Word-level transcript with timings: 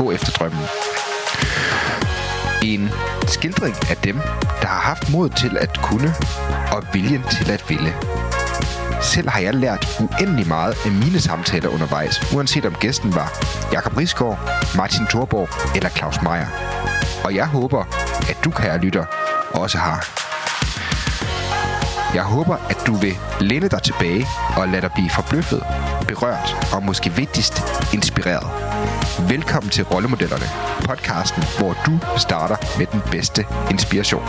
gå 0.00 0.12
efter 0.12 0.32
drømmen. 0.32 0.64
En 2.62 2.90
skildring 3.26 3.76
af 3.90 3.96
dem, 3.96 4.16
der 4.62 4.66
har 4.66 4.80
haft 4.80 5.10
mod 5.10 5.28
til 5.30 5.56
at 5.56 5.82
kunne 5.82 6.14
og 6.72 6.82
viljen 6.92 7.22
til 7.30 7.50
at 7.50 7.64
ville. 7.68 7.94
Selv 9.02 9.28
har 9.28 9.40
jeg 9.40 9.54
lært 9.54 10.00
uendelig 10.00 10.48
meget 10.48 10.74
af 10.84 10.92
mine 10.92 11.20
samtaler 11.20 11.68
undervejs, 11.68 12.34
uanset 12.34 12.64
om 12.66 12.74
gæsten 12.74 13.14
var 13.14 13.28
Jakob 13.72 13.96
Risgaard, 13.96 14.38
Martin 14.76 15.06
Thorborg 15.06 15.76
eller 15.76 15.88
Claus 15.88 16.22
Meier. 16.22 16.46
Og 17.24 17.34
jeg 17.34 17.46
håber, 17.46 17.84
at 18.30 18.38
du, 18.44 18.50
kære 18.50 18.78
lytter, 18.78 19.04
også 19.54 19.78
har. 19.78 20.20
Jeg 22.14 22.22
håber, 22.22 22.56
at 22.70 22.86
du 22.86 22.94
vil 22.94 23.14
læne 23.40 23.68
dig 23.68 23.82
tilbage 23.82 24.26
og 24.56 24.68
lade 24.68 24.82
dig 24.82 24.90
blive 24.94 25.10
forbløffet, 25.10 25.62
berørt 26.14 26.74
og 26.74 26.82
måske 26.82 27.12
vigtigst 27.16 27.54
inspireret. 27.94 28.48
Velkommen 29.30 29.70
til 29.70 29.84
Rollemodellerne, 29.84 30.48
podcasten, 30.88 31.42
hvor 31.58 31.72
du 31.86 32.18
starter 32.18 32.56
med 32.78 32.86
den 32.86 33.00
bedste 33.10 33.44
inspiration. 33.70 34.26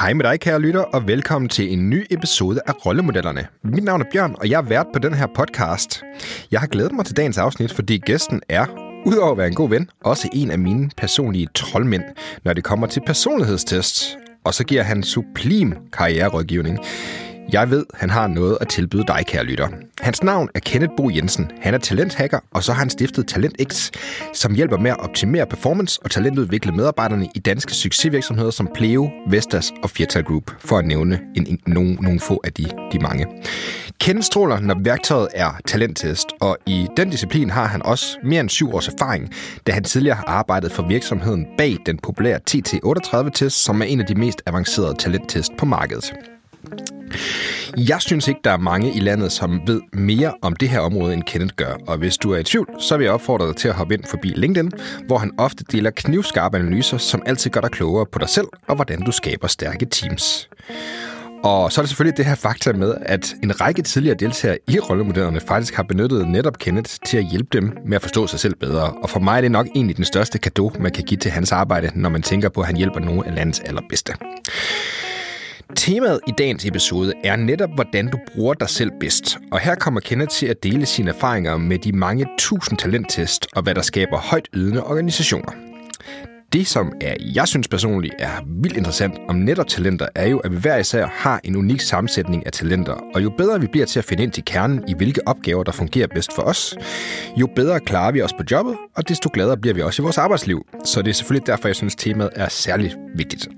Hej 0.00 0.12
med 0.12 0.24
dig, 0.24 0.40
kære 0.40 0.60
lytter, 0.60 0.80
og 0.80 1.06
velkommen 1.06 1.48
til 1.48 1.72
en 1.72 1.90
ny 1.90 2.06
episode 2.10 2.60
af 2.66 2.86
Rollemodellerne. 2.86 3.46
Mit 3.64 3.84
navn 3.84 4.00
er 4.00 4.06
Bjørn, 4.12 4.34
og 4.38 4.50
jeg 4.50 4.58
er 4.58 4.68
vært 4.68 4.86
på 4.92 4.98
den 4.98 5.14
her 5.14 5.26
podcast. 5.34 6.02
Jeg 6.50 6.60
har 6.60 6.66
glædet 6.66 6.92
mig 6.92 7.04
til 7.04 7.16
dagens 7.16 7.38
afsnit, 7.38 7.72
fordi 7.72 7.98
gæsten 7.98 8.40
er, 8.48 8.66
udover 9.06 9.32
at 9.32 9.38
være 9.38 9.46
en 9.46 9.54
god 9.54 9.68
ven, 9.68 9.90
også 10.04 10.28
en 10.32 10.50
af 10.50 10.58
mine 10.58 10.90
personlige 10.96 11.48
troldmænd, 11.54 12.02
når 12.44 12.52
det 12.52 12.64
kommer 12.64 12.86
til 12.86 13.02
personlighedstest. 13.06 14.18
Og 14.44 14.54
så 14.54 14.64
giver 14.64 14.82
han 14.82 15.02
sublim 15.02 15.74
karriererådgivning. 15.92 16.78
Jeg 17.52 17.70
ved, 17.70 17.86
han 17.94 18.10
har 18.10 18.26
noget 18.26 18.58
at 18.60 18.68
tilbyde 18.68 19.04
dig, 19.06 19.24
kære 19.26 19.44
lytter. 19.44 19.68
Hans 20.00 20.22
navn 20.22 20.48
er 20.54 20.60
Kenneth 20.60 20.92
Bo 20.96 21.10
Jensen. 21.10 21.50
Han 21.60 21.74
er 21.74 21.78
talenthacker, 21.78 22.38
og 22.50 22.62
så 22.64 22.72
har 22.72 22.78
han 22.78 22.90
stiftet 22.90 23.26
TalentX, 23.26 23.90
som 24.34 24.54
hjælper 24.54 24.78
med 24.78 24.90
at 24.90 25.00
optimere 25.00 25.46
performance 25.46 26.00
og 26.04 26.10
talentudvikle 26.10 26.72
medarbejderne 26.72 27.28
i 27.34 27.38
danske 27.38 27.74
succesvirksomheder 27.74 28.50
som 28.50 28.68
Pleo, 28.74 29.10
Vestas 29.28 29.72
og 29.82 29.90
Firtal 29.90 30.24
Group, 30.24 30.50
for 30.58 30.78
at 30.78 30.84
nævne 30.84 31.20
en, 31.36 31.46
en, 31.46 31.58
nogle, 31.66 31.94
nogle 31.94 32.20
få 32.20 32.40
af 32.44 32.52
de, 32.52 32.64
de 32.92 32.98
mange. 32.98 33.26
Ken 34.02 34.22
stråler, 34.22 34.60
når 34.60 34.76
værktøjet 34.84 35.28
er 35.34 35.50
talenttest, 35.66 36.26
og 36.40 36.56
i 36.66 36.86
den 36.96 37.10
disciplin 37.10 37.50
har 37.50 37.66
han 37.66 37.82
også 37.82 38.18
mere 38.24 38.40
end 38.40 38.48
syv 38.48 38.74
års 38.74 38.88
erfaring, 38.88 39.30
da 39.66 39.72
han 39.72 39.84
tidligere 39.84 40.16
har 40.16 40.24
arbejdet 40.24 40.72
for 40.72 40.88
virksomheden 40.88 41.46
bag 41.58 41.76
den 41.86 41.98
populære 41.98 42.40
TT38-test, 42.50 43.64
som 43.64 43.80
er 43.80 43.84
en 43.84 44.00
af 44.00 44.06
de 44.06 44.14
mest 44.14 44.42
avancerede 44.46 44.94
talenttest 44.98 45.52
på 45.58 45.66
markedet. 45.66 46.12
Jeg 47.76 48.00
synes 48.00 48.28
ikke, 48.28 48.40
der 48.44 48.50
er 48.50 48.56
mange 48.56 48.94
i 48.96 49.00
landet, 49.00 49.32
som 49.32 49.60
ved 49.66 49.80
mere 49.92 50.34
om 50.42 50.56
det 50.56 50.68
her 50.68 50.80
område, 50.80 51.14
end 51.14 51.22
Kenneth 51.22 51.54
gør. 51.56 51.74
Og 51.86 51.98
hvis 51.98 52.16
du 52.16 52.32
er 52.32 52.38
i 52.38 52.44
tvivl, 52.44 52.68
så 52.78 52.96
vil 52.96 53.04
jeg 53.04 53.12
opfordre 53.12 53.46
dig 53.48 53.56
til 53.56 53.68
at 53.68 53.74
hoppe 53.74 53.94
ind 53.94 54.04
forbi 54.04 54.28
LinkedIn, 54.28 54.72
hvor 55.06 55.18
han 55.18 55.32
ofte 55.38 55.64
deler 55.72 55.90
knivskarpe 55.90 56.58
analyser, 56.58 56.98
som 56.98 57.22
altid 57.26 57.50
gør 57.50 57.60
dig 57.60 57.70
klogere 57.70 58.06
på 58.06 58.18
dig 58.18 58.28
selv 58.28 58.46
og 58.68 58.74
hvordan 58.74 59.00
du 59.02 59.12
skaber 59.12 59.48
stærke 59.48 59.86
teams. 59.86 60.48
Og 61.44 61.72
så 61.72 61.80
er 61.80 61.82
der 61.82 61.88
selvfølgelig 61.88 62.16
det 62.16 62.26
her 62.26 62.34
fakta 62.34 62.72
med, 62.72 62.94
at 63.02 63.34
en 63.42 63.60
række 63.60 63.82
tidligere 63.82 64.16
deltagere 64.18 64.58
i 64.68 64.78
rollemodellerne 64.78 65.40
faktisk 65.40 65.74
har 65.74 65.82
benyttet 65.82 66.28
netop 66.28 66.58
Kenneth 66.58 66.94
til 67.06 67.16
at 67.16 67.24
hjælpe 67.24 67.48
dem 67.52 67.76
med 67.86 67.96
at 67.96 68.02
forstå 68.02 68.26
sig 68.26 68.40
selv 68.40 68.54
bedre. 68.54 68.92
Og 69.02 69.10
for 69.10 69.20
mig 69.20 69.36
er 69.36 69.40
det 69.40 69.50
nok 69.50 69.66
egentlig 69.74 69.96
den 69.96 70.04
største 70.04 70.38
gave, 70.38 70.72
man 70.80 70.92
kan 70.92 71.04
give 71.04 71.18
til 71.18 71.30
hans 71.30 71.52
arbejde, 71.52 71.90
når 71.94 72.08
man 72.08 72.22
tænker 72.22 72.48
på, 72.48 72.60
at 72.60 72.66
han 72.66 72.76
hjælper 72.76 73.00
nogle 73.00 73.26
af 73.26 73.34
landets 73.34 73.60
allerbedste. 73.60 74.12
Temaet 75.76 76.20
i 76.28 76.32
dagens 76.38 76.66
episode 76.66 77.12
er 77.24 77.36
netop, 77.36 77.70
hvordan 77.74 78.10
du 78.10 78.18
bruger 78.34 78.54
dig 78.54 78.68
selv 78.68 78.90
bedst. 79.00 79.38
Og 79.52 79.60
her 79.60 79.74
kommer 79.74 80.00
Kenneth 80.00 80.30
til 80.30 80.46
at 80.46 80.62
dele 80.62 80.86
sine 80.86 81.10
erfaringer 81.10 81.56
med 81.56 81.78
de 81.78 81.92
mange 81.92 82.26
tusind 82.38 82.78
talenttest 82.78 83.46
og 83.52 83.62
hvad 83.62 83.74
der 83.74 83.82
skaber 83.82 84.18
højt 84.18 84.48
ydende 84.54 84.84
organisationer. 84.84 85.52
Det, 86.52 86.66
som 86.66 86.92
er, 87.00 87.14
jeg 87.34 87.48
synes 87.48 87.68
personligt 87.68 88.14
er 88.18 88.30
vildt 88.46 88.76
interessant 88.76 89.14
om 89.28 89.36
netop 89.36 89.66
talenter, 89.66 90.06
er 90.14 90.28
jo, 90.28 90.38
at 90.38 90.52
vi 90.52 90.56
hver 90.56 90.76
især 90.76 91.06
har 91.06 91.40
en 91.44 91.56
unik 91.56 91.80
sammensætning 91.80 92.46
af 92.46 92.52
talenter. 92.52 92.92
Og 93.14 93.22
jo 93.22 93.30
bedre 93.38 93.60
vi 93.60 93.66
bliver 93.66 93.86
til 93.86 93.98
at 93.98 94.04
finde 94.04 94.22
ind 94.22 94.32
til 94.32 94.44
kernen 94.44 94.84
i, 94.88 94.94
hvilke 94.94 95.28
opgaver, 95.28 95.62
der 95.62 95.72
fungerer 95.72 96.06
bedst 96.14 96.34
for 96.34 96.42
os, 96.42 96.76
jo 97.36 97.48
bedre 97.56 97.80
klarer 97.80 98.12
vi 98.12 98.22
os 98.22 98.32
på 98.32 98.44
jobbet, 98.50 98.76
og 98.96 99.08
desto 99.08 99.30
gladere 99.34 99.56
bliver 99.56 99.74
vi 99.74 99.82
også 99.82 100.02
i 100.02 100.04
vores 100.04 100.18
arbejdsliv. 100.18 100.66
Så 100.84 101.02
det 101.02 101.10
er 101.10 101.14
selvfølgelig 101.14 101.46
derfor, 101.46 101.68
jeg 101.68 101.76
synes, 101.76 101.94
temaet 101.94 102.30
er 102.36 102.48
særligt 102.48 102.96
vigtigt. 103.16 103.48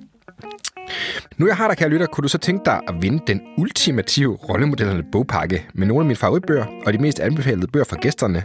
Nu 1.37 1.47
jeg 1.47 1.57
har 1.57 1.69
dig, 1.69 1.77
kære 1.77 1.89
lytter, 1.89 2.07
kunne 2.07 2.23
du 2.23 2.29
så 2.29 2.39
tænke 2.39 2.63
dig 2.65 2.81
at 2.89 2.95
vinde 3.01 3.23
den 3.27 3.41
ultimative 3.59 4.37
rollemodellerne 4.37 5.03
bogpakke 5.13 5.67
med 5.75 5.87
nogle 5.87 6.03
af 6.03 6.07
mine 6.07 6.17
favoritbøger 6.17 6.65
og 6.87 6.93
de 6.93 6.99
mest 6.99 7.21
anbefalede 7.21 7.67
bøger 7.67 7.85
fra 7.85 7.97
gæsterne, 7.97 8.43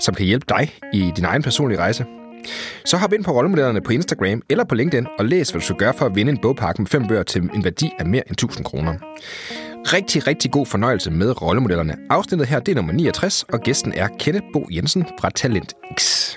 som 0.00 0.14
kan 0.14 0.26
hjælpe 0.26 0.46
dig 0.48 0.72
i 0.92 1.12
din 1.16 1.24
egen 1.24 1.42
personlige 1.42 1.78
rejse? 1.78 2.04
Så 2.84 2.96
hop 2.96 3.12
ind 3.12 3.24
på 3.24 3.30
rollemodellerne 3.30 3.80
på 3.80 3.92
Instagram 3.92 4.42
eller 4.50 4.64
på 4.64 4.74
LinkedIn 4.74 5.06
og 5.18 5.24
læs, 5.24 5.50
hvad 5.50 5.60
du 5.60 5.64
skal 5.64 5.76
gøre 5.76 5.94
for 5.94 6.06
at 6.06 6.14
vinde 6.14 6.32
en 6.32 6.38
bogpakke 6.42 6.82
med 6.82 6.86
fem 6.86 7.06
bøger 7.06 7.22
til 7.22 7.42
en 7.54 7.64
værdi 7.64 7.90
af 7.98 8.06
mere 8.06 8.22
end 8.26 8.32
1000 8.32 8.64
kroner. 8.64 8.94
Rigtig, 9.92 10.26
rigtig 10.26 10.50
god 10.50 10.66
fornøjelse 10.66 11.10
med 11.10 11.42
rollemodellerne. 11.42 11.96
Afsnittet 12.10 12.48
her, 12.48 12.60
det 12.60 12.72
er 12.72 12.76
nummer 12.76 12.92
69, 12.92 13.42
og 13.42 13.60
gæsten 13.60 13.92
er 13.92 14.08
Kenneth 14.18 14.46
Bo 14.52 14.66
Jensen 14.70 15.06
fra 15.20 15.30
Talent 15.30 15.74
X. 16.00 16.32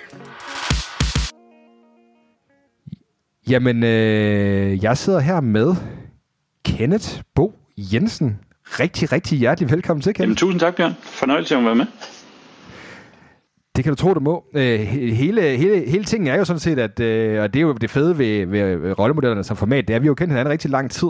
Jamen, 3.50 3.84
øh, 3.84 4.84
jeg 4.84 4.98
sidder 4.98 5.20
her 5.20 5.42
med 5.42 5.76
Kenneth 6.66 7.10
Bo 7.36 7.54
Jensen. 7.78 8.40
Rigtig, 8.66 9.12
rigtig 9.12 9.38
hjertelig 9.40 9.72
velkommen 9.72 10.02
til, 10.02 10.14
Kenneth. 10.14 10.22
Jamen, 10.22 10.36
tusind 10.36 10.60
tak, 10.60 10.76
Bjørn. 10.76 10.94
Fornøjelse 11.02 11.56
at 11.56 11.66
være 11.66 11.76
med. 11.76 11.86
Det 13.76 13.84
kan 13.84 13.92
du 13.92 13.96
tro, 13.96 14.14
du 14.14 14.20
må. 14.20 14.44
Øh, 14.54 14.80
hele, 14.80 15.42
hele, 15.42 15.90
hele 15.90 16.04
tingen 16.04 16.28
er 16.28 16.38
jo 16.38 16.46
sådan 16.46 16.60
set, 16.60 16.80
at, 16.80 17.00
øh, 17.00 17.44
og 17.44 17.54
det 17.54 17.60
er 17.60 17.64
jo 17.64 17.74
det 17.74 17.90
fede 17.90 18.18
ved, 18.18 18.46
ved 18.46 19.00
rollemodellerne 19.00 19.44
som 19.44 19.58
format, 19.58 19.88
det 19.88 19.94
er, 19.94 19.96
at 19.96 20.02
vi 20.02 20.06
har 20.06 20.10
jo 20.10 20.16
kendt 20.16 20.32
hinanden 20.32 20.52
rigtig 20.52 20.72
lang 20.72 20.92
tid. 20.92 21.08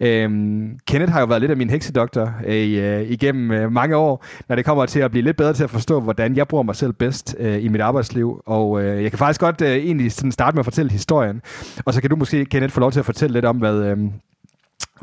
Øhm, 0.00 0.78
Kenneth 0.86 1.12
har 1.12 1.20
jo 1.20 1.26
været 1.26 1.40
lidt 1.40 1.50
af 1.50 1.56
min 1.56 1.70
heksedoktor 1.70 2.34
øh, 2.46 3.00
øh 3.00 3.10
igennem 3.10 3.72
mange 3.72 3.96
år, 3.96 4.24
når 4.48 4.56
det 4.56 4.64
kommer 4.64 4.86
til 4.86 5.00
at 5.00 5.10
blive 5.10 5.24
lidt 5.24 5.36
bedre 5.36 5.52
til 5.52 5.64
at 5.64 5.70
forstå, 5.70 6.00
hvordan 6.00 6.36
jeg 6.36 6.48
bruger 6.48 6.64
mig 6.64 6.76
selv 6.76 6.92
bedst 6.92 7.36
øh, 7.38 7.64
i 7.64 7.68
mit 7.68 7.80
arbejdsliv. 7.80 8.42
Og 8.46 8.82
øh, 8.82 9.02
jeg 9.02 9.10
kan 9.10 9.18
faktisk 9.18 9.40
godt 9.40 9.62
øh, 9.62 9.68
egentlig 9.68 10.12
sådan 10.12 10.32
starte 10.32 10.54
med 10.54 10.60
at 10.60 10.66
fortælle 10.66 10.92
historien, 10.92 11.42
og 11.84 11.94
så 11.94 12.00
kan 12.00 12.10
du 12.10 12.16
måske, 12.16 12.44
Kenneth, 12.44 12.74
få 12.74 12.80
lov 12.80 12.92
til 12.92 12.98
at 12.98 13.06
fortælle 13.06 13.34
lidt 13.34 13.44
om, 13.44 13.56
hvad... 13.56 13.84
Øh, 13.84 13.98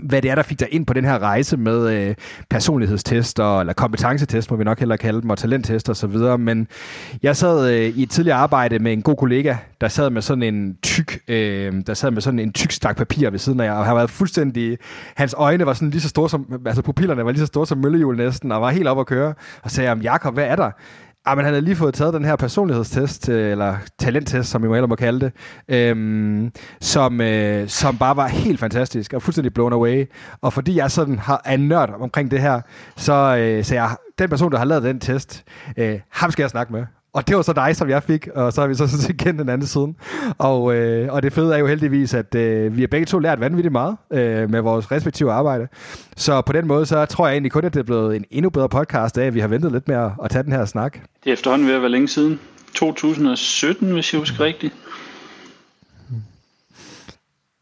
hvad 0.03 0.21
det 0.21 0.31
er, 0.31 0.35
der 0.35 0.43
fik 0.43 0.59
dig 0.59 0.67
ind 0.71 0.85
på 0.85 0.93
den 0.93 1.05
her 1.05 1.19
rejse 1.19 1.57
med 1.57 1.93
øh, 1.93 2.15
personlighedstester, 2.49 3.59
eller 3.59 3.73
kompetencetest, 3.73 4.51
må 4.51 4.57
vi 4.57 4.63
nok 4.63 4.79
hellere 4.79 4.97
kalde 4.97 5.21
dem, 5.21 5.29
og 5.29 5.37
talenttest 5.37 5.89
og 5.89 5.95
så 5.95 6.07
videre. 6.07 6.37
Men 6.37 6.67
jeg 7.23 7.35
sad 7.37 7.73
øh, 7.73 7.85
i 7.97 8.03
et 8.03 8.09
tidligere 8.09 8.37
arbejde 8.37 8.79
med 8.79 8.93
en 8.93 9.01
god 9.01 9.15
kollega, 9.15 9.55
der 9.81 9.87
sad 9.87 10.09
med 10.09 10.21
sådan 10.21 10.43
en 10.43 10.77
tyk, 10.83 11.19
øh, 11.27 11.73
der 11.87 11.93
sad 11.93 12.11
med 12.11 12.21
sådan 12.21 12.39
en 12.39 12.53
tyk 12.53 12.71
stak 12.71 12.97
papir 12.97 13.29
ved 13.29 13.39
siden 13.39 13.59
af 13.59 13.65
jer, 13.65 13.73
og 13.73 13.85
han 13.85 13.95
var 13.95 14.07
fuldstændig, 14.07 14.77
hans 15.15 15.35
øjne 15.37 15.65
var 15.65 15.73
sådan 15.73 15.89
lige 15.89 16.01
så 16.01 16.09
store 16.09 16.29
som, 16.29 16.61
altså 16.65 16.81
pupillerne 16.81 17.25
var 17.25 17.31
lige 17.31 17.39
så 17.39 17.45
store 17.45 17.67
som 17.67 17.77
møllehjul 17.77 18.17
næsten, 18.17 18.51
og 18.51 18.61
var 18.61 18.69
helt 18.69 18.87
op 18.87 18.99
at 18.99 19.05
køre, 19.05 19.33
og 19.63 19.71
sagde, 19.71 19.99
Jakob, 20.03 20.33
hvad 20.33 20.45
er 20.45 20.55
der? 20.55 20.71
Ah, 21.25 21.37
men 21.37 21.45
han 21.45 21.53
havde 21.53 21.65
lige 21.65 21.75
fået 21.75 21.93
taget 21.93 22.13
den 22.13 22.25
her 22.25 22.35
personlighedstest, 22.35 23.29
øh, 23.29 23.51
eller 23.51 23.77
talenttest, 23.99 24.49
som 24.49 24.63
vi 24.63 24.67
må 24.67 24.73
hellere 24.73 24.87
må 24.87 24.95
kalde 24.95 25.19
det, 25.19 25.33
øhm, 25.69 26.51
som, 26.81 27.21
øh, 27.21 27.67
som 27.67 27.97
bare 27.97 28.15
var 28.15 28.27
helt 28.27 28.59
fantastisk 28.59 29.13
og 29.13 29.21
fuldstændig 29.21 29.53
blown 29.53 29.73
away. 29.73 30.05
Og 30.41 30.53
fordi 30.53 30.75
jeg 30.75 30.91
sådan 30.91 31.19
har, 31.19 31.41
er 31.45 31.57
nørd 31.57 31.95
omkring 31.99 32.31
det 32.31 32.41
her, 32.41 32.61
så, 32.97 33.37
øh, 33.39 33.63
så 33.63 33.75
jeg, 33.75 33.95
den 34.19 34.29
person, 34.29 34.51
der 34.51 34.57
har 34.57 34.65
lavet 34.65 34.83
den 34.83 34.99
test, 34.99 35.43
øh, 35.77 35.99
ham 36.09 36.31
skal 36.31 36.43
jeg 36.43 36.49
snakke 36.49 36.73
med. 36.73 36.85
Og 37.13 37.27
det 37.27 37.35
var 37.35 37.41
så 37.41 37.53
dig, 37.53 37.75
som 37.75 37.89
jeg 37.89 38.03
fik, 38.03 38.27
og 38.27 38.53
så 38.53 38.61
har 38.61 38.67
vi 38.67 38.75
så 38.75 38.87
sådan 39.01 39.17
kendt 39.17 39.39
den 39.39 39.49
anden 39.49 39.67
siden. 39.67 39.95
Og, 40.37 40.75
øh, 40.75 41.13
og 41.13 41.23
det 41.23 41.33
fede 41.33 41.53
er 41.53 41.57
jo 41.57 41.67
heldigvis, 41.67 42.13
at 42.13 42.35
øh, 42.35 42.75
vi 42.75 42.81
har 42.81 42.87
begge 42.87 43.05
to 43.05 43.19
lært 43.19 43.39
vanvittigt 43.39 43.71
meget 43.71 43.97
øh, 44.11 44.49
med 44.49 44.61
vores 44.61 44.91
respektive 44.91 45.31
arbejde. 45.31 45.67
Så 46.17 46.41
på 46.41 46.53
den 46.53 46.67
måde, 46.67 46.85
så 46.85 47.05
tror 47.05 47.27
jeg 47.27 47.33
egentlig 47.33 47.51
kun, 47.51 47.65
at 47.65 47.73
det 47.73 47.79
er 47.79 47.83
blevet 47.83 48.15
en 48.15 48.25
endnu 48.31 48.49
bedre 48.49 48.69
podcast 48.69 49.17
af, 49.17 49.25
at 49.25 49.33
vi 49.33 49.39
har 49.39 49.47
ventet 49.47 49.71
lidt 49.71 49.87
med 49.87 49.95
at, 49.95 50.11
at 50.23 50.31
tage 50.31 50.43
den 50.43 50.51
her 50.51 50.65
snak. 50.65 50.93
Det 51.23 51.29
er 51.29 51.33
efterhånden 51.33 51.67
ved 51.67 51.75
at 51.75 51.81
være 51.81 51.91
længe 51.91 52.07
siden. 52.07 52.39
2017, 52.73 53.91
hvis 53.91 54.13
jeg 54.13 54.19
husker 54.19 54.39
rigtigt. 54.39 54.73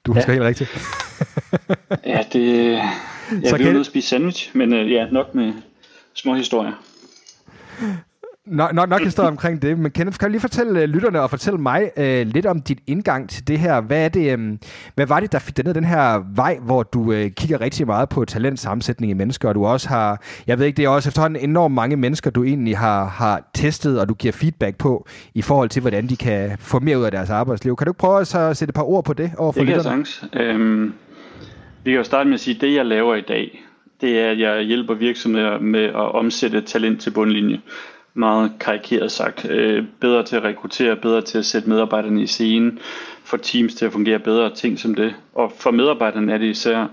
Du 0.05 0.13
husker 0.13 0.33
ja. 0.33 0.39
helt 0.39 0.45
rigtigt. 0.45 0.69
ja, 2.05 2.19
det... 2.33 2.71
Jeg 3.31 3.49
så 3.49 3.57
vil 3.57 3.73
kan... 3.73 3.83
spise 3.83 4.07
sandwich, 4.07 4.49
men 4.53 4.73
øh, 4.73 4.91
ja, 4.91 5.05
nok 5.11 5.35
med 5.35 5.53
små 6.13 6.33
historier. 6.35 6.73
Nok, 8.47 8.73
nok, 8.73 8.89
nok 8.89 9.01
historie 9.03 9.29
omkring 9.29 9.61
det, 9.61 9.79
men 9.79 9.91
Kenneth, 9.91 10.17
kan 10.17 10.27
du 10.27 10.31
lige 10.31 10.41
fortælle 10.41 10.83
uh, 10.83 10.89
lytterne 10.89 11.21
og 11.21 11.29
fortælle 11.29 11.59
mig 11.59 11.91
uh, 11.97 12.03
lidt 12.03 12.45
om 12.45 12.61
dit 12.61 12.79
indgang 12.88 13.29
til 13.29 13.47
det 13.47 13.59
her? 13.59 13.81
Hvad, 13.81 14.05
er 14.05 14.09
det, 14.09 14.33
um, 14.33 14.59
hvad 14.95 15.05
var 15.07 15.19
det, 15.19 15.31
der 15.31 15.39
fik 15.39 15.57
dig 15.57 15.65
ned 15.65 15.73
den 15.73 15.83
her 15.83 16.23
vej, 16.35 16.57
hvor 16.61 16.83
du 16.83 16.99
uh, 16.99 17.25
kigger 17.38 17.61
rigtig 17.61 17.88
meget 17.88 18.09
på 18.09 18.25
talentsammensætning 18.25 19.11
i 19.11 19.13
mennesker, 19.13 19.49
og 19.49 19.55
du 19.55 19.65
også 19.65 19.89
har, 19.89 20.21
jeg 20.47 20.59
ved 20.59 20.65
ikke, 20.65 20.77
det 20.77 20.85
er 20.85 20.89
også 20.89 21.09
efterhånden 21.09 21.49
enormt 21.49 21.75
mange 21.75 21.95
mennesker, 21.95 22.31
du 22.31 22.44
egentlig 22.44 22.77
har, 22.77 23.05
har 23.05 23.49
testet, 23.53 23.99
og 23.99 24.09
du 24.09 24.13
giver 24.13 24.31
feedback 24.31 24.77
på, 24.77 25.07
i 25.33 25.41
forhold 25.41 25.69
til, 25.69 25.81
hvordan 25.81 26.07
de 26.07 26.17
kan 26.17 26.57
få 26.59 26.79
mere 26.79 26.99
ud 26.99 27.03
af 27.03 27.11
deres 27.11 27.29
arbejdsliv. 27.29 27.75
Kan 27.75 27.85
du 27.85 27.91
ikke 27.91 27.99
prøve 27.99 28.21
at 28.21 28.27
så 28.27 28.53
sætte 28.53 28.71
et 28.71 28.75
par 28.75 28.89
ord 28.89 29.05
på 29.05 29.13
det 29.13 29.31
over 29.38 29.51
for 29.51 29.59
det 29.59 29.69
lytterne? 29.69 29.99
Det 29.99 30.29
kan 30.33 30.41
jeg 30.41 30.53
øhm, 30.53 30.94
Vi 31.83 31.91
kan 31.91 31.97
jo 31.97 32.03
starte 32.03 32.29
med 32.29 32.33
at 32.33 32.39
sige, 32.39 32.55
at 32.55 32.61
det 32.61 32.75
jeg 32.75 32.85
laver 32.85 33.15
i 33.15 33.21
dag, 33.21 33.63
det 34.01 34.19
er, 34.19 34.31
at 34.31 34.39
jeg 34.39 34.61
hjælper 34.61 34.94
virksomheder 34.94 35.59
med 35.59 35.83
at 35.83 36.15
omsætte 36.15 36.61
talent 36.61 37.01
til 37.01 37.11
bundlinje 37.11 37.61
meget 38.17 38.51
karikeret 38.59 39.11
sagt, 39.11 39.45
øh, 39.49 39.83
bedre 40.01 40.23
til 40.23 40.35
at 40.35 40.43
rekruttere, 40.43 40.95
bedre 40.95 41.21
til 41.21 41.37
at 41.37 41.45
sætte 41.45 41.69
medarbejderne 41.69 42.21
i 42.21 42.27
scenen, 42.27 42.79
få 43.23 43.37
teams 43.37 43.75
til 43.75 43.85
at 43.85 43.91
fungere 43.91 44.19
bedre, 44.19 44.55
ting 44.55 44.79
som 44.79 44.95
det. 44.95 45.15
Og 45.33 45.53
for 45.59 45.71
medarbejderne 45.71 46.33
er 46.33 46.37
det 46.37 46.47
især 46.47 46.87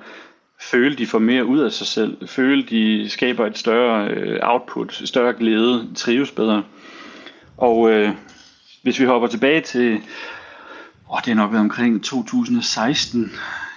føle, 0.61 0.97
de 0.97 1.06
får 1.06 1.19
mere 1.19 1.44
ud 1.44 1.59
af 1.59 1.73
sig 1.73 1.87
selv, 1.87 2.29
føle, 2.29 2.62
de 2.62 3.09
skaber 3.09 3.47
et 3.47 3.59
større 3.59 4.09
øh, 4.09 4.38
output, 4.43 5.03
større 5.05 5.32
glæde, 5.32 5.88
trives 5.94 6.31
bedre. 6.31 6.62
Og 7.56 7.91
øh, 7.91 8.11
hvis 8.82 9.00
vi 9.00 9.05
hopper 9.05 9.29
tilbage 9.29 9.61
til, 9.61 10.00
åh, 11.12 11.19
det 11.25 11.31
er 11.31 11.35
nok 11.35 11.53
været 11.53 11.61
omkring 11.61 12.05
2016, 12.05 13.32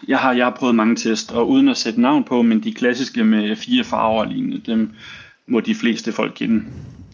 jeg 0.08 0.18
har, 0.18 0.34
jeg 0.34 0.46
har 0.46 0.56
prøvet 0.60 0.76
mange 0.76 0.96
test, 0.96 1.32
og 1.32 1.50
uden 1.50 1.70
at 1.70 1.78
sætte 1.78 2.02
navn 2.02 2.24
på, 2.24 2.42
men 2.42 2.64
de 2.64 2.74
klassiske 2.74 3.24
med 3.24 3.56
fire 3.56 3.84
farver 3.84 4.20
og 4.20 4.28
lignende, 4.28 4.62
dem 4.66 4.92
må 5.48 5.60
de 5.60 5.76
fleste 5.76 6.12
folk 6.12 6.34
kende. 6.36 6.64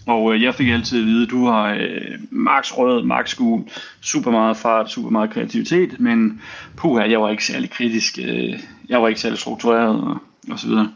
Og 0.06 0.34
øh, 0.34 0.42
jeg 0.42 0.56
fik 0.56 0.70
altid 0.70 1.00
at 1.00 1.06
vide, 1.06 1.24
at 1.24 1.30
du 1.30 1.46
har 1.46 1.74
øh, 1.74 2.20
max 2.32 2.72
rød, 2.72 3.04
max 3.04 3.36
gul, 3.36 3.62
super 4.02 4.32
meget 4.32 4.58
fart, 4.58 4.92
super 4.92 5.10
meget 5.10 5.30
kreativitet, 5.30 6.00
men 6.00 6.42
puha, 6.78 7.10
jeg 7.10 7.22
var 7.22 7.30
ikke 7.30 7.46
særlig 7.46 7.70
kritisk, 7.70 8.20
øh, 8.24 8.60
jeg 8.90 9.02
var 9.02 9.08
ikke 9.08 9.22
særlig 9.22 9.40
struktureret 9.40 10.02
og, 10.02 10.18
og 10.52 10.60
så 10.60 10.68
videre. 10.68 10.92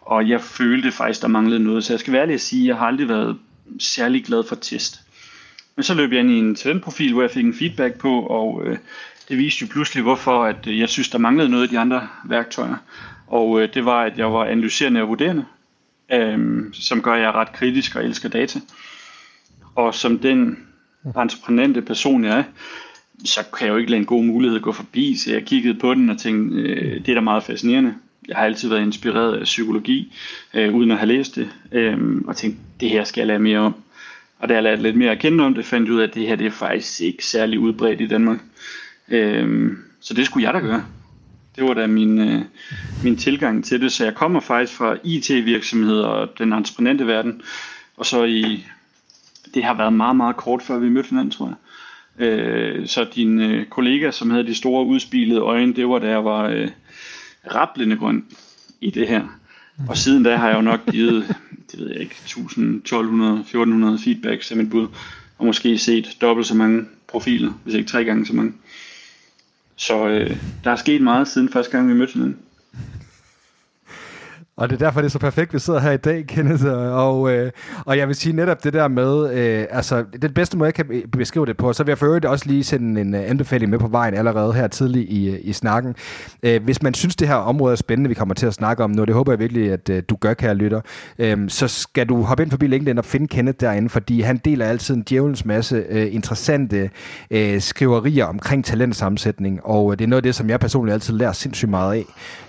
Og 0.00 0.28
jeg 0.28 0.40
følte 0.40 0.92
faktisk, 0.92 1.22
der 1.22 1.28
manglede 1.28 1.64
noget, 1.64 1.84
så 1.84 1.92
jeg 1.92 2.00
skal 2.00 2.12
være 2.12 2.22
ærlig 2.22 2.34
at 2.34 2.40
sige, 2.40 2.62
at 2.62 2.68
jeg 2.68 2.76
har 2.76 2.86
aldrig 2.86 3.08
været 3.08 3.38
særlig 3.78 4.24
glad 4.24 4.44
for 4.48 4.54
test. 4.54 5.00
Men 5.76 5.82
så 5.82 5.94
løb 5.94 6.12
jeg 6.12 6.20
ind 6.20 6.30
i 6.30 6.38
en 6.38 6.54
talentprofil, 6.54 7.12
hvor 7.12 7.22
jeg 7.22 7.30
fik 7.30 7.44
en 7.44 7.54
feedback 7.54 7.98
på, 7.98 8.20
og 8.20 8.62
øh, 8.64 8.78
det 9.28 9.38
viste 9.38 9.62
jo 9.62 9.68
pludselig, 9.72 10.02
hvorfor 10.02 10.44
at, 10.44 10.66
øh, 10.66 10.78
jeg 10.78 10.88
synes, 10.88 11.08
der 11.08 11.18
manglede 11.18 11.48
noget 11.48 11.62
af 11.62 11.68
de 11.68 11.78
andre 11.78 12.08
værktøjer. 12.24 12.76
Og 13.26 13.62
øh, 13.62 13.74
det 13.74 13.84
var, 13.84 14.02
at 14.02 14.18
jeg 14.18 14.32
var 14.32 14.44
analyserende 14.44 15.02
og 15.02 15.08
vurderende 15.08 15.44
øhm, 16.12 16.72
som 16.72 17.02
gør, 17.02 17.12
at 17.12 17.20
jeg 17.20 17.28
er 17.28 17.36
ret 17.36 17.52
kritisk 17.52 17.96
og 17.96 18.04
elsker 18.04 18.28
data. 18.28 18.60
Og 19.74 19.94
som 19.94 20.18
den 20.18 20.58
entreprenante 21.16 21.82
person, 21.82 22.24
jeg 22.24 22.38
er, 22.38 22.44
så 23.24 23.40
kan 23.58 23.66
jeg 23.66 23.72
jo 23.72 23.78
ikke 23.78 23.90
lade 23.90 24.00
en 24.00 24.06
god 24.06 24.24
mulighed 24.24 24.60
gå 24.60 24.72
forbi, 24.72 25.16
så 25.16 25.32
jeg 25.32 25.44
kiggede 25.44 25.78
på 25.78 25.94
den 25.94 26.10
og 26.10 26.18
tænkte, 26.18 26.56
øh, 26.56 27.00
det 27.00 27.08
er 27.08 27.14
da 27.14 27.20
meget 27.20 27.42
fascinerende. 27.42 27.94
Jeg 28.28 28.36
har 28.36 28.44
altid 28.44 28.68
været 28.68 28.82
inspireret 28.82 29.36
af 29.36 29.44
psykologi, 29.44 30.12
øh, 30.54 30.74
uden 30.74 30.90
at 30.90 30.98
have 30.98 31.08
læst 31.08 31.36
det, 31.36 31.50
øh, 31.72 31.98
og 32.26 32.36
tænkte, 32.36 32.60
det 32.80 32.90
her 32.90 33.04
skal 33.04 33.20
jeg 33.20 33.26
lære 33.26 33.38
mere 33.38 33.58
om. 33.58 33.74
Og 34.38 34.48
da 34.48 34.54
jeg 34.54 34.62
lærte 34.62 34.82
lidt 34.82 34.96
mere 34.96 35.10
at 35.10 35.18
kende 35.18 35.44
om 35.44 35.54
det, 35.54 35.64
fandt 35.64 35.86
jeg 35.86 35.94
ud 35.94 36.00
af, 36.00 36.06
at 36.06 36.14
det 36.14 36.26
her 36.26 36.36
det 36.36 36.46
er 36.46 36.50
faktisk 36.50 37.00
ikke 37.00 37.26
særlig 37.26 37.58
udbredt 37.58 38.00
i 38.00 38.06
Danmark. 38.06 38.38
Øh, 39.08 39.72
så 40.00 40.14
det 40.14 40.26
skulle 40.26 40.46
jeg 40.46 40.54
da 40.54 40.58
gøre. 40.58 40.84
Det 41.56 41.64
var 41.64 41.74
da 41.74 41.86
min, 41.86 42.18
øh, 42.18 42.42
min 43.04 43.16
tilgang 43.16 43.64
til 43.64 43.80
det. 43.80 43.92
Så 43.92 44.04
jeg 44.04 44.14
kommer 44.14 44.40
faktisk 44.40 44.78
fra 44.78 44.96
IT-virksomheder 45.04 46.06
og 46.06 46.28
den 46.38 46.52
entreprenante 46.52 47.06
verden. 47.06 47.42
Og 47.96 48.06
så 48.06 48.24
i, 48.24 48.66
det 49.54 49.64
har 49.64 49.74
været 49.74 49.92
meget, 49.92 50.16
meget 50.16 50.36
kort 50.36 50.62
før 50.62 50.78
vi 50.78 50.88
mødte 50.88 51.08
hinanden, 51.08 51.30
tror 51.30 51.46
jeg. 51.46 51.56
Øh, 52.26 52.86
så 52.86 53.06
din 53.14 53.40
øh, 53.40 53.66
kollega, 53.66 54.10
som 54.10 54.30
havde 54.30 54.46
de 54.46 54.54
store 54.54 54.86
udspilede 54.86 55.40
øjne, 55.40 55.74
det 55.74 55.88
var 55.88 55.98
da 55.98 56.08
jeg 56.08 56.24
var 56.24 56.48
øh, 56.48 56.68
rapplende 57.54 57.96
grøn 57.96 58.24
i 58.80 58.90
det 58.90 59.08
her. 59.08 59.40
Og 59.88 59.96
siden 59.96 60.22
da 60.22 60.36
har 60.36 60.48
jeg 60.48 60.56
jo 60.56 60.62
nok 60.62 60.80
givet, 60.90 61.36
det 61.72 61.80
ved 61.80 61.90
jeg 61.90 62.00
ikke, 62.00 62.16
1000, 62.24 62.76
1200, 62.76 63.40
1400 63.40 63.98
feedbacks 63.98 64.50
af 64.50 64.56
mit 64.56 64.70
bud. 64.70 64.88
Og 65.38 65.46
måske 65.46 65.78
set 65.78 66.16
dobbelt 66.20 66.46
så 66.46 66.54
mange 66.54 66.84
profiler, 67.08 67.52
hvis 67.64 67.74
ikke 67.74 67.88
tre 67.88 68.04
gange 68.04 68.26
så 68.26 68.34
mange. 68.34 68.52
Så 69.80 70.08
øh, 70.08 70.36
der 70.64 70.70
er 70.70 70.76
sket 70.76 71.02
meget 71.02 71.28
siden 71.28 71.48
første 71.48 71.72
gang, 71.72 71.88
vi 71.88 71.94
mødte 71.94 72.12
hinanden. 72.12 72.38
Og 74.60 74.70
det 74.70 74.82
er 74.82 74.86
derfor, 74.86 75.00
det 75.00 75.08
er 75.08 75.10
så 75.10 75.18
perfekt, 75.18 75.54
vi 75.54 75.58
sidder 75.58 75.80
her 75.80 75.90
i 75.90 75.96
dag, 75.96 76.26
Kenneth. 76.28 76.64
Og, 76.66 77.32
øh, 77.32 77.50
og 77.86 77.98
jeg 77.98 78.08
vil 78.08 78.16
sige 78.16 78.36
netop 78.36 78.64
det 78.64 78.72
der 78.72 78.88
med, 78.88 79.34
øh, 79.34 79.66
altså 79.70 80.04
den 80.22 80.32
bedste 80.34 80.58
måde, 80.58 80.66
jeg 80.66 80.74
kan 80.74 81.02
beskrive 81.12 81.46
det 81.46 81.56
på, 81.56 81.72
så 81.72 81.84
vil 81.84 81.90
jeg 81.90 81.98
for 81.98 82.06
øvrigt 82.06 82.24
også 82.24 82.46
lige 82.48 82.64
sende 82.64 83.00
en 83.00 83.14
øh, 83.14 83.30
anbefaling 83.30 83.70
med 83.70 83.78
på 83.78 83.86
vejen 83.86 84.14
allerede 84.14 84.52
her 84.52 84.66
tidlig 84.66 85.12
i, 85.12 85.30
øh, 85.30 85.38
i 85.42 85.52
snakken. 85.52 85.94
Øh, 86.42 86.62
hvis 86.64 86.82
man 86.82 86.94
synes, 86.94 87.16
det 87.16 87.28
her 87.28 87.34
område 87.34 87.72
er 87.72 87.76
spændende, 87.76 88.08
vi 88.08 88.14
kommer 88.14 88.34
til 88.34 88.46
at 88.46 88.54
snakke 88.54 88.84
om 88.84 88.90
nu, 88.90 89.04
det 89.04 89.14
håber 89.14 89.32
jeg 89.32 89.38
virkelig, 89.38 89.72
at 89.72 89.88
øh, 89.88 90.02
du 90.08 90.16
gør, 90.16 90.34
kære 90.34 90.54
lytter, 90.54 90.80
øh, 91.18 91.38
så 91.48 91.68
skal 91.68 92.08
du 92.08 92.22
hoppe 92.22 92.42
ind 92.42 92.50
forbi 92.50 92.66
LinkedIn 92.66 92.98
og 92.98 93.04
finde 93.04 93.28
Kenneth 93.28 93.56
derinde, 93.60 93.88
fordi 93.88 94.20
han 94.20 94.36
deler 94.36 94.66
altid 94.66 94.94
en 94.94 95.02
djævelens 95.02 95.44
masse 95.44 95.84
øh, 95.88 96.14
interessante 96.14 96.90
øh, 97.30 97.60
skriverier 97.60 98.24
omkring 98.24 98.64
talentsammensætning, 98.64 99.60
og 99.64 99.92
øh, 99.92 99.98
det 99.98 100.04
er 100.04 100.08
noget 100.08 100.18
af 100.18 100.22
det, 100.22 100.34
som 100.34 100.50
jeg 100.50 100.60
personligt 100.60 100.94
altid 100.94 101.14
lærer 101.14 101.32
sindssygt 101.32 101.70
meget 101.70 101.94
af. 101.94 102.04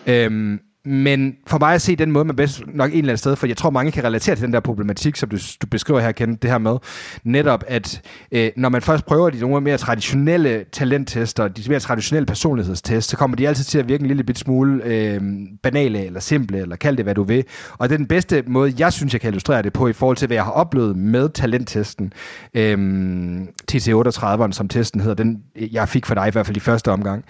Øh, 0.08 0.58
men 0.86 1.36
for 1.48 1.60
mig 1.60 1.74
at 1.74 1.82
se 1.82 1.96
den 1.96 2.12
måde, 2.12 2.26
man 2.26 2.36
bedst 2.36 2.64
nok 2.68 2.92
en 2.92 2.98
eller 2.98 3.10
anden 3.10 3.18
sted, 3.18 3.36
for 3.36 3.48
jeg 3.48 3.58
tror, 3.58 3.70
mange 3.70 3.92
kan 3.92 4.04
relatere 4.04 4.36
til 4.36 4.46
den 4.46 4.54
der 4.54 4.60
problematik, 4.60 5.16
som 5.16 5.30
du, 5.30 5.38
du 5.62 5.68
beskriver 5.68 6.00
her, 6.00 6.12
Kenneth, 6.12 6.42
det 6.42 6.50
her 6.50 6.58
med, 6.58 6.78
netop 7.24 7.64
at 7.68 8.02
øh, 8.32 8.52
når 8.58 8.70
man 8.70 8.82
først 8.82 9.06
prøver 9.06 9.30
de 9.30 9.40
nogle 9.40 9.62
mere 9.62 9.78
traditionelle 9.78 10.66
talenttester, 10.72 11.48
de 11.48 11.64
mere 11.68 11.80
traditionelle 11.80 12.26
personlighedstest, 12.26 13.10
så 13.10 13.18
kommer 13.18 13.38
de 13.38 13.48
altid 13.48 13.64
til 13.64 13.80
at 13.80 13.88
virke 13.88 14.02
en 14.02 14.08
lille 14.08 14.24
bit 14.24 14.38
smule 14.38 14.84
øh, 14.86 15.22
banale 15.64 16.06
eller 16.06 16.20
simple, 16.20 16.58
eller 16.58 16.76
kald 16.76 16.98
det, 16.98 17.06
hvad 17.06 17.16
du 17.16 17.24
vil. 17.24 17.44
Og 17.78 17.90
det 17.90 17.96
er 17.96 17.98
den 17.98 18.08
bedste 18.08 18.44
måde, 18.48 18.74
jeg 18.80 18.94
synes, 18.94 19.14
jeg 19.14 19.22
kan 19.22 19.28
illustrere 19.28 19.62
det 19.62 19.74
på, 19.74 19.88
i 19.88 19.94
forhold 19.94 20.18
til, 20.18 20.28
hvad 20.28 20.38
jeg 20.38 20.44
har 20.44 20.52
oplevet 20.52 20.98
med 20.98 21.30
talenttesten, 21.30 22.14
øh, 22.54 23.42
TC38'eren, 23.72 24.52
som 24.52 24.68
testen 24.68 25.02
hedder, 25.02 25.16
den 25.16 25.44
jeg 25.56 25.90
fik 25.90 26.06
for 26.06 26.16
dig 26.16 26.28
i 26.28 26.32
hvert 26.32 26.46
fald 26.46 26.58
i 26.58 26.60
første 26.60 26.92
omgang. 26.92 27.26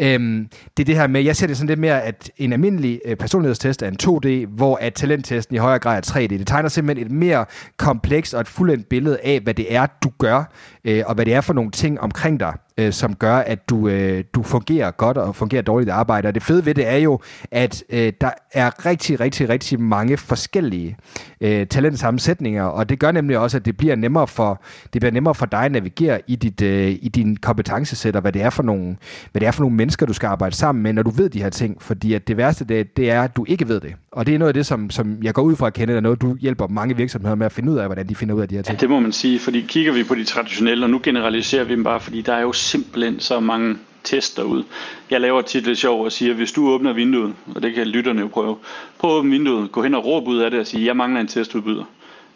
Øh, 0.00 0.46
det 0.76 0.82
er 0.82 0.84
det 0.84 0.96
her 0.96 1.06
med, 1.06 1.22
jeg 1.22 1.36
ser 1.36 1.46
det 1.46 1.56
sådan 1.56 1.68
lidt 1.68 1.80
mere, 1.80 2.02
at 2.02 2.30
en 2.36 2.52
almindelig 2.52 2.93
Øh, 3.04 3.16
personlighedstest 3.16 3.82
er 3.82 3.88
en 3.88 3.96
2D, 4.02 4.46
hvor 4.56 4.76
at 4.76 4.94
talenttesten 4.94 5.56
i 5.56 5.58
højere 5.58 5.78
grad 5.78 5.96
er 5.96 6.12
3D. 6.12 6.20
Det 6.20 6.46
tegner 6.46 6.68
simpelthen 6.68 7.06
et 7.06 7.12
mere 7.12 7.44
komplekst 7.76 8.34
og 8.34 8.40
et 8.40 8.48
fuldendt 8.48 8.88
billede 8.88 9.18
af, 9.24 9.40
hvad 9.40 9.54
det 9.54 9.74
er, 9.74 9.86
du 10.02 10.10
gør, 10.18 10.44
øh, 10.84 11.02
og 11.06 11.14
hvad 11.14 11.24
det 11.24 11.34
er 11.34 11.40
for 11.40 11.52
nogle 11.52 11.70
ting 11.70 12.00
omkring 12.00 12.40
dig, 12.40 12.54
øh, 12.78 12.92
som 12.92 13.14
gør, 13.14 13.36
at 13.36 13.68
du, 13.68 13.88
øh, 13.88 14.24
du 14.34 14.42
fungerer 14.42 14.90
godt 14.90 15.16
og 15.16 15.36
fungerer 15.36 15.62
dårligt 15.62 15.88
i 15.88 15.90
arbejde. 15.90 16.28
Og 16.28 16.34
det 16.34 16.42
fede 16.42 16.66
ved 16.66 16.74
det 16.74 16.88
er 16.88 16.96
jo, 16.96 17.20
at 17.50 17.84
øh, 17.90 18.12
der 18.20 18.30
er 18.52 18.86
rigtig, 18.86 19.20
rigtig, 19.20 19.48
rigtig 19.48 19.80
mange 19.80 20.16
forskellige 20.16 20.96
øh, 21.40 21.66
talentsammensætninger, 21.66 22.64
og 22.64 22.88
det 22.88 22.98
gør 22.98 23.12
nemlig 23.12 23.38
også, 23.38 23.56
at 23.56 23.64
det 23.64 23.76
bliver 23.76 23.96
nemmere 23.96 24.26
for, 24.26 24.62
det 24.92 25.00
bliver 25.00 25.12
nemmere 25.12 25.34
for 25.34 25.46
dig 25.46 25.60
at 25.60 25.72
navigere 25.72 26.20
i, 26.26 26.36
dit, 26.36 26.62
øh, 26.62 26.90
i 27.02 27.08
din 27.08 27.36
kompetencesæt, 27.36 28.16
og 28.16 28.22
hvad 28.22 28.32
det, 28.32 28.42
er 28.42 28.50
for 28.50 28.62
nogle, 28.62 28.96
hvad 29.32 29.40
det 29.40 29.46
er 29.46 29.50
for 29.50 29.62
nogle 29.62 29.76
mennesker, 29.76 30.06
du 30.06 30.12
skal 30.12 30.26
arbejde 30.26 30.56
sammen 30.56 30.82
med, 30.82 30.92
når 30.92 31.02
du 31.02 31.10
ved 31.10 31.30
de 31.30 31.42
her 31.42 31.50
ting. 31.50 31.82
Fordi 31.82 32.14
at 32.14 32.28
det 32.28 32.36
værste, 32.36 32.64
det, 32.64 32.96
det 32.96 33.10
er, 33.10 33.22
at 33.22 33.36
du 33.36 33.44
ikke 33.48 33.68
ved 33.68 33.80
det. 33.80 33.94
Og 34.12 34.26
det 34.26 34.34
er 34.34 34.38
noget 34.38 34.48
af 34.48 34.54
det, 34.54 34.66
som, 34.66 34.90
som 34.90 35.18
jeg 35.22 35.34
går 35.34 35.42
ud 35.42 35.56
fra 35.56 35.66
at 35.66 35.74
kende, 35.74 35.94
er 35.94 36.00
noget, 36.00 36.20
du 36.22 36.36
hjælper 36.36 36.66
mange 36.66 36.96
virksomheder 36.96 37.34
med 37.34 37.46
at 37.46 37.52
finde 37.52 37.72
ud 37.72 37.78
af, 37.78 37.86
hvordan 37.86 38.08
de 38.08 38.14
finder 38.14 38.34
ud 38.34 38.40
af 38.40 38.48
de 38.48 38.54
her 38.54 38.62
ting. 38.62 38.76
Ja, 38.76 38.80
det 38.80 38.90
må 38.90 39.00
man 39.00 39.12
sige, 39.12 39.38
fordi 39.38 39.60
kigger 39.60 39.92
vi 39.92 40.04
på 40.04 40.14
de 40.14 40.24
traditionelle, 40.24 40.73
og 40.82 40.90
nu 40.90 41.00
generaliserer 41.02 41.64
vi 41.64 41.72
dem 41.72 41.84
bare, 41.84 42.00
fordi 42.00 42.20
der 42.20 42.32
er 42.32 42.40
jo 42.40 42.52
simpelthen 42.52 43.20
så 43.20 43.40
mange 43.40 43.76
tester 44.04 44.42
ud. 44.42 44.64
Jeg 45.10 45.20
laver 45.20 45.42
tit 45.42 45.66
lidt 45.66 45.78
sjov 45.78 46.04
og 46.04 46.12
siger, 46.12 46.34
hvis 46.34 46.52
du 46.52 46.68
åbner 46.68 46.92
vinduet, 46.92 47.34
og 47.54 47.62
det 47.62 47.74
kan 47.74 47.86
lytterne 47.86 48.20
jo 48.20 48.26
prøve, 48.26 48.56
prøv 48.98 49.10
at 49.10 49.18
åbne 49.18 49.30
vinduet, 49.30 49.72
gå 49.72 49.82
hen 49.82 49.94
og 49.94 50.04
råb 50.04 50.28
ud 50.28 50.38
af 50.38 50.50
det 50.50 50.60
og 50.60 50.66
sige, 50.66 50.86
jeg 50.86 50.96
mangler 50.96 51.20
en 51.20 51.26
testudbyder. 51.26 51.84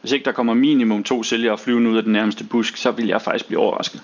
Hvis 0.00 0.12
ikke 0.12 0.24
der 0.24 0.32
kommer 0.32 0.54
minimum 0.54 1.04
to 1.04 1.22
sælgere 1.22 1.58
flyvende 1.58 1.90
ud 1.90 1.96
af 1.96 2.02
den 2.02 2.12
nærmeste 2.12 2.44
busk, 2.44 2.76
så 2.76 2.90
vil 2.90 3.06
jeg 3.06 3.22
faktisk 3.22 3.46
blive 3.46 3.60
overrasket. 3.60 4.02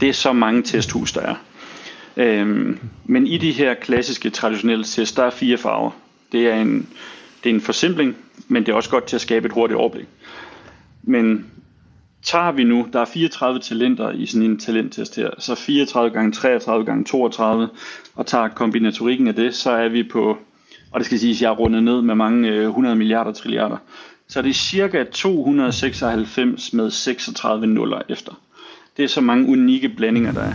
Det 0.00 0.08
er 0.08 0.12
så 0.12 0.32
mange 0.32 0.62
testhus, 0.62 1.12
der 1.12 1.20
er. 1.20 1.34
Øhm, 2.16 2.78
men 3.04 3.26
i 3.26 3.38
de 3.38 3.52
her 3.52 3.74
klassiske 3.74 4.30
traditionelle 4.30 4.84
test, 4.84 5.16
der 5.16 5.24
er 5.24 5.30
fire 5.30 5.58
farver. 5.58 5.90
Det 6.32 6.48
er 6.50 6.54
en, 6.54 6.88
det 7.44 7.50
er 7.50 7.54
en 7.54 7.60
forsimpling, 7.60 8.16
men 8.48 8.66
det 8.66 8.72
er 8.72 8.76
også 8.76 8.90
godt 8.90 9.04
til 9.04 9.16
at 9.16 9.20
skabe 9.20 9.46
et 9.46 9.52
hurtigt 9.52 9.78
overblik. 9.78 10.06
Men 11.02 11.46
tager 12.22 12.52
vi 12.52 12.64
nu, 12.64 12.88
der 12.92 13.00
er 13.00 13.04
34 13.04 13.60
talenter 13.60 14.10
i 14.10 14.26
sådan 14.26 14.50
en 14.50 14.58
talenttest 14.58 15.16
her, 15.16 15.30
så 15.38 15.54
34 15.54 16.10
gange 16.10 16.32
33 16.32 16.86
gange 16.86 17.04
32, 17.04 17.68
og 18.14 18.26
tager 18.26 18.48
kombinatorikken 18.48 19.28
af 19.28 19.34
det, 19.34 19.54
så 19.54 19.70
er 19.70 19.88
vi 19.88 20.02
på, 20.02 20.38
og 20.90 21.00
det 21.00 21.06
skal 21.06 21.18
siges, 21.18 21.38
at 21.38 21.42
jeg 21.42 21.48
er 21.48 21.56
rundet 21.56 21.82
ned 21.82 22.02
med 22.02 22.14
mange 22.14 22.48
øh, 22.48 22.64
100 22.64 22.96
milliarder 22.96 23.32
trilliarder, 23.32 23.76
så 24.28 24.42
det 24.42 24.50
er 24.50 24.54
cirka 24.54 25.04
296 25.04 26.72
med 26.72 26.90
36 26.90 27.66
nuller 27.66 28.02
efter. 28.08 28.40
Det 28.96 29.04
er 29.04 29.08
så 29.08 29.20
mange 29.20 29.48
unikke 29.48 29.88
blandinger, 29.88 30.32
der 30.32 30.40
er. 30.40 30.52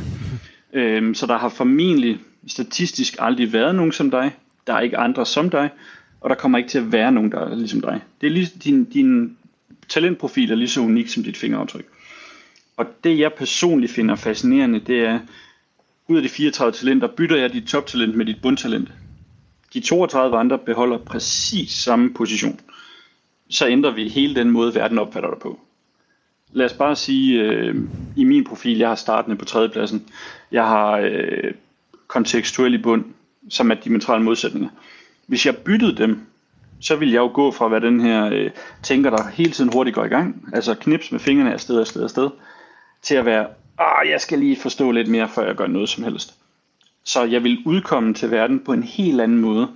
Øhm, 0.74 1.14
så 1.14 1.26
der 1.26 1.38
har 1.38 1.50
formentlig 1.50 2.20
statistisk 2.48 3.16
aldrig 3.20 3.54
været 3.54 3.76
nogen 3.76 3.92
som 3.92 4.12
dig. 4.12 4.36
Der 4.68 4.74
er 4.74 4.80
ikke 4.80 4.98
andre 4.98 5.26
som 5.26 5.50
dig. 5.50 5.70
og 6.22 6.30
der 6.30 6.36
kommer 6.36 6.58
ikke 6.58 6.70
til 6.70 6.78
at 6.78 6.92
være 6.92 7.12
nogen, 7.12 7.32
der 7.32 7.40
er 7.40 7.56
ligesom 7.56 7.82
dig. 7.82 8.02
Det 8.22 8.28
er 8.28 8.32
lige, 8.32 8.52
din, 8.64 8.84
din 8.84 9.37
talentprofil 9.90 10.52
er 10.52 10.56
lige 10.56 10.70
så 10.70 10.82
unik 10.82 11.08
som 11.08 11.24
dit 11.24 11.38
fingeraftryk. 11.38 11.86
Og 12.78 12.86
det 13.04 13.20
jeg 13.20 13.34
personligt 13.34 13.92
finder 13.92 14.16
fascinerende, 14.16 14.80
det 14.80 15.00
er, 15.00 15.20
ud 16.08 16.18
af 16.18 16.24
de 16.24 16.30
34 16.30 16.72
talenter, 16.72 17.08
bytter 17.08 17.38
jeg 17.38 17.54
dit 17.54 17.68
toptalent 17.68 18.16
med 18.16 18.26
dit 18.26 18.42
bundtalent. 18.42 18.92
De 19.74 19.80
32 19.80 20.38
andre 20.38 20.58
beholder 20.58 20.98
præcis 20.98 21.72
samme 21.72 22.14
position. 22.14 22.60
Så 23.50 23.68
ændrer 23.68 23.92
vi 23.92 24.08
hele 24.08 24.36
den 24.36 24.52
måde, 24.52 24.76
verden 24.76 24.98
opfatter 25.00 25.30
dig 25.30 25.40
på. 25.40 25.60
Lad 26.52 26.66
os 26.66 26.74
bare 26.74 26.96
sige, 26.96 27.42
øh, 27.42 27.76
i 28.16 28.24
min 28.24 28.44
profil, 28.44 28.78
jeg 28.78 28.88
har 28.88 28.96
startende 28.96 29.38
på 29.38 29.46
tredjepladsen. 29.46 30.08
Jeg 30.52 30.64
har 30.64 30.98
øh, 30.98 31.54
kontekstuel 32.08 32.74
i 32.74 32.78
bund, 32.78 33.06
som 33.50 33.72
er 33.72 33.76
dimensionale 33.76 34.24
modsætninger. 34.24 34.70
Hvis 35.28 35.46
jeg 35.46 35.58
byttede 35.58 35.98
dem, 35.98 36.20
så 36.80 36.96
vil 36.96 37.12
jeg 37.12 37.20
jo 37.20 37.32
gå 37.34 37.52
fra 37.52 37.66
at 37.66 37.72
være 37.72 37.82
den 37.82 38.00
her 38.00 38.30
øh, 38.34 38.50
tænker, 38.84 39.10
der 39.10 39.28
hele 39.28 39.52
tiden 39.52 39.74
hurtigt 39.74 39.96
går 39.96 40.06
i 40.06 40.08
gang, 40.08 40.50
altså 40.54 40.74
knips 40.74 41.12
med 41.12 41.20
fingrene 41.20 41.54
afsted, 41.54 41.80
afsted, 41.80 42.04
afsted, 42.04 42.30
til 43.02 43.16
at 43.16 43.26
være, 43.26 43.48
ah, 43.78 44.10
jeg 44.10 44.22
skal 44.22 44.40
lige 44.40 44.56
forstå 44.56 44.92
lidt 44.92 45.08
mere, 45.08 45.30
før 45.30 45.46
jeg 45.46 45.56
gør 45.56 45.68
noget 45.68 45.90
som 45.90 46.04
helst. 46.04 46.36
Så 47.04 47.24
jeg 47.24 47.44
vil 47.44 47.58
udkomme 47.66 48.14
til 48.14 48.32
verden 48.32 48.60
på 48.60 48.74
en 48.74 48.84
helt 48.84 49.22
anden 49.22 49.38
måde, 49.38 49.68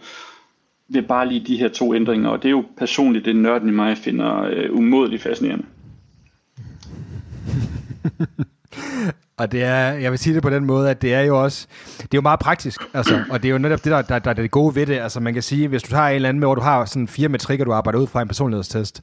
ved 0.88 1.01
bare 1.01 1.27
lige 1.27 1.48
de 1.48 1.58
her 1.58 1.70
to 1.70 1.96
ændringer, 1.96 2.29
og 2.29 2.43
det 2.43 2.48
er 2.48 2.51
jo 2.51 2.65
personligt 2.77 3.25
det 3.25 3.36
nørden 3.36 3.70
i 3.70 3.72
mig 3.72 3.98
finder 3.98 4.41
øh, 4.41 4.74
umådeligt 4.74 5.24
fascinerende. 5.24 5.65
Og 9.41 9.51
det 9.51 9.63
er, 9.63 9.91
jeg 9.91 10.12
vil 10.12 10.19
sige 10.19 10.36
det 10.36 10.43
på 10.43 10.50
den 10.50 10.65
måde, 10.65 10.89
at 10.89 11.01
det 11.01 11.13
er 11.13 11.21
jo 11.21 11.43
også, 11.43 11.67
det 11.98 12.03
er 12.03 12.07
jo 12.15 12.21
meget 12.21 12.39
praktisk, 12.39 12.81
altså, 12.93 13.24
og 13.29 13.43
det 13.43 13.50
er 13.50 13.51
jo 13.51 13.57
netop 13.57 13.83
det, 13.83 13.91
der, 13.91 14.01
der, 14.01 14.19
der 14.19 14.29
er 14.29 14.33
det 14.33 14.51
gode 14.51 14.75
ved 14.75 14.86
det. 14.86 15.00
Altså 15.00 15.19
man 15.19 15.33
kan 15.33 15.43
sige, 15.43 15.67
hvis 15.67 15.83
du 15.83 15.89
tager 15.89 16.07
en 16.07 16.15
eller 16.15 16.29
anden 16.29 16.39
med, 16.39 16.48
hvor 16.48 16.55
du 16.55 16.62
har 16.62 16.86
sådan 16.86 17.07
fire 17.07 17.29
metrikker, 17.29 17.65
du 17.65 17.74
arbejder 17.74 18.00
ud 18.00 18.07
fra 18.07 18.21
en 18.21 18.27
personlighedstest, 18.27 19.01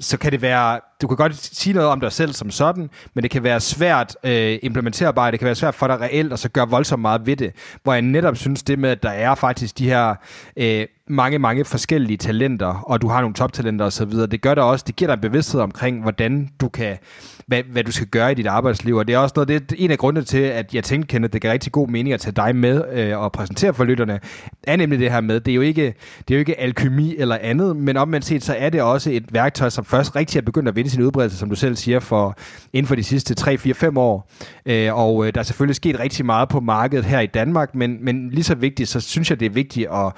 så 0.00 0.18
kan 0.18 0.32
det 0.32 0.42
være, 0.42 0.80
du 1.02 1.06
kan 1.06 1.16
godt 1.16 1.36
sige 1.36 1.74
noget 1.74 1.90
om 1.90 2.00
dig 2.00 2.12
selv 2.12 2.32
som 2.32 2.50
sådan, 2.50 2.90
men 3.14 3.22
det 3.22 3.30
kan 3.30 3.42
være 3.42 3.60
svært 3.60 4.16
øh, 4.24 4.58
implementerbart, 4.62 5.32
det 5.32 5.40
kan 5.40 5.46
være 5.46 5.54
svært 5.54 5.74
for 5.74 5.86
dig 5.86 6.00
reelt, 6.00 6.32
og 6.32 6.38
så 6.38 6.48
gøre 6.48 6.68
voldsomt 6.68 7.02
meget 7.02 7.26
ved 7.26 7.36
det. 7.36 7.52
Hvor 7.82 7.92
jeg 7.92 8.02
netop 8.02 8.36
synes 8.36 8.62
det 8.62 8.78
med, 8.78 8.90
at 8.90 9.02
der 9.02 9.10
er 9.10 9.34
faktisk 9.34 9.78
de 9.78 9.88
her 9.88 10.14
øh, 10.56 10.86
mange, 11.08 11.38
mange 11.38 11.64
forskellige 11.64 12.16
talenter, 12.16 12.66
og 12.66 13.02
du 13.02 13.08
har 13.08 13.20
nogle 13.20 13.34
toptalenter 13.34 13.84
osv., 13.84 14.10
det 14.12 14.42
gør 14.42 14.54
der 14.54 14.62
også, 14.62 14.84
det 14.86 14.96
giver 14.96 15.08
dig 15.08 15.14
en 15.14 15.20
bevidsthed 15.20 15.60
omkring, 15.60 16.02
hvordan 16.02 16.50
du 16.60 16.68
kan 16.68 16.98
hvad, 17.46 17.62
hvad 17.62 17.84
du 17.84 17.92
skal 17.92 18.06
gøre 18.06 18.32
i 18.32 18.34
dit 18.34 18.46
arbejdsliv. 18.46 18.96
Og 18.96 19.06
det 19.06 19.14
er 19.14 19.18
også 19.18 19.32
noget, 19.36 19.48
det 19.48 19.72
er 19.72 19.76
en 19.78 19.90
af 19.90 19.98
grundene 19.98 20.24
til, 20.24 20.38
at 20.38 20.74
jeg 20.74 20.84
tænkte, 20.84 21.06
Kenneth, 21.06 21.32
det 21.32 21.42
gør 21.42 21.52
rigtig 21.52 21.72
god 21.72 21.88
mening 21.88 22.12
at 22.12 22.20
tage 22.20 22.32
dig 22.32 22.56
med 22.56 22.84
øh, 22.92 23.18
og 23.18 23.32
præsentere 23.32 23.74
for 23.74 23.84
lytterne, 23.84 24.20
er 24.62 24.76
nemlig 24.76 24.98
det 24.98 25.10
her 25.10 25.20
med, 25.20 25.40
det 25.40 25.52
er 25.52 25.56
jo 25.56 25.60
ikke, 25.60 25.94
det 26.28 26.34
er 26.34 26.34
jo 26.34 26.38
ikke 26.38 26.60
alkymi 26.60 27.16
eller 27.18 27.38
andet, 27.40 27.76
men 27.76 27.96
omvendt 27.96 28.26
set, 28.26 28.44
så 28.44 28.54
er 28.58 28.70
det 28.70 28.82
også 28.82 29.10
et 29.10 29.34
værktøj, 29.34 29.70
som 29.70 29.83
først 29.84 30.16
rigtig 30.16 30.38
er 30.38 30.42
begyndt 30.42 30.68
at 30.68 30.76
vinde 30.76 30.90
sin 30.90 31.02
udbredelse, 31.02 31.38
som 31.38 31.48
du 31.48 31.56
selv 31.56 31.76
siger, 31.76 32.00
for 32.00 32.36
inden 32.72 32.88
for 32.88 32.94
de 32.94 33.04
sidste 33.04 33.34
3, 33.34 33.58
4, 33.58 33.74
5 33.74 33.96
år. 33.96 34.30
Øh, 34.66 34.94
og 34.94 35.26
øh, 35.26 35.34
der 35.34 35.40
er 35.40 35.44
selvfølgelig 35.44 35.76
sket 35.76 35.98
rigtig 35.98 36.26
meget 36.26 36.48
på 36.48 36.60
markedet 36.60 37.04
her 37.04 37.20
i 37.20 37.26
Danmark, 37.26 37.74
men, 37.74 38.04
men 38.04 38.30
lige 38.30 38.44
så 38.44 38.54
vigtigt, 38.54 38.88
så 38.88 39.00
synes 39.00 39.30
jeg, 39.30 39.40
det 39.40 39.46
er 39.46 39.50
vigtigt 39.50 39.88
at 39.92 40.12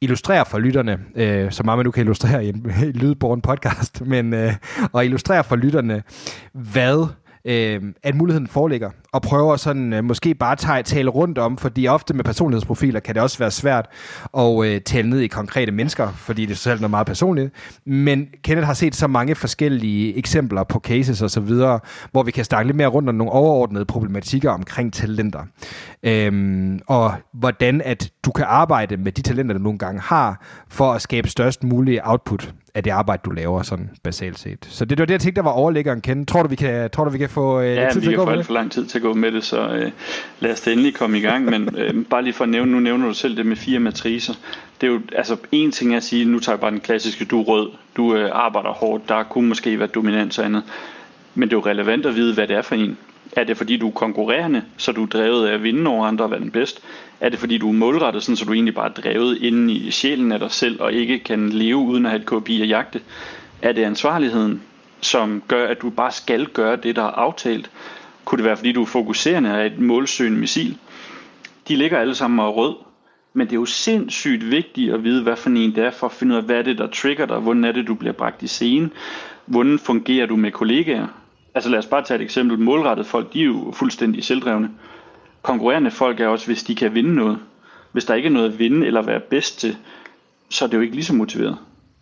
illustrere 0.00 0.46
for 0.46 0.58
lytterne, 0.58 0.98
øh, 1.14 1.52
så 1.52 1.62
meget 1.62 1.78
man 1.78 1.84
nu 1.84 1.90
kan 1.90 2.00
illustrere 2.00 2.44
i 2.44 2.48
en, 2.48 2.54
en 2.84 2.92
lydborgen 2.92 3.40
podcast, 3.40 4.06
men 4.06 4.34
øh, 4.34 4.54
at 4.94 5.04
illustrere 5.04 5.44
for 5.44 5.56
lytterne, 5.56 6.02
hvad 6.52 7.06
øh, 7.44 7.82
at 8.02 8.14
muligheden 8.14 8.46
foreligger, 8.46 8.90
og 9.12 9.22
prøver 9.22 9.56
sådan 9.56 9.92
øh, 9.92 10.04
måske 10.04 10.34
bare 10.34 10.56
tage, 10.56 10.82
tale 10.82 11.10
rundt 11.10 11.38
om, 11.38 11.56
fordi 11.56 11.88
ofte 11.88 12.14
med 12.14 12.24
personlighedsprofiler 12.24 13.00
kan 13.00 13.14
det 13.14 13.22
også 13.22 13.38
være 13.38 13.50
svært 13.50 13.86
at 14.38 14.64
øh, 14.64 14.80
tale 14.80 15.10
ned 15.10 15.20
i 15.20 15.26
konkrete 15.26 15.72
mennesker, 15.72 16.08
fordi 16.12 16.46
det 16.46 16.52
er 16.52 16.56
selv 16.56 16.80
noget 16.80 16.90
meget 16.90 17.06
personligt. 17.06 17.52
Men 17.84 18.26
Kenneth 18.44 18.66
har 18.66 18.74
set 18.74 18.94
så 18.94 19.06
mange 19.06 19.34
forskellige 19.34 20.16
eksempler 20.16 20.64
på 20.64 20.80
cases 20.80 21.22
og 21.22 21.30
så 21.30 21.40
videre, 21.40 21.80
hvor 22.12 22.22
vi 22.22 22.30
kan 22.30 22.44
snakke 22.44 22.68
lidt 22.68 22.76
mere 22.76 22.88
rundt 22.88 23.08
om 23.08 23.14
nogle 23.14 23.32
overordnede 23.32 23.84
problematikker 23.84 24.50
omkring 24.50 24.92
talenter. 24.92 25.42
Øhm, 26.02 26.80
og 26.86 27.14
hvordan 27.32 27.82
at 27.84 28.10
du 28.24 28.30
kan 28.30 28.44
arbejde 28.48 28.96
med 28.96 29.12
de 29.12 29.22
talenter, 29.22 29.54
du 29.54 29.62
nogle 29.62 29.78
gange 29.78 30.00
har, 30.00 30.44
for 30.68 30.92
at 30.92 31.02
skabe 31.02 31.28
størst 31.28 31.64
mulig 31.64 32.00
output 32.04 32.54
af 32.74 32.82
det 32.82 32.90
arbejde, 32.90 33.22
du 33.24 33.30
laver, 33.30 33.62
sådan 33.62 33.90
basalt 34.04 34.38
set. 34.38 34.66
Så 34.70 34.84
det, 34.84 34.98
var 34.98 35.04
det, 35.04 35.12
jeg 35.12 35.20
tænkte, 35.20 35.38
der 35.38 35.44
var 35.44 35.50
overliggeren, 35.50 36.00
Ken. 36.00 36.26
Tror 36.26 36.42
du, 36.42 36.48
vi 36.48 36.56
kan, 36.56 36.90
tror 36.90 37.04
du, 37.04 37.10
vi 37.10 37.18
kan 37.18 37.28
få 37.28 37.60
øh, 37.60 37.76
ja, 37.76 37.88
tid 37.92 38.00
til 38.00 38.10
at 38.10 38.16
gå 38.16 38.24
med 38.24 38.36
det? 38.36 38.46
For 38.46 38.52
lang 38.52 38.72
tid 38.72 38.86
til 38.86 38.97
at 38.98 39.02
gå 39.02 39.14
med 39.14 39.32
det, 39.32 39.44
så 39.44 39.68
øh, 39.68 39.90
lad 40.40 40.52
os 40.52 40.60
da 40.60 40.72
endelig 40.72 40.94
komme 40.94 41.18
i 41.18 41.20
gang. 41.20 41.44
Men 41.44 41.68
øh, 41.76 42.04
bare 42.04 42.22
lige 42.22 42.32
for 42.32 42.44
at 42.44 42.50
nævne, 42.50 42.72
nu 42.72 42.80
nævner 42.80 43.06
du 43.06 43.14
selv 43.14 43.36
det 43.36 43.46
med 43.46 43.56
fire 43.56 43.78
matricer. 43.78 44.34
Det 44.80 44.86
er 44.86 44.90
jo, 44.90 45.00
altså 45.12 45.36
en 45.52 45.72
ting 45.72 45.94
at 45.94 46.02
sige, 46.02 46.24
nu 46.24 46.38
tager 46.38 46.54
jeg 46.54 46.60
bare 46.60 46.70
den 46.70 46.80
klassiske, 46.80 47.24
du 47.24 47.40
er 47.40 47.44
rød, 47.44 47.70
du 47.96 48.14
øh, 48.14 48.30
arbejder 48.32 48.70
hårdt, 48.70 49.08
der 49.08 49.22
kunne 49.22 49.48
måske 49.48 49.78
være 49.78 49.88
dominans 49.88 50.38
og 50.38 50.44
andet. 50.44 50.62
Men 51.34 51.48
det 51.48 51.56
er 51.56 51.58
jo 51.58 51.66
relevant 51.66 52.06
at 52.06 52.16
vide, 52.16 52.34
hvad 52.34 52.48
det 52.48 52.56
er 52.56 52.62
for 52.62 52.74
en. 52.74 52.98
Er 53.36 53.44
det 53.44 53.56
fordi 53.56 53.76
du 53.76 53.88
er 53.88 53.92
konkurrerende, 53.92 54.62
så 54.76 54.92
du 54.92 55.02
er 55.02 55.06
drevet 55.06 55.46
af 55.46 55.54
at 55.54 55.62
vinde 55.62 55.90
over 55.90 56.06
andre 56.06 56.24
og 56.24 56.30
være 56.30 56.40
den 56.40 56.50
bedste? 56.50 56.80
Er 57.20 57.28
det 57.28 57.38
fordi 57.38 57.58
du 57.58 57.68
er 57.68 57.72
målrettet, 57.72 58.22
sådan, 58.22 58.36
så 58.36 58.44
du 58.44 58.52
egentlig 58.52 58.74
bare 58.74 58.88
er 58.88 59.02
drevet 59.02 59.38
inde 59.42 59.74
i 59.74 59.90
sjælen 59.90 60.32
af 60.32 60.38
dig 60.38 60.50
selv 60.50 60.82
og 60.82 60.92
ikke 60.92 61.18
kan 61.18 61.48
leve 61.48 61.76
uden 61.76 62.06
at 62.06 62.10
have 62.10 62.20
et 62.20 62.26
KPI 62.26 62.62
at 62.62 62.68
jagte? 62.68 63.00
Er 63.62 63.72
det 63.72 63.84
ansvarligheden, 63.84 64.62
som 65.00 65.42
gør, 65.48 65.66
at 65.66 65.82
du 65.82 65.90
bare 65.90 66.12
skal 66.12 66.46
gøre 66.46 66.76
det, 66.76 66.96
der 66.96 67.02
er 67.02 67.10
aftalt? 67.10 67.70
Kunne 68.28 68.36
det 68.36 68.44
være, 68.44 68.56
fordi 68.56 68.72
du 68.72 68.82
er 68.82 68.86
fokuserende 68.86 69.50
af 69.50 69.66
et 69.66 69.78
målsøgende 69.78 70.38
missil? 70.38 70.78
De 71.68 71.76
ligger 71.76 71.98
alle 71.98 72.14
sammen 72.14 72.40
og 72.40 72.56
rød, 72.56 72.74
men 73.32 73.46
det 73.46 73.52
er 73.52 73.60
jo 73.60 73.64
sindssygt 73.64 74.50
vigtigt 74.50 74.94
at 74.94 75.04
vide, 75.04 75.22
hvad 75.22 75.36
for 75.36 75.50
en 75.50 75.74
det 75.74 75.78
er, 75.84 75.90
for 75.90 76.06
at 76.06 76.12
finde 76.12 76.32
ud 76.34 76.38
af, 76.38 76.44
hvad 76.44 76.56
er 76.56 76.62
det, 76.62 76.78
der 76.78 76.86
trigger 76.86 77.26
dig, 77.26 77.38
hvordan 77.38 77.64
er 77.64 77.72
det, 77.72 77.86
du 77.86 77.94
bliver 77.94 78.12
bragt 78.12 78.42
i 78.42 78.46
scene, 78.46 78.90
hvordan 79.46 79.78
fungerer 79.78 80.26
du 80.26 80.36
med 80.36 80.50
kollegaer, 80.50 81.06
Altså 81.54 81.70
lad 81.70 81.78
os 81.78 81.86
bare 81.86 82.02
tage 82.02 82.18
et 82.18 82.24
eksempel. 82.24 82.58
Målrettet 82.58 83.06
folk, 83.06 83.32
de 83.32 83.40
er 83.40 83.44
jo 83.44 83.72
fuldstændig 83.74 84.24
selvdrevne. 84.24 84.70
Konkurrerende 85.42 85.90
folk 85.90 86.20
er 86.20 86.26
også, 86.26 86.46
hvis 86.46 86.62
de 86.62 86.74
kan 86.74 86.94
vinde 86.94 87.14
noget. 87.14 87.38
Hvis 87.92 88.04
der 88.04 88.14
ikke 88.14 88.26
er 88.26 88.32
noget 88.32 88.52
at 88.52 88.58
vinde 88.58 88.86
eller 88.86 89.02
være 89.02 89.20
bedst 89.20 89.60
til, 89.60 89.76
så 90.50 90.64
er 90.64 90.68
det 90.68 90.76
jo 90.76 90.82
ikke 90.82 90.94
lige 90.94 91.04
så 91.04 91.14
motiveret. 91.14 91.56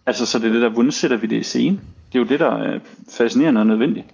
Altså 0.07 0.27
så 0.27 0.39
det 0.39 0.49
er 0.49 0.53
det 0.53 0.63
der, 0.63 0.69
hvordan 0.69 0.93
sætter 0.93 1.17
vi 1.17 1.27
det 1.27 1.37
i 1.37 1.43
scene? 1.43 1.81
Det 2.13 2.19
er 2.19 2.23
jo 2.23 2.29
det, 2.29 2.41
der 2.41 2.51
er 2.51 2.79
fascinerende 3.11 3.61
og 3.61 3.67
nødvendigt. 3.67 4.07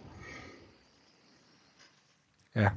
Ja. 2.56 2.68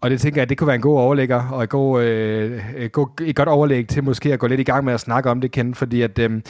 Og 0.00 0.10
det 0.10 0.20
tænker 0.20 0.40
jeg, 0.40 0.48
det 0.48 0.58
kunne 0.58 0.66
være 0.66 0.76
en 0.76 0.82
god 0.82 0.98
overlægger, 0.98 1.48
og 1.48 1.62
et, 1.62 1.68
god, 1.68 2.02
øh, 2.02 2.74
et, 2.76 2.92
god, 2.92 3.20
et 3.20 3.36
godt 3.36 3.48
overlæg 3.48 3.88
til 3.88 4.04
måske 4.04 4.32
at 4.32 4.38
gå 4.38 4.46
lidt 4.46 4.60
i 4.60 4.64
gang 4.64 4.84
med 4.84 4.92
at 4.94 5.00
snakke 5.00 5.30
om 5.30 5.40
det, 5.40 5.50
Ken, 5.50 5.74
fordi 5.74 6.02
at... 6.02 6.18
Øh, 6.18 6.40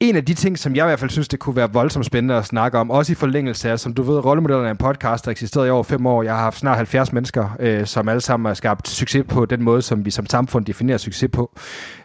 en 0.00 0.16
af 0.16 0.24
de 0.24 0.34
ting, 0.34 0.58
som 0.58 0.76
jeg 0.76 0.84
i 0.84 0.88
hvert 0.88 0.98
fald 0.98 1.10
synes, 1.10 1.28
det 1.28 1.38
kunne 1.38 1.56
være 1.56 1.72
voldsomt 1.72 2.06
spændende 2.06 2.34
at 2.34 2.44
snakke 2.44 2.78
om, 2.78 2.90
også 2.90 3.12
i 3.12 3.14
forlængelse 3.14 3.70
af, 3.70 3.78
som 3.78 3.94
du 3.94 4.02
ved, 4.02 4.24
Rollemodellerne 4.24 4.66
er 4.66 4.70
en 4.70 4.76
podcast, 4.76 5.24
der 5.24 5.30
eksisterede 5.30 5.68
i 5.68 5.70
over 5.70 5.82
fem 5.82 6.06
år. 6.06 6.22
Jeg 6.22 6.32
har 6.32 6.42
haft 6.42 6.58
snart 6.58 6.76
70 6.76 7.12
mennesker, 7.12 7.56
øh, 7.60 7.86
som 7.86 8.08
alle 8.08 8.20
sammen 8.20 8.46
har 8.46 8.54
skabt 8.54 8.88
succes 8.88 9.24
på 9.28 9.44
den 9.44 9.62
måde, 9.62 9.82
som 9.82 10.04
vi 10.04 10.10
som 10.10 10.26
samfund 10.26 10.64
definerer 10.64 10.98
succes 10.98 11.30
på. 11.32 11.58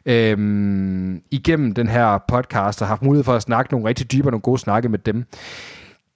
Øhm, 0.06 1.22
igennem 1.32 1.74
den 1.74 1.88
her 1.88 2.18
podcast, 2.28 2.82
og 2.82 2.88
har 2.88 2.92
haft 2.92 3.02
mulighed 3.02 3.24
for 3.24 3.34
at 3.34 3.42
snakke 3.42 3.72
nogle 3.72 3.88
rigtig 3.88 4.12
dybe 4.12 4.28
og 4.28 4.32
nogle 4.32 4.42
gode 4.42 4.60
snakke 4.60 4.90
med 4.90 5.00
dem. 5.00 5.26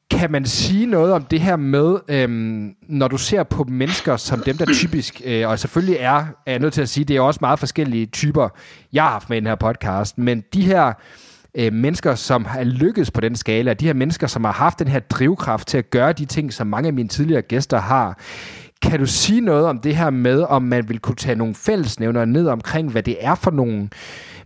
Kan 0.09 0.31
man 0.31 0.45
sige 0.45 0.85
noget 0.85 1.13
om 1.13 1.23
det 1.23 1.41
her 1.41 1.55
med, 1.55 1.99
øhm, 2.07 2.75
når 2.81 3.07
du 3.07 3.17
ser 3.17 3.43
på 3.43 3.63
mennesker 3.63 4.17
som 4.17 4.39
dem, 4.45 4.57
der 4.57 4.65
typisk, 4.65 5.21
øh, 5.25 5.49
og 5.49 5.59
selvfølgelig 5.59 5.97
er, 5.99 6.25
er 6.45 6.51
jeg 6.51 6.59
nødt 6.59 6.73
til 6.73 6.81
at 6.81 6.89
sige, 6.89 7.03
det 7.05 7.15
er 7.15 7.21
også 7.21 7.37
meget 7.41 7.59
forskellige 7.59 8.05
typer, 8.05 8.49
jeg 8.93 9.03
har 9.03 9.09
haft 9.09 9.29
med 9.29 9.37
i 9.37 9.39
den 9.39 9.47
her 9.47 9.55
podcast, 9.55 10.17
men 10.17 10.43
de 10.53 10.61
her 10.61 10.93
øh, 11.55 11.73
mennesker, 11.73 12.15
som 12.15 12.45
har 12.45 12.63
lykkes 12.63 13.11
på 13.11 13.21
den 13.21 13.35
skala, 13.35 13.73
de 13.73 13.85
her 13.85 13.93
mennesker, 13.93 14.27
som 14.27 14.43
har 14.43 14.51
haft 14.51 14.79
den 14.79 14.87
her 14.87 14.99
drivkraft 14.99 15.67
til 15.67 15.77
at 15.77 15.89
gøre 15.89 16.13
de 16.13 16.25
ting, 16.25 16.53
som 16.53 16.67
mange 16.67 16.87
af 16.87 16.93
mine 16.93 17.09
tidligere 17.09 17.41
gæster 17.41 17.79
har. 17.79 18.19
Kan 18.81 18.99
du 18.99 19.05
sige 19.05 19.41
noget 19.41 19.65
om 19.65 19.79
det 19.79 19.95
her 19.95 20.09
med, 20.09 20.41
om 20.41 20.61
man 20.61 20.89
vil 20.89 20.99
kunne 20.99 21.15
tage 21.15 21.35
nogle 21.35 21.55
fællesnævner 21.55 22.25
ned 22.25 22.47
omkring, 22.47 22.91
hvad 22.91 23.03
det 23.03 23.17
er 23.19 23.35
for 23.35 23.51
nogle, 23.51 23.89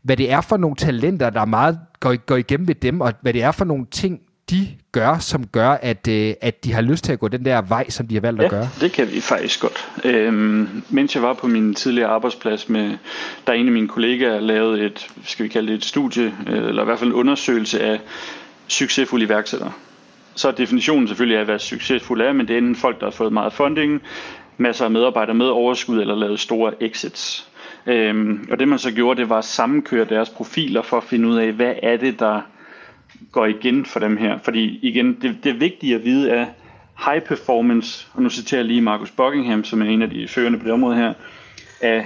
hvad 0.04 0.18
det 0.18 0.32
er 0.32 0.42
for 0.42 0.58
nogle 0.58 0.76
talenter, 0.76 1.30
der 1.30 1.46
meget 1.46 1.80
går, 2.00 2.16
går 2.26 2.36
igennem 2.36 2.68
ved 2.68 2.76
dem, 2.76 3.02
og 3.02 3.14
hvad 3.22 3.34
det 3.34 3.44
er 3.44 3.52
for 3.52 3.66
nogle 3.66 3.86
ting, 3.92 4.20
de 4.52 4.68
gør, 4.92 5.18
som 5.20 5.48
gør, 5.48 5.70
at, 5.70 6.08
øh, 6.08 6.34
at 6.42 6.64
de 6.64 6.74
har 6.74 6.82
lyst 6.82 7.04
til 7.04 7.12
at 7.12 7.20
gå 7.20 7.28
den 7.28 7.46
der 7.46 7.62
vej, 7.62 7.90
som 7.90 8.08
de 8.08 8.14
har 8.14 8.22
valgt 8.22 8.40
ja, 8.40 8.46
at 8.46 8.52
gøre? 8.52 8.70
det 8.82 8.92
kan 8.92 9.12
vi 9.12 9.22
faktisk 9.22 9.62
godt. 9.62 9.90
Øhm, 10.04 10.84
mens 10.90 11.16
jeg 11.16 11.24
var 11.24 11.34
på 11.34 11.48
min 11.48 11.74
tidligere 11.74 12.10
arbejdsplads, 12.10 12.70
med, 12.70 12.98
der 13.48 13.54
en 13.54 13.66
af 13.66 13.74
mine 13.74 13.88
kollegaer 13.88 14.40
lavede 14.40 14.86
et, 14.86 15.08
skal 15.24 15.44
vi 15.44 15.50
kalde 15.50 15.68
det 15.68 15.78
et 15.78 15.86
studie, 15.86 16.34
øh, 16.48 16.68
eller 16.68 16.82
i 16.82 16.86
hvert 16.86 17.00
fald 17.00 17.10
en 17.10 17.16
undersøgelse 17.16 17.82
af 17.82 18.00
succesfulde 18.68 19.26
iværksættere. 19.26 19.72
Så 20.36 20.48
er 20.48 20.52
definitionen 20.52 21.08
selvfølgelig 21.08 21.40
af, 21.40 21.46
hvad 21.46 21.60
succesfuld 21.60 22.22
er, 22.22 22.34
men 22.34 22.48
det 22.48 22.54
er 22.54 22.58
enten 22.58 22.76
folk, 22.76 23.00
der 23.00 23.06
har 23.06 23.12
fået 23.12 23.34
meget 23.34 23.54
funding, 23.54 24.02
masser 24.58 24.86
af 24.86 24.92
medarbejdere 24.92 25.36
med 25.36 25.46
overskud 25.46 26.02
eller 26.02 26.16
lavet 26.16 26.40
store 26.40 26.84
exits. 26.84 27.48
Øhm, 27.86 28.48
og 28.52 28.60
det 28.60 28.68
man 28.68 28.80
så 28.80 28.92
gjorde, 28.92 29.22
det 29.22 29.30
var 29.30 29.38
at 29.38 29.46
sammenkøre 29.46 30.06
deres 30.06 30.30
profiler 30.30 30.82
for 30.82 30.98
at 30.98 31.04
finde 31.04 31.28
ud 31.28 31.38
af, 31.38 31.52
hvad 31.52 31.74
er 31.84 31.98
det, 31.98 32.20
der 32.20 32.42
går 33.32 33.46
igen 33.46 33.86
for 33.86 34.00
dem 34.00 34.18
her. 34.18 34.38
Fordi 34.38 34.80
igen, 34.82 35.22
det, 35.22 35.38
det 35.44 35.50
er 35.50 35.58
vigtigt 35.58 35.96
at 35.96 36.06
vide, 36.06 36.32
at 36.32 36.48
high 37.06 37.22
performance, 37.22 38.08
og 38.14 38.22
nu 38.22 38.30
citerer 38.30 38.60
jeg 38.60 38.66
lige 38.66 38.82
Marcus 38.82 39.12
Buckingham, 39.12 39.64
som 39.64 39.82
er 39.82 39.86
en 39.86 40.02
af 40.02 40.10
de 40.10 40.28
førende 40.28 40.60
på 40.60 40.66
det 40.66 40.74
område 40.74 40.96
her, 40.96 41.14
er 41.82 42.04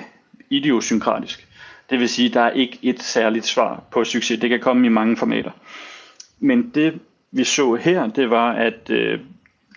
idiosynkratisk. 0.49 1.47
Det 1.89 1.99
vil 1.99 2.09
sige, 2.09 2.27
at 2.27 2.33
der 2.33 2.41
er 2.41 2.51
ikke 2.51 2.79
et 2.81 3.03
særligt 3.03 3.45
svar 3.45 3.83
på 3.91 4.03
succes. 4.03 4.39
Det 4.39 4.49
kan 4.49 4.59
komme 4.59 4.85
i 4.85 4.89
mange 4.89 5.17
formater. 5.17 5.51
Men 6.39 6.71
det 6.75 6.99
vi 7.31 7.43
så 7.43 7.75
her, 7.75 8.07
det 8.07 8.29
var, 8.29 8.51
at 8.51 8.89
øh, 8.89 9.19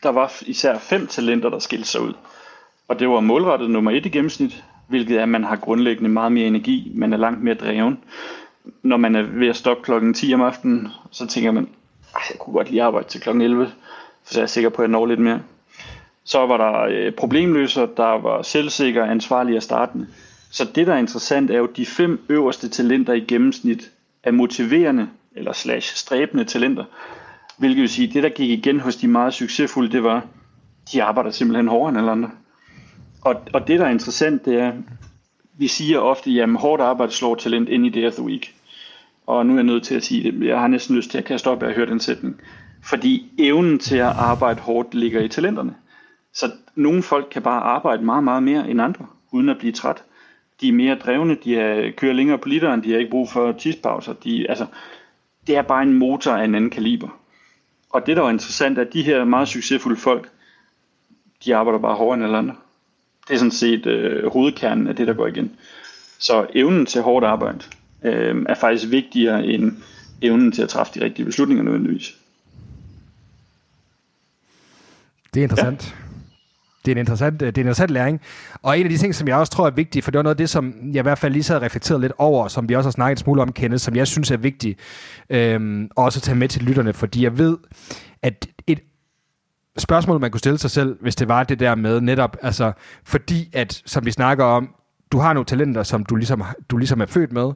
der 0.02 0.08
var 0.08 0.32
især 0.46 0.78
fem 0.78 1.06
talenter, 1.06 1.48
der 1.48 1.58
skilte 1.58 1.88
sig 1.88 2.00
ud. 2.00 2.12
Og 2.88 2.98
det 2.98 3.08
var 3.08 3.20
målrettet 3.20 3.70
nummer 3.70 3.90
et 3.90 4.06
i 4.06 4.08
gennemsnit, 4.08 4.64
hvilket 4.88 5.18
er, 5.18 5.22
at 5.22 5.28
man 5.28 5.44
har 5.44 5.56
grundlæggende 5.56 6.10
meget 6.10 6.32
mere 6.32 6.46
energi, 6.46 6.92
man 6.94 7.12
er 7.12 7.16
langt 7.16 7.42
mere 7.42 7.54
dreven. 7.54 7.98
Når 8.82 8.96
man 8.96 9.14
er 9.14 9.22
ved 9.22 9.48
at 9.48 9.56
stoppe 9.56 9.84
klokken 9.84 10.14
10 10.14 10.34
om 10.34 10.42
aftenen, 10.42 10.88
så 11.10 11.26
tænker 11.26 11.50
man, 11.50 11.68
jeg 12.14 12.38
kunne 12.38 12.52
godt 12.52 12.70
lige 12.70 12.82
arbejde 12.82 13.08
til 13.08 13.20
klokken 13.20 13.42
11, 13.42 13.66
for 14.24 14.34
så 14.34 14.40
er 14.40 14.42
jeg 14.42 14.50
sikker 14.50 14.70
på, 14.70 14.82
at 14.82 14.86
jeg 14.88 14.92
når 14.92 15.06
lidt 15.06 15.20
mere. 15.20 15.42
Så 16.24 16.46
var 16.46 16.56
der 16.56 16.80
øh, 16.80 17.12
problemløser, 17.12 17.86
der 17.86 18.20
var 18.22 18.42
selvsikker, 18.42 19.04
ansvarlige 19.04 19.56
og 19.56 19.62
startende. 19.62 20.06
Så 20.50 20.64
det, 20.74 20.86
der 20.86 20.94
er 20.94 20.98
interessant, 20.98 21.50
er 21.50 21.58
jo, 21.58 21.66
de 21.66 21.86
fem 21.86 22.20
øverste 22.28 22.68
talenter 22.68 23.12
i 23.12 23.20
gennemsnit 23.20 23.90
er 24.22 24.30
motiverende, 24.30 25.08
eller 25.36 25.52
slash 25.52 25.96
stræbende 25.96 26.44
talenter. 26.44 26.84
Hvilket 27.58 27.80
vil 27.80 27.88
sige, 27.88 28.12
det 28.12 28.22
der 28.22 28.28
gik 28.28 28.50
igen 28.50 28.80
hos 28.80 28.96
de 28.96 29.08
meget 29.08 29.34
succesfulde, 29.34 29.92
det 29.92 30.02
var, 30.02 30.26
de 30.92 31.02
arbejder 31.02 31.30
simpelthen 31.30 31.68
hårdere 31.68 31.88
end 31.88 31.98
alle 31.98 32.10
andre. 32.10 32.30
Og, 33.20 33.34
og 33.52 33.68
det, 33.68 33.80
der 33.80 33.86
er 33.86 33.90
interessant, 33.90 34.44
det 34.44 34.60
er, 34.60 34.72
vi 35.58 35.68
siger 35.68 35.98
ofte, 35.98 36.30
at 36.42 36.48
hårdt 36.48 36.82
arbejde 36.82 37.12
slår 37.12 37.34
talent 37.34 37.68
ind 37.68 37.86
i 37.86 37.88
day 37.88 38.06
of 38.06 38.12
the 38.12 38.22
week. 38.22 38.54
Og 39.28 39.46
nu 39.46 39.52
er 39.52 39.56
jeg 39.56 39.64
nødt 39.64 39.82
til 39.82 39.94
at 39.94 40.04
sige 40.04 40.32
det. 40.32 40.46
Jeg 40.46 40.60
har 40.60 40.68
næsten 40.68 40.96
lyst 40.96 41.10
til 41.10 41.18
at 41.18 41.24
kaste 41.24 41.48
op 41.48 41.62
af 41.62 41.74
høre 41.74 41.86
den 41.86 42.00
sætning. 42.00 42.40
Fordi 42.84 43.32
evnen 43.38 43.78
til 43.78 43.96
at 43.96 44.12
arbejde 44.16 44.60
hårdt 44.60 44.94
ligger 44.94 45.20
i 45.20 45.28
talenterne. 45.28 45.74
Så 46.34 46.50
nogle 46.74 47.02
folk 47.02 47.28
kan 47.30 47.42
bare 47.42 47.60
arbejde 47.60 48.04
meget, 48.04 48.24
meget 48.24 48.42
mere 48.42 48.70
end 48.70 48.80
andre, 48.80 49.06
uden 49.32 49.48
at 49.48 49.58
blive 49.58 49.72
træt. 49.72 50.04
De 50.60 50.68
er 50.68 50.72
mere 50.72 50.94
drevne, 50.94 51.36
de 51.44 51.56
er, 51.56 51.90
kører 51.90 52.12
længere 52.12 52.38
på 52.38 52.48
literen, 52.48 52.84
de 52.84 52.90
har 52.90 52.98
ikke 52.98 53.10
brug 53.10 53.30
for 53.30 53.52
tidspauser. 53.52 54.12
De, 54.12 54.48
altså, 54.48 54.66
det 55.46 55.56
er 55.56 55.62
bare 55.62 55.82
en 55.82 55.94
motor 55.94 56.32
af 56.32 56.44
en 56.44 56.54
anden 56.54 56.70
kaliber. 56.70 57.08
Og 57.90 58.06
det, 58.06 58.16
der 58.16 58.22
er 58.22 58.30
interessant, 58.30 58.78
er, 58.78 58.82
at 58.82 58.92
de 58.92 59.02
her 59.02 59.24
meget 59.24 59.48
succesfulde 59.48 59.96
folk, 59.96 60.30
de 61.44 61.56
arbejder 61.56 61.78
bare 61.78 61.96
hårdere 61.96 62.14
end 62.14 62.24
alle 62.24 62.38
andre. 62.38 62.54
Det 63.28 63.34
er 63.34 63.38
sådan 63.38 63.50
set 63.50 63.86
øh, 63.86 64.32
hovedkernen 64.32 64.86
af 64.86 64.96
det, 64.96 65.06
der 65.06 65.14
går 65.14 65.26
igen. 65.26 65.56
Så 66.18 66.46
evnen 66.54 66.86
til 66.86 67.02
hårdt 67.02 67.26
arbejde 67.26 67.64
øh, 68.02 68.44
er 68.48 68.54
faktisk 68.54 68.90
vigtigere 68.90 69.46
end 69.46 69.72
evnen 70.22 70.52
til 70.52 70.62
at 70.62 70.68
træffe 70.68 71.00
de 71.00 71.04
rigtige 71.04 71.26
beslutninger 71.26 71.64
nødvendigvis. 71.64 72.14
Det 75.34 75.40
er 75.40 75.44
interessant. 75.44 75.94
Ja. 75.98 76.04
Det 76.84 76.92
er, 76.92 76.96
en 76.96 76.98
interessant, 76.98 77.40
det 77.40 77.46
er 77.46 77.52
en 77.52 77.60
interessant 77.60 77.90
læring. 77.90 78.20
Og 78.62 78.78
en 78.78 78.84
af 78.84 78.90
de 78.90 78.96
ting, 78.96 79.14
som 79.14 79.28
jeg 79.28 79.36
også 79.36 79.52
tror 79.52 79.66
er 79.66 79.70
vigtigt, 79.70 80.04
for 80.04 80.10
det 80.10 80.18
var 80.18 80.22
noget 80.22 80.34
af 80.34 80.38
det, 80.38 80.50
som 80.50 80.74
jeg 80.92 81.00
i 81.00 81.02
hvert 81.02 81.18
fald 81.18 81.32
lige 81.32 81.42
så 81.42 81.58
reflekteret 81.58 82.00
lidt 82.00 82.12
over, 82.18 82.48
som 82.48 82.68
vi 82.68 82.74
også 82.74 82.86
har 82.86 82.92
snakket 82.92 83.18
en 83.18 83.24
smule 83.24 83.42
om, 83.42 83.52
Kenneth, 83.52 83.80
som 83.80 83.96
jeg 83.96 84.06
synes 84.06 84.30
er 84.30 84.36
vigtigt, 84.36 84.78
øhm, 85.30 85.90
også 85.96 86.18
at 86.18 86.22
tage 86.22 86.36
med 86.36 86.48
til 86.48 86.62
lytterne, 86.62 86.92
fordi 86.92 87.22
jeg 87.22 87.38
ved, 87.38 87.56
at 88.22 88.46
et 88.66 88.80
spørgsmål, 89.78 90.20
man 90.20 90.30
kunne 90.30 90.38
stille 90.38 90.58
sig 90.58 90.70
selv, 90.70 90.96
hvis 91.00 91.16
det 91.16 91.28
var 91.28 91.44
det 91.44 91.60
der 91.60 91.74
med 91.74 92.00
netop, 92.00 92.36
altså, 92.42 92.72
fordi 93.04 93.50
at, 93.52 93.82
som 93.86 94.06
vi 94.06 94.10
snakker 94.10 94.44
om, 94.44 94.74
du 95.12 95.18
har 95.18 95.32
nogle 95.32 95.46
talenter, 95.46 95.82
som 95.82 96.04
du 96.04 96.16
ligesom, 96.16 96.44
du 96.70 96.76
ligesom 96.76 97.00
er 97.00 97.06
født 97.06 97.32
med, 97.32 97.52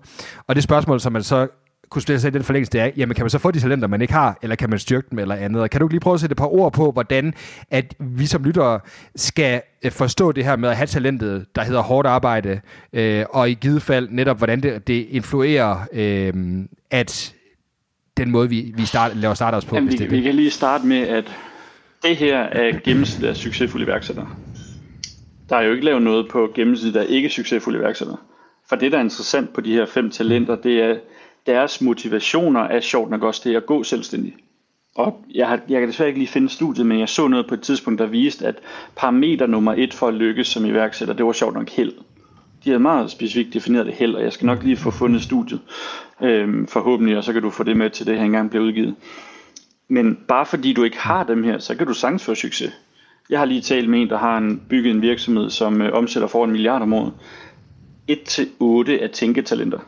og 0.46 0.54
det 0.54 0.62
spørgsmål, 0.62 1.00
som 1.00 1.12
man 1.12 1.22
så 1.22 1.48
kunne 1.92 2.02
stille 2.02 2.20
sig 2.20 2.28
i 2.28 2.30
den 2.30 2.42
forlængelse, 2.42 2.72
det 2.72 2.80
er, 2.80 2.90
jamen 2.96 3.14
kan 3.14 3.24
man 3.24 3.30
så 3.30 3.38
få 3.38 3.50
de 3.50 3.60
talenter, 3.60 3.88
man 3.88 4.02
ikke 4.02 4.12
har, 4.12 4.38
eller 4.42 4.56
kan 4.56 4.70
man 4.70 4.78
styrke 4.78 5.06
dem 5.10 5.18
eller 5.18 5.34
andet? 5.34 5.62
Og 5.62 5.70
kan 5.70 5.80
du 5.80 5.88
lige 5.88 6.00
prøve 6.00 6.14
at 6.14 6.20
sætte 6.20 6.32
et 6.32 6.36
par 6.36 6.54
ord 6.54 6.72
på, 6.72 6.90
hvordan 6.90 7.34
at 7.70 7.94
vi 7.98 8.26
som 8.26 8.44
lyttere 8.44 8.80
skal 9.16 9.62
øh, 9.82 9.92
forstå 9.92 10.32
det 10.32 10.44
her 10.44 10.56
med 10.56 10.68
at 10.68 10.76
have 10.76 10.86
talentet, 10.86 11.46
der 11.56 11.62
hedder 11.62 11.82
hårdt 11.82 12.08
arbejde, 12.08 12.60
øh, 12.92 13.24
og 13.30 13.50
i 13.50 13.54
givet 13.54 13.82
fald 13.82 14.08
netop, 14.10 14.38
hvordan 14.38 14.60
det, 14.62 14.86
det 14.86 15.06
influerer, 15.10 15.76
øh, 15.92 16.32
at 16.90 17.34
den 18.16 18.30
måde, 18.30 18.48
vi, 18.48 18.72
vi 18.76 18.86
start, 18.86 19.16
laver 19.16 19.34
startups 19.34 19.64
på. 19.64 19.74
Jamen, 19.74 19.92
vi, 19.92 19.96
det 19.96 20.10
vi 20.10 20.20
kan 20.20 20.34
lige 20.34 20.50
starte 20.50 20.86
med, 20.86 21.08
at 21.08 21.24
det 22.02 22.16
her 22.16 22.38
er 22.38 22.78
gennemsnit 22.84 23.28
af 23.28 23.36
succesfulde 23.36 23.84
iværksættere. 23.84 24.28
Der 25.52 25.58
er 25.58 25.62
jo 25.62 25.72
ikke 25.72 25.84
lavet 25.84 26.02
noget 26.02 26.28
på 26.28 26.52
gennemsnit 26.54 26.96
af 26.96 27.06
ikke 27.08 27.28
succesfulde 27.28 27.78
iværksættere. 27.78 28.16
For 28.68 28.76
det, 28.76 28.92
der 28.92 28.98
er 28.98 29.02
interessant 29.02 29.52
på 29.52 29.60
de 29.60 29.72
her 29.72 29.86
fem 29.86 30.10
talenter, 30.10 30.56
det 30.56 30.80
er, 30.82 30.96
deres 31.46 31.80
motivationer 31.80 32.60
er 32.60 32.80
sjovt 32.80 33.10
nok 33.10 33.22
også 33.22 33.40
det 33.44 33.56
at 33.56 33.66
gå 33.66 33.82
selvstændig. 33.82 34.36
Og 34.94 35.24
jeg, 35.34 35.48
har, 35.48 35.60
jeg 35.68 35.80
kan 35.80 35.88
desværre 35.88 36.08
ikke 36.08 36.20
lige 36.20 36.28
finde 36.28 36.48
studiet, 36.48 36.86
men 36.86 36.98
jeg 37.00 37.08
så 37.08 37.28
noget 37.28 37.46
på 37.46 37.54
et 37.54 37.60
tidspunkt, 37.60 37.98
der 37.98 38.06
viste, 38.06 38.46
at 38.46 38.54
parameter 38.96 39.46
nummer 39.46 39.74
et 39.76 39.94
for 39.94 40.08
at 40.08 40.14
lykkes 40.14 40.48
som 40.48 40.64
iværksætter, 40.64 41.14
det 41.14 41.26
var 41.26 41.32
sjovt 41.32 41.54
nok 41.54 41.70
held. 41.70 41.92
De 42.64 42.70
havde 42.70 42.80
meget 42.80 43.10
specifikt 43.10 43.54
defineret 43.54 43.86
det 43.86 43.94
held, 43.94 44.14
og 44.14 44.22
jeg 44.22 44.32
skal 44.32 44.46
nok 44.46 44.62
lige 44.62 44.76
få 44.76 44.90
fundet 44.90 45.22
studiet, 45.22 45.60
øhm, 46.22 46.66
forhåbentlig, 46.66 47.16
og 47.16 47.24
så 47.24 47.32
kan 47.32 47.42
du 47.42 47.50
få 47.50 47.62
det 47.62 47.76
med 47.76 47.90
til 47.90 48.06
det 48.06 48.16
her 48.16 48.24
engang 48.24 48.50
bliver 48.50 48.64
udgivet. 48.64 48.94
Men 49.88 50.18
bare 50.28 50.46
fordi 50.46 50.72
du 50.72 50.82
ikke 50.82 50.98
har 50.98 51.24
dem 51.24 51.42
her, 51.42 51.58
så 51.58 51.76
kan 51.76 51.86
du 51.86 51.94
sagtens 51.94 52.24
få 52.24 52.34
succes. 52.34 52.72
Jeg 53.32 53.40
har 53.40 53.46
lige 53.46 53.60
talt 53.60 53.88
med 53.88 54.02
en, 54.02 54.08
der 54.08 54.18
har 54.18 54.38
en, 54.38 54.62
bygget 54.68 54.90
en 54.90 55.02
virksomhed, 55.02 55.50
som 55.50 55.82
øh, 55.82 55.92
omsætter 55.92 56.28
for 56.28 56.44
en 56.44 56.50
milliard 56.50 56.82
om 56.82 56.92
året. 56.92 57.12
1-8 58.10 59.04
er 59.04 59.08
tænketalenter. 59.12 59.78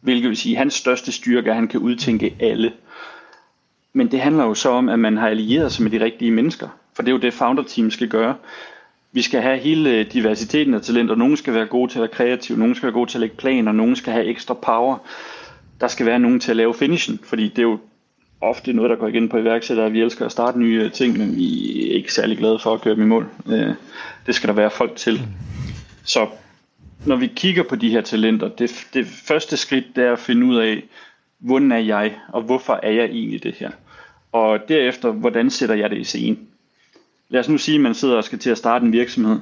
Hvilket 0.00 0.28
vil 0.28 0.36
sige, 0.36 0.54
at 0.54 0.58
hans 0.58 0.74
største 0.74 1.12
styrke 1.12 1.46
er, 1.46 1.52
at 1.52 1.56
han 1.56 1.68
kan 1.68 1.80
udtænke 1.80 2.36
alle. 2.40 2.72
Men 3.92 4.10
det 4.10 4.20
handler 4.20 4.44
jo 4.44 4.54
så 4.54 4.70
om, 4.70 4.88
at 4.88 4.98
man 4.98 5.16
har 5.16 5.28
allieret 5.28 5.72
sig 5.72 5.82
med 5.82 5.90
de 5.90 6.04
rigtige 6.04 6.30
mennesker. 6.30 6.68
For 6.94 7.02
det 7.02 7.08
er 7.08 7.12
jo 7.12 7.18
det, 7.18 7.34
founder-team 7.34 7.90
skal 7.90 8.08
gøre. 8.08 8.34
Vi 9.12 9.22
skal 9.22 9.42
have 9.42 9.58
hele 9.58 9.90
øh, 9.90 10.12
diversiteten 10.12 10.74
af 10.74 10.82
talenter. 10.82 11.14
Nogle 11.14 11.36
skal 11.36 11.54
være 11.54 11.66
gode 11.66 11.92
til 11.92 11.98
at 11.98 12.02
være 12.02 12.10
kreative, 12.10 12.58
nogle 12.58 12.74
skal 12.74 12.86
være 12.86 12.94
gode 12.94 13.10
til 13.10 13.18
at 13.18 13.20
lægge 13.20 13.36
planer, 13.36 13.72
nogle 13.72 13.96
skal 13.96 14.12
have 14.12 14.24
ekstra 14.24 14.54
power. 14.54 14.96
Der 15.80 15.88
skal 15.88 16.06
være 16.06 16.18
nogen 16.18 16.40
til 16.40 16.50
at 16.50 16.56
lave 16.56 16.74
finishen, 16.74 17.20
fordi 17.22 17.48
det 17.48 17.58
er 17.58 17.62
jo 17.62 17.78
ofte 18.40 18.72
noget, 18.72 18.90
der 18.90 18.96
går 18.96 19.08
igen 19.08 19.28
på 19.28 19.38
iværksættere. 19.38 19.92
Vi 19.92 20.00
elsker 20.00 20.26
at 20.26 20.32
starte 20.32 20.58
nye 20.58 20.90
ting, 20.90 21.18
men 21.18 21.36
vi 21.36 21.90
er 21.90 21.94
ikke 21.94 22.12
særlig 22.12 22.38
glade 22.38 22.58
for 22.58 22.74
at 22.74 22.80
køre 22.80 22.94
dem 22.94 23.02
i 23.02 23.06
mål. 23.06 23.28
Øh, 23.46 23.74
det 24.26 24.34
skal 24.34 24.48
der 24.48 24.54
være 24.54 24.70
folk 24.70 24.96
til. 24.96 25.20
Så 26.04 26.26
når 27.06 27.16
vi 27.16 27.26
kigger 27.26 27.62
på 27.62 27.76
de 27.76 27.90
her 27.90 28.00
talenter, 28.00 28.48
det, 28.48 28.86
det 28.94 29.06
første 29.06 29.56
skridt 29.56 29.84
det 29.96 30.04
er 30.04 30.12
at 30.12 30.18
finde 30.18 30.46
ud 30.46 30.56
af, 30.56 30.82
hvordan 31.38 31.72
er 31.72 31.78
jeg, 31.78 32.14
og 32.28 32.42
hvorfor 32.42 32.80
er 32.82 32.90
jeg 32.90 33.04
egentlig 33.04 33.42
det 33.42 33.54
her? 33.54 33.70
Og 34.32 34.68
derefter, 34.68 35.10
hvordan 35.10 35.50
sætter 35.50 35.74
jeg 35.74 35.90
det 35.90 35.98
i 35.98 36.04
scene? 36.04 36.36
Lad 37.28 37.40
os 37.40 37.48
nu 37.48 37.58
sige, 37.58 37.74
at 37.74 37.80
man 37.80 37.94
sidder 37.94 38.16
og 38.16 38.24
skal 38.24 38.38
til 38.38 38.50
at 38.50 38.58
starte 38.58 38.84
en 38.84 38.92
virksomhed. 38.92 39.40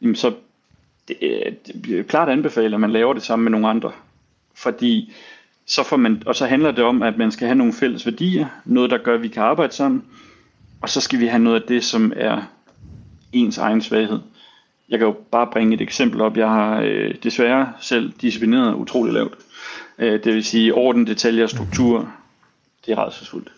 Jamen 0.00 0.16
så 0.16 0.32
det, 1.08 1.16
øh, 1.22 1.52
det 1.66 1.82
bliver 1.82 2.02
klart 2.02 2.28
anbefalet, 2.28 2.74
at 2.74 2.80
man 2.80 2.90
laver 2.90 3.12
det 3.12 3.22
sammen 3.22 3.44
med 3.44 3.50
nogle 3.50 3.68
andre. 3.68 3.92
Fordi 4.54 5.12
så 5.66 5.82
får 5.82 5.96
man, 5.96 6.22
og 6.26 6.36
så 6.36 6.46
handler 6.46 6.70
det 6.70 6.84
om, 6.84 7.02
at 7.02 7.18
man 7.18 7.32
skal 7.32 7.46
have 7.46 7.58
nogle 7.58 7.72
fælles 7.72 8.06
værdier, 8.06 8.46
noget 8.64 8.90
der 8.90 8.98
gør, 8.98 9.14
at 9.14 9.22
vi 9.22 9.28
kan 9.28 9.42
arbejde 9.42 9.72
sammen, 9.72 10.04
og 10.82 10.88
så 10.88 11.00
skal 11.00 11.20
vi 11.20 11.26
have 11.26 11.42
noget 11.42 11.60
af 11.60 11.68
det, 11.68 11.84
som 11.84 12.12
er 12.16 12.42
ens 13.32 13.58
egen 13.58 13.82
svaghed. 13.82 14.18
Jeg 14.88 14.98
kan 14.98 15.08
jo 15.08 15.16
bare 15.32 15.48
bringe 15.52 15.74
et 15.74 15.80
eksempel 15.80 16.20
op. 16.20 16.36
Jeg 16.36 16.48
har 16.48 16.80
øh, 16.80 17.14
desværre 17.22 17.72
selv 17.80 18.12
disciplineret 18.20 18.74
utrolig 18.74 19.12
lavt. 19.12 19.34
Øh, 19.98 20.24
det 20.24 20.34
vil 20.34 20.44
sige 20.44 20.74
orden, 20.74 21.06
detaljer 21.06 21.42
og 21.42 21.50
struktur. 21.50 22.12
Det 22.86 22.92
er 22.92 22.98
rædselsfuldt. 22.98 23.52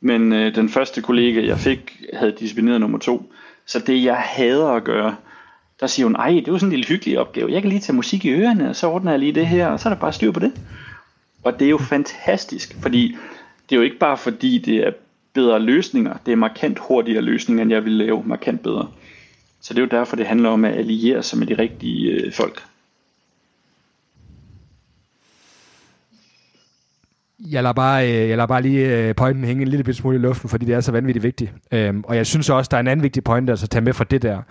Men 0.00 0.32
øh, 0.32 0.54
den 0.54 0.68
første 0.68 1.02
kollega, 1.02 1.46
jeg 1.46 1.58
fik, 1.58 2.02
havde 2.12 2.32
disciplineret 2.32 2.80
nummer 2.80 2.98
to. 2.98 3.32
Så 3.66 3.78
det, 3.78 4.04
jeg 4.04 4.16
hader 4.16 4.68
at 4.68 4.84
gøre, 4.84 5.16
der 5.80 5.86
siger 5.86 6.06
hun, 6.06 6.16
ej, 6.16 6.42
det 6.44 6.52
var 6.52 6.58
sådan 6.58 6.68
en 6.68 6.76
lille 6.76 6.88
hyggelig 6.88 7.18
opgave. 7.18 7.52
Jeg 7.52 7.62
kan 7.62 7.68
lige 7.68 7.80
tage 7.80 7.96
musik 7.96 8.24
i 8.24 8.30
ørerne, 8.30 8.68
og 8.70 8.76
så 8.76 8.86
ordner 8.86 9.10
jeg 9.10 9.20
lige 9.20 9.32
det 9.32 9.46
her, 9.46 9.66
og 9.66 9.80
så 9.80 9.88
er 9.88 9.92
der 9.92 10.00
bare 10.00 10.12
styr 10.12 10.30
på 10.30 10.40
det. 10.40 10.52
Og 11.46 11.58
det 11.58 11.66
er 11.66 11.70
jo 11.70 11.78
fantastisk, 11.78 12.76
fordi 12.82 13.16
det 13.68 13.76
er 13.76 13.76
jo 13.76 13.82
ikke 13.82 13.98
bare 13.98 14.16
fordi, 14.16 14.58
det 14.58 14.76
er 14.76 14.92
bedre 15.32 15.58
løsninger. 15.58 16.16
Det 16.26 16.32
er 16.32 16.36
markant 16.36 16.78
hurtigere 16.78 17.22
løsninger, 17.22 17.62
end 17.62 17.72
jeg 17.72 17.84
vil 17.84 17.92
lave 17.92 18.22
markant 18.24 18.62
bedre. 18.62 18.88
Så 19.60 19.74
det 19.74 19.78
er 19.78 19.82
jo 19.82 19.98
derfor, 19.98 20.16
det 20.16 20.26
handler 20.26 20.48
om 20.48 20.64
at 20.64 20.74
alliere 20.74 21.22
sig 21.22 21.38
med 21.38 21.46
de 21.46 21.54
rigtige 21.58 22.10
øh, 22.10 22.32
folk. 22.32 22.62
Jeg 27.40 27.62
lader 27.62 27.72
bare, 27.72 28.08
øh, 28.08 28.28
jeg 28.28 28.36
lader 28.36 28.46
bare 28.46 28.62
lige 28.62 29.08
øh, 29.08 29.14
pointen 29.14 29.44
hænge 29.44 29.62
en 29.62 29.68
lille 29.68 29.94
smule 29.94 30.16
i 30.16 30.20
luften, 30.20 30.48
fordi 30.48 30.64
det 30.64 30.74
er 30.74 30.80
så 30.80 30.92
vanvittigt 30.92 31.22
vigtigt. 31.22 31.52
Øhm, 31.72 32.04
og 32.04 32.16
jeg 32.16 32.26
synes 32.26 32.50
også, 32.50 32.68
der 32.70 32.76
er 32.76 32.80
en 32.80 32.86
anden 32.86 33.02
vigtig 33.02 33.24
pointe 33.24 33.52
altså, 33.52 33.66
at 33.66 33.70
tage 33.70 33.82
med 33.82 33.92
fra 33.92 34.04
det 34.04 34.22
der. 34.22 34.42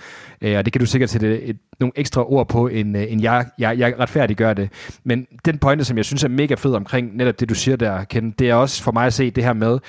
Øh, 0.41 0.57
og 0.57 0.65
det 0.65 0.73
kan 0.73 0.79
du 0.79 0.85
sikkert 0.85 1.09
sætte 1.09 1.41
et, 1.41 1.57
nogle 1.79 1.91
ekstra 1.95 2.31
ord 2.31 2.49
på, 2.49 2.67
end, 2.67 2.97
øh, 2.97 3.11
end 3.11 3.21
jeg, 3.21 3.45
jeg, 3.59 3.77
jeg 3.79 3.99
retfærdiggør 3.99 4.53
det. 4.53 4.69
Men 5.03 5.27
den 5.45 5.57
pointe, 5.57 5.85
som 5.85 5.97
jeg 5.97 6.05
synes 6.05 6.23
er 6.23 6.27
mega 6.27 6.55
fed 6.55 6.73
omkring 6.73 7.15
netop 7.15 7.39
det, 7.39 7.49
du 7.49 7.55
siger 7.55 7.77
der, 7.77 8.03
Ken, 8.03 8.31
det 8.31 8.49
er 8.49 8.55
også 8.55 8.83
for 8.83 8.91
mig 8.91 9.05
at 9.05 9.13
se 9.13 9.31
det 9.31 9.43
her 9.43 9.53
med, 9.53 9.79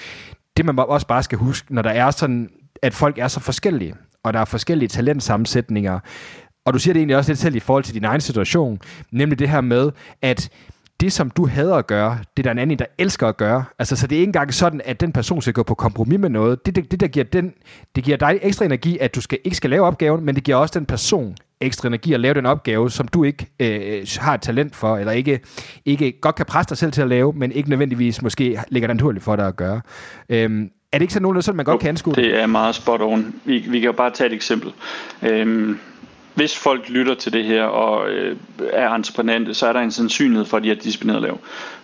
det 0.56 0.64
man 0.64 0.78
også 0.78 1.06
bare 1.06 1.22
skal 1.22 1.38
huske, 1.38 1.74
når 1.74 1.82
der 1.82 1.90
er 1.90 2.11
sådan, 2.11 2.50
at 2.82 2.94
folk 2.94 3.18
er 3.18 3.28
så 3.28 3.40
forskellige 3.40 3.94
og 4.26 4.32
der 4.32 4.40
er 4.40 4.44
forskellige 4.44 4.88
talentsammensætninger. 4.88 5.98
Og 6.64 6.74
du 6.74 6.78
siger 6.78 6.92
det 6.92 7.00
egentlig 7.00 7.16
også 7.16 7.30
lidt 7.30 7.38
selv 7.38 7.56
i 7.56 7.61
forhold 7.61 7.85
til 7.85 7.94
din 7.94 8.04
egen 8.04 8.20
situation, 8.20 8.80
nemlig 9.11 9.38
det 9.38 9.48
her 9.48 9.61
med, 9.61 9.90
at 10.22 10.50
det, 11.00 11.12
som 11.12 11.30
du 11.30 11.46
hader 11.46 11.74
at 11.74 11.87
gøre, 11.87 12.18
det 12.37 12.42
er 12.42 12.42
der 12.42 12.50
en 12.50 12.59
anden, 12.59 12.78
der 12.78 12.85
elsker 12.98 13.28
at 13.28 13.37
gøre. 13.37 13.64
Altså, 13.78 13.96
så 13.96 14.06
det 14.06 14.16
er 14.16 14.20
ikke 14.20 14.28
engang 14.28 14.54
sådan, 14.54 14.80
at 14.85 15.00
den 15.00 15.12
person 15.12 15.42
skal 15.42 15.52
gå 15.52 15.62
på 15.62 15.74
kompromis 15.74 16.18
med 16.18 16.30
noget. 16.30 16.66
Det, 16.66 16.76
det, 16.76 16.90
det 16.90 17.00
der 17.00 17.06
giver, 17.06 17.24
den, 17.24 17.54
det 17.96 18.04
giver 18.04 18.16
dig 18.16 18.38
ekstra 18.42 18.64
energi, 18.64 18.98
at 18.98 19.14
du 19.14 19.20
skal, 19.20 19.38
ikke 19.44 19.56
skal 19.56 19.70
lave 19.70 19.87
opgaven, 19.87 20.24
men 20.24 20.35
det 20.35 20.44
giver 20.44 20.56
også 20.56 20.78
den 20.78 20.87
person 20.87 21.37
ekstra 21.61 21.88
energi 21.88 22.12
at 22.12 22.20
lave 22.20 22.35
den 22.35 22.46
opgave, 22.46 22.90
som 22.90 23.09
du 23.09 23.24
ikke 23.24 23.46
øh, 23.61 24.06
har 24.18 24.35
et 24.35 24.40
talent 24.40 24.76
for, 24.76 24.96
eller 24.96 25.12
ikke, 25.12 25.40
ikke 25.85 26.20
godt 26.20 26.35
kan 26.35 26.46
presse 26.46 26.68
dig 26.68 26.78
selv 26.78 26.92
til 26.92 27.02
at 27.02 27.09
lave, 27.09 27.32
men 27.32 27.52
ikke 27.52 27.68
nødvendigvis 27.68 28.22
måske 28.22 28.59
ligger 28.68 28.88
naturligt 28.88 29.24
for 29.24 29.37
dig 29.37 29.46
at 29.46 29.56
gøre. 29.56 29.80
Øhm, 30.28 30.70
er 30.92 30.98
det 30.98 31.02
ikke 31.02 31.14
sådan 31.14 31.28
noget, 31.28 31.44
sådan 31.44 31.56
man 31.56 31.64
godt 31.64 31.80
kan 31.80 31.88
anskue 31.88 32.14
det? 32.14 32.40
er 32.40 32.46
meget 32.46 32.74
spot 32.74 33.00
on. 33.00 33.35
Vi, 33.44 33.59
vi 33.59 33.80
kan 33.80 33.87
jo 33.87 33.92
bare 33.92 34.11
tage 34.11 34.28
et 34.28 34.35
eksempel. 34.35 34.72
Øhm, 35.22 35.78
hvis 36.37 36.57
folk 36.57 36.88
lytter 36.88 37.14
til 37.14 37.33
det 37.33 37.44
her 37.44 37.64
og 37.64 38.11
øh, 38.11 38.37
er 38.72 38.90
entreprenante, 38.90 39.55
så 39.55 39.66
er 39.66 39.72
der 39.72 39.81
en 39.81 39.90
sandsynlighed 39.90 40.44
for, 40.44 40.57
at 40.57 40.62
de 40.62 40.70
er 40.70 40.75
disciplineret 40.75 41.22
lav. 41.22 41.38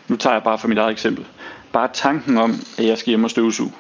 Nu 0.09 0.17
tager 0.17 0.35
jeg 0.35 0.43
bare 0.43 0.59
for 0.59 0.69
mit 0.69 0.79
eget 0.79 0.93
eksempel. 0.93 1.27
Bare 1.73 1.89
tanken 1.93 2.39
om, 2.39 2.55
at 2.79 2.87
jeg 2.87 2.99
skal 2.99 3.11
hjem 3.11 3.25
og 3.25 3.31
støvsuge, 3.31 3.73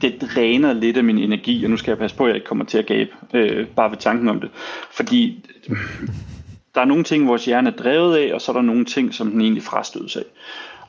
det 0.00 0.22
dræner 0.34 0.72
lidt 0.72 0.96
af 0.96 1.04
min 1.04 1.18
energi, 1.18 1.64
og 1.64 1.70
nu 1.70 1.76
skal 1.76 1.90
jeg 1.90 1.98
passe 1.98 2.16
på, 2.16 2.24
at 2.24 2.28
jeg 2.28 2.36
ikke 2.36 2.46
kommer 2.46 2.64
til 2.64 2.78
at 2.78 2.86
gabe, 2.86 3.10
øh, 3.34 3.66
bare 3.66 3.90
ved 3.90 3.98
tanken 3.98 4.28
om 4.28 4.40
det. 4.40 4.50
Fordi 4.92 5.44
der 6.74 6.80
er 6.80 6.84
nogle 6.84 7.04
ting, 7.04 7.28
vores 7.28 7.44
hjerne 7.44 7.70
er 7.70 7.74
drevet 7.76 8.16
af, 8.16 8.34
og 8.34 8.40
så 8.40 8.52
er 8.52 8.56
der 8.56 8.62
nogle 8.62 8.84
ting, 8.84 9.14
som 9.14 9.30
den 9.30 9.40
egentlig 9.40 9.62
frastødes 9.62 10.16
af. 10.16 10.24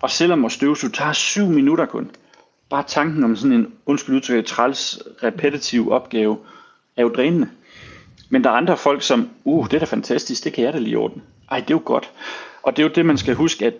Og 0.01 0.09
selvom 0.09 0.45
at 0.45 0.51
støvsuge 0.51 0.91
tager 0.91 1.13
syv 1.13 1.45
minutter 1.45 1.85
kun, 1.85 2.11
bare 2.69 2.83
tanken 2.87 3.23
om 3.23 3.35
sådan 3.35 3.51
en, 3.51 3.73
undskyld 3.85 4.15
udtryk, 4.15 4.45
træls, 4.45 4.99
repetitiv 5.23 5.91
opgave, 5.91 6.37
er 6.97 7.01
jo 7.01 7.09
drænende. 7.09 7.49
Men 8.29 8.43
der 8.43 8.49
er 8.49 8.53
andre 8.53 8.77
folk, 8.77 9.01
som, 9.01 9.29
uh, 9.43 9.65
det 9.65 9.73
er 9.73 9.79
da 9.79 9.85
fantastisk, 9.85 10.43
det 10.43 10.53
kan 10.53 10.63
jeg 10.63 10.73
da 10.73 10.79
lige 10.79 10.97
ordne. 10.97 11.21
Ej, 11.51 11.59
det 11.59 11.69
er 11.69 11.75
jo 11.75 11.81
godt. 11.85 12.11
Og 12.63 12.77
det 12.77 12.83
er 12.83 12.87
jo 12.87 12.93
det, 12.95 13.05
man 13.05 13.17
skal 13.17 13.35
huske, 13.35 13.65
at 13.65 13.73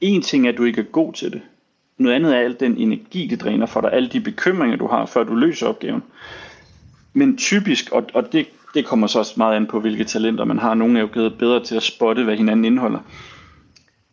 en 0.00 0.22
ting 0.22 0.46
er, 0.46 0.52
at 0.52 0.58
du 0.58 0.64
ikke 0.64 0.80
er 0.80 0.84
god 0.84 1.12
til 1.12 1.32
det. 1.32 1.40
Noget 1.98 2.14
andet 2.14 2.36
er 2.36 2.40
al 2.40 2.56
den 2.60 2.76
energi, 2.76 3.26
det 3.26 3.40
dræner 3.40 3.66
for 3.66 3.80
dig, 3.80 3.92
alle 3.92 4.08
de 4.08 4.20
bekymringer, 4.20 4.76
du 4.76 4.86
har, 4.86 5.06
før 5.06 5.24
du 5.24 5.34
løser 5.34 5.66
opgaven. 5.66 6.02
Men 7.12 7.36
typisk, 7.36 7.90
og, 7.92 8.06
og 8.14 8.32
det, 8.32 8.46
det 8.74 8.86
kommer 8.86 9.06
så 9.06 9.18
også 9.18 9.34
meget 9.36 9.56
an 9.56 9.66
på, 9.66 9.80
hvilke 9.80 10.04
talenter 10.04 10.44
man 10.44 10.58
har. 10.58 10.74
Nogle 10.74 10.98
er 10.98 11.02
jo 11.02 11.08
givet 11.12 11.38
bedre 11.38 11.64
til 11.64 11.76
at 11.76 11.82
spotte, 11.82 12.24
hvad 12.24 12.36
hinanden 12.36 12.64
indeholder. 12.64 12.98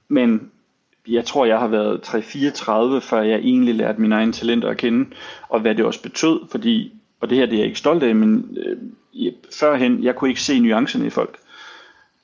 Men 0.08 0.52
jeg 1.08 1.26
tror, 1.26 1.46
jeg 1.46 1.60
har 1.60 1.68
været 1.68 2.00
3-34, 2.08 3.00
før 3.00 3.22
jeg 3.22 3.40
egentlig 3.40 3.76
lærte 3.76 4.02
mine 4.02 4.16
egne 4.16 4.34
talenter 4.34 4.70
at 4.70 4.78
kende, 4.78 5.10
og 5.50 5.60
hvad 5.60 5.76
det 5.76 5.86
også 5.86 6.02
betød, 6.02 6.40
fordi, 6.52 6.94
og 7.20 7.30
det 7.30 7.38
her 7.38 7.46
det 7.46 7.54
er 7.54 7.58
jeg 7.58 7.66
ikke 7.66 7.80
stolt 7.80 8.04
af, 8.04 8.16
men 8.16 8.58
øh, 8.66 8.78
førhen, 9.60 10.04
jeg 10.04 10.16
kunne 10.16 10.30
ikke 10.30 10.42
se 10.42 10.60
nuancerne 10.60 11.06
i 11.08 11.10
folk. 11.10 11.38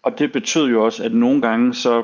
Og 0.04 0.20
det 0.20 0.32
betød 0.32 0.68
jo 0.68 0.86
også, 0.86 1.04
at 1.04 1.14
nogle 1.14 1.42
gange, 1.42 1.74
så 1.74 2.04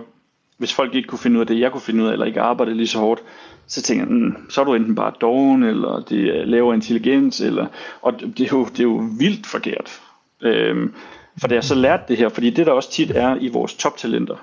hvis 0.57 0.73
folk 0.73 0.95
ikke 0.95 1.07
kunne 1.07 1.19
finde 1.19 1.35
ud 1.35 1.41
af 1.41 1.47
det, 1.47 1.59
jeg 1.59 1.71
kunne 1.71 1.81
finde 1.81 2.03
ud 2.03 2.07
af, 2.07 2.13
eller 2.13 2.25
ikke 2.25 2.41
arbejdede 2.41 2.77
lige 2.77 2.87
så 2.87 2.99
hårdt, 2.99 3.23
så 3.67 3.81
tænker 3.81 4.05
jeg, 4.05 4.13
mm, 4.13 4.49
så 4.49 4.61
er 4.61 4.65
du 4.65 4.73
enten 4.73 4.95
bare 4.95 5.13
doven, 5.21 5.63
eller 5.63 6.03
det 6.09 6.39
er 6.39 6.45
lavere 6.45 6.75
intelligens, 6.75 7.41
eller, 7.41 7.67
og 8.01 8.21
det 8.21 8.39
er, 8.41 8.47
jo, 8.51 8.65
det 8.65 8.79
er 8.79 8.83
jo 8.83 9.09
vildt 9.19 9.47
forkert. 9.47 10.01
Øhm, 10.41 10.93
for 11.39 11.47
da 11.47 11.55
jeg 11.55 11.63
så 11.63 11.75
lærte 11.75 12.03
det 12.07 12.17
her, 12.17 12.29
fordi 12.29 12.49
det 12.49 12.65
der 12.65 12.71
også 12.71 12.91
tit 12.91 13.11
er 13.11 13.35
i 13.35 13.47
vores 13.47 13.73
toptalenter, 13.73 14.35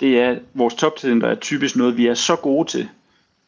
det 0.00 0.20
er, 0.20 0.30
at 0.30 0.38
vores 0.54 0.74
toptalenter 0.74 1.28
er 1.28 1.34
typisk 1.34 1.76
noget, 1.76 1.96
vi 1.96 2.06
er 2.06 2.14
så 2.14 2.36
gode 2.36 2.68
til, 2.68 2.88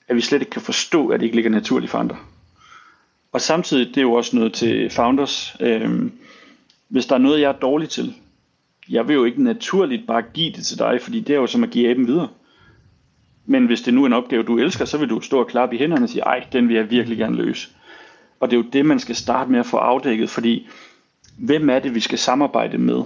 at 0.08 0.16
vi 0.16 0.20
slet 0.20 0.40
ikke 0.40 0.50
kan 0.50 0.62
forstå, 0.62 1.08
at 1.08 1.20
det 1.20 1.26
ikke 1.26 1.36
ligger 1.36 1.50
naturligt 1.50 1.90
for 1.90 1.98
andre. 1.98 2.16
Og 3.32 3.40
samtidig, 3.40 3.88
det 3.88 3.96
er 3.96 4.02
jo 4.02 4.12
også 4.12 4.36
noget 4.36 4.52
til 4.52 4.90
founders. 4.90 5.56
Øhm, 5.60 6.12
hvis 6.88 7.06
der 7.06 7.14
er 7.14 7.18
noget, 7.18 7.40
jeg 7.40 7.48
er 7.48 7.58
dårlig 7.58 7.88
til, 7.88 8.14
jeg 8.88 9.08
vil 9.08 9.14
jo 9.14 9.24
ikke 9.24 9.42
naturligt 9.42 10.06
bare 10.06 10.22
give 10.34 10.52
det 10.52 10.66
til 10.66 10.78
dig, 10.78 11.00
fordi 11.02 11.20
det 11.20 11.34
er 11.34 11.40
jo 11.40 11.46
som 11.46 11.64
at 11.64 11.70
give 11.70 11.90
aben 11.90 12.06
videre. 12.06 12.28
Men 13.46 13.66
hvis 13.66 13.82
det 13.82 13.94
nu 13.94 14.02
er 14.02 14.06
en 14.06 14.12
opgave, 14.12 14.42
du 14.42 14.58
elsker, 14.58 14.84
så 14.84 14.98
vil 14.98 15.08
du 15.08 15.20
stå 15.20 15.40
og 15.40 15.46
klappe 15.46 15.76
i 15.76 15.78
hænderne 15.78 16.04
og 16.04 16.08
sige, 16.08 16.22
ej, 16.22 16.46
den 16.52 16.68
vil 16.68 16.76
jeg 16.76 16.90
virkelig 16.90 17.18
gerne 17.18 17.36
løse. 17.36 17.68
Og 18.40 18.50
det 18.50 18.56
er 18.56 18.60
jo 18.62 18.68
det, 18.72 18.86
man 18.86 18.98
skal 18.98 19.16
starte 19.16 19.50
med 19.50 19.58
at 19.58 19.66
få 19.66 19.76
afdækket, 19.76 20.30
fordi 20.30 20.68
hvem 21.38 21.70
er 21.70 21.78
det, 21.78 21.94
vi 21.94 22.00
skal 22.00 22.18
samarbejde 22.18 22.78
med? 22.78 23.02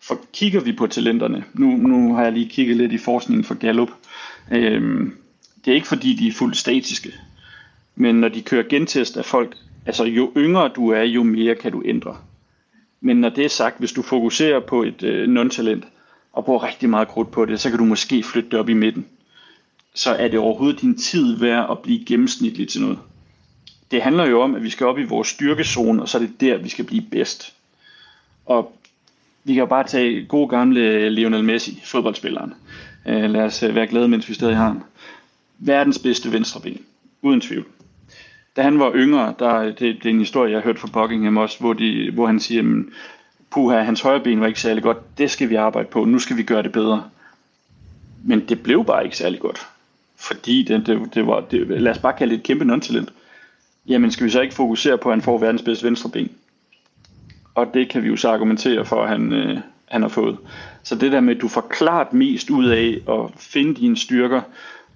For 0.00 0.20
kigger 0.32 0.60
vi 0.60 0.72
på 0.72 0.86
talenterne, 0.86 1.44
nu, 1.54 1.66
nu 1.66 2.14
har 2.14 2.22
jeg 2.22 2.32
lige 2.32 2.48
kigget 2.48 2.76
lidt 2.76 2.92
i 2.92 2.98
forskningen 2.98 3.44
for 3.44 3.54
Gallup, 3.54 3.90
øhm, 4.52 5.16
det 5.64 5.70
er 5.70 5.74
ikke 5.74 5.88
fordi, 5.88 6.14
de 6.14 6.28
er 6.28 6.32
fuldt 6.32 6.56
statiske, 6.56 7.12
men 7.94 8.14
når 8.14 8.28
de 8.28 8.42
kører 8.42 8.68
gentest 8.68 9.16
af 9.16 9.24
folk, 9.24 9.56
altså 9.86 10.04
jo 10.04 10.32
yngre 10.36 10.70
du 10.76 10.88
er, 10.88 11.02
jo 11.02 11.22
mere 11.22 11.54
kan 11.54 11.72
du 11.72 11.82
ændre. 11.84 12.16
Men 13.00 13.16
når 13.16 13.28
det 13.28 13.44
er 13.44 13.48
sagt, 13.48 13.78
hvis 13.78 13.92
du 13.92 14.02
fokuserer 14.02 14.60
på 14.60 14.82
et 14.82 15.02
øh, 15.02 15.28
non-talent, 15.28 15.84
og 16.32 16.44
bruger 16.44 16.66
rigtig 16.66 16.90
meget 16.90 17.08
krudt 17.08 17.30
på 17.30 17.44
det, 17.44 17.60
så 17.60 17.70
kan 17.70 17.78
du 17.78 17.84
måske 17.84 18.22
flytte 18.22 18.50
det 18.50 18.58
op 18.58 18.68
i 18.68 18.74
midten. 18.74 19.06
Så 19.94 20.10
er 20.10 20.28
det 20.28 20.38
overhovedet 20.38 20.80
din 20.80 20.98
tid 20.98 21.36
værd 21.36 21.70
at 21.70 21.78
blive 21.78 22.04
gennemsnitlig 22.04 22.68
til 22.68 22.80
noget. 22.80 22.98
Det 23.90 24.02
handler 24.02 24.26
jo 24.26 24.42
om, 24.42 24.54
at 24.54 24.62
vi 24.62 24.70
skal 24.70 24.86
op 24.86 24.98
i 24.98 25.04
vores 25.04 25.28
styrkezone, 25.28 26.02
og 26.02 26.08
så 26.08 26.18
er 26.18 26.22
det 26.22 26.40
der, 26.40 26.56
vi 26.56 26.68
skal 26.68 26.84
blive 26.84 27.02
bedst. 27.10 27.54
Og 28.46 28.76
vi 29.44 29.54
kan 29.54 29.60
jo 29.60 29.66
bare 29.66 29.84
tage 29.84 30.26
gode 30.26 30.48
gamle 30.48 31.10
Lionel 31.10 31.44
Messi, 31.44 31.82
fodboldspilleren. 31.84 32.54
Øh, 33.06 33.30
lad 33.30 33.40
os 33.40 33.62
øh, 33.62 33.74
være 33.74 33.86
glade, 33.86 34.08
mens 34.08 34.28
vi 34.28 34.34
stadig 34.34 34.56
har 34.56 34.66
ham. 34.66 34.84
Verdens 35.58 35.98
bedste 35.98 36.32
venstreben, 36.32 36.80
uden 37.22 37.40
tvivl. 37.40 37.66
Da 38.56 38.62
han 38.62 38.78
var 38.78 38.92
yngre, 38.94 39.34
der, 39.38 39.62
det, 39.62 39.78
det 39.78 40.06
er 40.06 40.10
en 40.10 40.18
historie, 40.18 40.50
jeg 40.50 40.58
har 40.58 40.64
hørt 40.64 40.78
fra 40.78 40.88
Buckingham 40.92 41.36
også, 41.36 41.60
hvor, 41.60 41.72
de, 41.72 42.10
hvor 42.10 42.26
han 42.26 42.40
siger, 42.40 42.62
at 42.62 42.84
puha, 43.50 43.82
hans 43.82 44.00
højre 44.00 44.20
ben 44.20 44.40
var 44.40 44.46
ikke 44.46 44.60
særlig 44.60 44.82
godt, 44.82 45.18
det 45.18 45.30
skal 45.30 45.50
vi 45.50 45.54
arbejde 45.54 45.88
på, 45.88 46.04
nu 46.04 46.18
skal 46.18 46.36
vi 46.36 46.42
gøre 46.42 46.62
det 46.62 46.72
bedre. 46.72 47.04
Men 48.24 48.48
det 48.48 48.62
blev 48.62 48.84
bare 48.84 49.04
ikke 49.04 49.16
særlig 49.16 49.40
godt, 49.40 49.66
fordi 50.16 50.62
det, 50.62 50.86
det, 50.86 51.14
det 51.14 51.26
var, 51.26 51.40
det, 51.40 51.80
lad 51.80 51.92
os 51.92 51.98
bare 51.98 52.12
kalde 52.18 52.32
det 52.32 52.38
et 52.38 52.46
kæmpe 52.46 52.64
non-talent. 52.64 53.12
Jamen 53.86 54.10
skal 54.10 54.26
vi 54.26 54.30
så 54.30 54.40
ikke 54.40 54.54
fokusere 54.54 54.98
på, 54.98 55.08
at 55.08 55.14
han 55.14 55.22
får 55.22 55.38
verdens 55.38 55.62
bedste 55.62 55.84
venstre 55.84 56.10
ben? 56.10 56.30
Og 57.54 57.74
det 57.74 57.88
kan 57.88 58.02
vi 58.02 58.08
jo 58.08 58.16
så 58.16 58.28
argumentere 58.28 58.84
for, 58.84 59.02
at 59.02 59.08
han, 59.08 59.32
øh, 59.32 59.58
han 59.84 60.02
har 60.02 60.08
fået. 60.08 60.38
Så 60.82 60.94
det 60.94 61.12
der 61.12 61.20
med, 61.20 61.36
at 61.36 61.42
du 61.42 61.48
får 61.48 61.60
klart 61.60 62.12
mest 62.12 62.50
ud 62.50 62.66
af 62.66 62.98
at 63.08 63.30
finde 63.36 63.74
dine 63.74 63.96
styrker, 63.96 64.40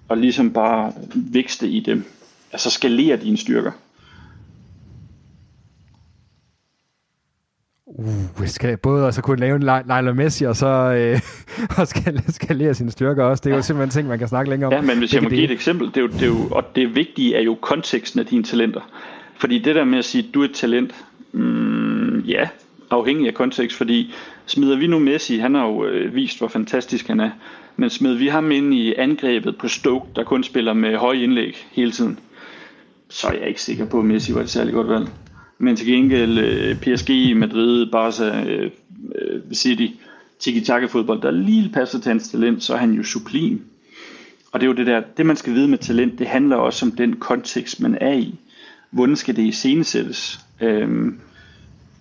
og 0.09 0.17
ligesom 0.17 0.53
bare 0.53 0.93
vækste 1.15 1.67
i 1.67 1.79
dem, 1.79 2.05
altså 2.51 2.69
skalere 2.69 3.17
dine 3.17 3.37
styrker. 3.37 3.71
Uh, 7.85 8.47
skal 8.47 8.77
både 8.77 9.11
så 9.11 9.21
kunne 9.21 9.39
lave 9.39 9.55
en 9.55 9.63
Lionel 9.63 10.15
Messi, 10.15 10.45
og 10.45 10.55
så 10.55 10.67
øh, 10.67 11.19
og 11.79 11.87
skal, 11.87 12.23
skalere 12.33 12.73
sine 12.73 12.91
styrker 12.91 13.23
også. 13.23 13.41
Det 13.45 13.51
er 13.51 13.55
jo 13.55 13.61
simpelthen 13.61 13.89
ting, 13.89 14.07
man 14.07 14.19
kan 14.19 14.27
snakke 14.27 14.49
længere 14.49 14.67
om. 14.67 14.73
Ja, 14.73 14.81
men 14.81 14.97
hvis 14.97 15.13
jeg 15.13 15.23
må 15.23 15.29
give 15.29 15.43
et 15.43 15.51
eksempel, 15.51 15.87
det 15.87 15.97
er 15.97 16.01
jo, 16.01 16.07
det 16.07 16.21
er 16.21 16.27
jo, 16.27 16.47
og 16.51 16.75
det 16.75 16.95
vigtige 16.95 17.35
er 17.35 17.41
jo 17.41 17.57
konteksten 17.61 18.19
af 18.19 18.25
dine 18.25 18.43
talenter. 18.43 18.81
Fordi 19.37 19.59
det 19.59 19.75
der 19.75 19.83
med 19.83 19.99
at 19.99 20.05
sige, 20.05 20.27
at 20.27 20.33
du 20.33 20.41
er 20.41 20.45
et 20.45 20.53
talent, 20.53 20.95
mm, 21.31 22.19
ja, 22.19 22.47
afhængig 22.89 23.27
af 23.27 23.33
kontekst, 23.33 23.77
fordi 23.77 24.13
smider 24.45 24.77
vi 24.77 24.87
nu 24.87 24.99
Messi, 24.99 25.37
han 25.37 25.55
har 25.55 25.65
jo 25.65 25.85
øh, 25.85 26.15
vist, 26.15 26.37
hvor 26.37 26.47
fantastisk 26.47 27.07
han 27.07 27.19
er, 27.19 27.29
men 27.75 27.89
smider 27.89 28.17
vi 28.17 28.27
ham 28.27 28.51
ind 28.51 28.73
i 28.73 28.93
angrebet 28.93 29.57
på 29.57 29.67
Stoke, 29.67 30.05
der 30.15 30.23
kun 30.23 30.43
spiller 30.43 30.73
med 30.73 30.97
høje 30.97 31.23
indlæg 31.23 31.67
hele 31.71 31.91
tiden, 31.91 32.19
så 33.09 33.27
er 33.27 33.33
jeg 33.33 33.47
ikke 33.47 33.61
sikker 33.61 33.85
på, 33.85 33.99
at 33.99 34.05
Messi 34.05 34.33
var 34.33 34.41
et 34.41 34.49
særligt 34.49 34.75
godt 34.75 34.87
valg. 34.87 35.09
Men 35.57 35.75
til 35.75 35.87
gengæld 35.87 36.37
øh, 36.37 36.75
PSG, 36.79 37.37
Madrid, 37.37 37.91
Barca, 37.91 38.43
øh, 38.43 38.71
øh, 39.15 39.41
City, 39.53 39.87
tiki-taka 40.39 40.85
fodbold, 40.85 41.21
der 41.21 41.31
lige 41.31 41.69
passer 41.73 41.99
til 41.99 42.09
hans 42.09 42.29
talent, 42.29 42.63
så 42.63 42.73
er 42.73 42.77
han 42.77 42.91
jo 42.91 43.03
sublim. 43.03 43.61
Og 44.51 44.59
det 44.59 44.65
er 44.65 44.69
jo 44.69 44.75
det 44.75 44.87
der, 44.87 45.01
det 45.17 45.25
man 45.25 45.35
skal 45.35 45.53
vide 45.53 45.67
med 45.67 45.77
talent, 45.77 46.19
det 46.19 46.27
handler 46.27 46.55
også 46.55 46.85
om 46.85 46.91
den 46.91 47.15
kontekst, 47.15 47.81
man 47.81 47.97
er 48.01 48.13
i. 48.13 48.35
Hvordan 48.91 49.15
skal 49.15 49.35
det 49.35 49.43
iscenesættes? 49.43 50.39
Øhm, 50.61 51.19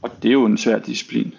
og 0.03 0.11
det 0.23 0.29
er 0.29 0.33
jo 0.33 0.45
en 0.45 0.59
svær 0.59 0.79
disciplin. 0.79 1.35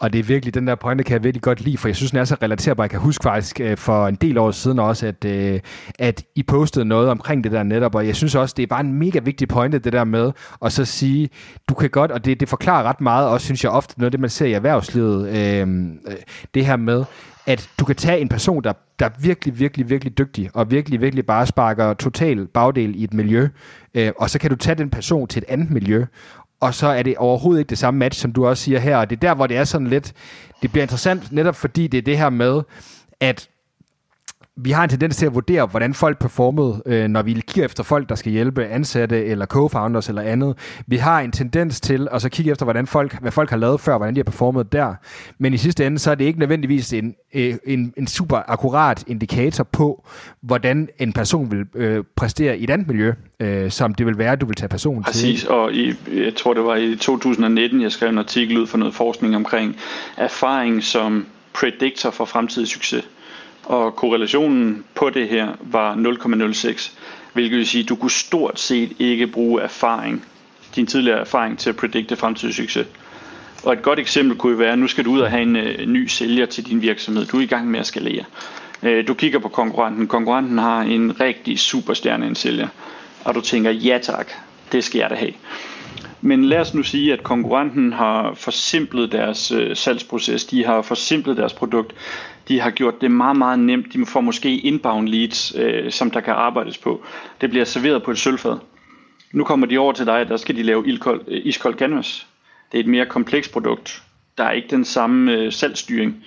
Og 0.00 0.12
det 0.12 0.18
er 0.18 0.22
virkelig, 0.22 0.54
den 0.54 0.66
der 0.66 0.74
pointe 0.74 1.04
kan 1.04 1.12
jeg 1.12 1.24
virkelig 1.24 1.42
godt 1.42 1.60
lide, 1.60 1.78
for 1.78 1.88
jeg 1.88 1.96
synes, 1.96 2.10
den 2.10 2.20
er 2.20 2.24
så 2.24 2.36
relaterbar. 2.42 2.84
Jeg 2.84 2.90
kan 2.90 3.00
huske 3.00 3.22
faktisk 3.22 3.60
øh, 3.60 3.76
for 3.76 4.08
en 4.08 4.14
del 4.14 4.38
år 4.38 4.50
siden 4.50 4.78
også, 4.78 5.06
at, 5.06 5.24
øh, 5.24 5.60
at 5.98 6.24
I 6.34 6.42
postede 6.42 6.84
noget 6.84 7.08
omkring 7.08 7.44
det 7.44 7.52
der 7.52 7.62
netop, 7.62 7.94
og 7.94 8.06
jeg 8.06 8.16
synes 8.16 8.34
også, 8.34 8.54
det 8.56 8.62
er 8.62 8.66
bare 8.66 8.80
en 8.80 8.92
mega 8.92 9.18
vigtig 9.18 9.48
pointe, 9.48 9.78
det 9.78 9.92
der 9.92 10.04
med 10.04 10.32
at 10.64 10.72
så 10.72 10.84
sige, 10.84 11.28
du 11.68 11.74
kan 11.74 11.90
godt, 11.90 12.10
og 12.10 12.24
det, 12.24 12.40
det 12.40 12.48
forklarer 12.48 12.82
ret 12.82 13.00
meget, 13.00 13.28
også 13.28 13.44
synes 13.44 13.64
jeg 13.64 13.72
ofte 13.72 13.94
noget 13.98 14.06
af 14.06 14.10
det, 14.10 14.20
man 14.20 14.30
ser 14.30 14.46
i 14.46 14.52
erhvervslivet, 14.52 15.28
øh, 15.28 15.68
øh 15.68 16.16
det 16.54 16.66
her 16.66 16.76
med, 16.76 17.04
at 17.46 17.70
du 17.80 17.84
kan 17.84 17.96
tage 17.96 18.20
en 18.20 18.28
person, 18.28 18.64
der, 18.64 18.72
der 18.98 19.06
er 19.06 19.10
virkelig, 19.20 19.58
virkelig, 19.58 19.90
virkelig 19.90 20.18
dygtig, 20.18 20.50
og 20.54 20.70
virkelig, 20.70 21.00
virkelig 21.00 21.26
bare 21.26 21.46
sparker 21.46 21.94
total 21.94 22.46
bagdel 22.46 23.00
i 23.00 23.04
et 23.04 23.14
miljø, 23.14 23.48
øh, 23.94 24.12
og 24.18 24.30
så 24.30 24.38
kan 24.38 24.50
du 24.50 24.56
tage 24.56 24.74
den 24.74 24.90
person 24.90 25.28
til 25.28 25.42
et 25.42 25.48
andet 25.48 25.70
miljø, 25.70 26.04
og 26.60 26.74
så 26.74 26.86
er 26.86 27.02
det 27.02 27.16
overhovedet 27.16 27.60
ikke 27.60 27.70
det 27.70 27.78
samme 27.78 27.98
match, 27.98 28.20
som 28.20 28.32
du 28.32 28.46
også 28.46 28.64
siger 28.64 28.78
her, 28.78 28.96
og 28.96 29.10
det 29.10 29.16
er 29.16 29.20
der, 29.20 29.34
hvor 29.34 29.46
det 29.46 29.56
er 29.56 29.64
sådan 29.64 29.86
lidt, 29.86 30.12
det 30.62 30.72
bliver 30.72 30.82
interessant, 30.82 31.32
netop 31.32 31.56
fordi 31.56 31.86
det 31.86 31.98
er 31.98 32.02
det 32.02 32.18
her 32.18 32.30
med, 32.30 32.62
at 33.20 33.48
vi 34.64 34.70
har 34.70 34.84
en 34.84 34.90
tendens 34.90 35.16
til 35.16 35.26
at 35.26 35.34
vurdere, 35.34 35.66
hvordan 35.66 35.94
folk 35.94 36.18
performede, 36.18 36.82
øh, 36.86 37.08
når 37.08 37.22
vi 37.22 37.32
kigger 37.32 37.64
efter 37.64 37.82
folk, 37.82 38.08
der 38.08 38.14
skal 38.14 38.32
hjælpe 38.32 38.66
ansatte 38.66 39.24
eller 39.24 39.46
co-founders 39.46 40.08
eller 40.08 40.22
andet. 40.22 40.82
Vi 40.86 40.96
har 40.96 41.20
en 41.20 41.32
tendens 41.32 41.80
til 41.80 42.08
at 42.12 42.22
så 42.22 42.28
kigge 42.28 42.52
efter, 42.52 42.66
hvordan 42.66 42.86
folk, 42.86 43.20
hvad 43.20 43.32
folk 43.32 43.50
har 43.50 43.56
lavet 43.56 43.80
før, 43.80 43.96
hvordan 43.96 44.14
de 44.14 44.18
har 44.18 44.24
performet 44.24 44.72
der. 44.72 44.94
Men 45.38 45.54
i 45.54 45.56
sidste 45.56 45.86
ende, 45.86 45.98
så 45.98 46.10
er 46.10 46.14
det 46.14 46.24
ikke 46.24 46.38
nødvendigvis 46.38 46.92
en, 46.92 47.14
øh, 47.34 47.54
en, 47.66 47.94
en 47.96 48.06
super 48.06 48.42
akkurat 48.48 49.04
indikator 49.06 49.64
på, 49.64 50.08
hvordan 50.42 50.88
en 50.98 51.12
person 51.12 51.50
vil 51.50 51.64
øh, 51.74 52.04
præstere 52.16 52.58
i 52.58 52.64
et 52.64 52.70
andet 52.70 52.88
miljø, 52.88 53.12
øh, 53.40 53.70
som 53.70 53.94
det 53.94 54.06
vil 54.06 54.18
være, 54.18 54.36
du 54.36 54.46
vil 54.46 54.56
tage 54.56 54.68
personen 54.68 55.02
Præcis, 55.02 55.22
til. 55.22 55.30
Præcis, 55.30 55.44
og 55.44 55.72
i, 55.72 55.94
jeg 56.24 56.34
tror 56.34 56.54
det 56.54 56.64
var 56.64 56.76
i 56.76 56.96
2019, 56.96 57.82
jeg 57.82 57.92
skrev 57.92 58.08
en 58.08 58.18
artikel 58.18 58.58
ud 58.58 58.66
for 58.66 58.78
noget 58.78 58.94
forskning 58.94 59.36
omkring 59.36 59.76
erfaring 60.16 60.84
som 60.84 61.26
predictor 61.52 62.10
for 62.10 62.24
fremtidig 62.24 62.68
succes 62.68 63.04
og 63.64 63.96
korrelationen 63.96 64.84
på 64.94 65.10
det 65.10 65.28
her 65.28 65.48
var 65.60 65.94
0,06, 65.94 66.92
hvilket 67.32 67.58
vil 67.58 67.66
sige, 67.66 67.82
at 67.82 67.88
du 67.88 67.96
kunne 67.96 68.10
stort 68.10 68.60
set 68.60 68.92
ikke 68.98 69.26
bruge 69.26 69.62
erfaring, 69.62 70.24
din 70.76 70.86
tidligere 70.86 71.20
erfaring 71.20 71.58
til 71.58 71.70
at 71.70 71.76
predikte 71.76 72.16
fremtidig 72.16 72.54
succes. 72.54 72.86
Og 73.64 73.72
et 73.72 73.82
godt 73.82 73.98
eksempel 73.98 74.38
kunne 74.38 74.58
være, 74.58 74.72
at 74.72 74.78
nu 74.78 74.86
skal 74.86 75.04
du 75.04 75.10
ud 75.10 75.20
og 75.20 75.30
have 75.30 75.42
en 75.42 75.56
øh, 75.56 75.86
ny 75.86 76.06
sælger 76.06 76.46
til 76.46 76.66
din 76.66 76.82
virksomhed. 76.82 77.26
Du 77.26 77.36
er 77.36 77.42
i 77.42 77.46
gang 77.46 77.70
med 77.70 77.80
at 77.80 77.86
skalere. 77.86 78.24
Øh, 78.82 79.08
du 79.08 79.14
kigger 79.14 79.38
på 79.38 79.48
konkurrenten. 79.48 80.06
Konkurrenten 80.06 80.58
har 80.58 80.80
en 80.80 81.20
rigtig 81.20 81.58
superstjerne 81.58 82.26
en 82.26 82.34
sælger. 82.34 82.68
Og 83.24 83.34
du 83.34 83.40
tænker, 83.40 83.70
ja 83.70 83.98
tak, 84.02 84.28
det 84.72 84.84
skal 84.84 84.98
jeg 84.98 85.10
da 85.10 85.14
have. 85.14 85.32
Men 86.20 86.44
lad 86.44 86.58
os 86.58 86.74
nu 86.74 86.82
sige, 86.82 87.12
at 87.12 87.22
konkurrenten 87.22 87.92
har 87.92 88.34
forsimplet 88.34 89.12
deres 89.12 89.52
øh, 89.52 89.76
salgsproces, 89.76 90.44
de 90.44 90.64
har 90.64 90.82
forsimplet 90.82 91.36
deres 91.36 91.52
produkt, 91.52 91.94
de 92.50 92.60
har 92.60 92.70
gjort 92.70 93.00
det 93.00 93.10
meget, 93.10 93.36
meget 93.36 93.58
nemt. 93.58 93.92
De 93.92 94.06
får 94.06 94.20
måske 94.20 94.58
inbound 94.58 95.08
leads, 95.08 95.54
øh, 95.56 95.90
som 95.92 96.10
der 96.10 96.20
kan 96.20 96.34
arbejdes 96.34 96.78
på. 96.78 97.04
Det 97.40 97.50
bliver 97.50 97.64
serveret 97.64 98.02
på 98.02 98.10
et 98.10 98.18
sølvfad. 98.18 98.58
Nu 99.32 99.44
kommer 99.44 99.66
de 99.66 99.78
over 99.78 99.92
til 99.92 100.06
dig, 100.06 100.28
der 100.28 100.36
skal 100.36 100.56
de 100.56 100.62
lave 100.62 100.88
ildkold, 100.88 101.20
øh, 101.28 101.40
iskold 101.44 101.74
canvas. 101.78 102.26
Det 102.72 102.78
er 102.78 102.82
et 102.82 102.88
mere 102.88 103.06
komplekst 103.06 103.52
produkt. 103.52 104.02
Der 104.38 104.44
er 104.44 104.50
ikke 104.50 104.68
den 104.70 104.84
samme 104.84 105.32
øh, 105.32 105.52
salgsstyring. 105.52 106.24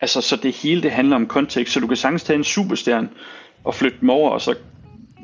Altså, 0.00 0.20
så 0.20 0.36
det 0.36 0.52
hele 0.52 0.82
det 0.82 0.90
handler 0.90 1.16
om 1.16 1.26
kontekst, 1.26 1.72
så 1.72 1.80
du 1.80 1.86
kan 1.86 1.96
sagtens 1.96 2.22
tage 2.22 2.36
en 2.36 2.44
superstjerne 2.44 3.08
og 3.64 3.74
flytte 3.74 3.98
dem 4.00 4.10
over, 4.10 4.30
og 4.30 4.40
så 4.40 4.54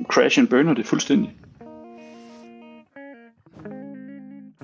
crash 0.09 0.39
and 0.39 0.49
burner 0.49 0.75
det 0.75 0.87
fuldstændig. 0.87 1.33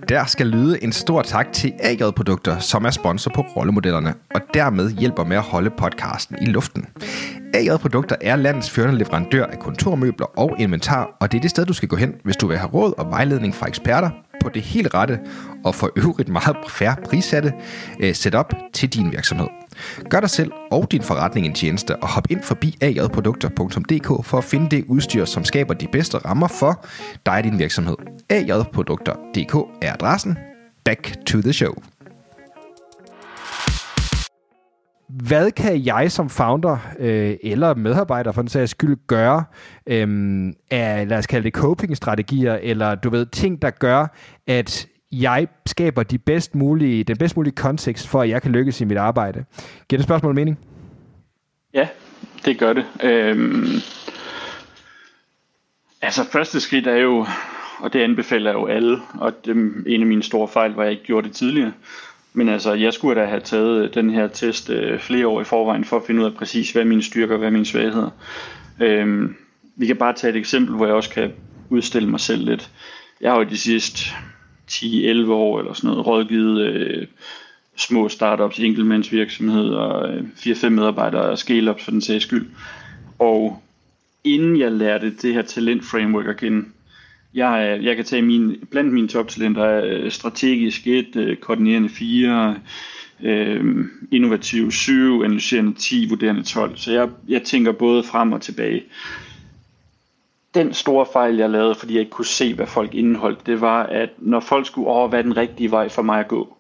Der 0.08 0.24
skal 0.26 0.46
lyde 0.46 0.84
en 0.84 0.92
stor 0.92 1.22
tak 1.22 1.52
til 1.52 1.72
AJ 1.78 2.10
Produkter, 2.16 2.58
som 2.58 2.84
er 2.84 2.90
sponsor 2.90 3.30
på 3.34 3.40
rollemodellerne, 3.40 4.14
og 4.34 4.40
dermed 4.54 4.90
hjælper 4.90 5.24
med 5.24 5.36
at 5.36 5.42
holde 5.42 5.70
podcasten 5.70 6.36
i 6.42 6.44
luften. 6.44 6.86
AJ 7.54 7.76
Produkter 7.76 8.16
er 8.20 8.36
landets 8.36 8.70
førende 8.70 8.98
leverandør 8.98 9.46
af 9.46 9.58
kontormøbler 9.58 10.38
og 10.38 10.56
inventar, 10.58 11.16
og 11.20 11.32
det 11.32 11.38
er 11.38 11.42
det 11.42 11.50
sted, 11.50 11.66
du 11.66 11.72
skal 11.72 11.88
gå 11.88 11.96
hen, 11.96 12.14
hvis 12.24 12.36
du 12.36 12.46
vil 12.46 12.58
have 12.58 12.70
råd 12.70 12.92
og 12.98 13.10
vejledning 13.10 13.54
fra 13.54 13.68
eksperter 13.68 14.10
på 14.42 14.48
det 14.48 14.62
helt 14.62 14.94
rette 14.94 15.18
og 15.64 15.74
for 15.74 15.90
øvrigt 15.96 16.28
meget 16.28 16.56
færre 16.68 16.96
prissatte 17.04 17.52
øh, 18.00 18.14
setup 18.14 18.54
til 18.72 18.88
din 18.88 19.12
virksomhed. 19.12 19.46
Gør 20.10 20.20
dig 20.20 20.30
selv 20.30 20.52
og 20.70 20.92
din 20.92 21.02
forretning 21.02 21.46
en 21.46 21.54
tjeneste 21.54 21.96
og 21.96 22.08
hop 22.08 22.30
ind 22.30 22.42
forbi 22.42 22.76
ajprodukter.dk 22.80 24.26
for 24.26 24.38
at 24.38 24.44
finde 24.44 24.76
det 24.76 24.84
udstyr, 24.88 25.24
som 25.24 25.44
skaber 25.44 25.74
de 25.74 25.86
bedste 25.92 26.18
rammer 26.18 26.48
for 26.48 26.84
dig 27.26 27.34
og 27.34 27.44
din 27.44 27.58
virksomhed. 27.58 27.96
ajprodukter.dk 28.30 29.54
er 29.82 29.92
adressen. 29.92 30.38
Back 30.84 31.16
to 31.26 31.40
the 31.40 31.52
show. 31.52 31.72
Hvad 35.08 35.50
kan 35.50 35.86
jeg 35.86 36.12
som 36.12 36.28
founder 36.28 36.78
øh, 36.98 37.36
eller 37.42 37.74
medarbejder 37.74 38.32
for 38.32 38.42
den 38.42 38.48
sags 38.48 38.70
skyld 38.70 38.96
gøre 39.06 39.44
øh, 39.86 40.52
af, 40.70 41.08
lad 41.08 41.18
os 41.18 41.26
kalde 41.26 41.44
det 41.44 41.52
coping-strategier, 41.52 42.58
eller 42.62 42.94
du 42.94 43.10
ved, 43.10 43.26
ting, 43.26 43.62
der 43.62 43.70
gør, 43.70 44.06
at 44.46 44.86
jeg 45.12 45.48
skaber 45.66 46.02
de 46.02 46.18
bedst 46.18 46.54
mulige, 46.54 47.04
den 47.04 47.16
bedst 47.16 47.36
mulige 47.36 47.54
kontekst 47.54 48.08
for, 48.08 48.22
at 48.22 48.28
jeg 48.28 48.42
kan 48.42 48.52
lykkes 48.52 48.80
i 48.80 48.84
mit 48.84 48.96
arbejde. 48.96 49.44
Giver 49.88 49.98
det 49.98 50.04
spørgsmål 50.04 50.34
mening? 50.34 50.58
Ja, 51.74 51.88
det 52.44 52.58
gør 52.58 52.72
det. 52.72 52.84
Øhm, 53.02 53.66
altså 56.02 56.24
første 56.24 56.60
skridt 56.60 56.86
er 56.86 56.96
jo, 56.96 57.26
og 57.78 57.92
det 57.92 58.00
anbefaler 58.00 58.50
jeg 58.50 58.58
jo 58.58 58.66
alle, 58.66 58.98
og 59.14 59.44
det 59.44 59.56
en 59.86 60.00
af 60.00 60.06
mine 60.06 60.22
store 60.22 60.48
fejl, 60.48 60.72
hvor 60.72 60.82
jeg 60.82 60.92
ikke 60.92 61.04
gjorde 61.04 61.28
det 61.28 61.36
tidligere. 61.36 61.72
Men 62.32 62.48
altså, 62.48 62.72
jeg 62.74 62.92
skulle 62.92 63.20
da 63.20 63.26
have 63.26 63.40
taget 63.40 63.84
øh, 63.84 63.94
den 63.94 64.10
her 64.10 64.28
test 64.28 64.70
øh, 64.70 65.00
flere 65.00 65.26
år 65.26 65.40
i 65.40 65.44
forvejen, 65.44 65.84
for 65.84 65.96
at 65.96 66.02
finde 66.06 66.20
ud 66.20 66.26
af 66.26 66.34
præcis, 66.34 66.70
hvad 66.70 66.84
mine 66.84 67.02
styrker 67.02 67.34
og 67.34 67.38
hvad 67.38 67.50
mine 67.50 67.66
svagheder. 67.66 68.10
Øhm, 68.80 69.36
vi 69.76 69.86
kan 69.86 69.96
bare 69.96 70.12
tage 70.12 70.30
et 70.30 70.36
eksempel, 70.36 70.76
hvor 70.76 70.86
jeg 70.86 70.94
også 70.94 71.10
kan 71.10 71.32
udstille 71.70 72.08
mig 72.10 72.20
selv 72.20 72.44
lidt. 72.44 72.70
Jeg 73.20 73.30
har 73.30 73.38
jo 73.38 73.44
de 73.44 73.58
sidste 73.58 74.00
10-11 74.70 75.30
år 75.30 75.58
eller 75.58 75.72
sådan 75.72 75.90
noget 75.90 76.06
rådgivet 76.06 76.60
øh, 76.60 77.06
små 77.76 78.08
startups, 78.08 78.58
enkeltmandsvirksomheder, 78.58 79.76
og 79.76 80.14
øh, 80.14 80.24
4-5 80.36 80.68
medarbejdere 80.68 81.22
og 81.22 81.38
scale-ups 81.38 81.84
for 81.84 81.90
den 81.90 82.00
sags 82.00 82.24
skyld. 82.24 82.46
Og 83.18 83.62
inden 84.24 84.58
jeg 84.58 84.72
lærte 84.72 85.10
det 85.22 85.34
her 85.34 85.42
talent 85.42 85.84
framework 85.84 86.26
at 86.26 86.36
kende, 86.36 86.64
jeg, 87.34 87.78
jeg 87.82 87.96
kan 87.96 88.04
tage 88.04 88.22
min, 88.22 88.56
blandt 88.70 88.92
mine 88.92 89.08
toptalenter 89.08 89.64
er 89.64 89.84
øh, 89.84 90.10
strategisk 90.10 90.86
1, 90.86 91.16
øh, 91.16 91.36
koordinerende 91.36 91.88
4, 91.88 92.56
øh, 93.22 93.84
innovativ 94.12 94.70
7, 94.70 95.22
analyserende 95.24 95.74
10, 95.74 96.08
vurderende 96.08 96.42
12. 96.42 96.76
Så 96.76 96.92
jeg, 96.92 97.08
jeg 97.28 97.42
tænker 97.42 97.72
både 97.72 98.02
frem 98.02 98.32
og 98.32 98.40
tilbage 98.40 98.82
den 100.54 100.74
store 100.74 101.06
fejl, 101.12 101.36
jeg 101.36 101.50
lavede, 101.50 101.74
fordi 101.74 101.94
jeg 101.94 102.00
ikke 102.00 102.10
kunne 102.10 102.24
se, 102.24 102.54
hvad 102.54 102.66
folk 102.66 102.94
indeholdt, 102.94 103.46
det 103.46 103.60
var, 103.60 103.82
at 103.82 104.10
når 104.18 104.40
folk 104.40 104.66
skulle 104.66 104.88
over, 104.88 105.08
hvad 105.08 105.24
den 105.24 105.36
rigtige 105.36 105.70
vej 105.70 105.88
for 105.88 106.02
mig 106.02 106.20
at 106.20 106.28
gå, 106.28 106.56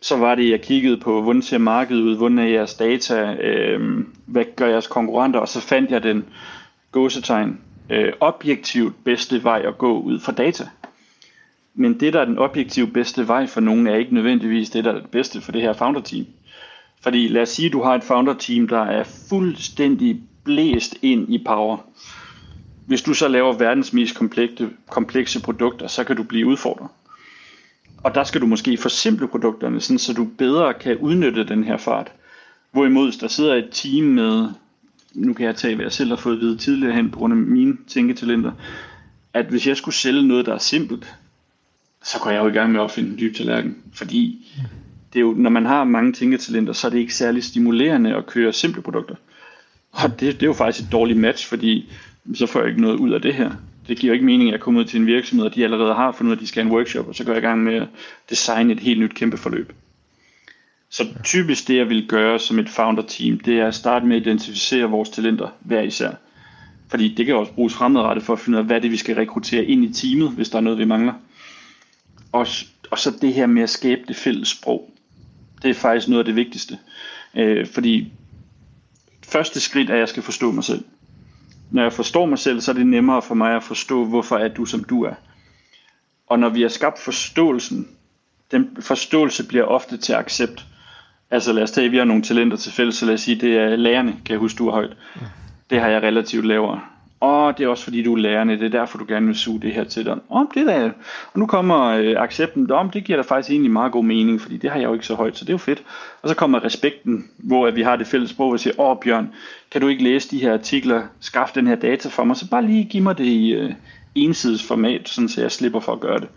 så 0.00 0.16
var 0.16 0.34
det, 0.34 0.50
jeg 0.50 0.60
kiggede 0.62 0.96
på, 0.96 1.22
hvordan 1.22 1.42
ser 1.42 1.58
markedet 1.58 2.02
ud, 2.02 2.16
hvordan 2.16 2.38
er 2.38 2.46
jeres 2.46 2.74
data, 2.74 3.34
øh, 3.34 4.04
hvad 4.26 4.44
gør 4.56 4.66
jeres 4.66 4.86
konkurrenter, 4.86 5.40
og 5.40 5.48
så 5.48 5.60
fandt 5.60 5.90
jeg 5.90 6.02
den 6.02 6.24
gåsetegn 6.92 7.60
øh, 7.90 8.12
objektivt 8.20 9.04
bedste 9.04 9.44
vej 9.44 9.62
at 9.66 9.78
gå 9.78 10.00
ud 10.00 10.20
fra 10.20 10.32
data. 10.32 10.68
Men 11.74 12.00
det, 12.00 12.12
der 12.12 12.20
er 12.20 12.24
den 12.24 12.38
objektivt 12.38 12.92
bedste 12.92 13.28
vej 13.28 13.46
for 13.46 13.60
nogen, 13.60 13.86
er 13.86 13.94
ikke 13.94 14.14
nødvendigvis 14.14 14.70
det, 14.70 14.84
der 14.84 14.90
er 14.90 15.00
det 15.00 15.10
bedste 15.10 15.40
for 15.40 15.52
det 15.52 15.62
her 15.62 15.72
founder-team. 15.72 16.26
Fordi 17.02 17.28
lad 17.28 17.42
os 17.42 17.48
sige, 17.48 17.66
at 17.66 17.72
du 17.72 17.82
har 17.82 17.94
et 17.94 18.04
founder-team, 18.04 18.68
der 18.68 18.82
er 18.82 19.04
fuldstændig 19.28 20.20
blæst 20.44 20.96
ind 21.02 21.34
i 21.34 21.44
power 21.46 21.78
hvis 22.86 23.02
du 23.02 23.14
så 23.14 23.28
laver 23.28 23.52
verdens 23.52 23.92
mest 23.92 24.14
komplekse, 24.16 24.70
komplekse 24.90 25.42
produkter, 25.42 25.86
så 25.86 26.04
kan 26.04 26.16
du 26.16 26.22
blive 26.22 26.46
udfordret. 26.46 26.88
Og 28.02 28.14
der 28.14 28.24
skal 28.24 28.40
du 28.40 28.46
måske 28.46 28.76
forsimple 28.76 29.28
produkterne, 29.28 29.80
sådan, 29.80 29.98
så 29.98 30.12
du 30.12 30.28
bedre 30.38 30.74
kan 30.74 30.96
udnytte 30.96 31.44
den 31.44 31.64
her 31.64 31.76
fart. 31.76 32.12
Hvorimod 32.72 33.12
der 33.12 33.28
sidder 33.28 33.54
et 33.54 33.68
team 33.72 34.04
med, 34.04 34.48
nu 35.14 35.34
kan 35.34 35.46
jeg 35.46 35.56
tage, 35.56 35.74
hvad 35.74 35.84
jeg 35.84 35.92
selv 35.92 36.08
har 36.10 36.16
fået 36.16 36.34
at 36.34 36.40
vide 36.40 36.56
tidligere 36.56 36.94
hen 36.94 37.10
på 37.10 37.18
grund 37.18 37.32
af 37.32 37.36
mine 37.36 37.76
tænketalenter, 37.88 38.52
at 39.34 39.46
hvis 39.46 39.66
jeg 39.66 39.76
skulle 39.76 39.94
sælge 39.94 40.28
noget, 40.28 40.46
der 40.46 40.54
er 40.54 40.58
simpelt, 40.58 41.16
så 42.04 42.18
går 42.20 42.30
jeg 42.30 42.42
jo 42.42 42.48
i 42.48 42.52
gang 42.52 42.72
med 42.72 42.80
at 42.80 42.84
opfinde 42.84 43.10
en 43.10 43.18
dyb 43.18 43.36
tallerken. 43.36 43.76
Fordi 43.92 44.46
det 45.12 45.18
er 45.18 45.20
jo, 45.20 45.34
når 45.36 45.50
man 45.50 45.66
har 45.66 45.84
mange 45.84 46.12
tænketalenter, 46.12 46.72
så 46.72 46.86
er 46.86 46.90
det 46.90 46.98
ikke 46.98 47.14
særlig 47.14 47.44
stimulerende 47.44 48.16
at 48.16 48.26
køre 48.26 48.52
simple 48.52 48.82
produkter. 48.82 49.14
Og 49.90 50.20
det, 50.20 50.34
det 50.34 50.42
er 50.42 50.46
jo 50.46 50.52
faktisk 50.52 50.86
et 50.86 50.92
dårligt 50.92 51.18
match, 51.18 51.48
fordi 51.48 51.92
så 52.34 52.46
får 52.46 52.60
jeg 52.60 52.68
ikke 52.68 52.80
noget 52.80 52.96
ud 52.96 53.10
af 53.10 53.22
det 53.22 53.34
her. 53.34 53.50
Det 53.88 53.98
giver 53.98 54.12
ikke 54.12 54.24
mening, 54.24 54.48
at 54.48 54.52
jeg 54.52 54.60
kommer 54.60 54.80
ud 54.80 54.84
til 54.84 55.00
en 55.00 55.06
virksomhed, 55.06 55.46
og 55.46 55.54
de 55.54 55.64
allerede 55.64 55.94
har 55.94 56.12
fundet 56.12 56.30
ud 56.30 56.36
af, 56.36 56.36
at 56.36 56.42
de 56.42 56.46
skal 56.46 56.62
have 56.62 56.70
en 56.70 56.76
workshop, 56.76 57.08
og 57.08 57.14
så 57.14 57.24
går 57.24 57.32
jeg 57.32 57.42
i 57.42 57.46
gang 57.46 57.62
med 57.62 57.74
at 57.74 57.88
designe 58.30 58.72
et 58.72 58.80
helt 58.80 59.00
nyt 59.00 59.14
kæmpe 59.14 59.36
forløb. 59.36 59.72
Så 60.90 61.06
typisk 61.24 61.68
det, 61.68 61.76
jeg 61.76 61.88
vil 61.88 62.08
gøre 62.08 62.38
som 62.38 62.58
et 62.58 62.68
founder-team, 62.68 63.40
det 63.40 63.58
er 63.58 63.66
at 63.66 63.74
starte 63.74 64.06
med 64.06 64.16
at 64.16 64.22
identificere 64.22 64.90
vores 64.90 65.10
talenter 65.10 65.48
hver 65.60 65.82
især. 65.82 66.10
Fordi 66.88 67.14
det 67.14 67.26
kan 67.26 67.36
også 67.36 67.52
bruges 67.52 67.74
fremadrettet 67.74 68.24
for 68.24 68.32
at 68.32 68.38
finde 68.38 68.58
ud 68.58 68.60
af, 68.60 68.66
hvad 68.66 68.80
det 68.80 68.90
vi 68.90 68.96
skal 68.96 69.14
rekruttere 69.14 69.64
ind 69.64 69.84
i 69.84 69.92
teamet, 69.92 70.30
hvis 70.30 70.48
der 70.48 70.56
er 70.56 70.62
noget, 70.62 70.78
vi 70.78 70.84
mangler. 70.84 71.12
Og, 72.32 72.46
og 72.90 72.98
så 72.98 73.18
det 73.20 73.34
her 73.34 73.46
med 73.46 73.62
at 73.62 73.70
skabe 73.70 74.00
det 74.08 74.16
fælles 74.16 74.48
sprog. 74.48 74.90
Det 75.62 75.70
er 75.70 75.74
faktisk 75.74 76.08
noget 76.08 76.18
af 76.18 76.24
det 76.24 76.36
vigtigste. 76.36 76.78
Øh, 77.36 77.66
fordi 77.66 78.12
første 79.28 79.60
skridt 79.60 79.90
er, 79.90 79.94
at 79.94 80.00
jeg 80.00 80.08
skal 80.08 80.22
forstå 80.22 80.50
mig 80.50 80.64
selv 80.64 80.84
når 81.70 81.82
jeg 81.82 81.92
forstår 81.92 82.26
mig 82.26 82.38
selv, 82.38 82.60
så 82.60 82.70
er 82.70 82.74
det 82.74 82.86
nemmere 82.86 83.22
for 83.22 83.34
mig 83.34 83.56
at 83.56 83.62
forstå, 83.62 84.04
hvorfor 84.04 84.36
er 84.36 84.48
du, 84.48 84.64
som 84.64 84.84
du 84.84 85.04
er. 85.04 85.14
Og 86.26 86.38
når 86.38 86.48
vi 86.48 86.62
har 86.62 86.68
skabt 86.68 86.98
forståelsen, 86.98 87.88
den 88.50 88.76
forståelse 88.80 89.48
bliver 89.48 89.64
ofte 89.64 89.96
til 89.96 90.12
accept. 90.12 90.66
Altså 91.30 91.52
lad 91.52 91.62
os 91.62 91.70
tage, 91.70 91.84
at 91.84 91.92
vi 91.92 91.96
har 91.96 92.04
nogle 92.04 92.22
talenter 92.22 92.56
til 92.56 92.72
fælles, 92.72 92.96
så 92.96 93.06
lad 93.06 93.14
os 93.14 93.20
sige, 93.20 93.40
det 93.40 93.56
er 93.56 93.76
lærerne, 93.76 94.12
kan 94.12 94.32
jeg 94.32 94.38
huske, 94.38 94.58
du 94.58 94.68
er 94.68 94.72
højt. 94.72 94.96
Det 95.70 95.80
har 95.80 95.88
jeg 95.88 96.02
relativt 96.02 96.46
lavere. 96.46 96.80
Åh, 97.24 97.54
det 97.58 97.64
er 97.64 97.68
også 97.68 97.84
fordi, 97.84 98.02
du 98.02 98.14
er 98.14 98.18
lærerne, 98.18 98.52
det 98.52 98.62
er 98.62 98.78
derfor, 98.78 98.98
du 98.98 99.04
gerne 99.08 99.26
vil 99.26 99.34
suge 99.34 99.60
det 99.60 99.72
her 99.72 99.84
til 99.84 100.04
dig. 100.04 100.18
Om 100.28 100.50
det 100.54 100.66
der. 100.66 100.90
Og 101.32 101.38
nu 101.38 101.46
kommer 101.46 101.84
øh, 101.84 102.14
accepten, 102.18 102.70
om 102.70 102.90
det 102.90 103.04
giver 103.04 103.16
da 103.16 103.22
faktisk 103.22 103.50
egentlig 103.50 103.70
meget 103.70 103.92
god 103.92 104.04
mening, 104.04 104.40
fordi 104.40 104.56
det 104.56 104.70
har 104.70 104.78
jeg 104.78 104.88
jo 104.88 104.92
ikke 104.92 105.06
så 105.06 105.14
højt, 105.14 105.36
så 105.36 105.44
det 105.44 105.50
er 105.50 105.54
jo 105.54 105.58
fedt. 105.58 105.82
Og 106.22 106.28
så 106.28 106.34
kommer 106.34 106.64
respekten, 106.64 107.28
hvor 107.38 107.66
at 107.66 107.76
vi 107.76 107.82
har 107.82 107.96
det 107.96 108.06
fælles 108.06 108.30
sprog, 108.30 108.50
og 108.50 108.60
siger, 108.60 108.80
åh 108.80 108.96
Bjørn, 109.04 109.32
kan 109.70 109.80
du 109.80 109.88
ikke 109.88 110.04
læse 110.04 110.30
de 110.30 110.38
her 110.38 110.52
artikler, 110.52 111.02
skaf 111.20 111.50
den 111.54 111.66
her 111.66 111.74
data 111.74 112.08
for 112.08 112.24
mig, 112.24 112.36
så 112.36 112.50
bare 112.50 112.66
lige 112.66 112.84
giv 112.84 113.02
mig 113.02 113.18
det 113.18 113.24
i 113.24 113.52
øh, 113.52 113.72
ensides 114.14 114.66
format, 114.66 115.08
sådan 115.08 115.28
så 115.28 115.40
jeg 115.40 115.52
slipper 115.52 115.80
for 115.80 115.92
at 115.92 116.00
gøre 116.00 116.20
det. 116.20 116.28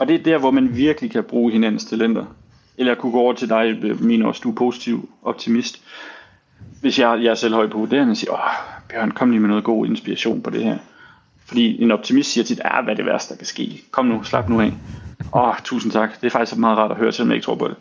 Og 0.00 0.08
det 0.08 0.14
er 0.14 0.22
der, 0.22 0.38
hvor 0.38 0.50
man 0.50 0.76
virkelig 0.76 1.10
kan 1.10 1.24
bruge 1.24 1.52
hinandens 1.52 1.84
talenter. 1.84 2.24
Eller 2.78 2.92
jeg 2.92 2.98
kunne 2.98 3.12
gå 3.12 3.18
over 3.18 3.32
til 3.32 3.48
dig, 3.48 3.78
øh, 3.82 4.02
min 4.02 4.22
også, 4.22 4.40
du 4.44 4.50
er 4.50 4.54
positiv 4.54 5.08
optimist. 5.22 5.82
Hvis 6.80 6.98
jeg, 6.98 7.18
jeg 7.22 7.30
er 7.30 7.34
selv 7.34 7.54
høj 7.54 7.68
på 7.68 7.78
vurderingen 7.78 8.10
og 8.10 8.16
siger, 8.16 8.32
åh, 8.32 8.77
Bjørn, 8.88 9.10
kom 9.10 9.30
lige 9.30 9.40
med 9.40 9.48
noget 9.48 9.64
god 9.64 9.86
inspiration 9.86 10.42
på 10.42 10.50
det 10.50 10.64
her. 10.64 10.78
Fordi 11.46 11.82
en 11.82 11.90
optimist 11.90 12.32
siger 12.32 12.44
tit, 12.44 12.60
ah, 12.64 12.84
hvad 12.84 12.92
er 12.92 12.96
det 12.96 13.06
værste, 13.06 13.34
der 13.34 13.38
kan 13.38 13.46
ske? 13.46 13.82
Kom 13.90 14.06
nu, 14.06 14.22
slap 14.22 14.48
nu 14.48 14.60
af. 14.60 14.72
Åh, 15.34 15.54
tusind 15.64 15.92
tak. 15.92 16.20
Det 16.20 16.26
er 16.26 16.30
faktisk 16.30 16.58
meget 16.58 16.78
rart 16.78 16.90
at 16.90 16.96
høre, 16.96 17.12
selvom 17.12 17.30
jeg 17.30 17.36
ikke 17.36 17.44
tror 17.44 17.54
på 17.54 17.68
det. 17.68 17.76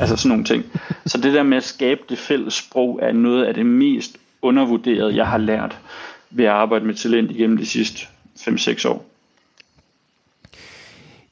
Altså 0.00 0.16
sådan 0.16 0.28
nogle 0.28 0.44
ting. 0.44 0.64
Så 1.06 1.18
det 1.18 1.34
der 1.34 1.42
med 1.42 1.56
at 1.56 1.64
skabe 1.64 2.00
det 2.08 2.18
fælles 2.18 2.54
sprog, 2.54 2.98
er 3.02 3.12
noget 3.12 3.44
af 3.44 3.54
det 3.54 3.66
mest 3.66 4.16
undervurderede, 4.42 5.16
jeg 5.16 5.26
har 5.26 5.38
lært 5.38 5.78
ved 6.30 6.44
at 6.44 6.50
arbejde 6.50 6.84
med 6.84 6.94
talent 6.94 7.30
igennem 7.30 7.56
de 7.56 7.66
sidste 7.66 8.06
5-6 8.38 8.88
år. 8.88 9.06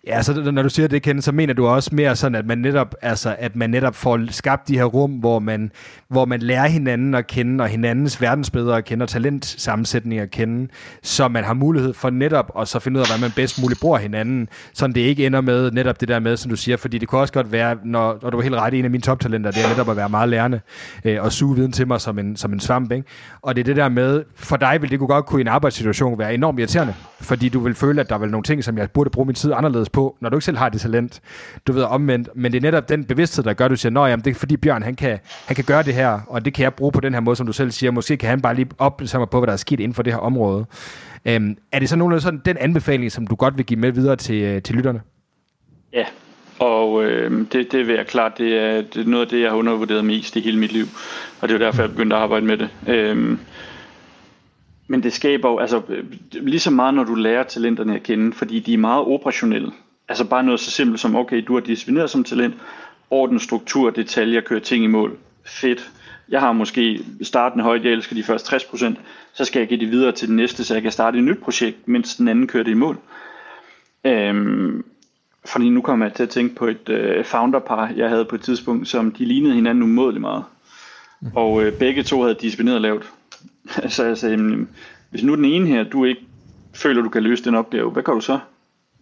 Ja, 0.08 0.22
så 0.22 0.50
når 0.52 0.62
du 0.62 0.68
siger 0.68 0.88
det, 0.88 1.02
Kenneth, 1.02 1.24
så 1.24 1.32
mener 1.32 1.54
du 1.54 1.66
også 1.66 1.90
mere 1.92 2.16
sådan, 2.16 2.34
at 2.34 2.46
man 2.46 2.58
netop, 2.58 2.94
altså, 3.02 3.36
at 3.38 3.56
man 3.56 3.70
netop 3.70 3.94
får 3.94 4.20
skabt 4.30 4.68
de 4.68 4.78
her 4.78 4.84
rum, 4.84 5.10
hvor 5.10 5.38
man, 5.38 5.72
hvor 6.08 6.24
man 6.24 6.40
lærer 6.40 6.68
hinanden 6.68 7.14
at 7.14 7.26
kende, 7.26 7.64
og 7.64 7.68
hinandens 7.68 8.20
verdensbilleder 8.20 8.74
at 8.74 8.84
kende, 8.84 9.02
og 9.02 9.08
talentsammensætninger 9.08 10.22
at 10.22 10.30
kende, 10.30 10.68
så 11.02 11.28
man 11.28 11.44
har 11.44 11.54
mulighed 11.54 11.94
for 11.94 12.10
netop 12.10 12.52
at 12.60 12.68
så 12.68 12.78
finde 12.78 12.98
ud 12.98 13.02
af, 13.02 13.08
hvordan 13.08 13.20
man 13.20 13.30
bedst 13.36 13.62
muligt 13.62 13.80
bruger 13.80 13.98
hinanden, 13.98 14.48
så 14.72 14.86
det 14.86 14.96
ikke 14.96 15.26
ender 15.26 15.40
med 15.40 15.70
netop 15.70 16.00
det 16.00 16.08
der 16.08 16.18
med, 16.18 16.36
som 16.36 16.50
du 16.50 16.56
siger, 16.56 16.76
fordi 16.76 16.98
det 16.98 17.08
kunne 17.08 17.20
også 17.20 17.32
godt 17.32 17.52
være, 17.52 17.76
når, 17.84 18.18
når 18.22 18.30
du 18.30 18.38
er 18.38 18.42
helt 18.42 18.54
ret, 18.54 18.74
en 18.74 18.84
af 18.84 18.90
mine 18.90 19.02
toptalenter, 19.02 19.50
det 19.50 19.64
er 19.64 19.68
netop 19.68 19.90
at 19.90 19.96
være 19.96 20.08
meget 20.08 20.28
lærende, 20.28 20.60
øh, 21.04 21.22
og 21.22 21.32
suge 21.32 21.56
viden 21.56 21.72
til 21.72 21.88
mig 21.88 22.00
som 22.00 22.18
en, 22.18 22.36
som 22.36 22.52
en 22.52 22.60
svamp, 22.60 22.92
ikke? 22.92 23.04
Og 23.42 23.56
det 23.56 23.60
er 23.60 23.64
det 23.64 23.76
der 23.76 23.88
med, 23.88 24.24
for 24.36 24.56
dig 24.56 24.78
vil 24.80 24.90
det 24.90 24.98
kunne 24.98 25.08
godt 25.08 25.26
kunne 25.26 25.40
i 25.40 25.42
en 25.42 25.48
arbejdssituation 25.48 26.18
være 26.18 26.34
enormt 26.34 26.58
irriterende, 26.58 26.94
fordi 27.20 27.48
du 27.48 27.60
vil 27.60 27.74
føle, 27.74 28.00
at 28.00 28.08
der 28.08 28.18
er 28.18 28.26
nogle 28.26 28.44
ting, 28.44 28.64
som 28.64 28.78
jeg 28.78 28.90
burde 28.90 29.10
bruge 29.10 29.26
min 29.26 29.34
tid 29.34 29.52
anderledes 29.56 29.90
på, 29.90 29.97
når 30.20 30.28
du 30.28 30.36
ikke 30.36 30.44
selv 30.44 30.56
har 30.56 30.68
det 30.68 30.80
talent. 30.80 31.20
Du 31.66 31.72
ved 31.72 31.82
omvendt, 31.82 32.28
men 32.34 32.52
det 32.52 32.58
er 32.58 32.62
netop 32.62 32.88
den 32.88 33.04
bevidsthed, 33.04 33.44
der 33.44 33.52
gør, 33.52 33.64
at 33.64 33.70
du 33.70 33.76
siger, 33.76 34.00
at 34.00 34.24
det 34.24 34.30
er 34.30 34.34
fordi 34.34 34.56
Bjørn, 34.56 34.82
han 34.82 34.94
kan, 34.94 35.18
han 35.46 35.54
kan 35.56 35.64
gøre 35.64 35.82
det 35.82 35.94
her, 35.94 36.20
og 36.26 36.44
det 36.44 36.54
kan 36.54 36.62
jeg 36.62 36.74
bruge 36.74 36.92
på 36.92 37.00
den 37.00 37.14
her 37.14 37.20
måde, 37.20 37.36
som 37.36 37.46
du 37.46 37.52
selv 37.52 37.70
siger. 37.70 37.90
Måske 37.90 38.16
kan 38.16 38.28
han 38.28 38.40
bare 38.40 38.54
lige 38.54 38.68
oplyse 38.78 39.18
mig 39.18 39.30
på, 39.30 39.38
hvad 39.38 39.46
der 39.46 39.52
er 39.52 39.56
sket 39.56 39.80
inden 39.80 39.94
for 39.94 40.02
det 40.02 40.12
her 40.12 40.20
område. 40.20 40.66
Øhm, 41.24 41.56
er 41.72 41.78
det 41.78 41.88
så 41.88 41.96
nogenlunde 41.96 42.22
sådan 42.22 42.42
den 42.44 42.56
anbefaling, 42.56 43.12
som 43.12 43.26
du 43.26 43.34
godt 43.34 43.56
vil 43.56 43.66
give 43.66 43.80
med 43.80 43.92
videre 43.92 44.16
til, 44.16 44.42
øh, 44.42 44.62
til 44.62 44.76
lytterne? 44.76 45.00
Ja, 45.92 46.04
og 46.58 47.04
øh, 47.04 47.46
det, 47.52 47.72
det 47.72 47.86
vil 47.86 47.94
jeg 47.94 48.06
klart, 48.06 48.38
det 48.38 48.58
er, 48.58 48.82
det 48.82 48.96
er 48.96 49.10
noget 49.10 49.24
af 49.24 49.30
det, 49.30 49.40
jeg 49.40 49.50
har 49.50 49.56
undervurderet 49.56 50.04
mest 50.04 50.36
i 50.36 50.40
hele 50.40 50.58
mit 50.58 50.72
liv, 50.72 50.84
og 51.40 51.48
det 51.48 51.54
er 51.54 51.58
derfor, 51.58 51.82
jeg 51.82 51.90
begyndte 51.90 52.16
at 52.16 52.22
arbejde 52.22 52.46
med 52.46 52.56
det. 52.56 52.68
Øh, 52.86 53.38
men 54.88 55.02
det 55.02 55.12
skaber 55.12 55.50
jo, 55.50 55.58
altså 55.58 55.82
lige 56.32 56.60
så 56.60 56.70
meget, 56.70 56.94
når 56.94 57.04
du 57.04 57.14
lærer 57.14 57.42
talenterne 57.42 57.94
at 57.94 58.02
kende, 58.02 58.32
fordi 58.32 58.60
de 58.60 58.74
er 58.74 58.78
meget 58.78 59.04
operationelle. 59.04 59.72
Altså 60.08 60.24
bare 60.24 60.44
noget 60.44 60.60
så 60.60 60.70
simpelt 60.70 61.00
som, 61.00 61.16
okay, 61.16 61.44
du 61.48 61.54
har 61.54 61.60
disciplineret 61.60 62.10
som 62.10 62.24
talent, 62.24 62.54
orden, 63.10 63.40
struktur, 63.40 63.90
detaljer, 63.90 64.40
kører 64.40 64.60
ting 64.60 64.84
i 64.84 64.86
mål. 64.86 65.16
Fedt. 65.44 65.90
Jeg 66.28 66.40
har 66.40 66.52
måske 66.52 67.04
startende 67.22 67.64
højt, 67.64 67.84
jeg 67.84 67.92
elsker 67.92 68.14
de 68.14 68.22
første 68.22 68.56
60%, 68.56 68.94
så 69.32 69.44
skal 69.44 69.60
jeg 69.60 69.68
give 69.68 69.80
det 69.80 69.90
videre 69.90 70.12
til 70.12 70.28
den 70.28 70.36
næste, 70.36 70.64
så 70.64 70.74
jeg 70.74 70.82
kan 70.82 70.92
starte 70.92 71.18
et 71.18 71.24
nyt 71.24 71.38
projekt, 71.38 71.88
mens 71.88 72.16
den 72.16 72.28
anden 72.28 72.46
kører 72.46 72.64
det 72.64 72.70
i 72.70 72.74
mål. 72.74 72.98
Øhm, 74.04 74.84
fordi 75.44 75.68
nu 75.68 75.80
kommer 75.80 76.06
jeg 76.06 76.14
til 76.14 76.22
at 76.22 76.28
tænke 76.28 76.54
på 76.54 76.66
et 76.66 76.88
øh, 76.88 77.24
founderpar, 77.24 77.92
jeg 77.96 78.08
havde 78.08 78.24
på 78.24 78.34
et 78.34 78.40
tidspunkt, 78.40 78.88
som 78.88 79.12
de 79.12 79.24
lignede 79.24 79.54
hinanden 79.54 79.82
umådeligt 79.82 80.20
meget. 80.20 80.44
Og 81.34 81.62
øh, 81.62 81.72
begge 81.78 82.02
to 82.02 82.22
havde 82.22 82.36
disciplineret 82.40 82.80
lavt. 82.80 83.10
så 83.94 84.04
jeg 84.04 84.18
sagde, 84.18 84.34
jamen, 84.34 84.68
hvis 85.10 85.22
nu 85.22 85.34
den 85.34 85.44
ene 85.44 85.66
her, 85.66 85.84
du 85.84 86.04
ikke 86.04 86.20
føler, 86.74 87.02
du 87.02 87.08
kan 87.08 87.22
løse 87.22 87.44
den 87.44 87.54
opgave, 87.54 87.90
hvad 87.90 88.02
gør 88.02 88.14
du 88.14 88.20
så? 88.20 88.38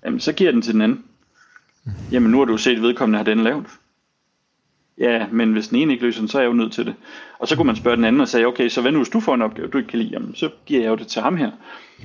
Jamen, 0.07 0.21
så 0.21 0.33
giver 0.33 0.53
den 0.53 0.62
til 0.62 0.73
den 0.73 0.83
anden. 0.83 1.05
Jamen, 2.12 2.31
nu 2.31 2.38
har 2.38 2.45
du 2.45 2.57
set, 2.57 2.83
vedkommende 2.83 3.16
har 3.16 3.25
den 3.25 3.42
lavet. 3.42 3.64
Ja, 4.99 5.27
men 5.33 5.53
hvis 5.53 5.69
den 5.69 5.79
ene 5.79 5.92
ikke 5.92 6.05
løser 6.05 6.21
den, 6.21 6.29
så 6.29 6.38
er 6.38 6.42
jeg 6.42 6.49
jo 6.49 6.55
nødt 6.55 6.73
til 6.73 6.87
det. 6.87 6.95
Og 7.38 7.49
så 7.49 7.57
kunne 7.57 7.66
man 7.66 7.77
spørge 7.77 7.97
den 7.97 8.05
anden 8.05 8.21
og 8.21 8.29
sige, 8.29 8.47
okay, 8.47 8.69
så 8.69 8.81
hvad 8.81 8.92
nu 8.92 8.99
hvis 8.99 9.09
du 9.09 9.21
får 9.21 9.35
en 9.35 9.42
opgave, 9.42 9.69
du 9.69 9.79
ikke 9.79 9.90
kan 9.90 9.99
lide, 9.99 10.11
jamen, 10.11 10.35
så 10.35 10.51
giver 10.66 10.81
jeg 10.81 10.88
jo 10.88 10.95
det 10.95 11.07
til 11.07 11.23
ham 11.23 11.37
her. 11.37 11.51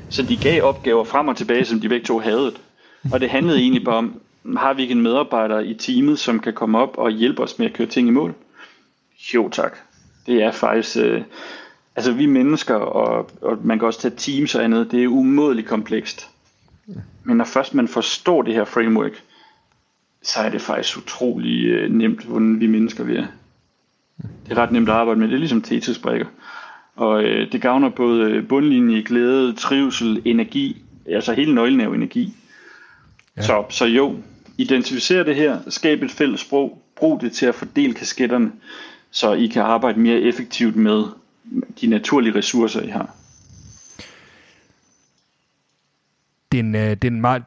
Så 0.10 0.24
de 0.24 0.38
gav 0.38 0.64
opgaver 0.64 1.04
frem 1.04 1.28
og 1.28 1.38
tilbage, 1.38 1.66
som 1.66 1.80
de 1.80 1.90
begge 1.90 2.06
to 2.06 2.20
havde. 2.20 2.54
Og 3.12 3.20
det 3.20 3.30
handlede 3.30 3.60
egentlig 3.60 3.84
bare 3.84 3.96
om, 3.96 4.22
har 4.58 4.74
vi 4.74 4.82
ikke 4.82 4.92
en 4.92 5.02
medarbejder 5.02 5.60
i 5.60 5.74
teamet, 5.74 6.20
som 6.20 6.40
kan 6.40 6.54
komme 6.54 6.78
op 6.78 6.98
og 6.98 7.12
hjælpe 7.12 7.44
os 7.44 7.60
med 7.60 7.68
at 7.68 7.74
køre 7.74 7.88
ting 7.88 8.08
i 8.08 8.12
mål? 8.12 8.34
Jo 9.34 9.50
tak. 9.50 9.78
Det 10.26 10.44
er 10.44 10.52
faktisk, 10.52 10.98
øh, 10.98 11.22
altså 11.96 12.12
vi 12.12 12.26
mennesker, 12.26 12.76
og, 12.76 13.30
og 13.42 13.58
man 13.64 13.80
kan 13.80 13.86
også 13.86 14.02
tage 14.02 14.16
teams 14.18 14.56
og 14.56 14.64
andet, 14.64 14.92
det 14.92 15.04
er 15.04 15.08
umådeligt 15.08 15.68
komplekst. 15.68 16.31
Men 17.24 17.38
når 17.38 17.46
først 17.46 17.74
man 17.74 17.88
forstår 17.88 18.42
det 18.42 18.54
her 18.54 18.66
framework, 18.66 19.24
så 20.22 20.40
er 20.40 20.50
det 20.50 20.62
faktisk 20.62 20.98
utrolig 20.98 21.66
øh, 21.66 21.92
nemt, 21.92 22.24
hvordan 22.24 22.60
vi 22.60 22.68
mennesker 22.68 23.04
vi 23.04 23.16
er. 23.16 23.26
Det 24.18 24.52
er 24.52 24.58
ret 24.58 24.72
nemt 24.72 24.90
at 24.90 24.96
arbejde 24.96 25.20
med. 25.20 25.28
Det 25.28 25.34
er 25.34 25.40
ligesom 25.40 25.62
Tetris-brækker. 25.62 26.26
Og 26.96 27.24
øh, 27.24 27.52
det 27.52 27.62
gavner 27.62 27.90
både 27.90 28.32
øh, 28.32 28.48
bundlinje, 28.48 29.02
glæde, 29.02 29.54
trivsel, 29.54 30.22
energi. 30.26 30.82
Altså 31.06 31.34
hele 31.34 31.56
nøglen 31.56 31.80
er 31.80 31.86
jo 31.86 31.94
energi. 31.94 32.34
Ja. 33.38 33.42
Så, 33.42 33.66
så 33.70 33.86
jo, 33.86 34.16
identificere 34.58 35.24
det 35.24 35.36
her, 35.36 35.60
skab 35.68 36.04
et 36.04 36.12
fælles 36.12 36.40
sprog, 36.40 36.82
brug 36.96 37.22
det 37.22 37.32
til 37.32 37.46
at 37.46 37.56
fordele 37.56 37.94
kasketterne, 37.94 38.52
så 39.12 39.34
I 39.34 39.48
kan 39.48 39.62
arbejde 39.62 40.00
mere 40.00 40.20
effektivt 40.20 40.76
med 40.76 41.04
de 41.82 41.88
naturlige 41.88 42.36
ressourcer, 42.36 42.82
I 42.82 42.88
har. 42.88 43.16
Det 46.52 46.60
er 46.60 46.64
en, 46.64 46.76
øh, 46.76 46.90
det 46.90 47.04
er 47.04 47.12
en 47.12 47.22
meget, 47.22 47.44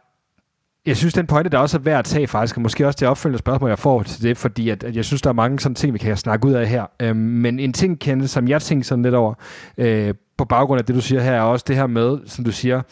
jeg 0.87 0.97
synes, 0.97 1.15
den 1.15 1.27
pointe, 1.27 1.51
der 1.51 1.59
også 1.59 1.79
er 1.79 1.83
værd 1.83 1.99
at 1.99 2.05
tage 2.05 2.27
faktisk, 2.27 2.57
og 2.57 2.63
måske 2.63 2.87
også 2.87 2.97
det 3.01 3.09
opfølgende 3.09 3.39
spørgsmål, 3.39 3.71
jeg 3.71 3.79
får 3.79 4.03
til 4.03 4.23
det, 4.23 4.37
fordi 4.37 4.69
at, 4.69 4.85
at 4.85 4.97
jeg 4.97 5.05
synes, 5.05 5.23
der 5.23 5.31
er 5.31 5.35
mange 5.35 5.61
sådan 5.61 5.75
ting, 5.75 5.93
vi 5.93 5.99
kan 5.99 6.17
snakke 6.17 6.47
ud 6.47 6.53
af 6.53 6.69
her. 6.69 6.87
Øhm, 7.03 7.17
men 7.17 7.59
en 7.59 7.73
ting, 7.73 8.01
Kenneth, 8.01 8.29
som 8.29 8.49
jeg 8.49 8.63
tænker 8.63 8.85
sådan 8.85 9.03
lidt 9.03 9.15
over, 9.15 9.35
øh, 9.79 10.15
på 10.37 10.45
baggrund 10.45 10.79
af 10.79 10.85
det, 10.85 10.95
du 10.95 11.01
siger 11.01 11.21
her, 11.21 11.33
er 11.33 11.41
også 11.41 11.65
det 11.69 11.77
her 11.77 11.87
med, 11.87 12.19
som 12.27 12.45
du 12.45 12.53
siger, 12.53 12.83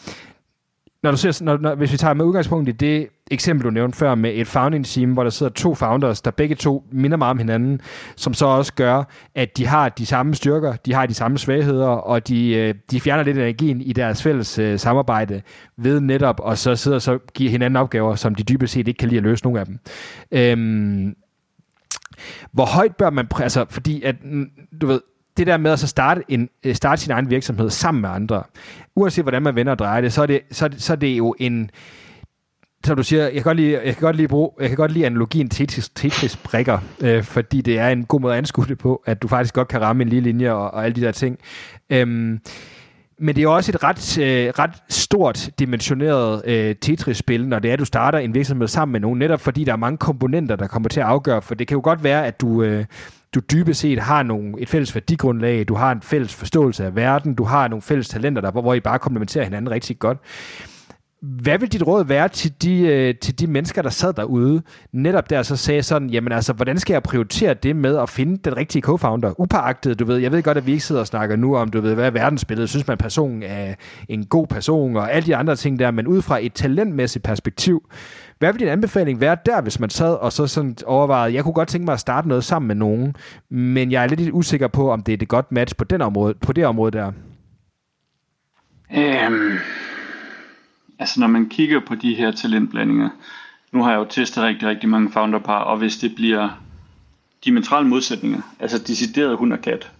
når 1.03 1.11
du 1.11 1.17
ser, 1.17 1.43
når, 1.43 1.57
når, 1.57 1.75
hvis 1.75 1.91
vi 1.91 1.97
tager 1.97 2.13
med 2.13 2.25
udgangspunkt 2.25 2.69
i 2.69 2.71
det 2.71 3.07
eksempel, 3.31 3.65
du 3.65 3.69
nævnte 3.69 3.97
før, 3.97 4.15
med 4.15 4.31
et 4.33 4.47
founding 4.47 4.85
team, 4.85 5.13
hvor 5.13 5.23
der 5.23 5.29
sidder 5.29 5.51
to 5.51 5.75
founders, 5.75 6.21
der 6.21 6.31
begge 6.31 6.55
to 6.55 6.83
minder 6.91 7.17
meget 7.17 7.31
om 7.31 7.37
hinanden, 7.37 7.81
som 8.15 8.33
så 8.33 8.45
også 8.45 8.73
gør, 8.73 9.03
at 9.35 9.57
de 9.57 9.65
har 9.67 9.89
de 9.89 10.05
samme 10.05 10.35
styrker, 10.35 10.73
de 10.75 10.93
har 10.93 11.05
de 11.05 11.13
samme 11.13 11.37
svagheder, 11.37 11.87
og 11.87 12.27
de, 12.27 12.55
øh, 12.55 12.75
de 12.91 13.01
fjerner 13.01 13.23
lidt 13.23 13.37
energien 13.37 13.81
i 13.81 13.93
deres 13.93 14.23
fælles 14.23 14.59
uh, 14.59 14.75
samarbejde 14.77 15.41
ved 15.77 15.99
netop, 15.99 16.39
og 16.39 16.57
så 16.57 16.75
sidder 16.75 16.99
så 16.99 17.19
giver 17.33 17.51
hinanden 17.51 17.77
opgaver, 17.77 18.15
som 18.15 18.35
de 18.35 18.43
dybest 18.43 18.73
set 18.73 18.87
ikke 18.87 18.97
kan 18.97 19.09
lide 19.09 19.17
at 19.17 19.23
løse 19.23 19.43
nogle 19.43 19.59
af 19.59 19.65
dem. 19.65 19.79
Øhm, 20.31 21.15
hvor 22.51 22.65
højt 22.65 22.95
bør 22.95 23.09
man, 23.09 23.27
altså 23.39 23.65
fordi 23.69 24.03
at, 24.03 24.15
du 24.81 24.87
ved, 24.87 25.01
det 25.37 25.47
der 25.47 25.57
med 25.57 25.71
at 25.71 25.79
så 25.79 25.87
starte, 25.87 26.23
en, 26.27 26.49
øh, 26.63 26.75
starte 26.75 27.01
sin 27.01 27.11
egen 27.11 27.29
virksomhed 27.29 27.69
sammen 27.69 28.01
med 28.01 28.09
andre, 28.09 28.43
uanset 28.95 29.23
hvordan 29.23 29.41
man 29.41 29.55
vender 29.55 29.71
og 29.71 29.79
drejer 29.79 30.01
det, 30.01 30.13
så 30.13 30.21
er 30.21 30.25
det, 30.25 30.41
så, 30.51 30.69
så 30.77 30.93
er 30.93 30.97
det 30.97 31.17
jo 31.17 31.35
en, 31.39 31.69
som 32.85 32.95
du 32.95 33.03
siger, 33.03 33.23
jeg 33.23 33.33
kan 33.33 33.43
godt 33.43 33.57
lide, 33.57 33.71
jeg 33.71 33.95
kan 33.95 34.01
godt 34.01 34.15
lide, 34.15 34.27
bruge, 34.27 34.49
jeg 34.59 34.69
kan 34.69 34.77
godt 34.77 34.91
lide 34.91 35.05
analogien 35.05 35.49
Tetris, 35.49 35.89
Tetris 35.89 36.37
brikker, 36.37 36.79
øh, 37.01 37.23
fordi 37.23 37.61
det 37.61 37.79
er 37.79 37.89
en 37.89 38.05
god 38.05 38.19
måde 38.19 38.33
at 38.33 38.37
anskue 38.37 38.65
det 38.65 38.77
på, 38.77 39.03
at 39.05 39.21
du 39.21 39.27
faktisk 39.27 39.53
godt 39.53 39.67
kan 39.67 39.81
ramme 39.81 40.03
en 40.03 40.09
lige 40.09 40.21
linje 40.21 40.51
og, 40.51 40.71
og 40.71 40.85
alle 40.85 40.95
de 40.95 41.01
der 41.01 41.11
ting. 41.11 41.37
Øhm, 41.89 42.39
men 43.19 43.35
det 43.35 43.43
er 43.43 43.47
også 43.47 43.71
et 43.71 43.83
ret, 43.83 44.17
øh, 44.17 44.53
ret 44.59 44.83
stort 44.89 45.49
dimensioneret 45.59 46.41
øh, 46.45 46.75
Tetris-spil, 46.75 47.47
når 47.47 47.59
det 47.59 47.69
er, 47.69 47.73
at 47.73 47.79
du 47.79 47.85
starter 47.85 48.19
en 48.19 48.33
virksomhed 48.33 48.67
sammen 48.67 48.91
med 48.91 48.99
nogen, 48.99 49.19
netop 49.19 49.41
fordi 49.41 49.63
der 49.63 49.71
er 49.71 49.77
mange 49.77 49.97
komponenter, 49.97 50.55
der 50.55 50.67
kommer 50.67 50.89
til 50.89 50.99
at 50.99 51.05
afgøre, 51.05 51.41
for 51.41 51.55
det 51.55 51.67
kan 51.67 51.75
jo 51.75 51.81
godt 51.83 52.03
være, 52.03 52.27
at 52.27 52.41
du, 52.41 52.63
øh, 52.63 52.85
du 53.33 53.39
dybest 53.39 53.79
set 53.79 53.99
har 53.99 54.23
nogle, 54.23 54.53
et 54.59 54.69
fælles 54.69 54.95
værdigrundlag, 54.95 55.67
du 55.67 55.75
har 55.75 55.91
en 55.91 56.01
fælles 56.01 56.35
forståelse 56.35 56.85
af 56.85 56.95
verden, 56.95 57.33
du 57.33 57.43
har 57.43 57.67
nogle 57.67 57.81
fælles 57.81 58.09
talenter, 58.09 58.41
der, 58.41 58.51
hvor, 58.51 58.61
hvor 58.61 58.73
I 58.73 58.79
bare 58.79 58.99
komplementerer 58.99 59.43
hinanden 59.43 59.71
rigtig 59.71 59.99
godt. 59.99 60.17
Hvad 61.23 61.59
vil 61.59 61.71
dit 61.71 61.87
råd 61.87 62.05
være 62.05 62.27
til 62.29 62.61
de, 62.61 62.79
øh, 62.81 63.15
til 63.15 63.39
de 63.39 63.47
mennesker, 63.47 63.81
der 63.81 63.89
sad 63.89 64.13
derude, 64.13 64.61
netop 64.91 65.29
der 65.29 65.43
så 65.43 65.55
sagde 65.55 65.83
sådan, 65.83 66.09
jamen 66.09 66.31
altså, 66.31 66.53
hvordan 66.53 66.79
skal 66.79 66.93
jeg 66.93 67.03
prioritere 67.03 67.53
det 67.53 67.75
med 67.75 67.97
at 67.97 68.09
finde 68.09 68.37
den 68.37 68.57
rigtige 68.57 68.83
co-founder? 68.87 69.33
Upagtet, 69.37 69.99
du 69.99 70.05
ved, 70.05 70.17
jeg 70.17 70.31
ved 70.31 70.43
godt, 70.43 70.57
at 70.57 70.65
vi 70.65 70.71
ikke 70.71 70.83
sidder 70.83 71.01
og 71.01 71.07
snakker 71.07 71.35
nu 71.35 71.55
om, 71.55 71.69
du 71.69 71.81
ved, 71.81 71.93
hvad 71.93 72.05
er 72.05 72.11
verdensbilledet, 72.11 72.69
synes 72.69 72.87
man, 72.87 72.97
personen 72.97 73.43
er 73.43 73.73
en 74.09 74.25
god 74.25 74.47
person, 74.47 74.97
og 74.97 75.13
alle 75.13 75.25
de 75.25 75.35
andre 75.35 75.55
ting 75.55 75.79
der, 75.79 75.91
men 75.91 76.07
ud 76.07 76.21
fra 76.21 76.39
et 76.41 76.53
talentmæssigt 76.53 77.23
perspektiv, 77.23 77.89
hvad 78.39 78.53
vil 78.53 78.59
din 78.59 78.67
anbefaling 78.67 79.21
være 79.21 79.37
der, 79.45 79.61
hvis 79.61 79.79
man 79.79 79.89
sad 79.89 80.13
og 80.13 80.31
så 80.31 80.47
sådan 80.47 80.75
overvejede, 80.85 81.35
jeg 81.35 81.43
kunne 81.43 81.53
godt 81.53 81.69
tænke 81.69 81.85
mig 81.85 81.93
at 81.93 81.99
starte 81.99 82.27
noget 82.27 82.43
sammen 82.43 82.67
med 82.67 82.75
nogen, 82.75 83.15
men 83.49 83.91
jeg 83.91 84.03
er 84.03 84.07
lidt 84.07 84.29
usikker 84.33 84.67
på, 84.67 84.91
om 84.91 85.03
det 85.03 85.13
er 85.13 85.17
det 85.17 85.27
godt 85.27 85.51
match 85.51 85.75
på, 85.75 85.83
den 85.83 86.01
område, 86.01 86.33
på 86.41 86.53
det 86.53 86.65
område 86.65 86.91
der? 86.97 87.11
Øhm, 88.97 89.57
altså 91.03 91.19
når 91.19 91.27
man 91.27 91.49
kigger 91.49 91.79
på 91.79 91.95
de 91.95 92.15
her 92.15 92.31
talentblandinger, 92.31 93.09
nu 93.71 93.83
har 93.83 93.91
jeg 93.91 93.99
jo 93.99 94.05
testet 94.09 94.43
rigtig, 94.43 94.67
rigtig 94.67 94.89
mange 94.89 95.11
founderpar, 95.11 95.59
og 95.59 95.77
hvis 95.77 95.97
det 95.97 96.15
bliver 96.15 96.49
diametrale 97.45 97.87
modsætninger, 97.87 98.41
altså 98.59 98.77
decideret 98.77 99.37
hund 99.37 99.53
og 99.53 99.61
kat, 99.61 99.91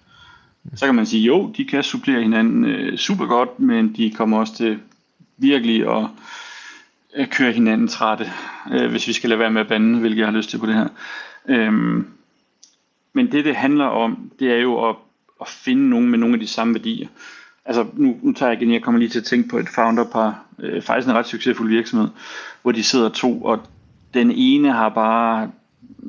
så 0.75 0.85
kan 0.85 0.95
man 0.95 1.05
sige, 1.05 1.23
jo, 1.23 1.53
de 1.57 1.65
kan 1.65 1.83
supplere 1.83 2.21
hinanden 2.21 2.65
øh, 2.65 2.97
super 2.97 3.25
godt, 3.25 3.59
men 3.59 3.95
de 3.95 4.11
kommer 4.11 4.39
også 4.39 4.55
til 4.55 4.79
virkelig 5.37 5.97
at 5.97 6.07
øh, 7.15 7.27
køre 7.27 7.51
hinanden 7.51 7.87
trætte, 7.87 8.31
øh, 8.71 8.91
hvis 8.91 9.07
vi 9.07 9.13
skal 9.13 9.29
lade 9.29 9.39
være 9.39 9.51
med 9.51 9.61
at 9.61 9.67
bande, 9.67 9.99
hvilket 9.99 10.19
jeg 10.19 10.27
har 10.27 10.37
lyst 10.37 10.49
til 10.49 10.57
på 10.57 10.65
det 10.65 10.75
her. 10.75 10.87
Øhm, 11.49 12.07
men 13.13 13.31
det, 13.31 13.45
det 13.45 13.55
handler 13.55 13.85
om, 13.85 14.31
det 14.39 14.51
er 14.51 14.57
jo 14.57 14.89
at, 14.89 14.95
at 15.41 15.47
finde 15.47 15.89
nogen 15.89 16.09
med 16.09 16.19
nogle 16.19 16.35
af 16.35 16.39
de 16.39 16.47
samme 16.47 16.73
værdier. 16.73 17.07
Altså, 17.65 17.85
nu, 17.93 18.19
nu 18.21 18.33
tager 18.33 18.51
jeg 18.51 18.61
igen, 18.61 18.73
jeg 18.73 18.81
kommer 18.81 18.99
lige 18.99 19.09
til 19.09 19.19
at 19.19 19.25
tænke 19.25 19.49
på 19.49 19.57
et 19.57 19.69
founderpar, 19.69 20.45
øh, 20.59 20.81
faktisk 20.81 21.07
en 21.07 21.13
ret 21.13 21.27
succesfuld 21.27 21.69
virksomhed, 21.69 22.07
hvor 22.61 22.71
de 22.71 22.83
sidder 22.83 23.09
to, 23.09 23.41
og 23.41 23.67
den 24.13 24.31
ene 24.31 24.71
har 24.71 24.89
bare 24.89 25.51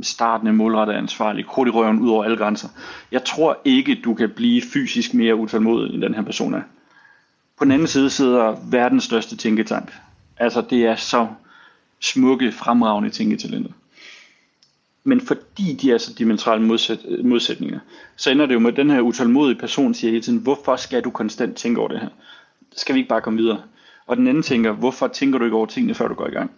startende 0.03 0.53
målrettet 0.53 0.95
ansvarlig, 0.95 1.47
krudt 1.47 1.69
i 1.69 1.71
røven 1.71 2.01
ud 2.01 2.11
over 2.11 2.25
alle 2.25 2.37
grænser. 2.37 2.69
Jeg 3.13 3.25
tror 3.25 3.59
ikke, 3.65 4.01
du 4.05 4.15
kan 4.15 4.31
blive 4.31 4.63
fysisk 4.73 5.15
mere 5.15 5.37
utålmodig, 5.37 5.95
end 5.95 6.03
den 6.03 6.15
her 6.15 6.23
person 6.23 6.55
er. 6.55 6.63
På 7.59 7.65
den 7.65 7.73
anden 7.73 7.87
side 7.87 8.11
sidder 8.11 8.57
verdens 8.71 9.05
største 9.05 9.37
tænketank. 9.37 9.93
Altså, 10.37 10.61
det 10.71 10.87
er 10.87 10.97
så 10.97 11.29
smukke, 12.01 12.53
fremragende 12.53 13.11
tænketalenter. 13.11 13.71
Men 15.05 15.21
fordi 15.21 15.79
de 15.83 15.93
er 15.93 15.99
så 15.99 16.15
dimensionale 16.15 16.63
modsæt, 16.63 16.99
øh, 17.09 17.25
modsætninger, 17.25 17.79
så 18.17 18.31
ender 18.31 18.47
det 18.47 18.55
jo 18.55 18.59
med, 18.59 18.71
at 18.71 18.77
den 18.77 18.91
her 18.91 19.01
utålmodige 19.01 19.59
person 19.59 19.95
siger 19.95 20.11
hele 20.11 20.23
tiden, 20.23 20.39
hvorfor 20.39 20.77
skal 20.77 21.05
du 21.05 21.11
konstant 21.11 21.57
tænke 21.57 21.81
over 21.81 21.89
det 21.89 22.01
her? 22.01 22.09
Skal 22.77 22.95
vi 22.95 23.01
ikke 23.01 23.09
bare 23.09 23.21
komme 23.21 23.39
videre? 23.39 23.63
Og 24.07 24.17
den 24.17 24.27
anden 24.27 24.43
tænker, 24.43 24.73
hvorfor 24.73 25.09
tænker 25.09 25.39
du 25.39 25.45
ikke 25.45 25.57
over 25.57 25.67
tingene, 25.67 25.95
før 25.95 26.09
du 26.09 26.15
går 26.15 26.27
i 26.27 26.31
gang? 26.31 26.51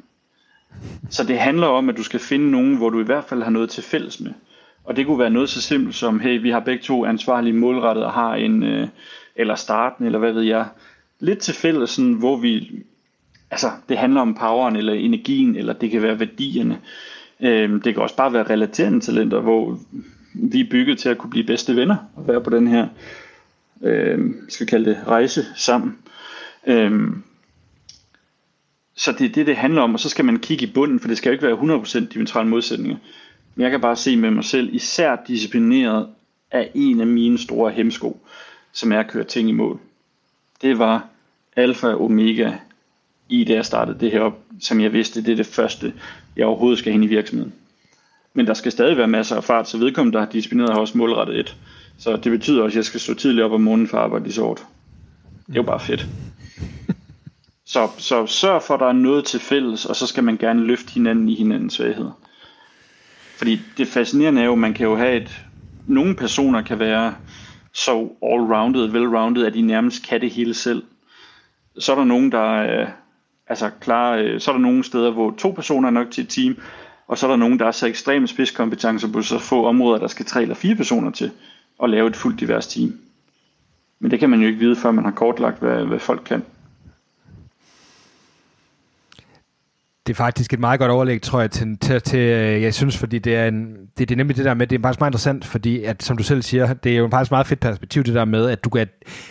Så 1.11 1.25
det 1.25 1.39
handler 1.39 1.67
om, 1.67 1.89
at 1.89 1.97
du 1.97 2.03
skal 2.03 2.21
finde 2.21 2.51
nogen, 2.51 2.77
hvor 2.77 2.91
du 2.91 3.01
i 3.01 3.05
hvert 3.05 3.25
fald 3.25 3.43
har 3.43 3.51
noget 3.51 3.71
til 3.71 3.83
fælles 3.83 4.21
med. 4.21 4.33
Og 4.85 4.97
det 4.97 5.07
kunne 5.07 5.19
være 5.19 5.31
noget 5.31 5.49
så 5.49 5.63
simpelt 5.63 5.95
som, 5.95 6.21
hey, 6.21 6.43
vi 6.43 6.51
har 6.51 6.61
begge 6.61 6.83
to 6.83 7.05
ansvarlige 7.05 7.53
målrettet 7.53 8.05
og 8.05 8.13
har 8.13 8.35
en, 8.35 8.63
øh, 8.63 8.89
eller 9.37 9.55
starten, 9.55 10.07
eller 10.07 10.19
hvad 10.19 10.33
ved 10.33 10.43
jeg, 10.43 10.67
lidt 11.21 11.39
til 11.39 11.55
fælles, 11.55 11.91
sådan, 11.91 12.13
hvor 12.13 12.37
vi, 12.37 12.73
altså 13.51 13.71
det 13.89 13.99
handler 13.99 14.21
om 14.21 14.35
poweren, 14.35 14.77
eller 14.77 14.93
energien, 14.93 15.57
eller 15.57 15.73
det 15.73 15.91
kan 15.91 16.03
være 16.03 16.21
værdierne. 16.21 16.81
Øh, 17.41 17.85
det 17.85 17.95
kan 17.95 18.03
også 18.03 18.17
bare 18.17 18.33
være 18.33 18.51
relaterende 18.51 19.01
talenter, 19.01 19.41
hvor 19.41 19.79
vi 20.35 20.61
er 20.61 20.71
bygget 20.71 20.99
til 20.99 21.09
at 21.09 21.19
kunne 21.19 21.31
blive 21.31 21.47
bedste 21.47 21.77
venner, 21.77 21.97
og 22.17 22.29
være 22.29 22.41
på 22.41 22.51
den 22.51 22.69
her, 22.69 22.89
øh, 23.83 24.19
skal 24.49 24.67
kalde 24.67 24.91
det, 24.91 24.99
rejse 25.07 25.45
sammen. 25.55 25.99
Øh, 26.67 27.11
så 28.97 29.13
det 29.13 29.25
er 29.25 29.33
det, 29.33 29.47
det 29.47 29.57
handler 29.57 29.83
om, 29.83 29.95
og 29.95 30.01
så 30.01 30.09
skal 30.09 30.25
man 30.25 30.39
kigge 30.39 30.67
i 30.67 30.71
bunden, 30.71 31.01
for 31.01 31.09
det 31.09 31.19
skal 31.19 31.29
jo 31.29 31.33
ikke 31.33 31.47
være 31.47 31.79
100% 31.81 32.13
diametrale 32.13 32.49
modsætninger. 32.49 32.97
Men 33.55 33.63
jeg 33.63 33.71
kan 33.71 33.81
bare 33.81 33.97
se 33.97 34.17
med 34.17 34.31
mig 34.31 34.45
selv, 34.45 34.75
især 34.75 35.17
disciplineret 35.29 36.09
af 36.51 36.71
en 36.75 37.01
af 37.01 37.07
mine 37.07 37.39
store 37.39 37.73
hemsko, 37.73 38.21
som 38.73 38.93
er 38.93 39.01
at 39.01 39.09
køre 39.09 39.25
ting 39.25 39.49
i 39.49 39.53
mål. 39.53 39.79
Det 40.63 40.79
var 40.79 41.09
alfa 41.57 41.87
og 41.87 42.05
omega 42.05 42.53
i 43.29 43.45
det, 43.45 43.55
jeg 43.55 43.65
startede 43.65 44.01
det 44.01 44.13
her 44.13 44.21
op, 44.21 44.39
som 44.61 44.81
jeg 44.81 44.93
vidste, 44.93 45.25
det 45.25 45.33
er 45.33 45.37
det 45.37 45.47
første, 45.47 45.93
jeg 46.37 46.47
overhovedet 46.47 46.79
skal 46.79 46.93
hen 46.93 47.03
i 47.03 47.07
virksomheden. 47.07 47.53
Men 48.35 48.47
der 48.47 48.55
skal 48.55 48.73
stadig 48.73 48.97
være 48.97 49.09
masser 49.09 49.37
af 49.37 49.45
fart, 49.45 49.69
så 49.69 49.79
vedkommende, 49.79 50.19
der 50.19 50.25
har 50.25 50.31
disciplineret, 50.31 50.73
har 50.73 50.81
også 50.81 50.99
målrettet 50.99 51.39
et. 51.39 51.57
Så 51.99 52.17
det 52.17 52.33
betyder 52.33 52.63
også, 52.63 52.75
at 52.75 52.77
jeg 52.77 52.85
skal 52.85 53.01
stå 53.01 53.15
tidligt 53.15 53.45
op 53.45 53.53
om 53.53 53.61
morgenen 53.61 53.89
for 53.89 53.99
at 53.99 54.05
arbejde 54.05 54.25
lige 54.25 54.35
så 54.35 54.43
hårdt. 54.43 54.67
Det 55.47 55.53
er 55.53 55.57
jo 55.57 55.63
bare 55.63 55.81
fedt. 55.81 56.07
Så, 57.67 57.91
så 57.99 58.27
sørg 58.27 58.63
for, 58.63 58.75
at 58.75 58.81
der 58.81 58.87
er 58.87 58.93
noget 58.93 59.25
til 59.25 59.41
fælles, 59.41 59.87
og 59.87 59.97
så 59.97 60.07
skal 60.07 60.25
man 60.25 60.37
gerne 60.37 60.67
løfte 60.67 60.93
hinanden 60.93 61.29
i 61.29 61.35
hinandens 61.35 61.75
svagheder. 61.75 62.11
Fordi 63.37 63.61
det 63.77 63.89
fascinerende 63.89 64.41
er 64.41 64.45
jo, 64.45 64.53
at 64.53 64.59
man 64.59 64.75
kan 64.75 64.87
jo 64.87 64.97
have 64.97 65.17
et... 65.17 65.43
Nogle 65.87 66.17
personer 66.17 66.63
kan 66.63 66.79
være 66.79 67.15
så 67.73 68.09
all-rounded, 68.23 68.91
well-rounded, 68.91 69.47
at 69.47 69.55
de 69.55 69.63
nærmest 69.63 70.07
kan 70.09 70.21
det 70.21 70.31
hele 70.31 70.55
selv. 70.55 70.83
Så 71.79 71.93
er 71.93 71.97
der 71.97 72.05
nogen, 72.05 72.33
der 72.33 72.61
er 72.61 72.87
altså 73.47 73.71
klar, 73.81 74.15
øh, 74.15 74.41
så 74.41 74.51
er 74.51 74.55
der 74.55 74.61
nogle 74.63 74.85
steder, 74.85 75.11
hvor 75.11 75.35
to 75.39 75.51
personer 75.51 75.89
er 75.89 75.93
nok 75.93 76.11
til 76.11 76.25
et 76.25 76.29
team, 76.31 76.57
og 77.07 77.19
så 77.19 77.27
er 77.27 77.31
der 77.31 77.37
nogen, 77.37 77.59
der 77.59 77.67
er 77.67 77.71
så 77.71 77.87
ekstreme 77.87 78.27
spidskompetencer 78.27 79.13
på 79.13 79.23
så 79.23 79.39
få 79.39 79.67
områder, 79.67 79.99
der 79.99 80.07
skal 80.07 80.27
tre 80.27 80.43
eller 80.43 80.55
fire 80.55 80.75
personer 80.75 81.11
til 81.11 81.31
at 81.83 81.91
lave 81.91 82.09
et 82.09 82.17
fuldt 82.17 82.41
divers 82.41 82.67
team. 82.67 82.99
Men 83.99 84.11
det 84.11 84.19
kan 84.19 84.31
man 84.31 84.41
jo 84.41 84.47
ikke 84.47 84.59
vide, 84.59 84.77
før 84.77 84.91
man 84.91 85.05
har 85.05 85.13
kortlagt, 85.13 85.59
hvad, 85.59 85.85
hvad 85.85 85.99
folk 85.99 86.23
kan. 86.25 86.43
Det 90.07 90.13
er 90.13 90.17
faktisk 90.17 90.53
et 90.53 90.61
meget 90.61 90.81
godt 90.81 90.91
overlæg, 90.91 91.23
tror 91.23 91.41
jeg, 91.41 91.51
til, 91.51 91.79
til, 91.79 92.03
til 92.03 92.19
øh, 92.19 92.63
jeg 92.63 92.75
synes, 92.75 92.99
fordi 92.99 93.19
det 93.19 93.37
er, 93.37 93.49
en, 93.49 93.77
det, 93.99 94.09
det 94.09 94.11
er 94.11 94.17
nemlig 94.17 94.37
det 94.37 94.45
der 94.45 94.55
med, 94.55 94.67
det 94.67 94.79
er 94.79 94.83
faktisk 94.83 95.01
meget 95.01 95.11
interessant, 95.11 95.45
fordi 95.45 95.85
at, 95.85 96.03
som 96.03 96.17
du 96.17 96.23
selv 96.23 96.43
siger, 96.43 96.75
det 96.75 96.93
er 96.93 96.97
jo 96.97 97.09
faktisk 97.11 97.31
meget 97.31 97.47
fedt 97.47 97.61
perspektiv, 97.61 98.05
det 98.05 98.15
der 98.15 98.25
med, 98.25 98.49
at, 98.51 98.65
du 98.65 98.71
kan, 98.71 98.87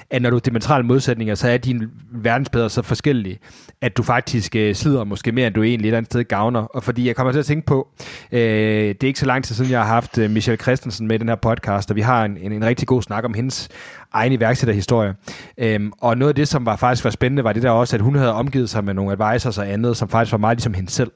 at 0.09 0.21
når 0.21 0.29
du 0.29 0.35
er 0.35 0.39
dimensionale 0.39 0.85
modsætninger, 0.85 1.35
så 1.35 1.49
er 1.49 1.57
dine 1.57 1.89
verdensbilleder 2.11 2.67
så 2.67 2.81
forskellige, 2.81 3.39
at 3.81 3.97
du 3.97 4.03
faktisk 4.03 4.55
øh, 4.55 4.75
slider 4.75 5.03
måske 5.03 5.31
mere, 5.31 5.47
end 5.47 5.55
du 5.55 5.63
egentlig 5.63 5.85
et 5.85 5.87
eller 5.87 5.97
andet 5.97 6.11
sted 6.11 6.23
gavner. 6.23 6.61
Og 6.61 6.83
fordi 6.83 7.07
jeg 7.07 7.15
kommer 7.15 7.31
til 7.31 7.39
at 7.39 7.45
tænke 7.45 7.65
på, 7.65 7.87
øh, 8.31 8.39
det 8.39 9.03
er 9.03 9.07
ikke 9.07 9.19
så 9.19 9.25
lang 9.25 9.43
tid 9.43 9.55
siden, 9.55 9.71
jeg 9.71 9.79
har 9.79 9.87
haft 9.87 10.17
øh, 10.17 10.31
Michelle 10.31 10.61
Christensen 10.61 11.07
med 11.07 11.15
i 11.15 11.19
den 11.19 11.29
her 11.29 11.35
podcast, 11.35 11.89
og 11.89 11.95
vi 11.95 12.01
har 12.01 12.25
en, 12.25 12.37
en, 12.37 12.51
en 12.51 12.65
rigtig 12.65 12.87
god 12.87 13.01
snak 13.01 13.23
om 13.23 13.33
hendes 13.33 13.69
egen 14.15 14.31
iværksætterhistorie. 14.31 15.13
Øhm, 15.57 15.91
og 16.01 16.17
noget 16.17 16.29
af 16.29 16.35
det, 16.35 16.47
som 16.47 16.65
var 16.65 16.75
faktisk 16.75 17.03
var 17.03 17.09
spændende, 17.09 17.43
var 17.43 17.53
det 17.53 17.63
der 17.63 17.69
også, 17.69 17.95
at 17.95 18.01
hun 18.01 18.15
havde 18.15 18.33
omgivet 18.33 18.69
sig 18.69 18.83
med 18.83 18.93
nogle 18.93 19.11
advisors 19.11 19.57
og 19.57 19.69
andet, 19.69 19.97
som 19.97 20.09
faktisk 20.09 20.31
var 20.31 20.37
meget 20.37 20.57
ligesom 20.57 20.73
hende 20.73 20.89
selv. 20.89 21.11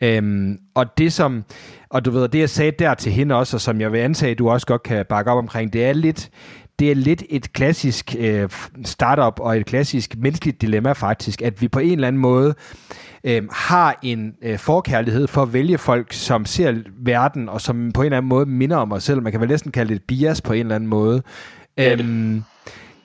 Øhm, 0.00 0.58
og 0.74 0.98
det 0.98 1.12
som, 1.12 1.44
og 1.90 2.04
du 2.04 2.10
ved, 2.10 2.28
det 2.28 2.38
jeg 2.38 2.50
sagde 2.50 2.72
der 2.78 2.94
til 2.94 3.12
hende 3.12 3.34
også, 3.34 3.56
og 3.56 3.60
som 3.60 3.80
jeg 3.80 3.92
vil 3.92 3.98
antage, 3.98 4.34
du 4.34 4.50
også 4.50 4.66
godt 4.66 4.82
kan 4.82 5.06
bakke 5.08 5.30
op 5.30 5.38
omkring, 5.38 5.72
det 5.72 5.84
er 5.84 5.92
lidt, 5.92 6.30
det 6.78 6.90
er 6.90 6.94
lidt 6.94 7.22
et 7.30 7.52
klassisk 7.52 8.16
øh, 8.18 8.48
startup 8.84 9.40
og 9.40 9.56
et 9.56 9.66
klassisk 9.66 10.16
menneskeligt 10.18 10.62
dilemma 10.62 10.92
faktisk, 10.92 11.42
at 11.42 11.62
vi 11.62 11.68
på 11.68 11.78
en 11.78 11.92
eller 11.92 12.08
anden 12.08 12.22
måde 12.22 12.54
øh, 13.24 13.42
har 13.52 13.98
en 14.02 14.34
øh, 14.42 14.58
forkærlighed 14.58 15.26
for 15.26 15.42
at 15.42 15.52
vælge 15.52 15.78
folk, 15.78 16.12
som 16.12 16.44
ser 16.44 16.74
verden, 16.96 17.48
og 17.48 17.60
som 17.60 17.92
på 17.92 18.02
en 18.02 18.06
eller 18.06 18.16
anden 18.16 18.28
måde 18.28 18.46
minder 18.46 18.76
om 18.76 18.92
os 18.92 19.04
selv. 19.04 19.22
Man 19.22 19.32
kan 19.32 19.40
vel 19.40 19.48
næsten 19.48 19.72
kalde 19.72 19.88
det 19.88 19.96
et 19.96 20.02
bias 20.08 20.40
på 20.40 20.52
en 20.52 20.60
eller 20.60 20.74
anden 20.74 20.90
måde. 20.90 21.22
Øhm, 21.80 22.44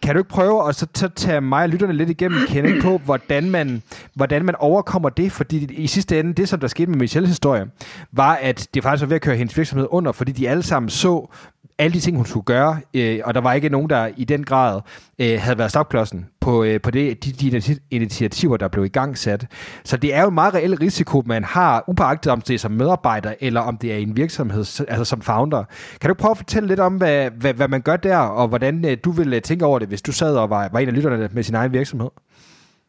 kan 0.01 0.15
du 0.15 0.19
ikke 0.19 0.29
prøve 0.29 0.69
at 0.69 0.75
så, 0.75 0.87
så 0.95 1.07
tage 1.07 1.41
mig 1.41 1.63
og 1.63 1.69
lytterne 1.69 1.93
lidt 1.93 2.09
igennem 2.09 2.47
kende 2.47 2.81
på, 2.81 2.97
hvordan 2.97 3.49
man, 3.49 3.83
hvordan 4.13 4.45
man 4.45 4.55
overkommer 4.55 5.09
det? 5.09 5.31
Fordi 5.31 5.73
i 5.73 5.87
sidste 5.87 6.19
ende, 6.19 6.33
det 6.33 6.49
som 6.49 6.59
der 6.59 6.67
skete 6.67 6.91
med 6.91 6.97
Michelles 6.97 7.29
historie, 7.29 7.65
var, 8.11 8.35
at 8.35 8.67
det 8.73 8.83
faktisk 8.83 9.01
var 9.01 9.07
ved 9.07 9.15
at 9.15 9.21
køre 9.21 9.35
hendes 9.35 9.57
virksomhed 9.57 9.87
under, 9.89 10.11
fordi 10.11 10.31
de 10.31 10.49
alle 10.49 10.63
sammen 10.63 10.89
så, 10.89 11.33
alle 11.77 11.93
de 11.93 11.99
ting, 11.99 12.17
hun 12.17 12.25
skulle 12.25 12.43
gøre, 12.43 12.77
øh, 12.93 13.19
og 13.23 13.33
der 13.33 13.41
var 13.41 13.53
ikke 13.53 13.69
nogen, 13.69 13.89
der 13.89 14.09
i 14.17 14.23
den 14.23 14.43
grad 14.43 14.81
øh, 15.19 15.39
havde 15.39 15.57
været 15.57 15.71
stopklodsen 15.71 16.25
på, 16.39 16.63
øh, 16.63 16.81
på 16.81 16.91
det, 16.91 17.25
de, 17.25 17.31
de 17.31 17.79
initiativer, 17.91 18.57
der 18.57 18.67
blev 18.67 18.85
i 18.85 18.89
gang 18.89 19.17
sat. 19.17 19.47
Så 19.83 19.97
det 19.97 20.13
er 20.13 20.21
jo 20.21 20.27
en 20.27 20.33
meget 20.33 20.53
reel 20.53 20.77
risiko, 20.77 21.23
man 21.25 21.43
har, 21.43 21.83
upåagtet 21.87 22.31
om 22.31 22.41
det 22.41 22.53
er 22.53 22.57
som 22.57 22.71
medarbejder, 22.71 23.33
eller 23.39 23.61
om 23.61 23.77
det 23.77 23.93
er 23.93 23.97
en 23.97 24.17
virksomhed, 24.17 24.85
altså 24.87 25.05
som 25.05 25.21
founder. 25.21 25.63
Kan 26.01 26.07
du 26.07 26.13
prøve 26.13 26.31
at 26.31 26.37
fortælle 26.37 26.67
lidt 26.67 26.79
om, 26.79 26.93
hvad, 26.93 27.29
hvad, 27.31 27.53
hvad 27.53 27.67
man 27.67 27.81
gør 27.81 27.97
der, 27.97 28.17
og 28.17 28.47
hvordan 28.47 28.85
øh, 28.85 28.97
du 29.03 29.11
ville 29.11 29.35
øh, 29.35 29.41
tænke 29.41 29.65
over 29.65 29.79
det, 29.79 29.87
hvis 29.87 30.01
du 30.01 30.11
sad 30.11 30.37
og 30.37 30.49
var, 30.49 30.69
var 30.71 30.79
en 30.79 30.87
af 30.87 30.95
lytterne 30.95 31.29
med 31.33 31.43
sin 31.43 31.55
egen 31.55 31.73
virksomhed? 31.73 32.09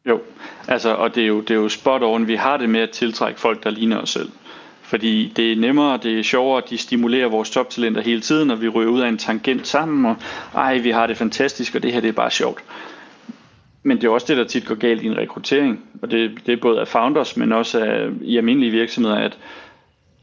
Jo, 0.09 0.20
altså, 0.68 0.95
og 0.95 1.14
det 1.14 1.22
er 1.22 1.26
jo, 1.26 1.41
det 1.41 1.51
er 1.51 1.55
jo 1.55 1.68
spot 1.68 2.03
on. 2.03 2.26
Vi 2.26 2.34
har 2.34 2.57
det 2.57 2.70
med 2.70 2.80
at 2.80 2.91
tiltrække 2.91 3.41
folk, 3.41 3.64
der 3.64 3.70
ligner 3.70 3.99
os 3.99 4.11
selv. 4.11 4.30
Fordi 4.87 5.32
det 5.37 5.53
er 5.53 5.57
nemmere, 5.57 5.99
det 6.03 6.18
er 6.18 6.22
sjovere, 6.22 6.62
de 6.70 6.78
stimulerer 6.78 7.28
vores 7.28 7.51
toptalenter 7.51 8.03
hele 8.03 8.20
tiden, 8.20 8.51
og 8.51 8.62
vi 8.62 8.68
ryger 8.68 8.91
ud 8.91 9.01
af 9.01 9.09
en 9.09 9.18
tangent 9.18 9.66
sammen, 9.66 10.05
og 10.05 10.16
ej, 10.55 10.78
vi 10.78 10.91
har 10.91 11.07
det 11.07 11.16
fantastisk, 11.16 11.74
og 11.74 11.82
det 11.82 11.93
her 11.93 12.01
det 12.01 12.09
er 12.09 12.12
bare 12.12 12.30
sjovt. 12.30 12.64
Men 13.82 13.97
det 13.97 14.05
er 14.05 14.11
også 14.11 14.26
det, 14.28 14.37
der 14.37 14.45
tit 14.45 14.66
går 14.66 14.74
galt 14.74 15.03
i 15.03 15.07
en 15.07 15.16
rekruttering, 15.16 15.80
og 16.03 16.11
det, 16.11 16.30
det 16.47 16.53
er 16.53 16.57
både 16.57 16.80
af 16.80 16.89
founders, 16.89 17.37
men 17.37 17.53
også 17.53 17.84
af, 17.84 18.09
i 18.22 18.37
almindelige 18.37 18.70
virksomheder, 18.70 19.16
at 19.16 19.39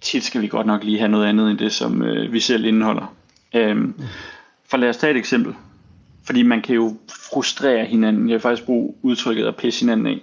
tit 0.02 0.24
skal 0.24 0.42
vi 0.42 0.48
godt 0.48 0.68
nok 0.68 0.84
lige 0.84 1.00
have 1.00 1.12
noget 1.12 1.26
andet 1.26 1.52
end 1.52 1.58
det, 1.58 1.72
som 1.72 2.04
øh, 2.04 2.34
vi 2.34 2.40
selv 2.40 2.66
indeholder. 2.66 3.16
Øhm, 3.56 3.94
for 4.70 4.78
lad 4.78 4.90
os 4.90 4.98
tage 4.98 5.12
et 5.12 5.18
eksempel. 5.18 5.54
Fordi 6.26 6.44
man 6.44 6.62
kan 6.62 6.76
jo 6.76 6.98
frustrere 7.34 7.86
hinanden. 7.86 8.30
Jeg 8.30 8.34
vil 8.34 8.42
faktisk 8.42 8.66
bruge 8.66 8.94
udtrykket 9.02 9.46
at 9.46 9.56
pisse 9.56 9.80
hinanden 9.80 10.08
af 10.08 10.20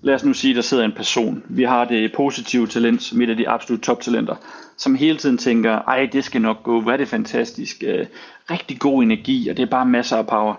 lad 0.00 0.14
os 0.14 0.24
nu 0.24 0.32
sige, 0.32 0.54
der 0.54 0.60
sidder 0.60 0.84
en 0.84 0.92
person. 0.92 1.42
Vi 1.48 1.62
har 1.62 1.84
det 1.84 2.12
positive 2.12 2.66
talent, 2.66 3.02
som 3.02 3.22
et 3.22 3.30
af 3.30 3.36
de 3.36 3.48
absolut 3.48 3.80
toptalenter, 3.80 4.36
som 4.76 4.94
hele 4.94 5.18
tiden 5.18 5.38
tænker, 5.38 5.72
ej, 5.72 6.08
det 6.12 6.24
skal 6.24 6.40
nok 6.40 6.62
gå, 6.62 6.80
hvad 6.80 6.92
er 6.92 6.96
det 6.96 7.08
fantastisk, 7.08 7.82
øh, 7.86 8.06
rigtig 8.50 8.78
god 8.78 9.02
energi, 9.02 9.48
og 9.48 9.56
det 9.56 9.62
er 9.62 9.66
bare 9.66 9.86
masser 9.86 10.16
af 10.16 10.26
power. 10.26 10.54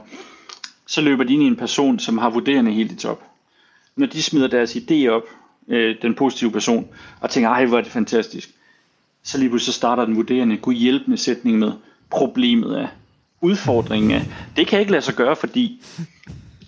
Så 0.88 1.02
løber 1.02 1.24
de 1.24 1.34
ind 1.34 1.44
i 1.44 1.48
en 1.48 1.56
person, 1.56 2.00
som 2.00 2.18
har 2.18 2.30
vurderende 2.30 2.72
helt 2.72 2.92
i 2.92 2.96
top. 2.96 3.24
Når 3.96 4.08
de 4.08 4.24
smider 4.24 4.48
deres 4.48 4.76
idé 4.76 5.08
op, 5.08 5.24
øh, 5.68 5.96
den 6.02 6.16
positive 6.16 6.52
person, 6.52 6.88
og 7.22 7.30
tænker, 7.30 7.50
ej, 7.50 7.66
hvor 7.66 7.78
er 7.78 7.82
det 7.82 7.92
fantastisk, 7.92 8.50
så 9.24 9.38
lige 9.38 9.50
pludselig 9.50 9.74
så 9.74 9.78
starter 9.78 10.06
den 10.06 10.16
vurderende, 10.16 10.58
god 10.58 10.74
hjælpende 10.74 11.18
sætning 11.18 11.60
med, 11.60 11.72
problemet 12.10 12.80
er, 12.80 12.88
udfordringen 13.42 14.12
er, 14.12 14.22
det 14.56 14.68
kan 14.68 14.80
ikke 14.80 14.92
lade 14.92 15.02
sig 15.02 15.16
gøre, 15.16 15.36
fordi 15.36 15.82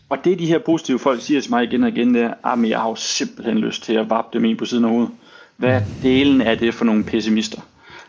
og 0.10 0.24
det 0.24 0.40
de 0.40 0.46
her 0.46 0.60
positive 0.60 1.00
folk 1.00 1.22
siger 1.22 1.42
til 1.42 1.52
mig 1.52 1.64
igen 1.64 1.84
og 1.84 1.90
igen, 1.90 2.14
det 2.14 2.22
er, 2.22 2.34
at 2.44 2.70
jeg 2.70 2.80
har 2.80 2.90
jo 2.90 2.96
simpelthen 2.96 3.58
lyst 3.58 3.84
til 3.84 3.94
at 3.94 4.10
vappe 4.10 4.38
dem 4.38 4.46
ind 4.46 4.58
på 4.58 4.66
siden 4.66 4.86
af 4.86 4.92
hovedet. 4.92 5.12
Hvad 5.58 5.82
delen 6.04 6.42
er 6.42 6.56
det 6.56 6.74
for 6.74 6.86
nogle 6.86 7.04
pessimister? 7.04 7.62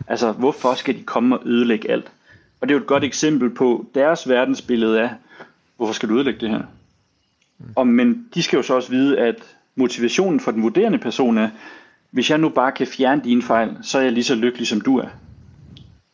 Altså, 0.07 0.31
hvorfor 0.31 0.73
skal 0.73 0.95
de 0.95 1.03
komme 1.03 1.37
og 1.37 1.47
ødelægge 1.47 1.91
alt? 1.91 2.11
Og 2.61 2.67
det 2.67 2.73
er 2.73 2.77
jo 2.77 2.81
et 2.81 2.87
godt 2.87 3.03
eksempel 3.03 3.49
på 3.49 3.85
deres 3.95 4.29
verdensbillede 4.29 5.01
af, 5.01 5.09
hvorfor 5.77 5.93
skal 5.93 6.09
du 6.09 6.15
ødelægge 6.15 6.39
det 6.39 6.49
her? 6.49 6.61
Og, 7.75 7.87
men 7.87 8.25
de 8.33 8.43
skal 8.43 8.57
jo 8.57 8.63
så 8.63 8.73
også 8.73 8.89
vide, 8.89 9.19
at 9.19 9.35
motivationen 9.75 10.39
for 10.39 10.51
den 10.51 10.63
vurderende 10.63 10.97
person 10.97 11.37
er, 11.37 11.49
hvis 12.11 12.29
jeg 12.29 12.37
nu 12.37 12.49
bare 12.49 12.71
kan 12.71 12.87
fjerne 12.87 13.21
dine 13.23 13.41
fejl, 13.41 13.77
så 13.81 13.97
er 13.97 14.01
jeg 14.01 14.11
lige 14.11 14.23
så 14.23 14.35
lykkelig, 14.35 14.67
som 14.67 14.81
du 14.81 14.97
er. 14.97 15.07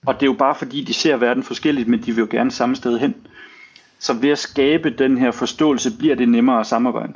Og 0.06 0.14
det 0.14 0.22
er 0.22 0.26
jo 0.26 0.34
bare 0.34 0.56
fordi, 0.56 0.84
de 0.84 0.94
ser 0.94 1.18
verden 1.18 1.44
forskelligt, 1.44 1.88
men 1.88 2.02
de 2.02 2.06
vil 2.16 2.22
jo 2.22 2.28
gerne 2.32 2.52
samme 2.52 2.76
sted 2.76 3.00
hen. 3.00 3.16
Så 4.00 4.14
ved 4.14 4.30
at 4.30 4.40
skabe 4.40 4.90
den 4.90 5.18
her 5.18 5.32
forståelse, 5.32 5.98
bliver 5.98 6.16
det 6.16 6.30
nemmere 6.30 6.60
at 6.60 6.68
samarbejde. 6.68 7.14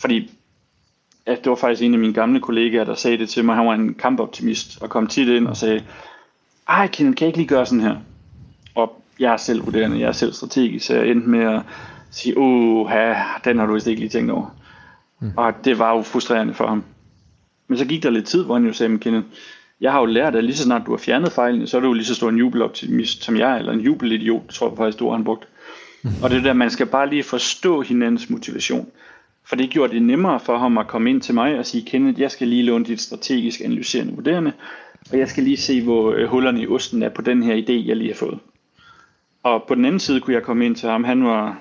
Fordi 0.00 0.30
ja, 1.26 1.34
det 1.34 1.46
var 1.46 1.54
faktisk 1.54 1.82
en 1.82 1.94
af 1.94 2.00
mine 2.00 2.14
gamle 2.14 2.40
kollegaer, 2.40 2.84
der 2.84 2.94
sagde 2.94 3.18
det 3.18 3.28
til 3.28 3.44
mig. 3.44 3.56
Han 3.56 3.66
var 3.66 3.74
en 3.74 3.94
kampoptimist 3.94 4.82
og 4.82 4.90
kom 4.90 5.06
tit 5.06 5.28
ind 5.28 5.46
og 5.46 5.56
sagde, 5.56 5.84
ej 6.68 6.86
Kenneth, 6.86 7.16
kan 7.16 7.24
jeg 7.24 7.28
ikke 7.28 7.38
lige 7.38 7.48
gøre 7.48 7.66
sådan 7.66 7.84
her? 7.84 7.96
Og 8.74 9.02
jeg 9.18 9.32
er 9.32 9.36
selv 9.36 9.66
vurderende, 9.66 10.00
jeg 10.00 10.08
er 10.08 10.12
selv 10.12 10.32
strategisk, 10.32 10.86
så 10.86 10.94
jeg 10.94 11.08
endte 11.08 11.28
med 11.28 11.44
at 11.44 11.62
sige, 12.10 12.38
åh, 12.38 12.90
den 13.44 13.58
har 13.58 13.66
du 13.66 13.74
vist 13.74 13.86
ikke 13.86 14.00
lige 14.00 14.10
tænkt 14.10 14.30
over. 14.30 14.56
Mm. 15.20 15.32
Og 15.36 15.52
det 15.64 15.78
var 15.78 15.96
jo 15.96 16.02
frustrerende 16.02 16.54
for 16.54 16.66
ham. 16.66 16.84
Men 17.68 17.78
så 17.78 17.84
gik 17.84 18.02
der 18.02 18.10
lidt 18.10 18.26
tid, 18.26 18.44
hvor 18.44 18.54
han 18.54 18.66
jo 18.66 18.72
sagde, 18.72 18.98
Kenneth, 18.98 19.26
jeg 19.80 19.92
har 19.92 20.00
jo 20.00 20.06
lært, 20.06 20.36
at 20.36 20.44
lige 20.44 20.56
så 20.56 20.62
snart 20.62 20.86
du 20.86 20.90
har 20.90 20.98
fjernet 20.98 21.32
fejlene, 21.32 21.66
så 21.66 21.76
er 21.76 21.80
du 21.80 21.86
jo 21.86 21.92
lige 21.92 22.04
så 22.04 22.14
stor 22.14 22.28
en 22.28 22.38
jubeloptimist 22.38 23.24
som 23.24 23.36
jeg, 23.36 23.58
eller 23.58 23.72
en 23.72 23.80
jubelidiot, 23.80 24.48
tror 24.48 24.68
jeg 24.68 24.76
faktisk, 24.76 24.98
du 24.98 25.10
har 25.10 25.22
brugt. 25.22 25.48
Mm. 26.02 26.10
Og 26.22 26.30
det 26.30 26.44
der, 26.44 26.52
man 26.52 26.70
skal 26.70 26.86
bare 26.86 27.10
lige 27.10 27.22
forstå 27.22 27.80
hinandens 27.80 28.30
motivation. 28.30 28.88
For 29.44 29.56
det 29.56 29.70
gjorde 29.70 29.94
det 29.94 30.02
nemmere 30.02 30.40
for 30.40 30.58
ham 30.58 30.78
at 30.78 30.88
komme 30.88 31.10
ind 31.10 31.20
til 31.20 31.34
mig 31.34 31.58
og 31.58 31.66
sige, 31.66 31.84
Kenneth, 31.86 32.20
jeg 32.20 32.30
skal 32.30 32.48
lige 32.48 32.62
låne 32.62 32.84
dit 32.84 33.00
strategisk 33.00 33.60
analyserende 33.60 34.12
vurderende, 34.12 34.52
og 35.12 35.18
jeg 35.18 35.28
skal 35.28 35.42
lige 35.42 35.56
se, 35.56 35.82
hvor 35.82 36.12
øh, 36.12 36.28
hullerne 36.28 36.62
i 36.62 36.66
osten 36.66 37.02
er 37.02 37.08
på 37.08 37.22
den 37.22 37.42
her 37.42 37.56
idé, 37.56 37.88
jeg 37.88 37.96
lige 37.96 38.10
har 38.10 38.16
fået. 38.16 38.38
Og 39.42 39.64
på 39.68 39.74
den 39.74 39.84
anden 39.84 40.00
side 40.00 40.20
kunne 40.20 40.34
jeg 40.34 40.42
komme 40.42 40.66
ind 40.66 40.76
til 40.76 40.88
ham, 40.88 41.04
han 41.04 41.24
var, 41.24 41.58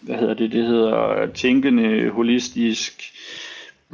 hvad 0.00 0.16
hedder 0.16 0.34
det, 0.34 0.52
det 0.52 0.66
hedder 0.66 1.26
tænkende, 1.26 2.10
holistisk, 2.10 3.02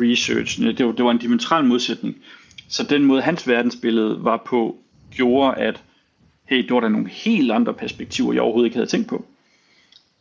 research. 0.01 0.61
Det 0.61 0.87
var, 0.87 0.93
det 0.93 1.05
var 1.05 1.11
en 1.11 1.19
dimensional 1.19 1.65
modsætning. 1.65 2.17
Så 2.69 2.83
den 2.83 3.05
måde, 3.05 3.23
hans 3.23 3.49
verdensbillede 3.49 4.25
var 4.25 4.43
på, 4.47 4.77
gjorde, 5.11 5.57
at 5.57 5.83
hey, 6.45 6.63
det 6.63 6.75
var 6.75 6.81
der 6.81 6.89
nogle 6.89 7.09
helt 7.09 7.53
andre 7.53 7.75
perspektiver, 7.75 8.33
jeg 8.33 8.43
overhovedet 8.43 8.67
ikke 8.67 8.77
havde 8.77 8.91
tænkt 8.91 9.09
på. 9.09 9.27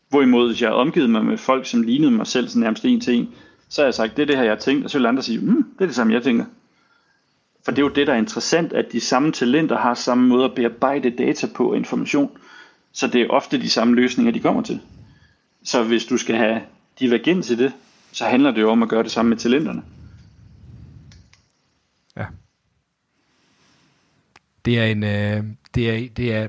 Hvorimod, 0.09 0.47
hvis 0.47 0.61
jeg 0.61 0.69
havde 0.69 0.79
omgivet 0.79 1.09
mig 1.09 1.25
med 1.25 1.37
folk, 1.37 1.65
som 1.65 1.81
lignede 1.81 2.11
mig 2.11 2.27
selv 2.27 2.47
sådan 2.47 2.61
nærmest 2.61 2.85
en 2.85 3.01
til 3.01 3.15
en, 3.15 3.29
så 3.69 3.81
har 3.81 3.85
jeg 3.85 3.93
sagt, 3.93 4.17
det 4.17 4.21
er 4.21 4.27
det 4.27 4.35
her, 4.35 4.43
jeg 4.43 4.51
har 4.51 4.59
tænkt, 4.59 4.83
og 4.83 4.89
så 4.89 4.97
vil 4.97 5.05
andre 5.05 5.23
sige, 5.23 5.39
mm, 5.39 5.63
det 5.63 5.81
er 5.81 5.85
det 5.85 5.95
samme, 5.95 6.13
jeg 6.13 6.23
tænker. 6.23 6.45
For 7.65 7.71
det 7.71 7.77
er 7.77 7.83
jo 7.83 7.89
det, 7.89 8.07
der 8.07 8.13
er 8.13 8.17
interessant, 8.17 8.73
at 8.73 8.91
de 8.91 8.99
samme 8.99 9.31
talenter 9.31 9.77
har 9.77 9.93
samme 9.93 10.27
måde 10.27 10.45
at 10.45 10.55
bearbejde 10.55 11.09
data 11.09 11.47
på 11.55 11.69
og 11.69 11.77
information. 11.77 12.31
Så 12.91 13.07
det 13.07 13.21
er 13.21 13.27
ofte 13.27 13.61
de 13.61 13.69
samme 13.69 13.95
løsninger, 13.95 14.31
de 14.31 14.39
kommer 14.39 14.61
til. 14.61 14.79
Så 15.63 15.83
hvis 15.83 16.05
du 16.05 16.17
skal 16.17 16.35
have 16.35 16.61
divergens 16.99 17.49
i 17.49 17.55
det, 17.55 17.73
så 18.11 18.25
handler 18.25 18.51
det 18.51 18.61
jo 18.61 18.71
om 18.71 18.83
at 18.83 18.89
gøre 18.89 19.03
det 19.03 19.11
samme 19.11 19.29
med 19.29 19.37
talenterne. 19.37 19.83
Det 24.65 24.79
er 24.79 24.85
en, 24.85 25.03
øh, 25.03 25.43
det 25.75 25.89
er, 25.89 26.09
det 26.17 26.33
er, 26.33 26.47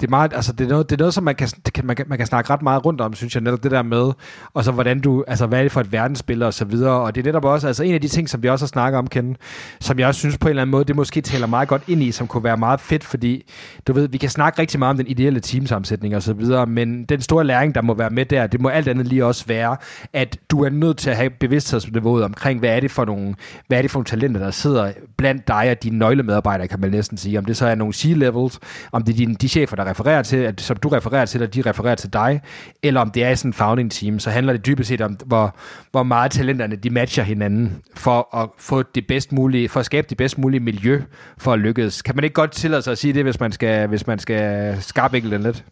det 0.00 0.06
er 0.06 0.10
meget, 0.10 0.32
altså 0.32 0.52
det 0.52 0.64
er 0.64 0.68
noget, 0.68 0.90
det 0.90 0.96
er 0.96 0.98
noget 0.98 1.14
som 1.14 1.24
man 1.24 1.34
kan, 1.34 1.48
det 1.66 1.72
kan, 1.72 1.86
man, 1.86 1.96
kan, 1.96 2.06
man 2.08 2.18
kan 2.18 2.26
snakke 2.26 2.50
ret 2.50 2.62
meget 2.62 2.84
rundt 2.84 3.00
om, 3.00 3.14
synes 3.14 3.34
jeg, 3.34 3.42
netop 3.42 3.62
det 3.62 3.70
der 3.70 3.82
med, 3.82 4.12
og 4.54 4.64
så 4.64 4.72
hvordan 4.72 5.00
du, 5.00 5.24
altså 5.26 5.46
hvad 5.46 5.58
er 5.58 5.62
det 5.62 5.72
for 5.72 5.80
et 5.80 5.92
verdensbillede 5.92 6.46
og 6.46 6.54
så 6.54 6.64
videre, 6.64 7.00
og 7.00 7.14
det 7.14 7.20
er 7.20 7.24
netop 7.24 7.44
også, 7.44 7.66
altså 7.66 7.82
en 7.82 7.94
af 7.94 8.00
de 8.00 8.08
ting, 8.08 8.28
som 8.28 8.42
vi 8.42 8.48
også 8.48 8.64
har 8.64 8.68
snakket 8.68 8.98
om, 8.98 9.06
Ken, 9.06 9.36
som 9.80 9.98
jeg 9.98 10.08
også 10.08 10.18
synes 10.18 10.38
på 10.38 10.48
en 10.48 10.50
eller 10.50 10.62
anden 10.62 10.70
måde, 10.70 10.84
det 10.84 10.96
måske 10.96 11.20
taler 11.20 11.46
meget 11.46 11.68
godt 11.68 11.82
ind 11.88 12.02
i, 12.02 12.12
som 12.12 12.26
kunne 12.26 12.44
være 12.44 12.56
meget 12.56 12.80
fedt, 12.80 13.04
fordi 13.04 13.50
du 13.86 13.92
ved, 13.92 14.08
vi 14.08 14.18
kan 14.18 14.30
snakke 14.30 14.58
rigtig 14.58 14.78
meget 14.78 14.90
om 14.90 14.96
den 14.96 15.06
ideelle 15.06 15.40
teamsammensætning 15.40 16.16
og 16.16 16.22
så 16.22 16.32
videre, 16.32 16.66
men 16.66 17.04
den 17.04 17.20
store 17.20 17.44
læring, 17.44 17.74
der 17.74 17.82
må 17.82 17.94
være 17.94 18.10
med 18.10 18.24
der, 18.24 18.46
det 18.46 18.60
må 18.60 18.68
alt 18.68 18.88
andet 18.88 19.06
lige 19.06 19.26
også 19.26 19.46
være, 19.46 19.76
at 20.12 20.38
du 20.50 20.64
er 20.64 20.70
nødt 20.70 20.96
til 20.96 21.10
at 21.10 21.16
have 21.16 21.30
bevidsthedsniveauet 21.30 22.24
omkring, 22.24 22.58
hvad 22.58 22.76
er 22.76 22.80
det 22.80 22.90
for 22.90 23.04
nogle, 23.04 23.34
hvad 23.66 23.78
er 23.78 23.82
det 23.82 23.90
for 23.90 23.98
nogle 23.98 24.06
talenter, 24.06 24.40
der 24.40 24.50
sidder 24.50 24.92
blandt 25.16 25.48
dig 25.48 25.70
og 25.70 25.82
dine 25.82 25.98
nøglemedarbejdere, 25.98 26.68
kan 26.68 26.80
man 26.80 26.90
næsten 26.90 27.16
sige, 27.18 27.38
om 27.38 27.44
det 27.44 27.56
så 27.56 27.66
er 27.66 27.74
nogle 27.74 27.94
C-levels, 27.94 28.58
om 28.92 29.02
det 29.02 29.12
er 29.12 29.16
dine, 29.16 29.34
de 29.34 29.48
chefer, 29.48 29.76
der 29.84 29.90
refererer 29.90 30.22
til, 30.22 30.36
at, 30.36 30.60
som 30.60 30.76
du 30.76 30.88
refererer 30.88 31.24
til, 31.24 31.42
at 31.42 31.54
de 31.54 31.62
refererer 31.62 31.94
til 31.94 32.12
dig, 32.12 32.40
eller 32.82 33.00
om 33.00 33.10
det 33.10 33.24
er 33.24 33.34
sådan 33.34 33.48
en 33.48 33.52
founding 33.52 33.90
team, 33.90 34.18
så 34.18 34.30
handler 34.30 34.52
det 34.52 34.66
dybest 34.66 34.88
set 34.88 35.00
om, 35.00 35.16
hvor, 35.26 35.56
hvor 35.90 36.02
meget 36.02 36.30
talenterne 36.30 36.76
de 36.76 36.90
matcher 36.90 37.24
hinanden, 37.24 37.82
for 37.96 38.36
at 38.36 38.48
få 38.58 38.82
det 38.82 39.06
bedst 39.06 39.32
mulige, 39.32 39.68
for 39.68 39.80
at 39.80 39.86
skabe 39.86 40.06
det 40.10 40.16
bedst 40.16 40.38
mulige 40.38 40.60
miljø 40.60 41.02
for 41.38 41.52
at 41.52 41.58
lykkes. 41.58 42.02
Kan 42.02 42.14
man 42.14 42.24
ikke 42.24 42.34
godt 42.34 42.50
tillade 42.50 42.82
sig 42.82 42.92
at 42.92 42.98
sige 42.98 43.14
det, 43.14 43.24
hvis 43.24 43.40
man 43.40 43.52
skal, 43.52 43.88
hvis 43.88 44.06
man 44.06 44.18
skal 44.18 44.76
skarpvikle 44.80 45.30
den 45.30 45.42
lidt? 45.42 45.64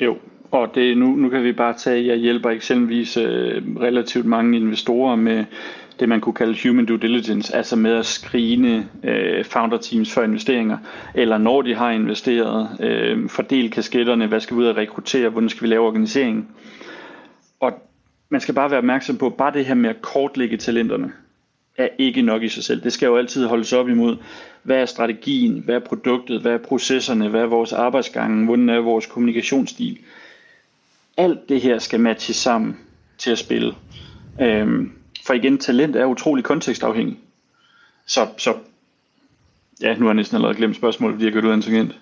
Jo, 0.00 0.16
og 0.50 0.68
det, 0.74 0.98
nu, 0.98 1.06
nu 1.06 1.28
kan 1.28 1.44
vi 1.44 1.52
bare 1.52 1.74
tage, 1.74 2.06
jeg 2.06 2.16
hjælper 2.16 2.50
eksempelvis 2.50 3.16
øh, 3.16 3.62
relativt 3.80 4.26
mange 4.26 4.56
investorer 4.56 5.16
med 5.16 5.44
det, 6.00 6.08
man 6.08 6.20
kunne 6.20 6.34
kalde 6.34 6.68
human 6.68 6.86
due 6.86 6.98
diligence, 6.98 7.56
altså 7.56 7.76
med 7.76 7.92
at 7.92 8.06
screene 8.06 8.88
øh, 9.04 9.44
founder 9.44 9.78
teams 9.78 10.12
for 10.12 10.22
investeringer, 10.22 10.78
eller 11.14 11.38
når 11.38 11.62
de 11.62 11.74
har 11.74 11.90
investeret, 11.90 12.68
øh, 12.80 13.28
fordele 13.28 13.70
kasketterne, 13.70 14.26
hvad 14.26 14.40
skal 14.40 14.56
vi 14.56 14.60
ud 14.60 14.66
og 14.66 14.76
rekruttere, 14.76 15.28
hvordan 15.28 15.48
skal 15.48 15.62
vi 15.62 15.66
lave 15.66 15.86
organiseringen. 15.86 16.48
Og 17.60 17.72
man 18.28 18.40
skal 18.40 18.54
bare 18.54 18.70
være 18.70 18.78
opmærksom 18.78 19.16
på, 19.16 19.30
bare 19.30 19.52
det 19.52 19.64
her 19.64 19.74
med 19.74 19.90
at 19.90 20.02
kortlægge 20.02 20.56
talenterne, 20.56 21.12
er 21.76 21.88
ikke 21.98 22.22
nok 22.22 22.42
i 22.42 22.48
sig 22.48 22.64
selv. 22.64 22.82
Det 22.82 22.92
skal 22.92 23.06
jo 23.06 23.16
altid 23.16 23.46
holdes 23.46 23.72
op 23.72 23.88
imod, 23.88 24.16
hvad 24.62 24.76
er 24.76 24.86
strategien, 24.86 25.62
hvad 25.64 25.74
er 25.74 25.78
produktet, 25.78 26.40
hvad 26.40 26.52
er 26.52 26.58
processerne, 26.58 27.28
hvad 27.28 27.40
er 27.40 27.46
vores 27.46 27.72
arbejdsgange, 27.72 28.44
hvordan 28.44 28.68
er 28.68 28.80
vores 28.80 29.06
kommunikationsstil. 29.06 29.98
Alt 31.16 31.48
det 31.48 31.60
her 31.60 31.78
skal 31.78 32.00
matches 32.00 32.36
sammen 32.36 32.76
til 33.18 33.30
at 33.30 33.38
spille. 33.38 33.74
Øhm, 34.40 34.92
for 35.28 35.34
igen, 35.34 35.58
talent 35.58 35.96
er 35.96 36.04
utrolig 36.04 36.44
kontekstafhængig. 36.44 37.18
Så, 38.06 38.26
så 38.38 38.54
Ja, 39.80 39.94
nu 39.94 40.00
har 40.00 40.08
jeg 40.10 40.14
næsten 40.14 40.36
allerede 40.36 40.56
glemt 40.56 40.76
spørgsmålet, 40.76 41.14
fordi 41.14 41.24
jeg 41.24 41.32
gået 41.32 41.44
ud 41.44 41.50
af 41.50 41.54
en 41.54 41.62
tangent. 41.62 41.94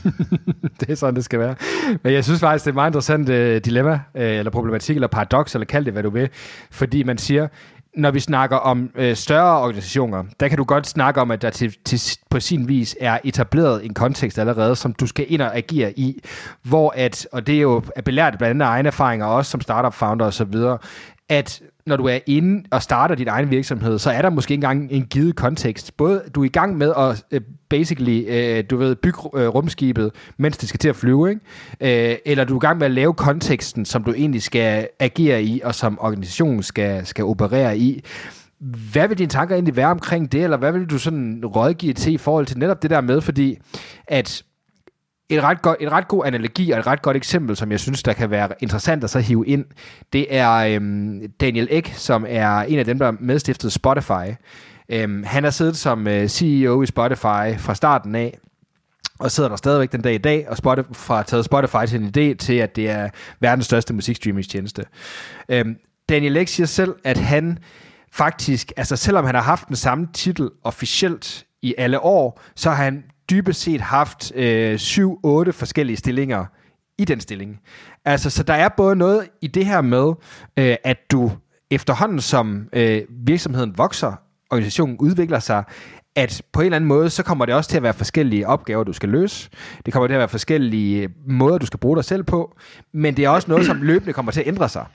det 0.80 0.90
er 0.90 0.94
sådan, 0.94 1.14
det 1.14 1.24
skal 1.24 1.38
være. 1.38 1.54
Men 2.02 2.12
jeg 2.12 2.24
synes 2.24 2.40
faktisk, 2.40 2.64
det 2.64 2.68
er 2.68 2.72
et 2.72 2.74
meget 2.74 2.88
interessant 2.88 3.28
øh, 3.28 3.60
dilemma, 3.64 4.00
øh, 4.14 4.36
eller 4.38 4.50
problematik, 4.50 4.96
eller 4.96 5.08
paradoks, 5.08 5.54
eller 5.54 5.66
kald 5.66 5.84
det, 5.84 5.92
hvad 5.92 6.02
du 6.02 6.10
vil. 6.10 6.28
Fordi 6.70 7.02
man 7.02 7.18
siger, 7.18 7.48
når 7.96 8.10
vi 8.10 8.20
snakker 8.20 8.56
om 8.56 8.90
øh, 8.94 9.16
større 9.16 9.58
organisationer, 9.58 10.24
der 10.40 10.48
kan 10.48 10.58
du 10.58 10.64
godt 10.64 10.86
snakke 10.86 11.20
om, 11.20 11.30
at 11.30 11.42
der 11.42 11.50
til, 11.50 11.76
til, 11.84 12.18
på 12.30 12.40
sin 12.40 12.68
vis 12.68 12.96
er 13.00 13.18
etableret 13.24 13.84
en 13.84 13.94
kontekst 13.94 14.38
allerede, 14.38 14.76
som 14.76 14.92
du 14.92 15.06
skal 15.06 15.26
ind 15.28 15.42
og 15.42 15.56
agere 15.56 15.98
i, 15.98 16.22
hvor 16.62 16.92
at, 16.96 17.28
og 17.32 17.46
det 17.46 17.56
er 17.56 17.60
jo 17.60 17.82
belært 18.04 18.38
blandt 18.38 18.50
andet 18.50 18.66
af 18.66 18.70
egne 18.70 18.86
erfaringer, 18.86 19.26
også 19.26 19.50
som 19.50 19.60
startup 19.60 19.94
founder 19.94 20.26
osv., 20.26 20.54
at 21.28 21.62
når 21.86 21.96
du 21.96 22.04
er 22.04 22.18
inde 22.26 22.64
og 22.70 22.82
starter 22.82 23.14
din 23.14 23.28
egen 23.28 23.50
virksomhed, 23.50 23.98
så 23.98 24.10
er 24.10 24.22
der 24.22 24.30
måske 24.30 24.54
engang 24.54 24.88
en 24.90 25.04
givet 25.04 25.36
kontekst. 25.36 25.96
Både 25.96 26.22
du 26.34 26.40
er 26.40 26.44
i 26.44 26.48
gang 26.48 26.76
med 26.76 26.92
at 26.96 27.24
uh, 27.34 27.40
basically, 27.70 28.22
uh, 28.58 28.64
du 28.70 28.76
ved, 28.76 28.94
bygge 28.94 29.18
uh, 29.24 29.40
rumskibet, 29.40 30.10
mens 30.36 30.58
det 30.58 30.68
skal 30.68 30.78
til 30.78 30.88
at 30.88 30.96
flyve, 30.96 31.30
ikke? 31.30 32.28
Eller 32.28 32.44
du 32.44 32.54
er 32.54 32.58
i 32.58 32.66
gang 32.66 32.78
med 32.78 32.86
at 32.86 32.92
lave 32.92 33.14
konteksten, 33.14 33.84
som 33.84 34.04
du 34.04 34.12
egentlig 34.12 34.42
skal 34.42 34.88
agere 35.00 35.42
i, 35.42 35.60
og 35.64 35.74
som 35.74 35.98
organisationen 36.00 36.62
skal, 36.62 37.06
skal 37.06 37.24
operere 37.24 37.78
i. 37.78 38.04
Hvad 38.92 39.08
vil 39.08 39.18
dine 39.18 39.28
tanker 39.28 39.54
egentlig 39.54 39.76
være 39.76 39.90
omkring 39.90 40.32
det, 40.32 40.44
eller 40.44 40.56
hvad 40.56 40.72
vil 40.72 40.86
du 40.86 40.98
sådan 40.98 41.42
rådgive 41.44 41.92
til 41.92 42.12
i 42.12 42.18
forhold 42.18 42.46
til 42.46 42.58
netop 42.58 42.82
det 42.82 42.90
der 42.90 43.00
med, 43.00 43.20
fordi 43.20 43.58
at 44.06 44.42
et 45.28 45.42
ret, 45.42 45.62
godt, 45.62 45.76
et 45.80 45.92
ret 45.92 46.08
god 46.08 46.26
analogi 46.26 46.70
og 46.70 46.78
et 46.78 46.86
ret 46.86 47.02
godt 47.02 47.16
eksempel, 47.16 47.56
som 47.56 47.70
jeg 47.70 47.80
synes, 47.80 48.02
der 48.02 48.12
kan 48.12 48.30
være 48.30 48.48
interessant 48.60 49.04
at 49.04 49.10
så 49.10 49.18
hive 49.18 49.46
ind, 49.46 49.64
det 50.12 50.26
er 50.36 50.52
øhm, 50.52 51.22
Daniel 51.40 51.68
Ek, 51.70 51.92
som 51.96 52.24
er 52.28 52.60
en 52.60 52.78
af 52.78 52.84
dem, 52.84 52.98
der 52.98 53.12
medstiftede 53.20 53.72
Spotify. 53.72 54.34
Øhm, 54.88 55.24
han 55.24 55.44
har 55.44 55.50
siddet 55.50 55.76
som 55.76 56.08
øh, 56.08 56.28
CEO 56.28 56.82
i 56.82 56.86
Spotify 56.86 57.58
fra 57.58 57.74
starten 57.74 58.14
af, 58.14 58.38
og 59.18 59.30
sidder 59.30 59.48
der 59.48 59.56
stadigvæk 59.56 59.92
den 59.92 60.00
dag 60.00 60.14
i 60.14 60.18
dag, 60.18 60.46
og 60.48 60.56
Spotify, 60.56 60.86
fra 60.92 61.22
taget 61.22 61.44
Spotify 61.44 61.86
til 61.88 62.00
en 62.00 62.06
idé 62.06 62.36
til, 62.36 62.54
at 62.54 62.76
det 62.76 62.90
er 62.90 63.08
verdens 63.40 63.66
største 63.66 63.94
musikstreamingstjeneste. 63.94 64.84
Øhm, 65.48 65.76
Daniel 66.08 66.36
Ek 66.36 66.48
siger 66.48 66.66
selv, 66.66 66.94
at 67.04 67.18
han 67.18 67.58
faktisk, 68.12 68.72
altså 68.76 68.96
selvom 68.96 69.24
han 69.24 69.34
har 69.34 69.42
haft 69.42 69.68
den 69.68 69.76
samme 69.76 70.08
titel 70.14 70.50
officielt 70.64 71.46
i 71.62 71.74
alle 71.78 72.00
år, 72.00 72.40
så 72.56 72.70
har 72.70 72.84
han 72.84 73.04
dybest 73.30 73.60
set 73.60 73.80
haft 73.80 74.32
øh, 74.34 74.74
7-8 74.74 75.50
forskellige 75.50 75.96
stillinger 75.96 76.44
i 76.98 77.04
den 77.04 77.20
stilling. 77.20 77.60
Altså, 78.04 78.30
så 78.30 78.42
der 78.42 78.54
er 78.54 78.68
både 78.68 78.96
noget 78.96 79.28
i 79.40 79.46
det 79.46 79.66
her 79.66 79.80
med, 79.80 80.12
øh, 80.56 80.76
at 80.84 81.10
du 81.10 81.32
efterhånden 81.70 82.20
som 82.20 82.68
øh, 82.72 83.02
virksomheden 83.10 83.78
vokser, 83.78 84.12
organisationen 84.50 84.96
udvikler 84.98 85.38
sig, 85.38 85.64
at 86.16 86.42
på 86.52 86.60
en 86.60 86.64
eller 86.64 86.76
anden 86.76 86.88
måde, 86.88 87.10
så 87.10 87.22
kommer 87.22 87.46
det 87.46 87.54
også 87.54 87.70
til 87.70 87.76
at 87.76 87.82
være 87.82 87.94
forskellige 87.94 88.48
opgaver, 88.48 88.84
du 88.84 88.92
skal 88.92 89.08
løse. 89.08 89.50
Det 89.86 89.92
kommer 89.92 90.06
til 90.06 90.14
at 90.14 90.18
være 90.18 90.28
forskellige 90.28 91.02
øh, 91.02 91.08
måder, 91.26 91.58
du 91.58 91.66
skal 91.66 91.80
bruge 91.80 91.96
dig 91.96 92.04
selv 92.04 92.22
på. 92.22 92.56
Men 92.92 93.16
det 93.16 93.24
er 93.24 93.28
også 93.28 93.50
noget, 93.50 93.66
som 93.66 93.82
løbende 93.82 94.12
kommer 94.12 94.32
til 94.32 94.40
at 94.40 94.46
ændre 94.46 94.68
sig. 94.68 94.86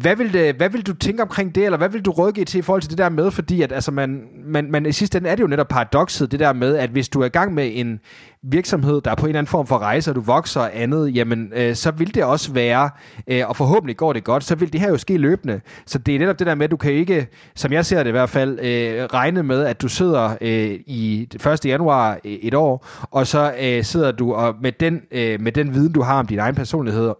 Hvad 0.00 0.16
vil, 0.16 0.32
det, 0.32 0.54
hvad 0.54 0.70
vil 0.70 0.86
du 0.86 0.94
tænke 0.94 1.22
omkring 1.22 1.54
det, 1.54 1.64
eller 1.64 1.78
hvad 1.78 1.88
vil 1.88 2.02
du 2.02 2.10
rådgive 2.10 2.44
til 2.44 2.58
i 2.58 2.62
forhold 2.62 2.82
til 2.82 2.90
det 2.90 2.98
der 2.98 3.08
med, 3.08 3.30
fordi 3.30 3.62
at 3.62 3.72
altså 3.72 3.90
man, 3.90 4.28
man, 4.44 4.70
man 4.70 4.86
i 4.86 4.92
sidste 4.92 5.18
ende 5.18 5.30
er 5.30 5.34
det 5.34 5.42
jo 5.42 5.48
netop 5.48 5.68
paradokset, 5.68 6.32
det 6.32 6.40
der 6.40 6.52
med, 6.52 6.76
at 6.76 6.90
hvis 6.90 7.08
du 7.08 7.20
er 7.20 7.24
i 7.24 7.28
gang 7.28 7.54
med 7.54 7.70
en 7.74 8.00
virksomhed, 8.42 9.00
der 9.00 9.10
er 9.10 9.14
på 9.14 9.26
en 9.26 9.28
eller 9.28 9.38
anden 9.38 9.50
form 9.50 9.66
for 9.66 9.78
rejse, 9.78 10.10
og 10.10 10.14
du 10.14 10.20
vokser 10.20 10.60
og 10.60 10.70
andet, 10.74 11.16
jamen 11.16 11.52
øh, 11.56 11.74
så 11.74 11.90
vil 11.90 12.14
det 12.14 12.24
også 12.24 12.52
være, 12.52 12.90
øh, 13.26 13.48
og 13.48 13.56
forhåbentlig 13.56 13.96
går 13.96 14.12
det 14.12 14.24
godt, 14.24 14.44
så 14.44 14.54
vil 14.54 14.72
det 14.72 14.80
her 14.80 14.88
jo 14.88 14.98
ske 14.98 15.16
løbende. 15.16 15.60
Så 15.86 15.98
det 15.98 16.14
er 16.14 16.18
netop 16.18 16.38
det 16.38 16.46
der 16.46 16.54
med, 16.54 16.64
at 16.64 16.70
du 16.70 16.76
kan 16.76 16.92
ikke, 16.92 17.28
som 17.54 17.72
jeg 17.72 17.86
ser 17.86 18.02
det 18.02 18.10
i 18.10 18.12
hvert 18.12 18.30
fald, 18.30 18.58
øh, 18.60 19.04
regne 19.04 19.42
med, 19.42 19.64
at 19.64 19.82
du 19.82 19.88
sidder 19.88 20.36
øh, 20.40 20.70
i 20.86 21.28
1. 21.46 21.64
januar 21.64 22.18
øh, 22.24 22.32
et 22.32 22.54
år, 22.54 22.86
og 23.10 23.26
så 23.26 23.54
øh, 23.62 23.84
sidder 23.84 24.12
du 24.12 24.34
og 24.34 24.54
med 24.60 24.72
den, 24.72 25.00
øh, 25.10 25.40
med 25.40 25.52
den 25.52 25.74
viden, 25.74 25.92
du 25.92 26.02
har 26.02 26.18
om 26.18 26.26
din 26.26 26.38
egen 26.38 26.54
personlighed, 26.54 27.12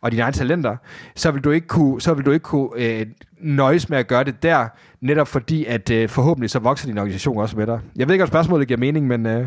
og 0.00 0.10
dine 0.10 0.22
egne 0.22 0.32
talenter, 0.32 0.76
så 1.14 1.30
vil 1.30 1.42
du 1.42 1.50
ikke 1.50 1.66
kunne, 1.66 2.00
så 2.00 2.14
vil 2.14 2.26
du 2.26 2.30
ikke 2.30 2.42
kunne 2.42 2.70
øh, 2.76 3.06
nøjes 3.40 3.88
med 3.88 3.98
at 3.98 4.06
gøre 4.06 4.24
det 4.24 4.42
der, 4.42 4.68
netop 5.00 5.28
fordi, 5.28 5.64
at 5.64 5.90
øh, 5.90 6.08
forhåbentlig 6.08 6.50
så 6.50 6.58
vokser 6.58 6.86
din 6.86 6.98
organisation 6.98 7.38
også 7.38 7.56
med 7.56 7.66
dig. 7.66 7.80
Jeg 7.96 8.08
ved 8.08 8.14
ikke, 8.14 8.22
om 8.22 8.28
spørgsmålet 8.28 8.68
giver 8.68 8.78
mening, 8.78 9.06
men... 9.06 9.26
Øh... 9.26 9.46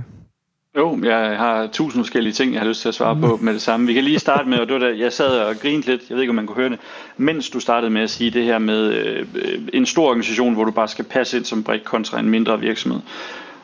Jo, 0.77 0.99
jeg 1.03 1.37
har 1.37 1.67
tusind 1.67 2.03
forskellige 2.03 2.33
ting, 2.33 2.53
jeg 2.53 2.61
har 2.61 2.67
lyst 2.67 2.81
til 2.81 2.87
at 2.87 2.95
svare 2.95 3.15
på 3.15 3.39
med 3.41 3.53
det 3.53 3.61
samme. 3.61 3.87
Vi 3.87 3.93
kan 3.93 4.03
lige 4.03 4.19
starte 4.19 4.49
med, 4.49 4.59
og 4.59 4.67
det 4.67 4.73
var 4.73 4.79
da, 4.79 4.97
jeg 4.97 5.13
sad 5.13 5.39
og 5.39 5.55
grinede 5.55 5.85
lidt, 5.85 6.01
jeg 6.09 6.15
ved 6.15 6.21
ikke, 6.21 6.31
om 6.31 6.35
man 6.35 6.47
kunne 6.47 6.55
høre 6.55 6.69
det, 6.69 6.79
mens 7.17 7.49
du 7.49 7.59
startede 7.59 7.91
med 7.91 8.01
at 8.01 8.09
sige 8.09 8.31
det 8.31 8.43
her 8.43 8.57
med 8.57 8.93
øh, 8.93 9.25
en 9.73 9.85
stor 9.85 10.09
organisation, 10.09 10.53
hvor 10.53 10.63
du 10.63 10.71
bare 10.71 10.87
skal 10.87 11.05
passe 11.05 11.37
ind 11.37 11.45
som 11.45 11.63
brik 11.63 11.81
kontra 11.83 12.19
en 12.19 12.29
mindre 12.29 12.59
virksomhed. 12.59 13.01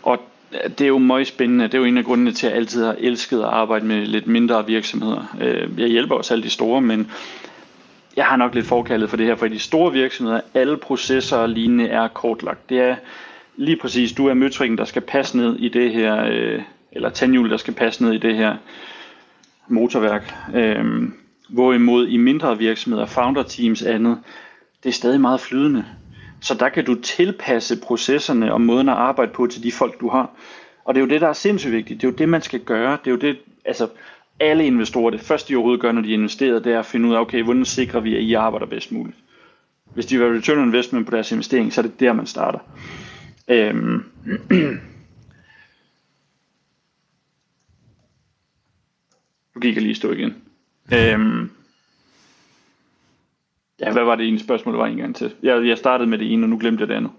Og 0.04 0.20
det 0.78 0.82
er 0.82 0.88
jo 0.88 0.98
meget 0.98 1.28
spændende. 1.28 1.66
Det 1.66 1.74
er 1.74 1.78
jo 1.78 1.86
en 1.86 1.98
af 1.98 2.04
grundene 2.04 2.32
til, 2.32 2.48
at 2.48 2.52
jeg 2.52 2.60
altid 2.60 2.86
har 2.86 2.96
elsket 3.00 3.40
at 3.40 3.46
arbejde 3.46 3.86
med 3.86 4.06
lidt 4.06 4.28
mindre 4.28 4.66
virksomheder. 4.68 5.36
Øh, 5.42 5.80
jeg 5.80 5.88
hjælper 5.88 6.16
også 6.16 6.34
alle 6.34 6.44
de 6.44 6.50
store, 6.50 6.82
men 6.82 7.12
jeg 8.16 8.26
har 8.26 8.36
nok 8.36 8.56
lidt 8.56 8.66
forkaldet 8.66 9.10
for 9.10 9.18
det 9.18 9.26
her, 9.26 9.36
for 9.36 9.46
i 9.46 9.50
de 9.50 9.60
store 9.60 9.92
virksomheder, 9.92 10.42
alle 10.54 10.78
processer 10.78 11.38
og 11.38 11.50
lignende 11.50 11.88
er 11.88 12.08
kortlagt. 12.08 12.70
Det 12.70 12.80
er 12.80 12.96
lige 13.56 13.78
præcis, 13.78 14.14
du 14.14 14.28
er 14.28 14.34
møtrikken, 14.34 14.78
der 14.78 14.86
skal 14.86 15.02
passe 15.02 15.38
ned 15.38 15.56
i 15.56 15.70
det 15.70 15.92
her, 15.92 16.26
øh, 16.32 16.62
eller 16.96 17.10
tandhjul, 17.10 17.50
der 17.50 17.58
skal 17.58 17.74
passe 17.74 18.04
ned 18.04 18.14
i 18.14 18.18
det 18.18 18.36
her 18.36 18.56
motorværk. 19.68 20.34
Øh, 20.56 21.10
hvorimod 21.50 22.08
i 22.08 22.18
mindre 22.18 22.58
virksomheder, 22.58 23.06
founder 23.06 23.44
teams 23.44 23.84
andet, 23.84 24.20
det 24.84 24.90
er 24.90 24.94
stadig 24.94 25.22
meget 25.22 25.40
flydende. 25.40 25.86
Så 26.42 26.54
der 26.54 26.70
kan 26.70 26.86
du 26.86 26.96
tilpasse 26.96 27.80
processerne 27.82 28.54
og 28.54 28.62
måden 28.62 28.90
at 28.90 28.96
arbejde 28.96 29.32
på 29.32 29.48
til 29.48 29.64
de 29.64 29.72
folk, 29.72 30.02
du 30.02 30.10
har. 30.10 30.30
Og 30.86 30.94
det 30.94 31.02
er 31.02 31.06
jo 31.06 31.10
det, 31.10 31.22
der 31.22 31.28
er 31.28 31.34
sindssygt 31.34 31.74
vigtigt. 31.74 32.02
Det 32.02 32.08
er 32.08 32.12
jo 32.12 32.18
det, 32.18 32.30
man 32.30 32.42
skal 32.42 32.60
gøre. 32.60 32.92
Det 32.92 33.08
er 33.08 33.12
jo 33.12 33.18
det, 33.18 33.38
altså 33.66 33.88
alle 34.40 34.66
investorer, 34.66 35.10
det 35.10 35.22
første 35.22 35.50
de 35.50 35.56
overhovedet 35.56 35.82
gør, 35.82 35.92
når 35.92 36.02
de 36.02 36.12
investerer, 36.12 36.60
det 36.60 36.74
er 36.74 36.80
at 36.80 36.86
finde 36.86 37.10
ud 37.10 37.16
af, 37.16 37.20
okay, 37.20 37.44
hvordan 37.44 37.66
sikrer 37.66 38.00
vi, 38.00 38.16
at 38.16 38.22
I 38.22 38.34
arbejder 38.34 38.66
bedst 38.66 38.92
muligt. 38.92 39.18
Hvis 39.94 40.06
de 40.06 40.18
vil 40.18 40.28
return 40.28 40.60
on 40.60 40.68
investment 40.68 41.06
på 41.06 41.16
deres 41.16 41.32
investering, 41.32 41.74
så 41.74 41.82
er 41.82 41.86
det 41.86 42.00
der, 42.00 42.14
man 42.14 42.26
starter. 42.26 42.60
Øhm. 43.48 44.04
Nu 49.56 49.62
gik 49.62 49.76
jeg 49.76 49.84
lige 49.84 49.96
stå 49.96 50.12
igen. 50.12 50.36
Øhm. 50.94 51.50
Ja, 53.80 53.92
hvad 53.92 54.04
var 54.04 54.16
det 54.16 54.28
ene 54.28 54.40
spørgsmål, 54.40 54.74
der 54.74 54.80
var 54.80 54.88
en 54.88 54.98
gang 54.98 55.16
til? 55.16 55.34
Jeg, 55.44 55.68
jeg 55.68 55.78
startede 55.78 56.10
med 56.10 56.18
det 56.18 56.34
ene, 56.34 56.46
og 56.46 56.50
nu 56.50 56.58
glemte 56.58 56.82
jeg 56.82 56.88
det 56.88 56.96
andet. 56.96 57.12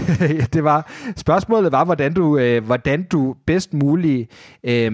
det 0.54 0.64
var, 0.64 0.92
spørgsmålet 1.16 1.72
var, 1.72 1.84
hvordan 1.84 2.14
du, 2.14 2.38
øh, 2.38 2.64
hvordan 2.64 3.02
du 3.02 3.36
bedst 3.46 3.74
muligt 3.74 4.30
øh, 4.64 4.92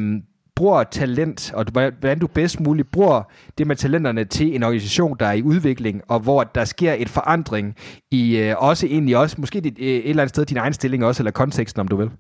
bruger 0.57 0.83
talent, 0.83 1.53
og 1.55 1.65
hvordan 1.73 2.19
du 2.19 2.27
bedst 2.27 2.61
muligt 2.61 2.91
bruger 2.91 3.23
det 3.59 3.67
med 3.67 3.77
talenterne 3.77 4.25
til 4.25 4.55
en 4.55 4.63
organisation, 4.63 5.17
der 5.21 5.27
er 5.27 5.33
i 5.33 5.43
udvikling, 5.43 6.03
og 6.09 6.21
hvor 6.21 6.45
der 6.45 6.65
sker 6.65 6.93
et 6.93 7.09
forandring 7.09 7.77
i 8.11 8.37
øh, 8.37 8.55
også 8.59 8.87
egentlig 8.87 9.17
også, 9.17 9.37
måske 9.39 9.59
et, 9.59 9.67
et 9.67 10.09
eller 10.09 10.23
andet 10.23 10.35
sted 10.35 10.45
din 10.45 10.57
egen 10.57 10.73
stilling 10.73 11.05
også, 11.05 11.23
eller 11.23 11.31
konteksten, 11.31 11.81
om 11.81 11.89
du 11.89 11.97
vil. 11.97 12.11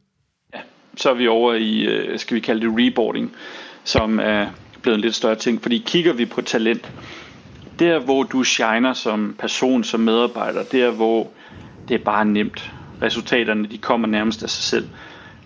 Ja, 0.55 0.61
så 0.97 1.11
er 1.11 1.15
vi 1.15 1.29
over 1.29 1.55
i, 1.55 1.81
øh, 1.81 2.19
skal 2.19 2.35
vi 2.35 2.41
kalde 2.41 2.67
det 2.67 2.75
reboarding, 2.79 3.33
som 3.85 4.19
er 4.23 4.47
blevet 4.83 4.97
en 4.97 5.01
lidt 5.01 5.15
større 5.15 5.35
ting, 5.35 5.63
fordi 5.63 5.83
kigger 5.87 6.13
vi 6.13 6.25
på 6.25 6.41
talent, 6.41 6.93
der 7.79 7.99
hvor 7.99 8.23
du 8.23 8.45
shiner 8.45 8.93
som 8.93 9.35
person, 9.39 9.85
som 9.85 10.01
medarbejder, 10.01 10.65
der 10.73 10.91
hvor 10.91 11.31
det 11.89 11.95
er 11.95 12.05
bare 12.05 12.25
nemt, 12.25 12.73
resultaterne 13.03 13.69
de 13.69 13.79
kommer 13.79 14.09
nærmest 14.09 14.43
af 14.43 14.51
sig 14.51 14.65
selv, 14.65 14.89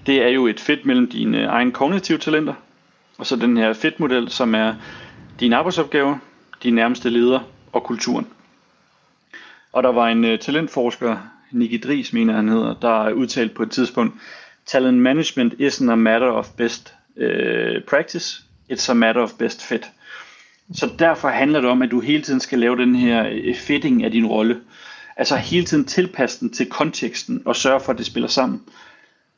det 0.07 0.23
er 0.23 0.29
jo 0.29 0.47
et 0.47 0.61
fedt 0.61 0.87
mellem 0.87 1.11
dine 1.11 1.45
egne 1.45 1.73
kognitive 1.73 2.19
talenter, 2.19 2.55
og 3.19 3.27
så 3.27 3.37
den 3.37 3.57
her 3.57 3.73
fedt-model, 3.73 4.31
som 4.31 4.55
er 4.55 4.75
dine 5.41 5.57
arbejdsopgaver, 5.57 6.19
dine 6.63 6.77
nærmeste 6.77 7.11
leder 7.11 7.41
og 7.73 7.83
kulturen. 7.83 8.27
Og 9.73 9.83
der 9.83 9.93
var 9.93 10.09
en 10.09 10.25
øh, 10.25 10.39
talentforsker, 10.39 11.17
Nicky 11.51 11.81
Dries, 11.85 12.13
mener 12.13 12.35
han 12.35 12.49
hedder, 12.49 12.75
der 12.75 13.13
udtalte 13.13 13.55
på 13.55 13.63
et 13.63 13.71
tidspunkt, 13.71 14.15
talent 14.67 14.99
management 14.99 15.53
isn't 15.53 15.91
a 15.91 15.95
matter 15.95 16.29
of 16.29 16.49
best 16.57 16.95
uh, 17.17 17.83
practice, 17.89 18.46
it's 18.73 18.91
a 18.91 18.95
matter 18.95 19.23
of 19.23 19.33
best 19.39 19.63
fit. 19.63 19.91
Så 20.75 20.91
derfor 20.99 21.29
handler 21.29 21.61
det 21.61 21.71
om, 21.71 21.83
at 21.83 21.91
du 21.91 22.01
hele 22.01 22.23
tiden 22.23 22.41
skal 22.41 22.59
lave 22.59 22.77
den 22.77 22.97
her 22.97 23.29
øh, 23.33 23.55
fitting 23.55 24.05
af 24.05 24.11
din 24.11 24.27
rolle. 24.27 24.61
Altså 25.17 25.37
hele 25.37 25.67
tiden 25.67 25.85
tilpasse 25.85 26.41
den 26.41 26.51
til 26.51 26.67
konteksten 26.67 27.43
og 27.45 27.57
sørge 27.57 27.81
for, 27.81 27.93
at 27.93 27.99
det 27.99 28.07
spiller 28.07 28.29
sammen. 28.29 28.63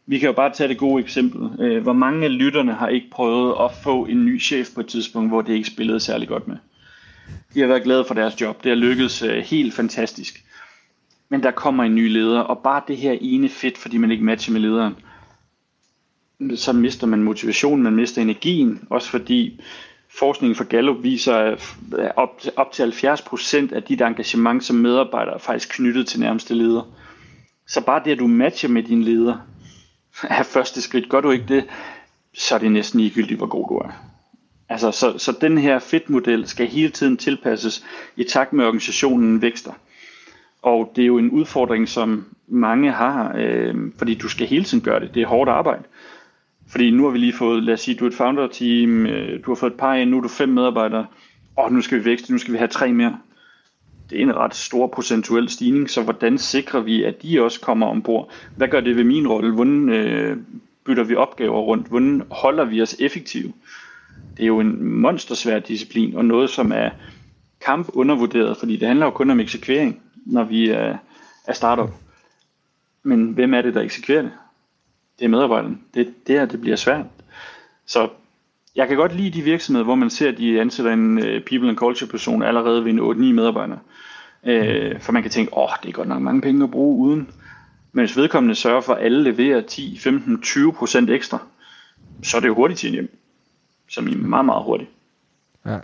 Vi 0.07 0.19
kan 0.19 0.27
jo 0.27 0.33
bare 0.33 0.53
tage 0.53 0.69
det 0.69 0.79
gode 0.79 1.03
eksempel. 1.03 1.65
Øh, 1.65 1.83
hvor 1.83 1.93
mange 1.93 2.25
af 2.25 2.39
lytterne 2.39 2.75
har 2.75 2.89
ikke 2.89 3.11
prøvet 3.11 3.55
at 3.61 3.71
få 3.83 4.05
en 4.05 4.27
ny 4.27 4.41
chef 4.41 4.69
på 4.75 4.81
et 4.81 4.87
tidspunkt, 4.87 5.31
hvor 5.31 5.43
det 5.43 5.55
ikke 5.55 5.69
spillede 5.69 6.01
særlig 6.01 6.29
godt 6.29 6.49
med? 6.49 6.57
De 7.55 7.61
har 7.61 7.67
været 7.67 7.83
glade 7.83 8.05
for 8.05 8.15
deres 8.15 8.41
job. 8.41 8.65
Det 8.65 8.71
har 8.71 8.77
lykkedes 8.77 9.23
øh, 9.23 9.39
helt 9.39 9.75
fantastisk. 9.75 10.45
Men 11.29 11.43
der 11.43 11.51
kommer 11.51 11.85
en 11.85 11.95
ny 11.95 12.13
leder, 12.13 12.41
og 12.41 12.59
bare 12.59 12.83
det 12.89 12.97
her 12.97 13.17
ene 13.21 13.49
fedt, 13.49 13.79
fordi 13.79 13.99
man 13.99 14.11
ikke 14.11 14.25
matcher 14.25 14.53
med 14.53 14.61
lederen, 14.61 14.95
så 16.57 16.73
mister 16.73 17.07
man 17.07 17.23
motivationen, 17.23 17.83
man 17.83 17.95
mister 17.97 18.23
energien, 18.23 18.87
også 18.91 19.11
fordi 19.11 19.61
forskningen 20.19 20.57
fra 20.57 20.65
Gallup 20.65 21.03
viser, 21.03 21.35
at 21.35 21.77
op, 22.17 22.41
op 22.57 22.73
til 22.73 22.83
70% 22.83 23.75
af 23.75 23.83
dit 23.83 24.01
engagement 24.01 24.65
som 24.65 24.77
medarbejder 24.77 25.33
er 25.33 25.39
faktisk 25.39 25.69
knyttet 25.69 26.07
til 26.07 26.21
nærmeste 26.21 26.55
leder. 26.55 26.83
Så 27.67 27.85
bare 27.85 28.03
det, 28.05 28.11
at 28.11 28.19
du 28.19 28.27
matcher 28.27 28.69
med 28.69 28.83
din 28.83 29.03
leder, 29.03 29.37
er 30.39 30.43
første 30.43 30.83
skridt. 30.83 31.09
Gør 31.09 31.21
du 31.21 31.31
ikke 31.31 31.55
det, 31.55 31.65
så 32.35 32.55
er 32.55 32.59
det 32.59 32.73
næsten 32.73 33.01
ligegyldigt, 33.01 33.39
hvor 33.39 33.47
god 33.47 33.69
du 33.69 33.75
er. 33.75 33.93
Altså, 34.69 34.91
så, 34.91 35.19
så 35.19 35.33
den 35.41 35.59
her 35.59 35.79
fit-model 35.79 36.47
skal 36.47 36.67
hele 36.67 36.91
tiden 36.91 37.17
tilpasses 37.17 37.85
i 38.17 38.25
takt 38.25 38.53
med 38.53 38.65
organisationen 38.65 39.43
vækster. 39.43 39.73
Og 40.63 40.93
det 40.97 41.03
er 41.03 41.07
jo 41.07 41.19
en 41.19 41.31
udfordring, 41.31 41.89
som 41.89 42.25
mange 42.49 42.93
har, 42.93 43.33
øh, 43.37 43.75
fordi 43.99 44.15
du 44.15 44.29
skal 44.29 44.47
hele 44.47 44.65
tiden 44.65 44.85
gøre 44.85 45.01
det. 45.01 45.15
Det 45.15 45.23
er 45.23 45.27
hårdt 45.27 45.51
arbejde. 45.51 45.83
Fordi 46.69 46.91
nu 46.91 47.05
har 47.05 47.11
vi 47.11 47.19
lige 47.19 47.33
fået, 47.33 47.63
lad 47.63 47.75
os 47.75 47.81
sige, 47.81 47.95
du 47.95 48.05
er 48.05 48.09
et 48.09 48.15
founder-team, 48.15 49.07
øh, 49.07 49.45
du 49.45 49.51
har 49.51 49.55
fået 49.57 49.71
et 49.71 49.77
par 49.77 49.95
ind, 49.95 50.11
nu 50.11 50.17
er 50.17 50.21
du 50.21 50.29
fem 50.29 50.49
medarbejdere, 50.49 51.07
og 51.57 51.73
nu 51.73 51.81
skal 51.81 51.99
vi 51.99 52.05
vækste, 52.05 52.33
nu 52.33 52.39
skal 52.39 52.53
vi 52.53 52.59
have 52.59 52.69
tre 52.69 52.93
mere. 52.93 53.19
Det 54.11 54.19
er 54.19 54.23
en 54.23 54.37
ret 54.37 54.55
stor 54.55 54.87
procentuel 54.87 55.49
stigning, 55.49 55.91
så 55.91 56.03
hvordan 56.03 56.39
sikrer 56.39 56.81
vi, 56.81 57.05
at 57.05 57.23
de 57.23 57.43
også 57.43 57.61
kommer 57.61 57.87
ombord? 57.87 58.31
Hvad 58.57 58.69
gør 58.69 58.81
det 58.81 58.97
ved 58.97 59.05
min 59.05 59.29
rolle? 59.29 59.55
Hvordan 59.55 59.89
øh, 59.89 60.37
bytter 60.85 61.05
vi 61.05 61.15
opgaver 61.15 61.61
rundt? 61.61 61.89
Hvordan 61.89 62.23
holder 62.31 62.65
vi 62.65 62.83
os 62.83 62.97
effektive? 63.01 63.53
Det 64.37 64.43
er 64.43 64.47
jo 64.47 64.61
en 64.61 64.85
monstersvær 64.85 65.59
disciplin, 65.59 66.17
og 66.17 66.25
noget, 66.25 66.51
som 66.51 66.73
er 66.73 66.91
kamp 67.61 67.89
undervurderet, 67.93 68.57
fordi 68.57 68.77
det 68.77 68.89
handler 68.89 69.07
jo 69.07 69.11
kun 69.11 69.31
om 69.31 69.41
eksekvering, 69.41 70.03
når 70.27 70.45
vi 70.45 70.69
er, 70.69 70.97
er 71.47 71.53
startup. 71.53 71.91
Men 73.03 73.27
hvem 73.27 73.55
er 73.55 73.63
det, 73.63 73.75
der 73.75 73.81
eksekverer 73.81 74.23
det? 74.23 74.33
Det 75.19 75.25
er 75.25 75.29
medarbejderen. 75.29 75.81
Det, 75.95 76.15
det 76.27 76.39
her, 76.39 76.47
det 76.47 76.61
bliver 76.61 76.77
svært. 76.77 77.07
Så 77.87 78.09
jeg 78.77 78.89
kan 78.89 78.97
godt 78.97 79.17
lide 79.17 79.31
de 79.31 79.43
virksomheder, 79.43 79.85
hvor 79.85 79.95
man 79.95 80.11
ser, 80.11 80.29
at 80.29 80.39
de 80.39 80.61
ansætter 80.61 80.93
en 80.93 81.19
øh, 81.19 81.45
people 81.45 81.69
and 81.69 81.77
culture 81.77 82.11
person 82.11 82.43
allerede 82.43 82.85
ved 82.85 82.93
en 82.93 83.01
8-9 83.01 83.35
medarbejdere. 83.35 83.79
Øh, 84.45 85.01
for 85.01 85.13
man 85.13 85.23
kan 85.23 85.31
tænke, 85.31 85.57
åh, 85.57 85.63
oh, 85.63 85.71
det 85.83 85.89
er 85.89 85.93
godt 85.93 86.09
nok 86.09 86.23
mange 86.23 86.41
penge 86.41 86.65
at 86.65 86.71
bruge 86.71 86.99
uden. 86.99 87.31
Men 87.93 88.05
hvis 88.05 88.17
vedkommende 88.17 88.55
sørger 88.55 88.81
for, 88.81 88.95
at 88.95 89.05
alle 89.05 89.23
leverer 89.23 89.61
10, 89.61 89.99
15, 89.99 90.43
20 90.43 90.73
procent 90.73 91.11
ekstra, 91.11 91.39
så 92.23 92.37
er 92.37 92.41
det 92.41 92.49
jo 92.49 92.55
hurtigt 92.55 92.81
til 92.81 92.91
hjem. 92.91 93.19
Som 93.89 94.09
i 94.09 94.15
meget, 94.15 94.45
meget 94.45 94.65
hurtigt. 94.65 94.91
Ja. 95.67 95.79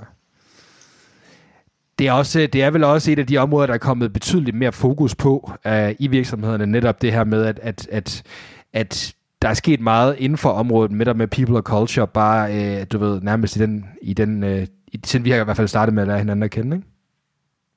Det 1.99 2.07
er, 2.07 2.13
også, 2.13 2.49
det 2.53 2.63
er 2.63 2.71
vel 2.71 2.85
også 2.85 3.11
et 3.11 3.19
af 3.19 3.27
de 3.27 3.37
områder, 3.39 3.67
der 3.67 3.75
er 3.75 3.79
kommet 3.79 4.13
betydeligt 4.13 4.57
mere 4.57 4.73
fokus 4.73 5.15
på 5.15 5.51
uh, 5.67 5.91
i 5.99 6.07
virksomhederne, 6.07 6.67
netop 6.67 7.03
det 7.03 7.13
her 7.13 7.25
med, 7.25 7.45
at, 7.45 7.59
at, 7.63 7.89
at, 7.91 8.23
at 8.73 9.15
der 9.45 9.51
er 9.51 9.55
sket 9.55 9.81
meget 9.81 10.17
inden 10.19 10.39
for 10.39 10.51
området 10.51 10.93
med 10.93 11.07
der 11.07 11.15
med 11.15 11.27
people 11.27 11.57
og 11.57 11.63
culture, 11.63 12.07
bare, 12.07 12.55
øh, 12.55 12.87
du 12.93 12.99
ved, 12.99 13.21
nærmest 13.21 13.57
i 13.57 13.59
den, 13.59 13.85
i 14.03 14.13
den 14.13 14.45
øh, 14.45 14.67
siden 15.05 15.25
vi 15.25 15.31
har 15.31 15.41
i 15.41 15.45
hvert 15.45 15.57
fald 15.57 15.69
startet 15.69 15.95
med 15.95 16.03
at 16.03 16.09
lære 16.09 16.19
hinanden 16.19 16.43
at 16.43 16.51
kende, 16.51 16.77
ikke? 16.77 16.89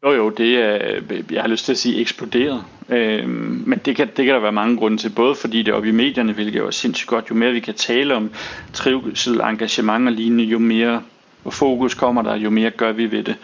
Jo 0.04 0.12
jo, 0.12 0.30
det 0.30 0.58
er, 0.58 1.02
jeg 1.32 1.42
har 1.42 1.48
lyst 1.48 1.66
til 1.66 1.72
at 1.72 1.78
sige 1.78 2.02
eksploderet. 2.02 2.64
Øh, 2.90 3.30
men 3.68 3.80
det 3.86 3.96
kan, 3.96 4.08
det 4.18 4.26
kan 4.26 4.36
der 4.36 4.40
være 4.40 4.52
mange 4.52 4.78
grunde 4.78 4.98
til, 4.98 5.10
både 5.10 5.36
fordi 5.36 5.64
det 5.64 5.72
er 5.72 5.76
oppe 5.76 5.90
i 5.90 5.92
medierne, 5.92 6.34
hvilket 6.34 6.62
er 6.62 6.72
sindssygt 6.72 7.10
godt, 7.10 7.30
jo 7.30 7.36
mere 7.36 7.52
vi 7.52 7.60
kan 7.60 7.74
tale 7.74 8.16
om 8.16 8.32
trivsel, 8.74 9.40
engagement 9.42 10.08
og 10.08 10.14
lignende, 10.14 10.44
jo 10.44 10.60
mere 10.60 11.02
fokus 11.50 11.94
kommer 11.94 12.22
der, 12.22 12.36
jo 12.36 12.50
mere 12.50 12.72
gør 12.72 12.92
vi 12.92 13.12
ved 13.12 13.24
det. 13.24 13.36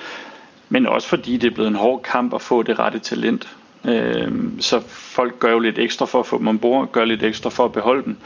Men 0.70 0.88
også 0.88 1.08
fordi 1.08 1.38
det 1.38 1.52
er 1.52 1.54
blevet 1.54 1.70
en 1.70 1.76
hård 1.76 2.02
kamp 2.02 2.34
at 2.34 2.42
få 2.42 2.64
det 2.64 2.80
rette 2.80 3.00
talent. 3.00 3.56
Øh, 3.86 4.32
så 4.60 4.80
folk 4.88 5.40
gør 5.40 5.52
jo 5.52 5.60
lidt 5.60 5.80
ekstra 5.80 6.06
for 6.06 6.20
at 6.20 6.26
få 6.26 6.38
dem 6.38 6.48
ombord, 6.48 6.92
gør 6.92 7.06
lidt 7.06 7.24
ekstra 7.24 7.50
for 7.50 7.66
at 7.66 7.72
beholde 7.72 8.04
dem. 8.04 8.18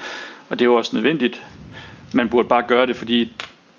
Og 0.49 0.59
det 0.59 0.65
er 0.65 0.69
jo 0.69 0.75
også 0.75 0.95
nødvendigt. 0.95 1.43
Man 2.13 2.29
burde 2.29 2.47
bare 2.47 2.63
gøre 2.67 2.85
det, 2.85 2.95
fordi 2.95 3.31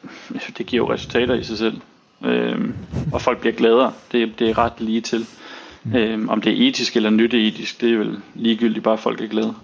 det 0.58 0.66
giver 0.66 0.84
jo 0.84 0.92
resultater 0.92 1.34
i 1.34 1.44
sig 1.44 1.58
selv. 1.58 1.80
Øhm, 2.24 2.74
og 3.12 3.22
folk 3.22 3.38
bliver 3.40 3.54
gladere. 3.54 3.92
Det, 4.12 4.38
det 4.38 4.50
er 4.50 4.58
ret 4.58 4.72
lige 4.78 5.00
til. 5.00 5.26
Øhm, 5.96 6.28
om 6.28 6.40
det 6.40 6.52
er 6.52 6.68
etisk 6.68 6.96
eller 6.96 7.10
nytteetisk, 7.10 7.80
det 7.80 7.92
er 7.92 7.98
vel 7.98 8.20
ligegyldigt, 8.34 8.84
bare 8.84 8.98
folk 8.98 9.20
er 9.20 9.26
glade. 9.26 9.54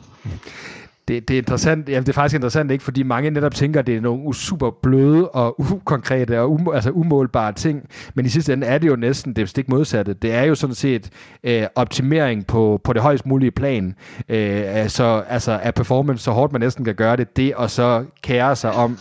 Det, 1.09 1.29
det 1.29 1.35
er 1.35 1.39
interessant, 1.39 1.89
ja, 1.89 2.01
det 2.01 2.09
er 2.09 2.13
faktisk 2.13 2.35
interessant, 2.35 2.71
ikke? 2.71 2.85
fordi 2.85 3.03
mange 3.03 3.31
netop 3.31 3.55
tænker, 3.55 3.81
at 3.81 3.87
det 3.87 3.97
er 3.97 4.01
nogle 4.01 4.35
super 4.35 4.71
bløde 4.83 5.29
og 5.29 5.61
ukonkrete 5.61 6.41
og 6.41 6.51
um, 6.51 6.69
altså 6.75 6.91
umålbare 6.91 7.53
ting, 7.53 7.89
men 8.15 8.27
i 8.27 8.29
sidste 8.29 8.53
ende 8.53 8.67
er 8.67 8.79
det 8.79 8.89
jo 8.89 8.97
næsten 8.97 9.37
det 9.37 9.49
stik 9.49 9.69
modsatte. 9.69 10.13
Det 10.15 10.33
er 10.33 10.43
jo 10.43 10.55
sådan 10.55 10.75
set 10.75 11.11
øh, 11.45 11.67
optimering 11.75 12.47
på, 12.47 12.81
på 12.85 12.93
det 12.93 13.03
højst 13.03 13.27
mulige 13.27 13.51
plan, 13.51 13.95
øh, 14.29 14.63
altså, 14.67 15.23
altså 15.29 15.53
af 15.63 15.75
performance, 15.75 16.25
så 16.25 16.31
hårdt 16.31 16.53
man 16.53 16.61
næsten 16.61 16.85
kan 16.85 16.95
gøre 16.95 17.17
det, 17.17 17.37
det 17.37 17.55
og 17.55 17.71
så 17.71 18.05
kære 18.23 18.57
sig 18.57 18.73
om, 18.73 18.99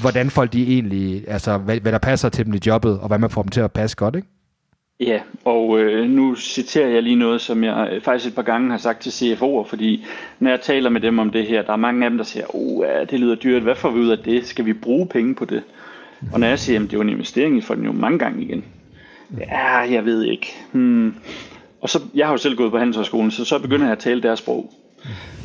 hvordan 0.00 0.30
folk 0.30 0.52
de 0.52 0.72
egentlig, 0.72 1.24
altså 1.28 1.58
hvad, 1.58 1.80
hvad 1.80 1.92
der 1.92 1.98
passer 1.98 2.28
til 2.28 2.46
dem 2.46 2.54
i 2.54 2.58
jobbet, 2.66 2.98
og 2.98 3.08
hvad 3.08 3.18
man 3.18 3.30
får 3.30 3.42
dem 3.42 3.50
til 3.50 3.60
at 3.60 3.72
passe 3.72 3.96
godt, 3.96 4.16
ikke? 4.16 4.28
Ja, 5.06 5.20
og 5.44 5.80
øh, 5.80 6.10
nu 6.10 6.34
citerer 6.34 6.88
jeg 6.88 7.02
lige 7.02 7.16
noget, 7.16 7.40
som 7.40 7.64
jeg 7.64 7.88
øh, 7.92 8.00
faktisk 8.00 8.28
et 8.28 8.34
par 8.34 8.42
gange 8.42 8.70
har 8.70 8.78
sagt 8.78 9.02
til 9.02 9.10
CFO'er, 9.10 9.68
fordi 9.68 10.04
når 10.38 10.50
jeg 10.50 10.60
taler 10.60 10.90
med 10.90 11.00
dem 11.00 11.18
om 11.18 11.30
det 11.30 11.46
her, 11.46 11.62
der 11.62 11.72
er 11.72 11.76
mange 11.76 12.04
af 12.04 12.10
dem, 12.10 12.18
der 12.18 12.24
siger, 12.24 12.44
oh, 12.54 12.84
ja, 12.86 13.04
det 13.04 13.20
lyder 13.20 13.34
dyrt, 13.34 13.62
hvad 13.62 13.74
får 13.74 13.90
vi 13.90 14.00
ud 14.00 14.08
af 14.08 14.18
det? 14.18 14.46
Skal 14.46 14.66
vi 14.66 14.72
bruge 14.72 15.06
penge 15.06 15.34
på 15.34 15.44
det? 15.44 15.62
Og 16.32 16.40
når 16.40 16.46
jeg 16.46 16.58
siger, 16.58 16.78
at 16.78 16.82
det 16.82 16.92
er 16.92 16.96
jo 16.96 17.02
en 17.02 17.08
investering, 17.08 17.58
I 17.58 17.60
får 17.60 17.74
den 17.74 17.84
jo 17.84 17.92
mange 17.92 18.18
gange 18.18 18.42
igen. 18.42 18.64
Ja, 19.38 19.76
jeg 19.76 20.04
ved 20.04 20.24
ikke. 20.24 20.54
Hmm. 20.72 21.14
Og 21.80 21.88
så, 21.88 22.00
jeg 22.14 22.26
har 22.26 22.32
jo 22.32 22.38
selv 22.38 22.56
gået 22.56 22.70
på 22.70 22.78
handelshøjskolen, 22.78 23.30
så 23.30 23.44
så 23.44 23.58
begynder 23.58 23.84
jeg 23.84 23.92
at 23.92 23.98
tale 23.98 24.22
deres 24.22 24.38
sprog. 24.38 24.72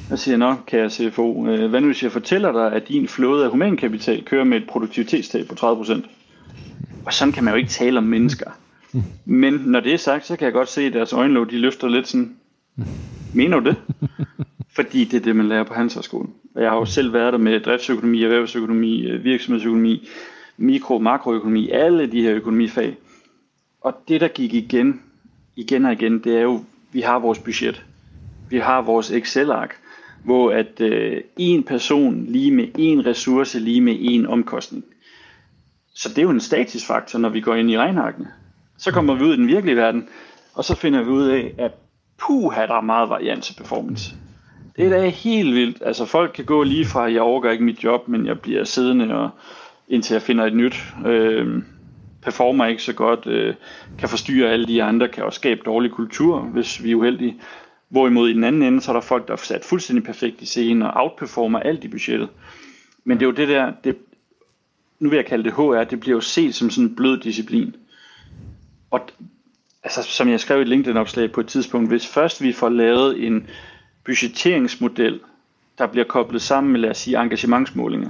Jeg 0.10 0.20
siger, 0.20 0.38
nå, 0.38 0.56
kære 0.68 0.90
CFO, 0.90 1.48
øh, 1.48 1.70
hvad 1.70 1.82
nu 1.82 1.88
hvis 1.88 2.04
jeg 2.04 2.12
fortæller 2.12 2.52
dig, 2.52 2.74
at 2.74 2.88
din 2.88 3.08
flåde 3.08 3.44
af 3.44 3.52
humankapital 3.52 4.24
kører 4.24 4.44
med 4.44 4.58
et 4.58 4.68
produktivitetstab 4.68 5.46
på 5.48 5.56
30%? 5.84 6.02
Og 7.06 7.14
sådan 7.14 7.32
kan 7.32 7.44
man 7.44 7.54
jo 7.54 7.58
ikke 7.58 7.70
tale 7.70 7.98
om 7.98 8.04
mennesker. 8.04 8.52
Men 9.26 9.54
når 9.54 9.80
det 9.80 9.94
er 9.94 9.98
sagt, 9.98 10.26
så 10.26 10.36
kan 10.36 10.46
jeg 10.46 10.54
godt 10.54 10.70
se, 10.70 10.82
at 10.82 10.94
deres 10.94 11.14
øjenlåg, 11.14 11.52
de 11.52 11.58
løfter 11.58 11.88
lidt 11.88 12.08
sådan, 12.08 12.36
mener 13.34 13.60
du 13.60 13.70
det? 13.70 13.76
Fordi 14.76 15.04
det 15.04 15.18
er 15.18 15.24
det, 15.24 15.36
man 15.36 15.48
lærer 15.48 15.64
på 15.64 15.74
Handelshøjskolen. 15.74 16.34
Og 16.56 16.62
jeg 16.62 16.70
har 16.70 16.78
jo 16.78 16.86
selv 16.86 17.14
været 17.14 17.34
der 17.34 17.40
med 17.40 17.60
driftsøkonomi, 17.60 18.24
erhvervsøkonomi, 18.24 19.02
øh, 19.02 19.24
virksomhedsøkonomi, 19.24 20.08
mikro- 20.58 20.98
makroøkonomi, 20.98 21.70
alle 21.70 22.12
de 22.12 22.22
her 22.22 22.36
økonomifag. 22.36 22.98
Og 23.82 23.94
det, 24.08 24.22
der 24.22 24.28
gik 24.28 24.54
igen, 24.54 25.02
igen 25.56 25.86
og 25.86 25.94
igen, 25.94 26.20
det 26.20 26.38
er 26.38 26.42
jo, 26.42 26.64
vi 26.92 27.02
har 27.02 27.20
vores 27.20 27.40
budget. 27.40 27.86
Vi 28.50 28.58
har 28.58 28.82
vores 28.82 29.12
Excel-ark, 29.12 29.78
hvor 30.24 30.52
at 30.52 30.82
øh, 30.82 31.22
en 31.38 31.64
person 31.64 32.26
lige 32.26 32.52
med 32.52 32.68
en 32.78 33.06
ressource 33.06 33.60
lige 33.60 33.82
med 33.82 33.98
en 34.00 34.26
omkostning. 34.26 34.84
Så 35.96 36.10
det 36.10 36.18
er 36.18 36.22
jo 36.22 36.30
en 36.30 36.40
statisk 36.40 36.88
faktor, 36.88 37.20
når 37.20 37.30
vi 37.30 37.42
går 37.42 37.56
ind 37.56 37.72
i 37.72 37.78
regnarkene. 37.78 38.28
Så 38.78 38.92
kommer 38.92 39.16
vi 39.16 39.24
ud 39.24 39.34
i 39.34 39.38
den 39.38 39.48
virkelige 39.48 39.76
verden, 39.76 40.10
og 40.54 40.64
så 40.64 40.76
finder 40.76 41.04
vi 41.04 41.10
ud 41.10 41.28
af, 41.28 41.54
at 41.58 41.72
puha, 42.18 42.66
der 42.66 42.76
er 42.76 42.82
meget 42.82 43.10
variant 43.10 43.44
til 43.44 43.54
performance. 43.54 44.16
Det 44.76 44.86
er 44.86 44.90
da 44.90 45.10
helt 45.10 45.56
vildt. 45.56 45.78
Altså 45.86 46.06
folk 46.06 46.32
kan 46.36 46.46
gå 46.46 46.64
lige 46.64 46.86
fra, 46.86 47.12
jeg 47.12 47.22
overgår 47.22 47.50
ikke 47.50 47.64
mit 47.64 47.84
job, 47.84 48.08
men 48.08 48.26
jeg 48.26 48.40
bliver 48.40 48.64
siddende, 48.64 49.16
og 49.16 49.30
indtil 49.88 50.14
jeg 50.14 50.22
finder 50.22 50.46
et 50.46 50.56
nyt. 50.56 50.76
Øh, 51.06 51.64
performer 52.22 52.66
ikke 52.66 52.84
så 52.84 52.94
godt, 52.94 53.28
øh, 53.28 53.56
kan 54.00 54.10
forstyrre 54.10 54.50
alle 54.50 54.68
de 54.68 54.84
andre, 54.84 55.08
kan 55.08 55.24
også 55.24 55.40
skabe 55.40 55.62
dårlig 55.66 55.92
kultur, 55.92 56.40
hvis 56.40 56.84
vi 56.84 56.92
er 56.92 56.96
uheldige. 56.96 57.42
Hvorimod 57.90 58.30
i 58.30 58.34
den 58.34 58.44
anden 58.44 58.64
ende, 58.64 58.82
så 58.82 58.92
er 58.92 58.94
der 58.94 59.02
folk, 59.02 59.28
der 59.28 59.34
er 59.34 59.38
sat 59.38 59.66
fuldstændig 59.66 60.04
perfekt 60.04 60.42
i 60.42 60.46
scenen 60.46 60.82
og 60.82 60.92
outperformer 60.96 61.60
alt 61.60 61.84
i 61.84 61.88
budgettet. 61.88 62.30
Men 63.04 63.18
det 63.18 63.24
er 63.24 63.28
jo 63.28 63.36
det 63.36 63.48
der, 63.48 63.72
det, 63.84 63.98
nu 65.00 65.10
vil 65.10 65.18
jeg 65.18 65.26
kalde 65.26 65.44
det 65.44 65.54
HR, 65.54 65.84
det 65.84 66.00
bliver 66.00 66.16
jo 66.16 66.22
set 66.22 66.56
som 66.56 66.70
sådan 66.70 66.90
en 66.90 66.96
blød 66.96 67.18
disciplin. 67.18 67.76
Og 68.92 69.02
altså, 69.84 70.04
som 70.04 70.30
jeg 70.30 70.40
skrev 70.40 70.60
i 70.60 70.62
et 70.62 70.68
LinkedIn-opslag 70.68 71.32
på 71.32 71.40
et 71.40 71.48
tidspunkt, 71.48 71.90
hvis 71.90 72.08
først 72.08 72.44
vi 72.44 72.54
får 72.54 72.70
lavet 72.70 73.28
en 73.28 73.48
budgetteringsmodel, 74.06 75.20
der 75.78 75.88
bliver 75.88 76.06
koblet 76.06 76.42
sammen 76.42 76.72
med, 76.72 76.80
lad 76.80 76.90
os 76.90 76.98
sige, 76.98 77.22
engagementsmålinger, 77.22 78.10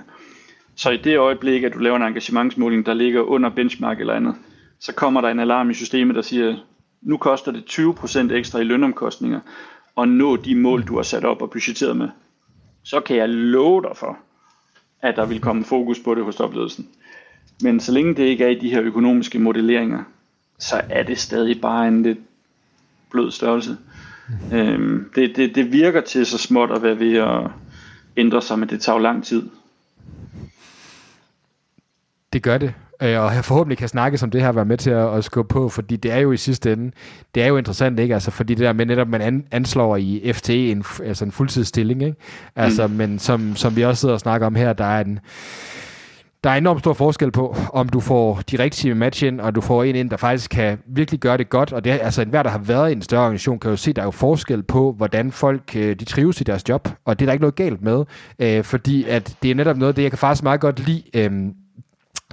så 0.75 0.89
i 0.89 0.97
det 0.97 1.17
øjeblik, 1.17 1.63
at 1.63 1.73
du 1.73 1.80
laver 1.80 1.95
en 1.95 2.03
engagementsmåling, 2.03 2.86
der 2.86 2.93
ligger 2.93 3.21
under 3.21 3.49
benchmark 3.49 3.99
eller 3.99 4.13
andet, 4.13 4.36
så 4.80 4.93
kommer 4.93 5.21
der 5.21 5.30
en 5.30 5.39
alarm 5.39 5.69
i 5.69 5.73
systemet, 5.73 6.15
der 6.15 6.21
siger, 6.21 6.55
nu 7.01 7.17
koster 7.17 7.51
det 7.51 7.80
20% 7.80 8.34
ekstra 8.34 8.59
i 8.59 8.63
lønomkostninger, 8.63 9.39
og 9.95 10.07
nå 10.07 10.36
de 10.36 10.55
mål, 10.55 10.84
du 10.84 10.95
har 10.95 11.03
sat 11.03 11.25
op 11.25 11.41
og 11.41 11.49
budgetteret 11.49 11.97
med. 11.97 12.09
Så 12.84 12.99
kan 12.99 13.17
jeg 13.17 13.30
love 13.30 13.82
dig 13.82 13.91
for, 13.95 14.17
at 15.01 15.15
der 15.15 15.25
vil 15.25 15.41
komme 15.41 15.65
fokus 15.65 15.99
på 15.99 16.15
det 16.15 16.23
hos 16.23 16.39
oplevelsen. 16.39 16.89
Men 17.61 17.80
så 17.80 17.91
længe 17.91 18.15
det 18.15 18.23
ikke 18.23 18.43
er 18.43 18.49
i 18.49 18.59
de 18.59 18.69
her 18.69 18.82
økonomiske 18.82 19.39
modelleringer, 19.39 20.03
så 20.60 20.82
er 20.89 21.03
det 21.03 21.20
stadig 21.20 21.62
bare 21.62 21.88
en 21.88 22.03
lidt 22.03 22.20
blød 23.12 23.32
størrelse. 23.32 23.78
Øhm, 24.53 25.10
det, 25.16 25.36
det, 25.36 25.55
det 25.55 25.72
virker 25.72 26.01
til 26.01 26.26
så 26.26 26.38
småt 26.38 26.72
at 26.72 26.84
være 26.84 26.99
ved 26.99 27.18
at 27.18 27.39
ændre 28.18 28.41
sig, 28.41 28.60
men 28.60 28.70
det 28.70 28.82
tager 28.82 28.95
jo 28.95 29.01
lang 29.01 29.24
tid. 29.24 29.49
Det 32.34 32.43
gør 32.43 32.58
det. 32.58 32.74
Øh, 33.01 33.20
og 33.20 33.34
jeg 33.36 33.45
forhåbentlig 33.45 33.78
kan 33.78 33.88
snakke 33.88 34.18
som 34.18 34.32
det 34.32 34.41
her 34.41 34.51
være 34.51 34.66
med 34.66 34.78
til 34.78 34.89
at, 34.89 35.18
at 35.18 35.24
skubbe 35.24 35.53
på, 35.53 35.70
fordi 35.70 35.95
det 35.95 36.12
er 36.12 36.18
jo 36.18 36.32
i 36.32 36.38
sidste 36.38 36.74
ende, 36.74 36.91
det 37.36 37.43
er 37.43 37.47
jo 37.47 37.58
interessant, 37.58 37.99
ikke? 37.99 38.14
Altså, 38.14 38.32
fordi 38.32 38.53
det 38.53 38.66
der 38.66 38.74
med 38.74 38.86
netop, 38.86 39.08
man 39.08 39.22
an, 39.22 39.45
anslår 39.51 39.97
i 39.97 40.32
FT 40.34 40.49
en, 40.49 40.84
altså 41.03 41.26
en 41.26 41.32
fuldtidsstilling, 41.32 42.03
ikke? 42.03 42.18
Altså, 42.55 42.88
mm. 42.88 42.93
men 42.93 43.20
som, 43.20 43.55
som 43.55 43.76
vi 43.76 43.84
også 43.84 43.99
sidder 44.01 44.14
og 44.14 44.20
snakker 44.20 44.47
om 44.47 44.55
her, 44.55 44.74
der 44.74 44.86
er 44.86 45.01
en, 45.01 45.20
der 46.44 46.50
er 46.50 46.56
enormt 46.56 46.80
stor 46.80 46.94
forskel 46.94 47.32
på, 47.32 47.56
om 47.74 47.90
du 47.90 48.00
får 48.00 48.42
de 48.52 48.60
rigtige 48.60 48.96
match 48.96 49.26
ind, 49.26 49.42
og 49.42 49.56
du 49.56 49.62
får 49.62 49.84
en 49.84 49.96
ind, 49.96 50.10
der 50.10 50.18
faktisk 50.18 50.50
kan 50.52 50.78
virkelig 50.88 51.20
gøre 51.20 51.38
det 51.38 51.50
godt. 51.50 51.74
Og 51.74 51.84
det 51.84 51.92
er, 51.92 51.98
altså 51.98 52.22
enhver, 52.22 52.44
der 52.44 52.50
har 52.50 52.58
været 52.58 52.90
i 52.90 52.92
en 52.92 53.02
større 53.02 53.22
organisation, 53.22 53.60
kan 53.60 53.72
jo 53.72 53.78
se, 53.78 53.90
at 53.90 53.96
der 53.96 54.02
er 54.02 54.06
jo 54.06 54.12
forskel 54.12 54.64
på, 54.64 54.94
hvordan 54.98 55.32
folk 55.32 55.76
øh, 55.76 55.96
de 55.96 56.06
trives 56.06 56.42
i 56.42 56.44
deres 56.44 56.70
job. 56.70 56.90
Og 57.06 57.20
det 57.20 57.26
er 57.26 57.28
der 57.28 57.34
ikke 57.34 57.42
noget 57.42 57.56
galt 57.56 57.82
med, 57.82 58.06
øh, 58.40 58.64
fordi 58.64 59.04
at 59.04 59.38
det 59.44 59.52
er 59.52 59.56
netop 59.56 59.78
noget, 59.78 59.96
det 59.96 60.04
jeg 60.04 60.12
kan 60.12 60.18
faktisk 60.18 60.44
meget 60.44 60.60
godt 60.60 60.88
lide, 60.88 61.04
øh, 61.14 61.32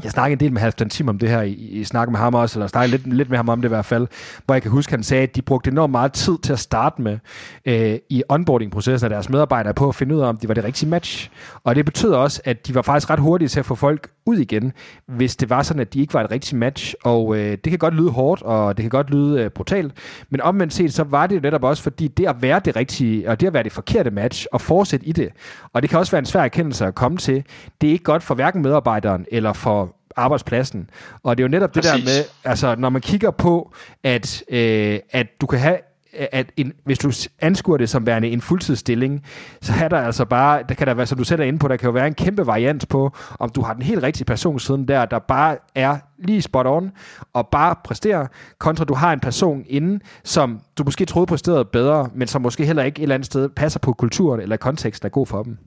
jeg 0.03 0.11
snakkede 0.11 0.33
en 0.33 0.41
del 0.41 0.53
med 0.53 0.61
Halvdan 0.61 0.89
Tim 0.89 1.09
om 1.09 1.19
det 1.19 1.29
her, 1.29 1.43
i, 1.43 1.53
i 1.53 1.85
snakke 1.85 2.11
med 2.11 2.21
ham 2.21 2.35
også, 2.35 2.59
eller 2.59 2.67
snakkede 2.67 2.97
lidt, 2.97 3.15
lidt 3.15 3.31
med 3.31 3.39
ham 3.39 3.49
om 3.49 3.63
det 3.63 3.69
i 3.69 3.75
hvert 3.75 3.85
fald, 3.85 4.07
hvor 4.45 4.55
jeg 4.55 4.63
kan 4.63 4.71
huske, 4.71 4.91
at 4.91 4.99
han 4.99 5.03
sagde, 5.03 5.23
at 5.23 5.37
de 5.37 5.43
brugte 5.43 5.71
enormt 5.71 5.91
meget 5.91 6.13
tid 6.13 6.39
til 6.39 6.53
at 6.53 6.59
starte 6.59 7.03
med 7.03 7.19
øh, 7.65 7.99
i 8.11 8.23
onboarding-processen 8.29 9.05
af 9.05 9.11
deres 9.11 9.29
medarbejdere 9.29 9.75
på 9.75 9.89
at 9.89 9.95
finde 9.95 10.15
ud 10.15 10.21
af, 10.21 10.27
om 10.27 10.37
de 10.37 10.49
var 10.49 10.55
det 10.55 10.65
rigtige 10.65 10.89
match. 10.89 11.31
Og 11.65 11.75
det 11.75 11.85
betød 11.85 12.13
også, 12.13 12.41
at 12.45 12.67
de 12.67 12.75
var 12.75 12.83
faktisk 12.83 13.11
ret 13.11 13.21
hurtige 13.21 13.49
til 13.49 13.61
at 13.61 13.67
få 13.67 13.75
folk 13.75 14.09
ud 14.27 14.37
igen, 14.37 14.73
hvis 15.07 15.37
det 15.37 15.51
var 15.51 15.63
sådan, 15.63 15.81
at 15.81 15.95
de 15.95 16.01
ikke 16.01 16.15
var 16.15 16.25
et 16.25 16.31
rigtigt 16.31 16.59
match. 16.59 16.95
Og 17.05 17.37
øh, 17.37 17.51
det 17.51 17.71
kan 17.71 17.79
godt 17.79 17.95
lyde 17.95 18.11
hårdt, 18.11 18.43
og 18.43 18.77
det 18.77 18.83
kan 18.83 18.91
godt 18.91 19.11
lyde 19.11 19.41
øh, 19.41 19.51
brutalt, 19.51 19.93
men 20.31 20.41
omvendt 20.41 20.73
set, 20.73 20.95
så 20.95 21.05
var 21.05 21.27
det 21.27 21.37
jo 21.37 21.41
netop 21.41 21.65
også, 21.65 21.83
fordi 21.83 22.09
det 22.09 22.27
at 22.27 22.43
være 22.43 22.61
det 22.65 22.77
rigtige, 22.77 23.31
og 23.31 23.41
det 23.41 23.47
at 23.47 23.53
være 23.53 23.63
det 23.63 23.73
forkerte 23.73 24.11
match, 24.11 24.47
og 24.53 24.61
fortsætte 24.61 25.07
i 25.07 25.13
det, 25.13 25.29
og 25.73 25.83
det 25.83 25.91
kan 25.91 25.99
også 25.99 26.13
være 26.13 26.19
en 26.19 26.27
svær 26.27 26.43
erkendelse 26.43 26.87
at 26.87 26.95
komme 26.95 27.19
til, 27.19 27.45
det 27.81 27.89
er 27.89 27.93
ikke 27.93 28.05
godt 28.05 28.23
for 28.23 28.35
hverken 28.35 28.63
medarbejderen 28.63 29.27
eller 29.31 29.53
for 29.53 29.84
arbejdspladsen. 30.17 30.91
Og 31.23 31.37
det 31.37 31.43
er 31.43 31.45
jo 31.45 31.51
netop 31.51 31.73
Præcis. 31.73 31.93
det 31.93 32.01
der 32.01 32.05
med, 32.05 32.25
altså 32.45 32.75
når 32.79 32.89
man 32.89 33.03
kigger 33.03 33.31
på, 33.31 33.73
at, 34.03 34.43
øh, 34.49 34.99
at 35.11 35.27
du 35.41 35.47
kan 35.47 35.59
have 35.59 35.79
at 36.17 36.53
en, 36.57 36.73
hvis 36.85 36.99
du 36.99 37.13
anskuer 37.41 37.77
det 37.77 37.89
som 37.89 38.07
værende 38.07 38.29
en 38.29 38.41
fuldtidsstilling, 38.41 39.25
så 39.63 39.73
er 39.83 39.89
der 39.89 39.99
altså 39.99 40.25
bare, 40.25 40.63
der 40.69 40.75
kan 40.75 40.87
der 40.87 40.95
være, 40.95 41.07
som 41.07 41.19
du 41.19 41.25
sætter 41.25 41.45
ind 41.45 41.59
på, 41.59 41.69
der 41.69 41.77
kan 41.77 41.87
jo 41.87 41.93
være 41.93 42.07
en 42.07 42.15
kæmpe 42.15 42.47
variant 42.47 42.89
på, 42.89 43.11
om 43.39 43.51
du 43.51 43.63
har 43.63 43.75
den 43.75 43.83
helt 43.83 44.03
rigtige 44.03 44.25
person 44.25 44.59
siden 44.59 44.89
der, 44.89 45.05
der 45.05 45.19
bare 45.19 45.57
er 45.75 45.97
lige 46.19 46.43
spot 46.43 46.67
on, 46.67 46.93
og 47.33 47.49
bare 47.49 47.75
præsterer, 47.85 48.27
kontra 48.59 48.85
du 48.85 48.95
har 48.95 49.13
en 49.13 49.21
person 49.21 49.65
inden, 49.67 50.01
som 50.25 50.61
du 50.79 50.85
måske 50.85 51.05
troede 51.05 51.27
præsterede 51.27 51.65
bedre, 51.65 52.11
men 52.15 52.29
som 52.29 52.43
måske 52.43 52.67
heller 52.67 52.83
ikke 52.83 52.99
et 52.99 53.03
eller 53.03 53.15
andet 53.15 53.27
sted 53.27 53.49
passer 53.49 53.81
på 53.81 53.93
kulturen 53.93 54.41
eller 54.41 54.57
konteksten 54.57 55.07
er 55.07 55.11
god 55.11 55.27
for 55.27 55.43
dem. 55.43 55.59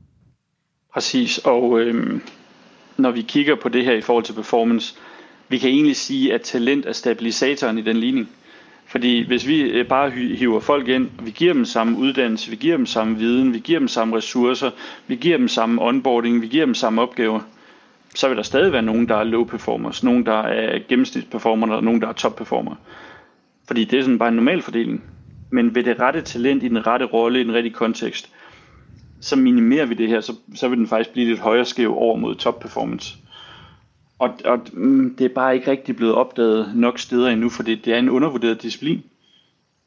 Præcis, 0.94 1.38
og 1.38 1.80
øh, 1.80 2.22
når 2.98 3.12
vi 3.12 3.22
kigger 3.22 3.56
på 3.56 3.70
det 3.70 3.86
her 3.86 3.94
i 3.94 4.02
forhold 4.02 4.24
til 4.24 4.34
performance, 4.34 4.96
vi 5.50 5.58
kan 5.58 5.70
egentlig 5.70 5.96
sige, 5.96 6.34
at 6.34 6.42
talent 6.42 6.86
er 6.86 6.92
stabilisatoren 6.92 7.78
i 7.78 7.82
den 7.82 7.98
ligning. 7.98 8.30
Fordi 8.86 9.28
hvis 9.28 9.48
vi 9.48 9.62
øh, 9.62 9.88
bare 9.88 10.10
hiver 10.10 10.60
folk 10.60 10.88
ind, 10.88 11.10
vi 11.24 11.32
giver 11.32 11.54
dem 11.54 11.66
samme 11.66 11.98
uddannelse, 11.98 12.50
vi 12.50 12.56
giver 12.56 12.78
dem 12.78 12.86
samme 12.86 13.18
viden, 13.18 13.54
vi 13.54 13.60
giver 13.60 13.80
dem 13.80 13.88
samme 13.88 14.18
ressourcer, 14.18 14.72
vi 15.08 15.16
giver 15.16 15.38
dem 15.38 15.48
samme 15.48 15.82
onboarding, 15.82 16.42
vi 16.42 16.48
giver 16.48 16.66
dem 16.66 16.76
samme 16.76 17.02
opgaver, 17.02 17.40
så 18.16 18.28
vil 18.28 18.38
der 18.38 18.44
stadig 18.44 18.72
være 18.72 18.82
nogen, 18.82 19.10
der 19.10 19.16
er 19.16 19.24
low 19.24 19.44
performers, 19.44 20.04
nogen, 20.04 20.26
der 20.26 20.42
er 20.42 20.80
gennemsnitsperformer, 20.90 21.76
og 21.76 21.84
nogen, 21.84 22.02
der 22.02 22.08
er 22.08 22.14
top 22.14 22.36
performer. 22.36 22.76
Fordi 23.68 23.84
det 23.84 24.00
er 24.00 24.04
sådan 24.04 24.20
bare 24.20 24.30
en 24.30 24.36
normal 24.36 24.62
fordeling. 24.62 25.04
Men 25.50 25.76
ved 25.76 25.84
det 25.84 26.00
rette 26.00 26.22
talent 26.22 26.64
i 26.64 26.68
den 26.68 26.88
rette 26.88 27.06
rolle, 27.06 27.42
i 27.42 27.44
den 27.44 27.54
rigtige 27.54 27.74
kontekst, 27.74 28.30
så 29.22 29.36
minimerer 29.36 29.86
vi 29.86 29.94
det 29.94 30.08
her, 30.08 30.22
så, 30.22 30.34
så 30.56 30.68
vil 30.68 30.78
den 30.78 30.88
faktisk 30.88 31.14
blive 31.14 31.28
lidt 31.28 31.40
højere 31.40 31.66
skæv 31.66 31.98
over 31.98 32.18
mod 32.18 32.36
top 32.36 32.60
performance. 32.60 33.18
Og, 34.20 34.30
og 34.46 34.60
mm, 34.74 35.16
det 35.16 35.26
er 35.26 35.34
bare 35.36 35.56
ikke 35.56 35.72
rigtig 35.72 35.96
blevet 35.96 36.14
opdaget 36.14 36.72
nok 36.76 37.00
steder 37.00 37.30
endnu, 37.30 37.50
for 37.50 37.64
det, 37.64 37.86
det 37.86 37.94
er 37.94 38.00
en 38.00 38.10
undervurderet 38.10 38.62
disciplin. 38.62 39.04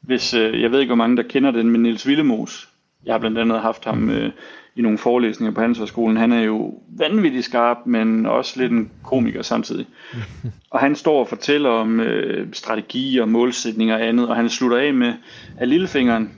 Hvis, 0.01 0.33
øh, 0.33 0.61
jeg 0.61 0.71
ved 0.71 0.79
ikke, 0.79 0.89
hvor 0.89 0.95
mange 0.95 1.17
der 1.17 1.23
kender 1.23 1.51
den, 1.51 1.69
men 1.69 1.83
Niels 1.83 2.07
Villemos, 2.07 2.69
jeg 3.05 3.13
har 3.13 3.19
blandt 3.19 3.37
andet 3.37 3.59
haft 3.59 3.85
ham 3.85 4.09
øh, 4.09 4.31
i 4.75 4.81
nogle 4.81 4.97
forelæsninger 4.97 5.53
på 5.53 5.61
Handelshøjskolen. 5.61 6.17
Han 6.17 6.31
er 6.31 6.41
jo 6.41 6.81
vanvittigt 6.97 7.45
skarp, 7.45 7.77
men 7.85 8.25
også 8.25 8.59
lidt 8.61 8.71
en 8.71 8.91
komiker 9.03 9.41
samtidig. 9.41 9.85
Og 10.71 10.79
han 10.79 10.95
står 10.95 11.19
og 11.19 11.27
fortæller 11.27 11.69
om 11.69 11.99
øh, 11.99 12.47
strategier, 12.53 13.25
målsætninger 13.25 13.95
og 13.95 14.07
andet, 14.07 14.29
og 14.29 14.35
han 14.35 14.49
slutter 14.49 14.77
af 14.77 14.93
med, 14.93 15.13
at 15.57 15.67
lillefingeren, 15.67 16.31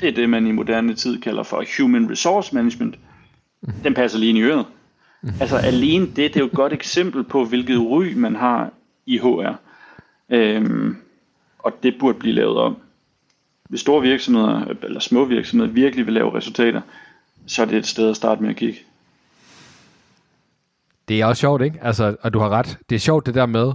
det 0.00 0.08
er 0.08 0.12
det, 0.12 0.30
man 0.30 0.46
i 0.46 0.52
moderne 0.52 0.94
tid 0.94 1.20
kalder 1.20 1.42
for 1.42 1.64
human 1.78 2.10
resource 2.10 2.54
management. 2.54 2.98
Den 3.84 3.94
passer 3.94 4.18
lige 4.18 4.28
ind 4.28 4.38
i 4.38 4.42
øret. 4.42 4.66
Altså 5.40 5.56
alene 5.56 6.06
det, 6.06 6.16
det 6.16 6.36
er 6.36 6.40
jo 6.40 6.46
et 6.46 6.52
godt 6.52 6.72
eksempel 6.72 7.24
på, 7.24 7.44
hvilket 7.44 7.80
ry 7.80 8.12
man 8.16 8.36
har 8.36 8.70
i 9.06 9.18
HR. 9.18 9.52
Øhm, 10.30 10.96
og 11.58 11.72
det 11.82 11.94
burde 12.00 12.18
blive 12.18 12.34
lavet 12.34 12.56
om. 12.56 12.76
Hvis 13.68 13.80
store 13.80 14.02
virksomheder, 14.02 14.74
eller 14.82 15.00
små 15.00 15.24
virksomheder, 15.24 15.72
virkelig 15.72 16.06
vil 16.06 16.14
lave 16.14 16.36
resultater, 16.36 16.80
så 17.46 17.62
er 17.62 17.66
det 17.66 17.78
et 17.78 17.86
sted 17.86 18.10
at 18.10 18.16
starte 18.16 18.42
med 18.42 18.50
at 18.50 18.56
kigge. 18.56 18.78
Det 21.08 21.20
er 21.20 21.26
også 21.26 21.40
sjovt, 21.40 21.62
ikke? 21.62 21.78
Altså, 21.82 22.16
og 22.20 22.32
du 22.34 22.38
har 22.38 22.48
ret. 22.48 22.78
Det 22.90 22.96
er 22.96 23.00
sjovt 23.00 23.26
det 23.26 23.34
der 23.34 23.46
med, 23.46 23.72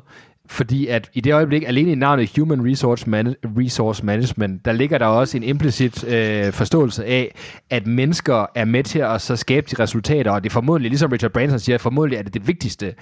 fordi 0.53 0.87
at 0.87 1.09
i 1.13 1.21
det 1.21 1.33
øjeblik, 1.33 1.63
alene 1.67 1.91
i 1.91 1.95
navnet 1.95 2.31
Human 2.37 2.71
Resource, 2.71 3.09
Man- 3.09 3.35
Resource 3.43 4.05
Management, 4.05 4.65
der 4.65 4.71
ligger 4.71 4.97
der 4.97 5.05
også 5.05 5.37
en 5.37 5.43
implicit 5.43 6.03
øh, 6.07 6.51
forståelse 6.51 7.05
af, 7.05 7.35
at 7.69 7.87
mennesker 7.87 8.45
er 8.55 8.65
med 8.65 8.83
til 8.83 8.99
at 8.99 9.21
så 9.21 9.35
skabe 9.35 9.67
de 9.71 9.83
resultater, 9.83 10.31
og 10.31 10.43
det 10.43 10.49
er 10.49 10.53
formodentlig, 10.53 10.89
ligesom 10.89 11.11
Richard 11.11 11.31
Branson 11.31 11.59
siger, 11.59 11.77
formodentlig 11.77 12.17
er 12.17 12.23
det 12.23 12.33
det 12.33 12.47
vigtigste, 12.47 12.93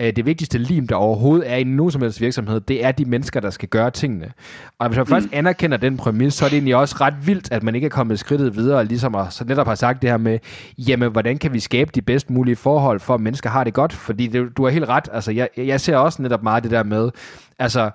øh, 0.00 0.16
det 0.16 0.26
vigtigste 0.26 0.58
lim, 0.58 0.86
der 0.86 0.94
overhovedet 0.94 1.50
er 1.50 1.56
i 1.56 1.64
nogen 1.64 1.92
som 1.92 2.02
helst 2.02 2.20
virksomhed, 2.20 2.60
det 2.60 2.84
er 2.84 2.92
de 2.92 3.04
mennesker, 3.04 3.40
der 3.40 3.50
skal 3.50 3.68
gøre 3.68 3.90
tingene. 3.90 4.32
Og 4.78 4.88
hvis 4.88 4.96
man 4.96 5.02
mm. 5.02 5.08
først 5.08 5.28
anerkender 5.32 5.76
den 5.76 5.96
præmis, 5.96 6.34
så 6.34 6.44
er 6.44 6.48
det 6.48 6.56
egentlig 6.56 6.76
også 6.76 6.96
ret 7.00 7.14
vildt, 7.26 7.52
at 7.52 7.62
man 7.62 7.74
ikke 7.74 7.84
er 7.84 7.90
kommet 7.90 8.18
skridtet 8.18 8.56
videre, 8.56 8.84
ligesom 8.84 9.14
at, 9.14 9.32
så 9.32 9.44
netop 9.44 9.66
har 9.66 9.74
sagt 9.74 10.02
det 10.02 10.10
her 10.10 10.16
med, 10.16 10.38
jamen, 10.78 11.12
hvordan 11.12 11.38
kan 11.38 11.52
vi 11.52 11.60
skabe 11.60 11.90
de 11.94 12.02
bedst 12.02 12.30
mulige 12.30 12.56
forhold, 12.56 13.00
for 13.00 13.14
at 13.14 13.20
mennesker 13.20 13.50
har 13.50 13.64
det 13.64 13.74
godt? 13.74 13.92
Fordi 13.92 14.26
det, 14.26 14.56
du 14.56 14.64
har 14.64 14.70
helt 14.70 14.88
ret, 14.88 15.08
altså 15.12 15.32
jeg, 15.32 15.48
jeg 15.56 15.80
ser 15.80 15.96
også 15.96 16.22
netop 16.22 16.42
meget 16.42 16.62
det 16.62 16.70
der 16.70 16.83
med, 16.84 17.10
altså, 17.58 17.90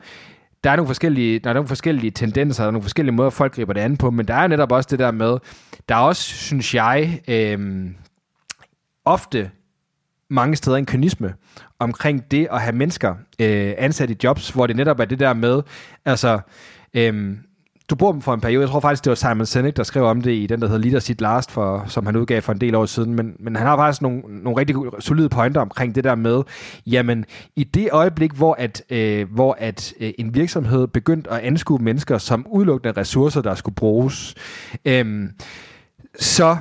der 0.64 0.72
er 0.72 0.76
nogle 0.76 0.88
forskellige, 0.88 1.40
der 1.40 1.50
er 1.50 1.54
nogle 1.54 1.68
forskellige 1.68 2.12
tendenser, 2.12 2.64
der 2.64 2.68
er 2.68 2.72
nogle 2.72 2.84
forskellige 2.84 3.16
måder, 3.16 3.30
folk 3.30 3.56
griber 3.56 3.74
det 3.74 3.82
an 3.82 3.98
på, 3.98 4.12
men 4.12 4.28
der 4.28 4.34
er 4.34 4.48
netop 4.48 4.72
også 4.72 4.88
det 4.92 5.00
der 5.00 5.12
med, 5.12 5.38
der 5.90 5.96
er 5.96 6.00
også, 6.00 6.24
synes 6.24 6.76
jeg, 6.76 7.22
øh, 7.28 7.90
ofte 9.06 9.52
mange 10.30 10.56
steder 10.56 10.78
en 10.78 10.86
kynisme 10.86 11.34
omkring 11.80 12.32
det 12.32 12.48
at 12.52 12.62
have 12.62 12.76
mennesker 12.76 13.16
øh, 13.40 13.74
ansat 13.78 14.10
i 14.10 14.16
jobs, 14.24 14.50
hvor 14.50 14.68
det 14.68 14.76
netop 14.76 15.00
er 15.00 15.06
det 15.06 15.20
der 15.20 15.34
med, 15.34 15.62
altså, 16.06 16.40
øh, 16.94 17.38
du 17.90 17.96
bruger 17.96 18.14
dem 18.14 18.22
for 18.22 18.34
en 18.34 18.42
periode. 18.42 18.62
Jeg 18.62 18.70
tror 18.70 18.80
faktisk, 18.80 19.04
det 19.04 19.10
var 19.10 19.16
Simon 19.16 19.46
Sinek, 19.46 19.78
der 19.78 19.84
skrev 19.84 20.04
om 20.04 20.22
det 20.22 20.32
i 20.32 20.48
den, 20.48 20.62
der 20.62 20.68
hedder 20.68 20.82
Leader 20.82 21.00
Sit 21.00 21.22
Last, 21.22 21.52
for, 21.52 21.84
som 21.88 22.06
han 22.06 22.16
udgav 22.16 22.42
for 22.42 22.54
en 22.54 22.62
del 22.62 22.76
år 22.76 22.86
siden. 22.86 23.14
Men, 23.14 23.36
men 23.40 23.56
han 23.56 23.68
har 23.68 23.78
faktisk 23.78 24.02
nogle, 24.02 24.22
nogle 24.28 24.60
rigtig 24.60 24.76
solide 25.00 25.30
pointer 25.30 25.62
omkring 25.62 25.96
det 25.96 26.04
der 26.04 26.16
med, 26.16 26.42
jamen 26.88 27.26
i 27.56 27.64
det 27.64 27.90
øjeblik, 27.92 28.32
hvor 28.32 28.54
at, 28.54 28.84
øh, 28.90 29.32
hvor 29.32 29.58
at 29.60 29.94
øh, 30.00 30.12
en 30.18 30.36
virksomhed 30.36 30.88
begyndte 30.88 31.32
at 31.32 31.40
anskue 31.40 31.80
mennesker 31.80 32.18
som 32.18 32.46
udelukkende 32.52 33.00
ressourcer, 33.00 33.42
der 33.42 33.56
skulle 33.56 33.76
bruges, 33.76 34.36
øh, 34.86 35.30
så 36.20 36.58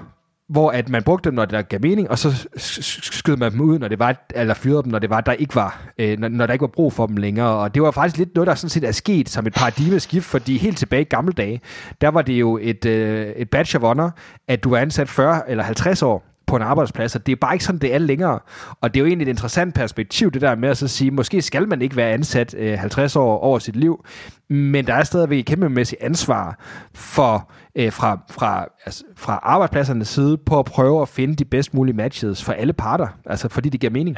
hvor 0.49 0.71
at 0.71 0.89
man 0.89 1.03
brugte 1.03 1.31
dem, 1.31 1.35
når 1.35 1.45
det 1.45 1.69
gav 1.69 1.81
mening, 1.83 2.11
og 2.11 2.19
så 2.19 2.49
skød 2.57 3.37
man 3.37 3.53
dem 3.53 3.61
ud, 3.61 3.79
når 3.79 3.89
det 3.89 3.99
var, 3.99 4.27
eller 4.35 4.55
fyrede 4.55 4.83
dem, 4.83 4.93
når 4.93 4.99
det 4.99 5.11
var, 5.11 5.21
der 5.21 5.33
ikke 5.33 5.55
var, 5.55 5.91
øh, 5.99 6.19
når, 6.19 6.29
når, 6.29 6.47
der 6.47 6.53
ikke 6.53 6.63
var 6.63 6.67
brug 6.67 6.93
for 6.93 7.07
dem 7.07 7.17
længere. 7.17 7.49
Og 7.49 7.75
det 7.75 7.83
var 7.83 7.91
faktisk 7.91 8.19
lidt 8.19 8.35
noget, 8.35 8.47
der 8.47 8.55
sådan 8.55 8.71
set 8.71 8.85
er 8.85 8.93
sket 8.93 9.29
som 9.29 9.47
et 9.47 9.55
paradigmeskift, 9.55 10.27
fordi 10.27 10.59
helt 10.59 10.79
tilbage 10.79 11.03
i 11.03 11.05
gamle 11.05 11.33
dage, 11.33 11.61
der 12.01 12.09
var 12.09 12.23
det 12.23 12.33
jo 12.33 12.59
et, 12.63 12.85
øh, 12.85 13.27
et 13.27 13.51
badge 13.51 13.79
of 13.79 13.83
honor, 13.83 14.11
at 14.49 14.65
du 14.65 14.71
var 14.71 14.79
ansat 14.79 15.09
40 15.09 15.51
eller 15.51 15.65
50 15.65 16.03
år 16.03 16.38
på 16.49 16.57
en 16.57 16.63
arbejdsplads, 16.63 17.15
og 17.15 17.27
det 17.27 17.33
er 17.33 17.37
bare 17.37 17.55
ikke 17.55 17.65
sådan, 17.65 17.81
det 17.81 17.95
er 17.95 17.99
længere. 17.99 18.39
Og 18.81 18.95
det 18.95 19.01
er 19.01 19.01
jo 19.01 19.07
egentlig 19.07 19.27
et 19.27 19.31
interessant 19.31 19.75
perspektiv, 19.75 20.31
det 20.31 20.43
der 20.43 20.55
med 20.55 20.69
at 20.69 20.77
så 20.77 20.89
sige, 20.89 21.11
måske 21.11 21.43
skal 21.43 21.69
man 21.69 21.83
ikke 21.83 21.97
være 21.97 22.11
ansat 22.11 22.55
øh, 22.59 22.79
50 22.79 23.17
år 23.17 23.39
over 23.39 23.59
sit 23.59 23.77
liv, 23.77 24.05
men 24.49 24.87
der 24.87 24.95
er 24.95 25.05
stadigvæk 25.05 25.39
et 25.39 25.47
kæmpemæssigt 25.47 26.03
ansvar 26.03 26.59
for, 26.95 27.51
øh, 27.77 27.93
fra, 27.93 28.19
fra, 28.31 28.67
altså, 28.85 29.05
fra 29.17 29.41
arbejdspladsernes 29.43 30.09
side 30.09 30.37
på 30.37 30.59
at 30.59 30.65
prøve 30.65 31.03
at 31.03 31.09
finde 31.09 31.37
de 31.37 31.45
bedst 31.45 31.75
mulige 31.75 31.97
matches 31.97 32.45
for 32.45 32.53
alle 32.53 32.73
parter, 32.73 33.09
altså 33.27 33.49
fordi 33.49 33.69
det 33.69 33.81
giver 33.81 33.91
mening. 33.91 34.17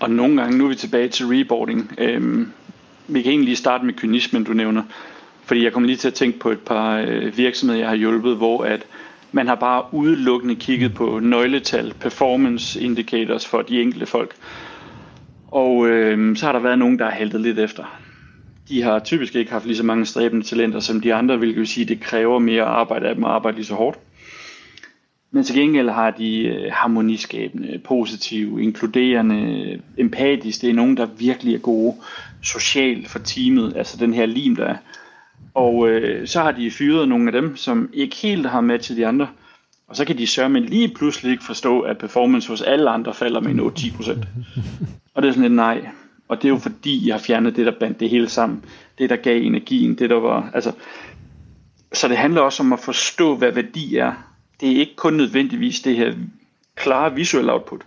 Og 0.00 0.10
nogle 0.10 0.42
gange, 0.42 0.58
nu 0.58 0.64
er 0.64 0.68
vi 0.68 0.74
tilbage 0.74 1.08
til 1.08 1.26
reboarding. 1.26 1.92
Øhm, 1.98 2.52
vi 3.08 3.22
kan 3.22 3.30
egentlig 3.30 3.46
lige 3.46 3.56
starte 3.56 3.84
med 3.86 3.94
kynismen, 3.94 4.44
du 4.44 4.52
nævner. 4.52 4.82
Fordi 5.44 5.64
jeg 5.64 5.72
kommer 5.72 5.86
lige 5.86 5.96
til 5.96 6.08
at 6.08 6.14
tænke 6.14 6.38
på 6.38 6.50
et 6.50 6.58
par 6.58 6.96
øh, 6.96 7.36
virksomheder, 7.36 7.80
jeg 7.80 7.88
har 7.88 7.96
hjulpet, 7.96 8.36
hvor 8.36 8.64
at 8.64 8.84
man 9.34 9.46
har 9.46 9.54
bare 9.54 9.84
udelukkende 9.92 10.54
kigget 10.54 10.94
på 10.94 11.18
nøgletal, 11.18 11.94
performance 12.00 12.80
indicators 12.80 13.46
for 13.46 13.62
de 13.62 13.82
enkelte 13.82 14.06
folk. 14.06 14.34
Og 15.48 15.88
øh, 15.88 16.36
så 16.36 16.46
har 16.46 16.52
der 16.52 16.60
været 16.60 16.78
nogen, 16.78 16.98
der 16.98 17.04
har 17.04 17.12
haltet 17.12 17.40
lidt 17.40 17.58
efter. 17.58 17.98
De 18.68 18.82
har 18.82 18.98
typisk 18.98 19.34
ikke 19.34 19.52
haft 19.52 19.66
lige 19.66 19.76
så 19.76 19.82
mange 19.82 20.06
stræbende 20.06 20.46
talenter 20.46 20.80
som 20.80 21.00
de 21.00 21.14
andre, 21.14 21.36
hvilket 21.36 21.58
vil 21.58 21.66
sige, 21.66 21.82
at 21.82 21.88
det 21.88 22.00
kræver 22.00 22.38
mere 22.38 22.64
arbejde 22.64 23.08
af 23.08 23.14
dem 23.14 23.24
at 23.24 23.30
arbejde 23.30 23.56
lige 23.56 23.66
så 23.66 23.74
hårdt. 23.74 23.98
Men 25.30 25.44
til 25.44 25.56
gengæld 25.56 25.88
har 25.88 26.10
de 26.10 26.38
øh, 26.38 26.72
harmoniskabende, 26.72 27.80
positive, 27.84 28.62
inkluderende, 28.62 29.80
empatiske. 29.98 30.62
Det 30.62 30.70
er 30.70 30.74
nogen, 30.74 30.96
der 30.96 31.06
virkelig 31.06 31.54
er 31.54 31.58
gode 31.58 31.94
socialt 32.42 33.08
for 33.08 33.18
teamet, 33.18 33.76
altså 33.76 33.96
den 33.96 34.14
her 34.14 34.26
lim, 34.26 34.56
der 34.56 34.64
er. 34.64 34.76
Og 35.54 35.88
øh, 35.88 36.28
så 36.28 36.42
har 36.42 36.52
de 36.52 36.70
fyret 36.70 37.08
nogle 37.08 37.26
af 37.26 37.32
dem, 37.32 37.56
som 37.56 37.90
ikke 37.92 38.16
helt 38.16 38.46
har 38.46 38.60
matchet 38.60 38.96
de 38.96 39.06
andre. 39.06 39.28
Og 39.88 39.96
så 39.96 40.04
kan 40.04 40.18
de 40.18 40.26
sørge 40.26 40.48
med 40.48 40.60
lige 40.60 40.94
pludselig 40.94 41.32
ikke 41.32 41.44
forstå, 41.44 41.80
at 41.80 41.98
performance 41.98 42.48
hos 42.48 42.62
alle 42.62 42.90
andre 42.90 43.14
falder 43.14 43.40
med 43.40 43.50
en 43.50 43.60
8-10%. 43.60 44.26
Og 45.14 45.22
det 45.22 45.28
er 45.28 45.32
sådan 45.32 45.42
lidt 45.42 45.52
nej. 45.52 45.88
Og 46.28 46.36
det 46.36 46.44
er 46.44 46.52
jo 46.52 46.58
fordi, 46.58 47.08
jeg 47.08 47.14
har 47.14 47.20
fjernet 47.20 47.56
det, 47.56 47.66
der 47.66 47.72
bandt 47.80 48.00
det 48.00 48.10
hele 48.10 48.28
sammen. 48.28 48.64
Det, 48.98 49.10
der 49.10 49.16
gav 49.16 49.42
energien, 49.42 49.94
det 49.94 50.10
der 50.10 50.20
var... 50.20 50.50
Altså, 50.54 50.72
så 51.92 52.08
det 52.08 52.16
handler 52.16 52.40
også 52.40 52.62
om 52.62 52.72
at 52.72 52.80
forstå, 52.80 53.36
hvad 53.36 53.52
værdi 53.52 53.96
er. 53.96 54.12
Det 54.60 54.72
er 54.72 54.76
ikke 54.76 54.96
kun 54.96 55.14
nødvendigvis 55.14 55.80
det 55.80 55.96
her 55.96 56.14
klare 56.74 57.14
visuelle 57.14 57.52
output. 57.52 57.82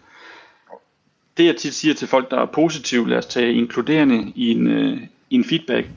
Det 1.38 1.45
jeg 1.45 1.55
tit 1.55 1.74
siger 1.74 1.93
til 1.93 2.07
folk, 2.07 2.32
der 2.32 2.41
er 2.41 2.45
positive, 2.45 3.09
lad 3.09 3.18
os 3.18 3.26
tage 3.26 3.53
inkluderende 3.53 4.32
i 4.36 4.51
en, 4.51 4.68
øh, 4.68 4.97
i 5.30 5.36
en 5.36 5.43
feedback, 5.43 5.88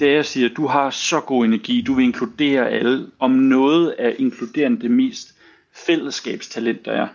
det 0.00 0.12
jeg 0.12 0.24
siger, 0.24 0.48
du 0.48 0.66
har 0.66 0.90
så 0.90 1.20
god 1.20 1.44
energi, 1.44 1.80
du 1.80 1.94
vil 1.94 2.04
inkludere 2.04 2.70
alle. 2.70 3.06
Om 3.18 3.30
noget 3.30 3.94
er 3.98 4.12
inkluderende 4.18 4.80
det 4.80 4.90
mest 4.90 5.34
fællesskabstalent, 5.86 6.84
der 6.84 6.92
er. 6.92 7.08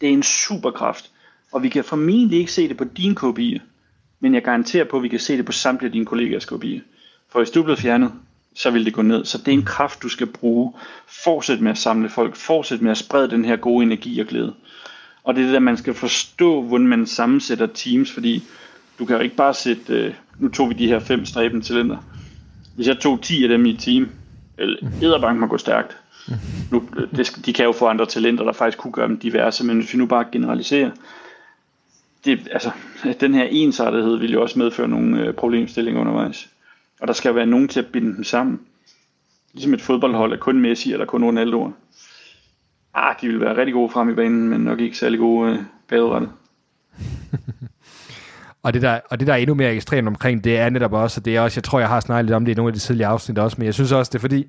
Det 0.00 0.08
er 0.08 0.12
en 0.12 0.22
superkraft, 0.22 1.10
og 1.52 1.62
vi 1.62 1.68
kan 1.68 1.84
formentlig 1.84 2.38
ikke 2.38 2.52
se 2.52 2.68
det 2.68 2.76
på 2.76 2.84
din 2.84 3.14
KPI, 3.14 3.60
men 4.20 4.34
jeg 4.34 4.42
garanterer 4.42 4.84
på, 4.84 4.96
at 4.96 5.02
vi 5.02 5.08
kan 5.08 5.20
se 5.20 5.36
det 5.36 5.46
på 5.46 5.52
samtlige 5.52 5.88
af 5.88 5.92
dine 5.92 6.06
kollegaers 6.06 6.44
KPI. 6.44 6.82
For 7.28 7.38
hvis 7.38 7.50
du 7.50 7.62
er 7.62 7.76
fjernet, 7.76 8.12
så 8.54 8.70
vil 8.70 8.84
det 8.84 8.94
gå 8.94 9.02
ned. 9.02 9.24
Så 9.24 9.38
det 9.38 9.48
er 9.48 9.52
en 9.52 9.64
kraft, 9.64 10.02
du 10.02 10.08
skal 10.08 10.26
bruge. 10.26 10.72
Fortsæt 11.24 11.60
med 11.60 11.70
at 11.70 11.78
samle 11.78 12.08
folk. 12.08 12.36
Fortsæt 12.36 12.82
med 12.82 12.90
at 12.90 12.98
sprede 12.98 13.30
den 13.30 13.44
her 13.44 13.56
gode 13.56 13.82
energi 13.82 14.20
og 14.20 14.26
glæde. 14.26 14.54
Og 15.24 15.34
det 15.34 15.40
er 15.40 15.44
det 15.44 15.54
der, 15.54 15.60
man 15.60 15.76
skal 15.76 15.94
forstå, 15.94 16.62
hvordan 16.62 16.86
man 16.86 17.06
sammensætter 17.06 17.66
teams, 17.66 18.12
fordi 18.12 18.42
du 18.98 19.04
kan 19.04 19.16
jo 19.16 19.22
ikke 19.22 19.36
bare 19.36 19.54
sætte, 19.54 19.94
øh, 19.94 20.14
nu 20.38 20.48
tog 20.48 20.68
vi 20.68 20.74
de 20.74 20.88
her 20.88 20.98
fem 20.98 21.24
stræbende 21.24 21.66
talenter. 21.66 21.96
Hvis 22.76 22.88
jeg 22.88 22.98
tog 22.98 23.22
10 23.22 23.42
af 23.42 23.48
dem 23.48 23.66
i 23.66 23.70
et 23.70 23.78
team, 23.78 24.02
øh, 24.02 24.08
eller 24.58 24.90
Æderbank 25.02 25.40
må 25.40 25.46
gå 25.46 25.58
stærkt. 25.58 25.96
Nu, 26.70 26.88
øh, 26.96 27.08
det, 27.16 27.40
de 27.46 27.52
kan 27.52 27.64
jo 27.64 27.72
få 27.72 27.86
andre 27.86 28.06
talenter, 28.06 28.44
der 28.44 28.52
faktisk 28.52 28.78
kunne 28.78 28.92
gøre 28.92 29.08
dem 29.08 29.18
diverse, 29.18 29.64
men 29.64 29.78
hvis 29.78 29.92
vi 29.92 29.98
nu 29.98 30.06
bare 30.06 30.24
generaliserer, 30.32 30.90
det, 32.24 32.48
altså, 32.52 32.70
den 33.20 33.34
her 33.34 33.44
ensartethed 33.44 34.16
vil 34.16 34.32
jo 34.32 34.42
også 34.42 34.58
medføre 34.58 34.88
nogle 34.88 35.20
øh, 35.20 35.34
problemstillinger 35.34 36.00
undervejs. 36.00 36.48
Og 37.00 37.08
der 37.08 37.14
skal 37.14 37.28
jo 37.28 37.34
være 37.34 37.46
nogen 37.46 37.68
til 37.68 37.80
at 37.80 37.86
binde 37.86 38.16
dem 38.16 38.24
sammen. 38.24 38.60
Ligesom 39.52 39.74
et 39.74 39.80
fodboldhold 39.80 40.32
er 40.32 40.36
kun 40.36 40.60
Messi 40.60 40.92
eller 40.92 41.06
kun 41.06 41.24
Ronaldo. 41.24 41.72
Ah, 42.94 43.14
de 43.20 43.26
vil 43.26 43.40
være 43.40 43.56
rigtig 43.56 43.72
gode 43.72 43.90
frem 43.90 44.10
i 44.10 44.14
banen, 44.14 44.48
men 44.48 44.60
nok 44.60 44.80
ikke 44.80 44.98
særlig 44.98 45.18
gode 45.18 45.52
øh, 45.52 45.58
bagudrettet. 45.88 46.30
Og 48.64 48.74
det, 48.74 48.82
der, 48.82 49.00
og 49.10 49.20
det, 49.20 49.26
der 49.26 49.32
er 49.32 49.36
endnu 49.36 49.54
mere 49.54 49.74
ekstremt 49.74 50.08
omkring, 50.08 50.44
det 50.44 50.58
er 50.58 50.70
netop 50.70 50.92
også, 50.92 51.20
og 51.20 51.24
det 51.24 51.36
er 51.36 51.40
også, 51.40 51.58
jeg 51.58 51.64
tror, 51.64 51.78
jeg 51.78 51.88
har 51.88 52.00
snakket 52.00 52.24
lidt 52.24 52.34
om 52.34 52.44
det 52.44 52.52
i 52.52 52.54
nogle 52.54 52.68
af 52.68 52.74
de 52.74 52.78
tidlige 52.78 53.06
afsnit 53.06 53.38
også, 53.38 53.56
men 53.58 53.66
jeg 53.66 53.74
synes 53.74 53.92
også, 53.92 54.10
det 54.10 54.18
er 54.18 54.20
fordi, 54.20 54.46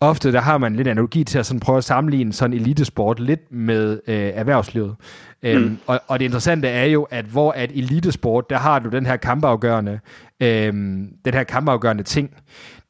ofte 0.00 0.32
der 0.32 0.40
har 0.40 0.58
man 0.58 0.76
lidt 0.76 0.88
analogi 0.88 1.24
til 1.24 1.38
at 1.38 1.46
sådan 1.46 1.60
prøve 1.60 1.78
at 1.78 1.84
sammenligne 1.84 2.32
sådan 2.32 2.56
elitesport 2.56 3.20
lidt 3.20 3.52
med 3.52 4.00
øh, 4.06 4.30
erhvervslivet. 4.34 4.96
Øhm, 5.42 5.62
mm. 5.62 5.78
og, 5.86 6.00
og 6.08 6.18
det 6.18 6.24
interessante 6.24 6.68
er 6.68 6.84
jo, 6.84 7.02
at 7.10 7.24
hvor 7.24 7.52
at 7.52 7.70
elitesport, 7.74 8.50
der 8.50 8.58
har 8.58 8.78
du 8.78 8.88
den 8.88 9.06
her 9.06 9.16
kampafgørende, 9.16 10.00
øhm, 10.40 11.08
den 11.24 11.34
her 11.34 11.44
kampafgørende 11.44 12.02
ting, 12.02 12.30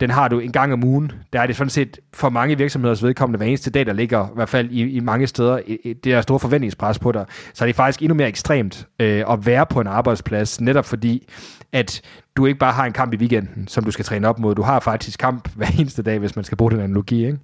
den 0.01 0.11
har 0.11 0.29
du 0.29 0.39
en 0.39 0.53
gang 0.53 0.73
om 0.73 0.85
ugen. 0.85 1.13
Der 1.33 1.41
er 1.41 1.47
det 1.47 1.57
sådan 1.57 1.71
set 1.71 1.99
for 2.13 2.29
mange 2.29 2.59
virksomheders 2.59 3.03
vedkommende 3.03 3.37
hver 3.37 3.47
eneste 3.47 3.71
dag, 3.71 3.87
der 3.87 3.93
ligger 3.93 4.27
i 4.27 4.31
hvert 4.35 4.49
fald 4.49 4.71
i, 4.71 4.91
i 4.91 5.01
mange 5.01 5.27
steder, 5.27 5.61
det 6.05 6.13
er 6.13 6.21
store 6.21 6.41
forventningspres 6.41 6.99
på 6.99 7.13
dig. 7.13 7.27
Så 7.55 7.65
er 7.65 7.67
det 7.67 7.77
faktisk 7.77 8.03
endnu 8.03 8.15
mere 8.15 8.29
ekstremt 8.29 8.87
øh, 9.01 9.25
at 9.29 9.47
være 9.47 9.67
på 9.67 9.81
en 9.81 9.87
arbejdsplads, 9.87 10.61
netop 10.61 10.85
fordi, 10.85 11.29
at 11.73 12.03
du 12.37 12.47
ikke 12.47 12.59
bare 12.59 12.73
har 12.73 12.87
en 12.87 12.93
kamp 12.93 13.13
i 13.13 13.17
weekenden, 13.17 13.69
som 13.69 13.85
du 13.85 13.91
skal 13.91 14.05
træne 14.05 14.29
op 14.29 14.39
mod. 14.39 14.55
Du 14.55 14.63
har 14.63 14.81
faktisk 14.81 15.19
kamp 15.19 15.49
hver 15.57 15.69
eneste 15.79 16.03
dag, 16.03 16.19
hvis 16.19 16.37
man 16.37 16.45
skal 16.45 16.59
bruge 16.59 16.71
den 16.71 16.81
analogi, 16.81 17.27
ikke? 17.27 17.39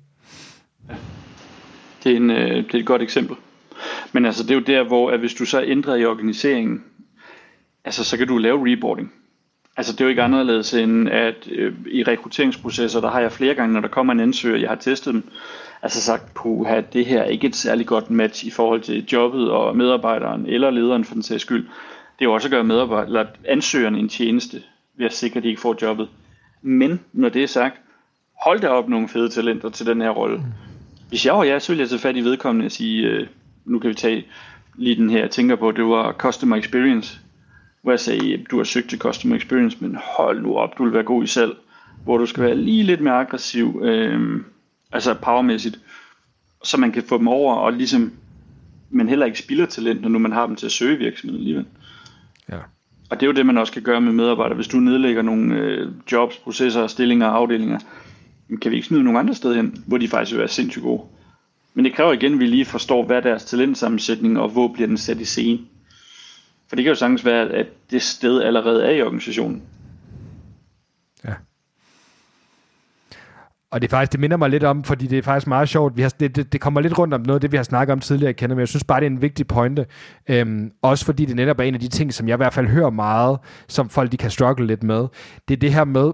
Det 2.04 2.12
er, 2.12 2.16
en, 2.16 2.30
øh, 2.30 2.56
det 2.56 2.74
er 2.74 2.78
et 2.78 2.86
godt 2.86 3.02
eksempel. 3.02 3.36
Men 4.12 4.24
altså, 4.24 4.42
det 4.42 4.50
er 4.50 4.54
jo 4.54 4.60
der, 4.60 4.84
hvor 4.84 5.10
at 5.10 5.18
hvis 5.18 5.34
du 5.34 5.44
så 5.44 5.62
ændrer 5.62 5.94
i 5.94 6.04
organiseringen, 6.04 6.84
altså 7.84 8.04
så 8.04 8.16
kan 8.16 8.28
du 8.28 8.38
lave 8.38 8.72
reboarding. 8.72 9.12
Altså 9.76 9.92
det 9.92 10.00
er 10.00 10.04
jo 10.04 10.08
ikke 10.08 10.22
anderledes 10.22 10.74
end, 10.74 11.08
at 11.08 11.48
øh, 11.50 11.74
i 11.90 12.02
rekrutteringsprocesser, 12.02 13.00
der 13.00 13.10
har 13.10 13.20
jeg 13.20 13.32
flere 13.32 13.54
gange, 13.54 13.72
når 13.74 13.80
der 13.80 13.88
kommer 13.88 14.12
en 14.12 14.20
ansøger, 14.20 14.58
jeg 14.58 14.68
har 14.68 14.76
testet 14.76 15.14
dem, 15.14 15.30
altså 15.82 16.02
sagt, 16.02 16.34
puha, 16.34 16.80
det 16.92 17.06
her 17.06 17.20
er 17.20 17.24
ikke 17.24 17.46
et 17.46 17.56
særlig 17.56 17.86
godt 17.86 18.10
match 18.10 18.46
i 18.46 18.50
forhold 18.50 18.80
til 18.80 19.06
jobbet 19.12 19.50
og 19.50 19.76
medarbejderen, 19.76 20.46
eller 20.46 20.70
lederen 20.70 21.04
for 21.04 21.14
den 21.14 21.22
sags 21.22 21.42
skyld. 21.42 21.62
Det 22.18 22.24
er 22.24 22.28
jo 22.28 22.32
også 22.32 22.48
at 22.48 22.52
gøre 22.52 22.64
medarbejder, 22.64 23.06
eller 23.06 23.26
ansøgeren 23.44 23.94
en 23.94 24.08
tjeneste, 24.08 24.62
ved 24.98 25.06
at 25.06 25.14
sikre, 25.14 25.36
at 25.36 25.42
de 25.42 25.48
ikke 25.48 25.60
får 25.60 25.76
jobbet. 25.82 26.08
Men 26.62 27.00
når 27.12 27.28
det 27.28 27.42
er 27.42 27.46
sagt, 27.46 27.76
hold 28.44 28.60
da 28.60 28.68
op 28.68 28.88
nogle 28.88 29.08
fede 29.08 29.28
talenter 29.28 29.70
til 29.70 29.86
den 29.86 30.00
her 30.00 30.10
rolle. 30.10 30.42
Hvis 31.08 31.26
jeg 31.26 31.34
var 31.34 31.44
jer, 31.44 31.58
så 31.58 31.72
ville 31.72 31.80
jeg 31.80 31.88
tage 31.88 32.00
fat 32.00 32.16
i 32.16 32.20
vedkommende 32.20 32.66
og 32.66 32.72
sige, 32.72 33.06
øh, 33.06 33.26
nu 33.64 33.78
kan 33.78 33.90
vi 33.90 33.94
tage 33.94 34.26
lige 34.74 34.96
den 34.96 35.10
her, 35.10 35.18
jeg 35.18 35.30
tænker 35.30 35.56
på, 35.56 35.72
det 35.72 35.84
var 35.84 36.12
Customer 36.12 36.56
Experience, 36.56 37.18
hvor 37.86 37.92
jeg 37.92 38.00
sagde, 38.00 38.44
du 38.50 38.56
har 38.56 38.64
søgt 38.64 38.90
til 38.90 38.98
Customer 38.98 39.36
Experience, 39.36 39.76
men 39.80 39.98
hold 40.16 40.42
nu 40.42 40.56
op, 40.56 40.78
du 40.78 40.84
vil 40.84 40.92
være 40.92 41.02
god 41.02 41.24
i 41.24 41.26
salg, 41.26 41.52
hvor 42.04 42.18
du 42.18 42.26
skal 42.26 42.42
være 42.42 42.56
lige 42.56 42.82
lidt 42.82 43.00
mere 43.00 43.14
aggressiv, 43.14 43.80
øh, 43.84 44.40
altså 44.92 45.14
powermæssigt, 45.14 45.80
så 46.64 46.76
man 46.76 46.92
kan 46.92 47.02
få 47.02 47.18
dem 47.18 47.28
over, 47.28 47.54
og 47.54 47.72
ligesom, 47.72 48.12
man 48.90 49.08
heller 49.08 49.26
ikke 49.26 49.38
spilder 49.38 49.66
talent, 49.66 50.02
når 50.02 50.08
nu 50.08 50.18
man 50.18 50.32
har 50.32 50.46
dem 50.46 50.56
til 50.56 50.66
at 50.66 50.72
søge 50.72 50.98
virksomheden 50.98 51.40
alligevel. 51.40 51.66
Ja. 52.48 52.58
Og 53.10 53.20
det 53.20 53.22
er 53.22 53.26
jo 53.26 53.32
det, 53.32 53.46
man 53.46 53.58
også 53.58 53.72
kan 53.72 53.82
gøre 53.82 54.00
med 54.00 54.12
medarbejdere. 54.12 54.56
Hvis 54.56 54.68
du 54.68 54.76
nedlægger 54.76 55.22
nogle 55.22 55.54
øh, 55.54 55.92
jobs, 56.12 56.36
processer, 56.36 56.86
stillinger 56.86 57.26
og 57.26 57.36
afdelinger, 57.36 57.78
kan 58.62 58.70
vi 58.70 58.76
ikke 58.76 58.88
smide 58.88 59.02
nogle 59.02 59.18
andre 59.18 59.34
steder 59.34 59.56
hen, 59.56 59.84
hvor 59.86 59.98
de 59.98 60.08
faktisk 60.08 60.32
vil 60.32 60.38
være 60.38 60.48
sindssygt 60.48 60.82
gode. 60.82 61.02
Men 61.74 61.84
det 61.84 61.94
kræver 61.94 62.12
igen, 62.12 62.32
at 62.32 62.38
vi 62.38 62.46
lige 62.46 62.64
forstår, 62.64 63.04
hvad 63.04 63.22
deres 63.22 63.44
talentsammensætning 63.44 64.40
og 64.40 64.48
hvor 64.48 64.68
bliver 64.68 64.86
den 64.86 64.96
sat 64.96 65.20
i 65.20 65.24
scene. 65.24 65.58
For 66.68 66.76
det 66.76 66.84
kan 66.84 66.90
jo 66.90 66.94
sagtens 66.94 67.24
være, 67.24 67.50
at 67.50 67.66
det 67.90 68.02
sted 68.02 68.42
allerede 68.42 68.86
er 68.86 68.90
i 68.90 69.02
organisationen. 69.02 69.62
Ja. 71.24 71.34
Og 73.70 73.82
det, 73.82 73.88
er 73.88 73.90
faktisk, 73.90 74.12
det 74.12 74.20
minder 74.20 74.36
mig 74.36 74.50
lidt 74.50 74.64
om, 74.64 74.84
fordi 74.84 75.06
det 75.06 75.18
er 75.18 75.22
faktisk 75.22 75.46
meget 75.46 75.68
sjovt. 75.68 75.96
Vi 75.96 76.02
har, 76.02 76.14
det, 76.20 76.36
det, 76.36 76.52
det 76.52 76.60
kommer 76.60 76.80
lidt 76.80 76.98
rundt 76.98 77.14
om 77.14 77.20
noget 77.20 77.36
af 77.36 77.40
det, 77.40 77.52
vi 77.52 77.56
har 77.56 77.64
snakket 77.64 77.92
om 77.92 78.00
tidligere, 78.00 78.28
jeg 78.28 78.36
kender, 78.36 78.56
men 78.56 78.60
jeg 78.60 78.68
synes 78.68 78.84
bare, 78.84 79.00
det 79.00 79.06
er 79.06 79.10
en 79.10 79.22
vigtig 79.22 79.46
pointe. 79.46 79.86
Øhm, 80.28 80.72
også 80.82 81.04
fordi 81.04 81.24
det 81.24 81.36
netop 81.36 81.58
er 81.58 81.62
en 81.62 81.74
af 81.74 81.80
de 81.80 81.88
ting, 81.88 82.14
som 82.14 82.28
jeg 82.28 82.34
i 82.34 82.36
hvert 82.36 82.54
fald 82.54 82.66
hører 82.66 82.90
meget, 82.90 83.38
som 83.68 83.88
folk 83.88 84.12
de 84.12 84.16
kan 84.16 84.30
struggle 84.30 84.66
lidt 84.66 84.82
med. 84.82 85.06
Det 85.48 85.54
er 85.54 85.58
det 85.58 85.74
her 85.74 85.84
med, 85.84 86.12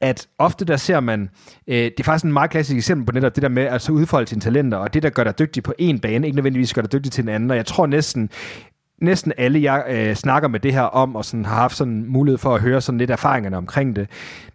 at 0.00 0.28
ofte 0.38 0.64
der 0.64 0.76
ser 0.76 1.00
man, 1.00 1.30
øh, 1.66 1.76
det 1.76 2.00
er 2.00 2.04
faktisk 2.04 2.24
en 2.24 2.32
meget 2.32 2.50
klassisk 2.50 2.76
eksempel 2.76 3.06
på 3.06 3.12
netop 3.12 3.34
det 3.34 3.42
der 3.42 3.48
med 3.48 3.62
at 3.62 3.82
så 3.82 3.92
udfolde 3.92 4.26
sine 4.26 4.40
talenter, 4.40 4.78
og 4.78 4.94
det 4.94 5.02
der 5.02 5.10
gør 5.10 5.24
dig 5.24 5.38
dygtig 5.38 5.62
på 5.62 5.72
en 5.78 6.00
bane, 6.00 6.26
ikke 6.26 6.36
nødvendigvis 6.36 6.74
gør 6.74 6.82
dig 6.82 6.92
dygtig 6.92 7.12
til 7.12 7.22
en 7.22 7.28
anden, 7.28 7.50
og 7.50 7.56
jeg 7.56 7.66
tror 7.66 7.86
næsten, 7.86 8.30
næsten 9.00 9.32
alle, 9.36 9.62
jeg 9.62 9.84
øh, 9.88 10.14
snakker 10.14 10.48
med 10.48 10.60
det 10.60 10.72
her 10.72 10.82
om, 10.82 11.16
og 11.16 11.24
sådan, 11.24 11.44
har 11.44 11.54
haft 11.54 11.76
sådan 11.76 12.04
mulighed 12.06 12.38
for 12.38 12.54
at 12.54 12.60
høre 12.60 12.80
sådan 12.80 12.98
lidt 12.98 13.10
erfaringerne 13.10 13.56
omkring 13.56 13.96
det, 13.96 14.08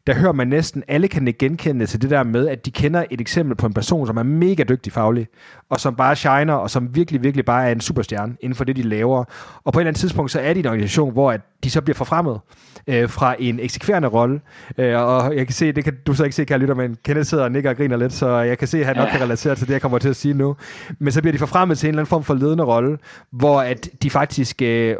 der 0.07 0.13
hører 0.13 0.31
man 0.31 0.47
næsten, 0.47 0.83
alle 0.87 1.07
kan 1.07 1.27
ikke 1.27 1.37
genkende 1.37 1.85
til 1.85 2.01
det 2.01 2.09
der 2.09 2.23
med, 2.23 2.47
at 2.47 2.65
de 2.65 2.71
kender 2.71 3.03
et 3.11 3.21
eksempel 3.21 3.55
på 3.55 3.65
en 3.65 3.73
person, 3.73 4.07
som 4.07 4.17
er 4.17 4.23
mega 4.23 4.63
dygtig 4.63 4.93
faglig, 4.93 5.27
og 5.69 5.79
som 5.79 5.95
bare 5.95 6.15
shiner, 6.15 6.53
og 6.53 6.69
som 6.69 6.95
virkelig, 6.95 7.23
virkelig 7.23 7.45
bare 7.45 7.67
er 7.67 7.71
en 7.71 7.81
superstjerne 7.81 8.35
inden 8.41 8.55
for 8.55 8.63
det, 8.63 8.75
de 8.75 8.81
laver. 8.81 9.23
Og 9.63 9.73
på 9.73 9.79
et 9.79 9.81
eller 9.81 9.89
andet 9.89 9.99
tidspunkt, 9.99 10.31
så 10.31 10.39
er 10.39 10.53
de 10.53 10.59
en 10.59 10.65
organisation, 10.65 11.11
hvor 11.11 11.31
at 11.31 11.41
de 11.63 11.69
så 11.69 11.81
bliver 11.81 11.95
forfremmet 11.95 12.39
øh, 12.87 13.09
fra 13.09 13.35
en 13.39 13.59
eksekverende 13.59 14.07
rolle. 14.07 14.41
Øh, 14.77 14.99
og 14.99 15.35
jeg 15.35 15.47
kan 15.47 15.53
se, 15.53 15.71
det 15.71 15.83
kan 15.83 15.93
du 16.07 16.13
så 16.13 16.23
ikke 16.23 16.35
se, 16.35 16.45
kan 16.45 16.59
lytte, 16.59 16.75
men 16.75 16.97
Kenneth 17.03 17.27
sidder 17.27 17.43
og 17.43 17.51
nikker 17.51 17.69
og 17.69 17.77
griner 17.77 17.97
lidt, 17.97 18.13
så 18.13 18.37
jeg 18.37 18.57
kan 18.57 18.67
se, 18.67 18.79
at 18.79 18.85
han 18.85 18.95
nok 18.95 19.07
kan 19.07 19.21
relatere 19.21 19.55
til 19.55 19.67
det, 19.67 19.73
jeg 19.73 19.81
kommer 19.81 19.97
til 19.97 20.09
at 20.09 20.15
sige 20.15 20.33
nu. 20.33 20.55
Men 20.99 21.11
så 21.11 21.21
bliver 21.21 21.31
de 21.31 21.39
forfremmet 21.39 21.77
til 21.77 21.87
en 21.87 21.89
eller 21.89 22.01
anden 22.01 22.09
form 22.09 22.23
for 22.23 22.33
ledende 22.33 22.63
rolle, 22.63 22.97
hvor 23.31 23.61
at 23.61 23.89
de 24.03 24.09
faktisk 24.09 24.61
øh, 24.61 24.95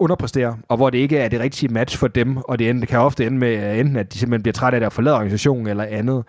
underpresterer, 0.00 0.54
og 0.68 0.76
hvor 0.76 0.90
det 0.90 0.98
ikke 0.98 1.18
er 1.18 1.28
det 1.28 1.40
rigtige 1.40 1.72
match 1.72 1.98
for 1.98 2.08
dem, 2.08 2.36
og 2.36 2.58
det, 2.58 2.70
ende, 2.70 2.80
det 2.80 2.88
kan 2.88 2.98
ofte 2.98 3.26
ende 3.26 3.38
med 3.38 3.80
enten, 3.80 3.96
at 3.96 4.12
de 4.12 4.18
simpelthen 4.18 4.44
bliver 4.46 4.52
træt 4.52 4.74
af 4.74 4.80
det 4.80 4.86
og 4.86 4.92
forlader 4.92 5.16
organisationen 5.16 5.66
eller 5.66 5.84
andet. 5.84 6.24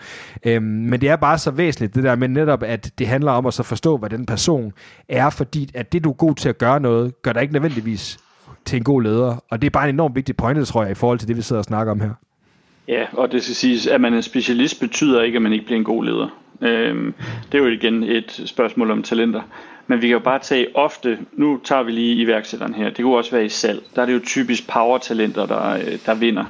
Øhm, 0.45 0.63
men 0.63 1.01
det 1.01 1.09
er 1.09 1.15
bare 1.15 1.37
så 1.37 1.51
væsentligt, 1.51 1.95
det 1.95 2.03
der 2.03 2.15
med 2.15 2.27
netop, 2.27 2.63
at 2.63 2.91
det 2.99 3.07
handler 3.07 3.31
om 3.31 3.45
at 3.45 3.53
så 3.53 3.63
forstå, 3.63 3.97
hvad 3.97 4.09
den 4.09 4.25
person 4.25 4.73
er, 5.09 5.29
fordi 5.29 5.69
at 5.73 5.93
det, 5.93 6.03
du 6.03 6.09
er 6.09 6.13
god 6.13 6.35
til 6.35 6.49
at 6.49 6.57
gøre 6.57 6.79
noget, 6.79 7.21
gør 7.21 7.33
dig 7.33 7.41
ikke 7.41 7.53
nødvendigvis 7.53 8.17
til 8.65 8.77
en 8.77 8.83
god 8.83 9.01
leder. 9.01 9.43
Og 9.49 9.61
det 9.61 9.67
er 9.67 9.71
bare 9.71 9.89
en 9.89 9.95
enormt 9.95 10.15
vigtig 10.15 10.37
pointe, 10.37 10.65
tror 10.65 10.83
jeg, 10.83 10.91
i 10.91 10.95
forhold 10.95 11.19
til 11.19 11.27
det, 11.27 11.37
vi 11.37 11.41
sidder 11.41 11.59
og 11.59 11.65
snakker 11.65 11.91
om 11.91 11.99
her. 11.99 12.09
Ja, 12.87 13.05
og 13.13 13.31
det 13.31 13.43
skal 13.43 13.55
siges, 13.55 13.87
at 13.87 14.01
man 14.01 14.13
er 14.13 14.17
en 14.17 14.23
specialist 14.23 14.79
betyder 14.79 15.21
ikke, 15.21 15.35
at 15.35 15.41
man 15.41 15.53
ikke 15.53 15.65
bliver 15.65 15.77
en 15.79 15.85
god 15.85 16.05
leder. 16.05 16.27
Øhm, 16.61 17.13
det 17.51 17.57
er 17.57 17.63
jo 17.63 17.69
igen 17.69 18.03
et 18.03 18.41
spørgsmål 18.45 18.91
om 18.91 19.03
talenter. 19.03 19.41
Men 19.87 20.01
vi 20.01 20.07
kan 20.07 20.13
jo 20.13 20.19
bare 20.19 20.39
tage 20.39 20.67
ofte, 20.75 21.17
nu 21.33 21.59
tager 21.63 21.83
vi 21.83 21.91
lige 21.91 22.15
iværksætteren 22.15 22.73
her, 22.73 22.89
det 22.89 23.03
kunne 23.03 23.17
også 23.17 23.31
være 23.31 23.45
i 23.45 23.49
salg. 23.49 23.83
Der 23.95 24.01
er 24.01 24.05
det 24.05 24.13
jo 24.13 24.19
typisk 24.25 24.69
power-talenter, 24.69 25.45
der, 25.45 25.73
øh, 25.73 25.99
der 26.05 26.15
vinder. 26.15 26.45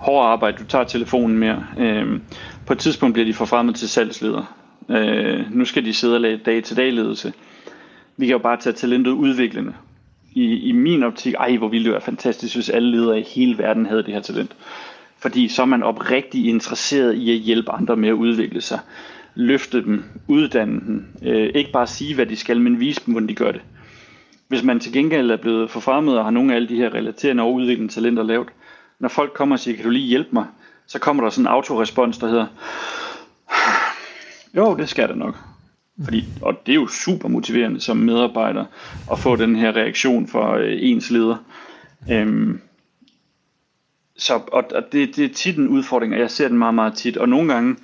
Hårdt 0.00 0.26
arbejde, 0.26 0.56
du 0.58 0.64
tager 0.64 0.84
telefonen 0.84 1.38
mere. 1.38 1.66
Øh, 1.78 2.20
på 2.66 2.72
et 2.72 2.78
tidspunkt 2.78 3.12
bliver 3.12 3.26
de 3.26 3.34
forfremmet 3.34 3.76
til 3.76 3.88
salgsleder. 3.88 4.56
Øh, 4.88 5.44
nu 5.50 5.64
skal 5.64 5.84
de 5.84 5.94
sidde 5.94 6.14
og 6.14 6.20
lave 6.20 6.36
dag-til-dag 6.36 6.92
ledelse. 6.92 7.32
Vi 8.16 8.26
kan 8.26 8.32
jo 8.32 8.38
bare 8.38 8.56
tage 8.56 8.72
talentet 8.72 9.10
udviklende 9.10 9.72
i, 10.34 10.54
i 10.54 10.72
min 10.72 11.02
optik, 11.02 11.34
ej 11.34 11.56
hvor 11.56 11.68
ville 11.68 11.84
det 11.84 11.92
være 11.92 12.00
fantastisk, 12.00 12.54
hvis 12.54 12.68
alle 12.68 12.90
ledere 12.90 13.20
i 13.20 13.24
hele 13.34 13.58
verden 13.58 13.86
havde 13.86 14.02
det 14.02 14.14
her 14.14 14.20
talent. 14.20 14.56
Fordi 15.18 15.48
så 15.48 15.62
er 15.62 15.66
man 15.66 15.82
oprigtigt 15.82 16.46
interesseret 16.46 17.14
i 17.14 17.30
at 17.30 17.38
hjælpe 17.38 17.72
andre 17.72 17.96
med 17.96 18.08
at 18.08 18.12
udvikle 18.12 18.60
sig. 18.60 18.78
Løfte 19.34 19.84
dem, 19.84 20.04
uddanne 20.28 20.80
dem. 20.80 21.06
Øh, 21.22 21.50
ikke 21.54 21.72
bare 21.72 21.86
sige, 21.86 22.14
hvad 22.14 22.26
de 22.26 22.36
skal, 22.36 22.60
men 22.60 22.80
vise 22.80 23.00
dem, 23.06 23.14
hvordan 23.14 23.28
de 23.28 23.34
gør 23.34 23.52
det. 23.52 23.60
Hvis 24.48 24.62
man 24.62 24.80
til 24.80 24.92
gengæld 24.92 25.30
er 25.30 25.36
blevet 25.36 25.70
forfremmet 25.70 26.18
og 26.18 26.24
har 26.24 26.30
nogle 26.30 26.52
af 26.52 26.56
alle 26.56 26.68
de 26.68 26.76
her 26.76 26.94
relaterende 26.94 27.42
og 27.42 27.54
udviklende 27.54 27.92
talenter 27.92 28.22
lavet, 28.22 28.48
når 29.00 29.08
folk 29.08 29.32
kommer 29.32 29.56
og 29.56 29.60
siger, 29.60 29.76
kan 29.76 29.84
du 29.84 29.90
lige 29.90 30.06
hjælpe 30.06 30.30
mig, 30.32 30.46
så 30.86 30.98
kommer 30.98 31.22
der 31.22 31.30
sådan 31.30 31.42
en 31.42 31.52
autorespons, 31.52 32.18
der 32.18 32.26
hedder, 32.26 32.46
jo, 34.56 34.76
det 34.76 34.88
skal 34.88 35.08
der 35.08 35.14
nok. 35.14 35.36
Fordi, 36.04 36.24
og 36.42 36.62
det 36.66 36.72
er 36.72 36.76
jo 36.76 36.86
super 36.86 37.28
motiverende 37.28 37.80
som 37.80 37.96
medarbejder 37.96 38.64
at 39.12 39.18
få 39.18 39.36
den 39.36 39.56
her 39.56 39.76
reaktion 39.76 40.28
fra 40.28 40.58
øh, 40.58 40.78
ens 40.80 41.10
leder. 41.10 41.36
Øhm, 42.10 42.60
så, 44.16 44.34
og, 44.34 44.64
og 44.74 44.82
det, 44.92 45.16
det 45.16 45.24
er 45.24 45.34
tit 45.34 45.56
en 45.56 45.68
udfordring, 45.68 46.14
og 46.14 46.20
jeg 46.20 46.30
ser 46.30 46.48
den 46.48 46.58
meget, 46.58 46.74
meget 46.74 46.94
tit. 46.94 47.16
Og 47.16 47.28
nogle 47.28 47.54
gange 47.54 47.76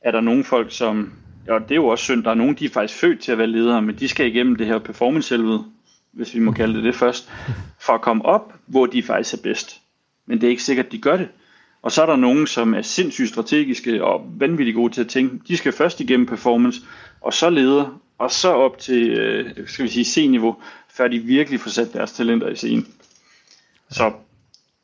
er 0.00 0.10
der 0.10 0.20
nogle 0.20 0.44
folk, 0.44 0.72
som, 0.72 1.12
og 1.48 1.60
det 1.60 1.70
er 1.70 1.74
jo 1.74 1.86
også 1.86 2.04
synd, 2.04 2.24
der 2.24 2.30
er 2.30 2.34
nogen, 2.34 2.54
de 2.54 2.64
er 2.64 2.70
faktisk 2.70 3.00
født 3.00 3.20
til 3.20 3.32
at 3.32 3.38
være 3.38 3.46
ledere, 3.46 3.82
men 3.82 3.98
de 3.98 4.08
skal 4.08 4.26
igennem 4.26 4.56
det 4.56 4.66
her 4.66 4.78
performance 4.78 5.58
hvis 6.12 6.34
vi 6.34 6.40
må 6.40 6.52
kalde 6.52 6.74
det 6.74 6.84
det 6.84 6.94
først, 6.94 7.32
for 7.80 7.92
at 7.92 8.00
komme 8.00 8.24
op, 8.24 8.54
hvor 8.66 8.86
de 8.86 9.02
faktisk 9.02 9.34
er 9.34 9.42
bedst. 9.42 9.80
Men 10.26 10.40
det 10.40 10.46
er 10.46 10.50
ikke 10.50 10.62
sikkert, 10.62 10.86
at 10.86 10.92
de 10.92 10.98
gør 10.98 11.16
det. 11.16 11.28
Og 11.82 11.92
så 11.92 12.02
er 12.02 12.06
der 12.06 12.16
nogen, 12.16 12.46
som 12.46 12.74
er 12.74 12.82
sindssygt 12.82 13.28
strategiske 13.28 14.04
og 14.04 14.26
vanvittigt 14.38 14.74
gode 14.74 14.92
til 14.92 15.00
at 15.00 15.08
tænke, 15.08 15.38
de 15.48 15.56
skal 15.56 15.72
først 15.72 16.00
igennem 16.00 16.26
performance, 16.26 16.80
og 17.20 17.32
så 17.32 17.50
leder, 17.50 18.00
og 18.18 18.30
så 18.30 18.48
op 18.48 18.78
til, 18.78 19.10
øh, 19.10 19.50
skal 19.66 19.84
vi 19.84 19.88
sige, 19.90 20.04
C-niveau, 20.04 20.56
før 20.90 21.08
de 21.08 21.18
virkelig 21.18 21.60
får 21.60 21.70
sat 21.70 21.92
deres 21.92 22.12
talenter 22.12 22.48
i 22.48 22.56
scenen. 22.56 22.86
Så 23.90 24.12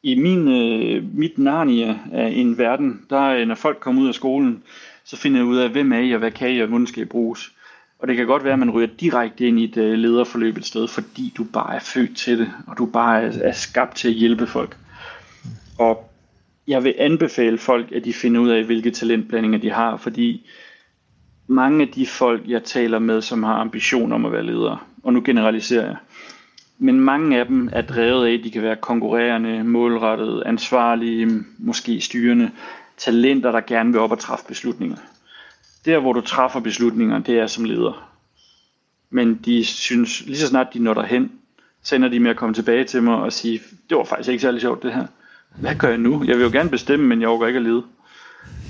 i 0.02 0.14
min, 0.14 0.48
øh, 0.48 1.04
mit 1.14 1.38
Narnia 1.38 1.98
af 2.12 2.28
en 2.28 2.58
verden, 2.58 3.00
der 3.10 3.22
øh, 3.22 3.46
når 3.46 3.54
folk 3.54 3.80
kommer 3.80 4.02
ud 4.02 4.08
af 4.08 4.14
skolen, 4.14 4.62
så 5.04 5.16
finder 5.16 5.38
jeg 5.38 5.46
ud 5.46 5.56
af, 5.56 5.70
hvem 5.70 5.92
er 5.92 5.98
I, 5.98 6.12
og 6.12 6.18
hvad 6.18 6.30
kan 6.30 6.50
I, 6.50 6.60
og 6.60 6.68
hvordan 6.68 6.86
skal 6.86 7.02
I 7.02 7.06
bruges. 7.06 7.52
Og 7.98 8.08
det 8.08 8.16
kan 8.16 8.26
godt 8.26 8.44
være, 8.44 8.52
at 8.52 8.58
man 8.58 8.70
ryger 8.70 8.88
direkte 9.00 9.46
ind 9.46 9.60
i 9.60 9.64
et 9.64 9.76
lederforløb 9.76 10.56
et 10.56 10.66
sted, 10.66 10.88
fordi 10.88 11.32
du 11.36 11.44
bare 11.44 11.74
er 11.74 11.80
født 11.80 12.16
til 12.16 12.38
det, 12.38 12.52
og 12.66 12.78
du 12.78 12.86
bare 12.86 13.22
er, 13.22 13.32
er 13.42 13.52
skabt 13.52 13.96
til 13.96 14.08
at 14.08 14.14
hjælpe 14.14 14.46
folk. 14.46 14.76
Og 15.80 16.10
jeg 16.66 16.84
vil 16.84 16.94
anbefale 16.98 17.58
folk, 17.58 17.92
at 17.92 18.04
de 18.04 18.12
finder 18.12 18.40
ud 18.40 18.48
af, 18.48 18.64
hvilke 18.64 18.90
talentblandinger 18.90 19.58
de 19.58 19.70
har, 19.70 19.96
fordi 19.96 20.46
mange 21.46 21.82
af 21.82 21.88
de 21.88 22.06
folk, 22.06 22.48
jeg 22.48 22.64
taler 22.64 22.98
med, 22.98 23.22
som 23.22 23.42
har 23.42 23.54
ambition 23.54 24.12
om 24.12 24.26
at 24.26 24.32
være 24.32 24.46
ledere, 24.46 24.78
og 25.02 25.12
nu 25.12 25.22
generaliserer 25.24 25.86
jeg, 25.86 25.96
men 26.78 27.00
mange 27.00 27.38
af 27.38 27.46
dem 27.46 27.68
er 27.72 27.82
drevet 27.82 28.26
af, 28.26 28.32
at 28.32 28.44
de 28.44 28.50
kan 28.50 28.62
være 28.62 28.76
konkurrerende, 28.76 29.64
målrettede, 29.64 30.46
ansvarlige, 30.46 31.44
måske 31.58 32.00
styrende, 32.00 32.50
talenter, 32.96 33.52
der 33.52 33.60
gerne 33.60 33.92
vil 33.92 34.00
op 34.00 34.12
og 34.12 34.18
træffe 34.18 34.44
beslutninger. 34.48 34.96
Der, 35.84 35.98
hvor 35.98 36.12
du 36.12 36.20
træffer 36.20 36.60
beslutninger, 36.60 37.18
det 37.18 37.38
er 37.38 37.46
som 37.46 37.64
leder. 37.64 38.10
Men 39.10 39.34
de 39.34 39.64
synes, 39.64 40.26
lige 40.26 40.38
så 40.38 40.46
snart 40.46 40.74
de 40.74 40.78
når 40.78 40.94
derhen, 40.94 41.32
så 41.82 41.96
ender 41.96 42.08
de 42.08 42.20
med 42.20 42.30
at 42.30 42.36
komme 42.36 42.54
tilbage 42.54 42.84
til 42.84 43.02
mig 43.02 43.14
og 43.14 43.32
sige, 43.32 43.60
det 43.90 43.96
var 43.96 44.04
faktisk 44.04 44.28
ikke 44.28 44.42
særlig 44.42 44.60
sjovt 44.60 44.82
det 44.82 44.92
her. 44.92 45.06
Hvad 45.56 45.74
gør 45.74 45.88
jeg 45.88 45.98
nu? 45.98 46.24
Jeg 46.24 46.36
vil 46.36 46.44
jo 46.44 46.50
gerne 46.52 46.70
bestemme, 46.70 47.06
men 47.06 47.20
jeg 47.20 47.28
overgår 47.28 47.46
ikke 47.46 47.56
at 47.56 47.62
lede. 47.62 47.84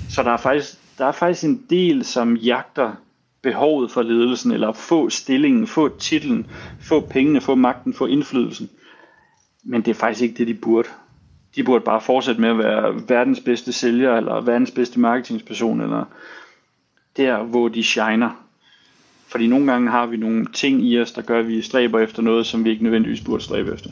Så 0.09 0.23
der 0.23 0.31
er 0.31 0.37
faktisk, 0.37 0.97
der 0.97 1.05
er 1.05 1.11
faktisk 1.11 1.43
en 1.43 1.65
del, 1.69 2.05
som 2.05 2.35
jagter 2.35 2.91
behovet 3.41 3.91
for 3.91 4.01
ledelsen, 4.01 4.51
eller 4.51 4.71
få 4.71 5.09
stillingen, 5.09 5.67
få 5.67 5.97
titlen, 5.97 6.47
få 6.81 6.99
pengene, 6.99 7.41
få 7.41 7.55
magten, 7.55 7.93
få 7.93 8.05
indflydelsen. 8.05 8.69
Men 9.63 9.81
det 9.81 9.91
er 9.91 9.95
faktisk 9.95 10.21
ikke 10.21 10.35
det, 10.37 10.47
de 10.47 10.53
burde. 10.53 10.87
De 11.55 11.63
burde 11.63 11.83
bare 11.85 12.01
fortsætte 12.01 12.41
med 12.41 12.49
at 12.49 12.57
være 12.57 13.01
verdens 13.07 13.39
bedste 13.39 13.73
sælger, 13.73 14.17
eller 14.17 14.41
verdens 14.41 14.71
bedste 14.71 14.99
marketingsperson, 14.99 15.81
eller 15.81 16.05
der, 17.17 17.43
hvor 17.43 17.67
de 17.67 17.83
shiner. 17.83 18.45
Fordi 19.27 19.47
nogle 19.47 19.71
gange 19.71 19.91
har 19.91 20.05
vi 20.05 20.17
nogle 20.17 20.45
ting 20.45 20.87
i 20.87 20.99
os, 20.99 21.11
der 21.11 21.21
gør, 21.21 21.39
at 21.39 21.47
vi 21.47 21.61
stræber 21.61 21.99
efter 21.99 22.21
noget, 22.21 22.45
som 22.45 22.65
vi 22.65 22.69
ikke 22.69 22.83
nødvendigvis 22.83 23.21
burde 23.21 23.43
stræbe 23.43 23.73
efter. 23.73 23.89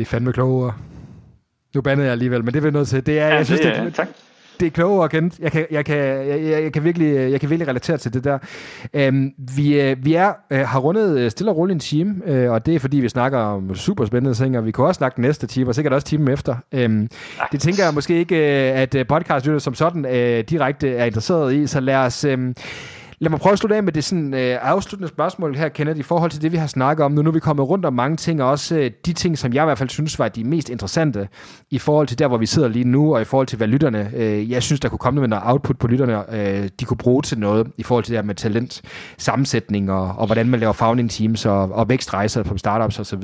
Det 0.00 0.06
er 0.06 0.10
fandme 0.10 0.32
kloge 0.32 0.72
Nu 1.74 1.80
bandede 1.80 2.06
jeg 2.06 2.12
alligevel, 2.12 2.44
men 2.44 2.54
det 2.54 2.62
vil 2.62 2.72
noget 2.72 2.88
til. 2.88 3.06
Det 3.06 3.18
er, 3.18 3.28
ja, 3.28 3.34
jeg 3.34 3.46
synes, 3.46 3.60
det, 3.60 3.76
er, 3.76 3.84
det, 3.84 3.94
tak 3.94 4.08
det 4.60 4.66
er 4.66 4.70
kloge 4.70 5.04
at 5.04 5.10
kende. 5.10 5.30
Jeg 5.38 5.52
kan, 5.52 5.66
jeg, 5.70 5.84
kan, 5.84 5.96
jeg, 5.96 6.62
jeg, 6.62 6.72
kan 6.72 6.84
virkelig, 6.84 7.30
jeg 7.30 7.40
kan 7.40 7.50
virkelig 7.50 7.68
relatere 7.68 7.96
til 7.96 8.14
det 8.14 8.24
der. 8.24 8.38
Øhm, 8.94 9.32
vi, 9.56 9.80
øh, 9.80 10.04
vi 10.04 10.14
er, 10.14 10.32
øh, 10.50 10.60
har 10.60 10.78
rundet 10.78 11.18
øh, 11.18 11.30
stille 11.30 11.50
og 11.52 11.56
roligt 11.56 11.74
en 11.74 11.80
time, 11.80 12.14
øh, 12.26 12.50
og 12.50 12.66
det 12.66 12.74
er 12.74 12.78
fordi, 12.78 12.96
vi 12.96 13.08
snakker 13.08 13.38
om 13.38 13.74
super 13.74 14.04
spændende 14.04 14.34
ting, 14.34 14.58
og 14.58 14.66
vi 14.66 14.70
kan 14.70 14.84
også 14.84 14.98
snakke 14.98 15.16
den 15.16 15.22
næste 15.22 15.46
time, 15.46 15.68
og 15.68 15.74
sikkert 15.74 15.92
også 15.92 16.06
timen 16.06 16.28
efter. 16.28 16.56
Øhm, 16.72 17.08
det 17.52 17.60
tænker 17.60 17.84
jeg 17.84 17.94
måske 17.94 18.18
ikke, 18.18 18.36
at 18.36 19.06
podcast 19.08 19.48
som 19.58 19.74
sådan 19.74 20.06
øh, 20.06 20.44
direkte 20.44 20.88
er 20.94 21.04
interesseret 21.04 21.54
i, 21.54 21.66
så 21.66 21.80
lad 21.80 21.96
os... 21.96 22.24
Øh, 22.24 22.54
Lad 23.22 23.30
mig 23.30 23.40
prøve 23.40 23.52
at 23.52 23.58
slutte 23.58 23.76
af 23.76 23.82
med 23.82 23.92
det 23.92 24.04
sådan, 24.04 24.34
øh, 24.34 24.58
afsluttende 24.62 25.08
spørgsmål 25.08 25.56
her, 25.56 25.68
Kenneth, 25.68 25.98
i 25.98 26.02
forhold 26.02 26.30
til 26.30 26.42
det, 26.42 26.52
vi 26.52 26.56
har 26.56 26.66
snakket 26.66 27.04
om 27.04 27.12
nu. 27.12 27.22
Nu 27.22 27.30
er 27.30 27.34
vi 27.34 27.40
kommet 27.40 27.68
rundt 27.68 27.84
om 27.84 27.92
mange 27.92 28.16
ting, 28.16 28.42
og 28.42 28.50
også 28.50 28.76
øh, 28.76 28.90
de 29.06 29.12
ting, 29.12 29.38
som 29.38 29.52
jeg 29.52 29.64
i 29.64 29.66
hvert 29.66 29.78
fald 29.78 29.88
synes 29.88 30.18
var 30.18 30.28
de 30.28 30.44
mest 30.44 30.68
interessante 30.68 31.28
i 31.70 31.78
forhold 31.78 32.06
til 32.06 32.18
der, 32.18 32.28
hvor 32.28 32.38
vi 32.38 32.46
sidder 32.46 32.68
lige 32.68 32.84
nu, 32.84 33.14
og 33.14 33.20
i 33.20 33.24
forhold 33.24 33.46
til, 33.46 33.56
hvad 33.56 33.66
lytterne, 33.66 34.10
øh, 34.16 34.50
jeg 34.50 34.62
synes, 34.62 34.80
der 34.80 34.88
kunne 34.88 34.98
komme 34.98 35.20
med 35.20 35.28
noget 35.28 35.44
output 35.46 35.78
på 35.78 35.86
lytterne, 35.86 36.34
øh, 36.34 36.68
de 36.80 36.84
kunne 36.84 36.96
bruge 36.96 37.22
til 37.22 37.38
noget 37.38 37.66
i 37.76 37.82
forhold 37.82 38.04
til 38.04 38.12
det 38.12 38.18
her 38.18 38.26
med 38.26 38.34
talent, 38.34 38.82
sammensætning, 39.18 39.90
og, 39.90 40.14
og 40.18 40.26
hvordan 40.26 40.48
man 40.48 40.60
laver 40.60 40.72
founding 40.72 41.10
teams, 41.10 41.46
og, 41.46 41.72
og 41.72 41.88
vækstrejser 41.88 42.42
på 42.42 42.58
startups 42.58 42.98
osv. 42.98 43.22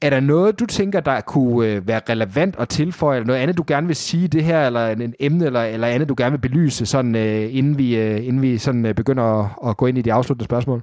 Er 0.00 0.10
der 0.10 0.20
noget, 0.20 0.60
du 0.60 0.66
tænker, 0.66 1.00
der 1.00 1.20
kunne 1.20 1.68
øh, 1.68 1.88
være 1.88 2.00
relevant 2.08 2.56
at 2.58 2.68
tilføje, 2.68 3.16
eller 3.16 3.26
noget 3.26 3.40
andet, 3.40 3.58
du 3.58 3.64
gerne 3.66 3.86
vil 3.86 3.96
sige 3.96 4.28
det 4.28 4.44
her, 4.44 4.66
eller 4.66 4.88
en, 4.88 5.02
en 5.02 5.14
emne, 5.20 5.46
eller, 5.46 5.62
eller 5.62 5.86
andet, 5.86 6.08
du 6.08 6.14
gerne 6.18 6.30
vil 6.30 6.48
belyse, 6.48 6.86
sådan, 6.86 7.16
øh, 7.16 7.56
inden 7.56 7.78
vi, 7.78 7.96
øh, 7.96 8.26
inden 8.26 8.42
vi 8.42 8.58
sådan, 8.58 8.86
øh, 8.86 8.94
begynder 8.94 9.22
at, 9.22 9.70
at 9.70 9.76
gå 9.76 9.86
ind 9.86 9.98
i 9.98 10.02
de 10.02 10.12
afsluttende 10.12 10.44
spørgsmål? 10.44 10.82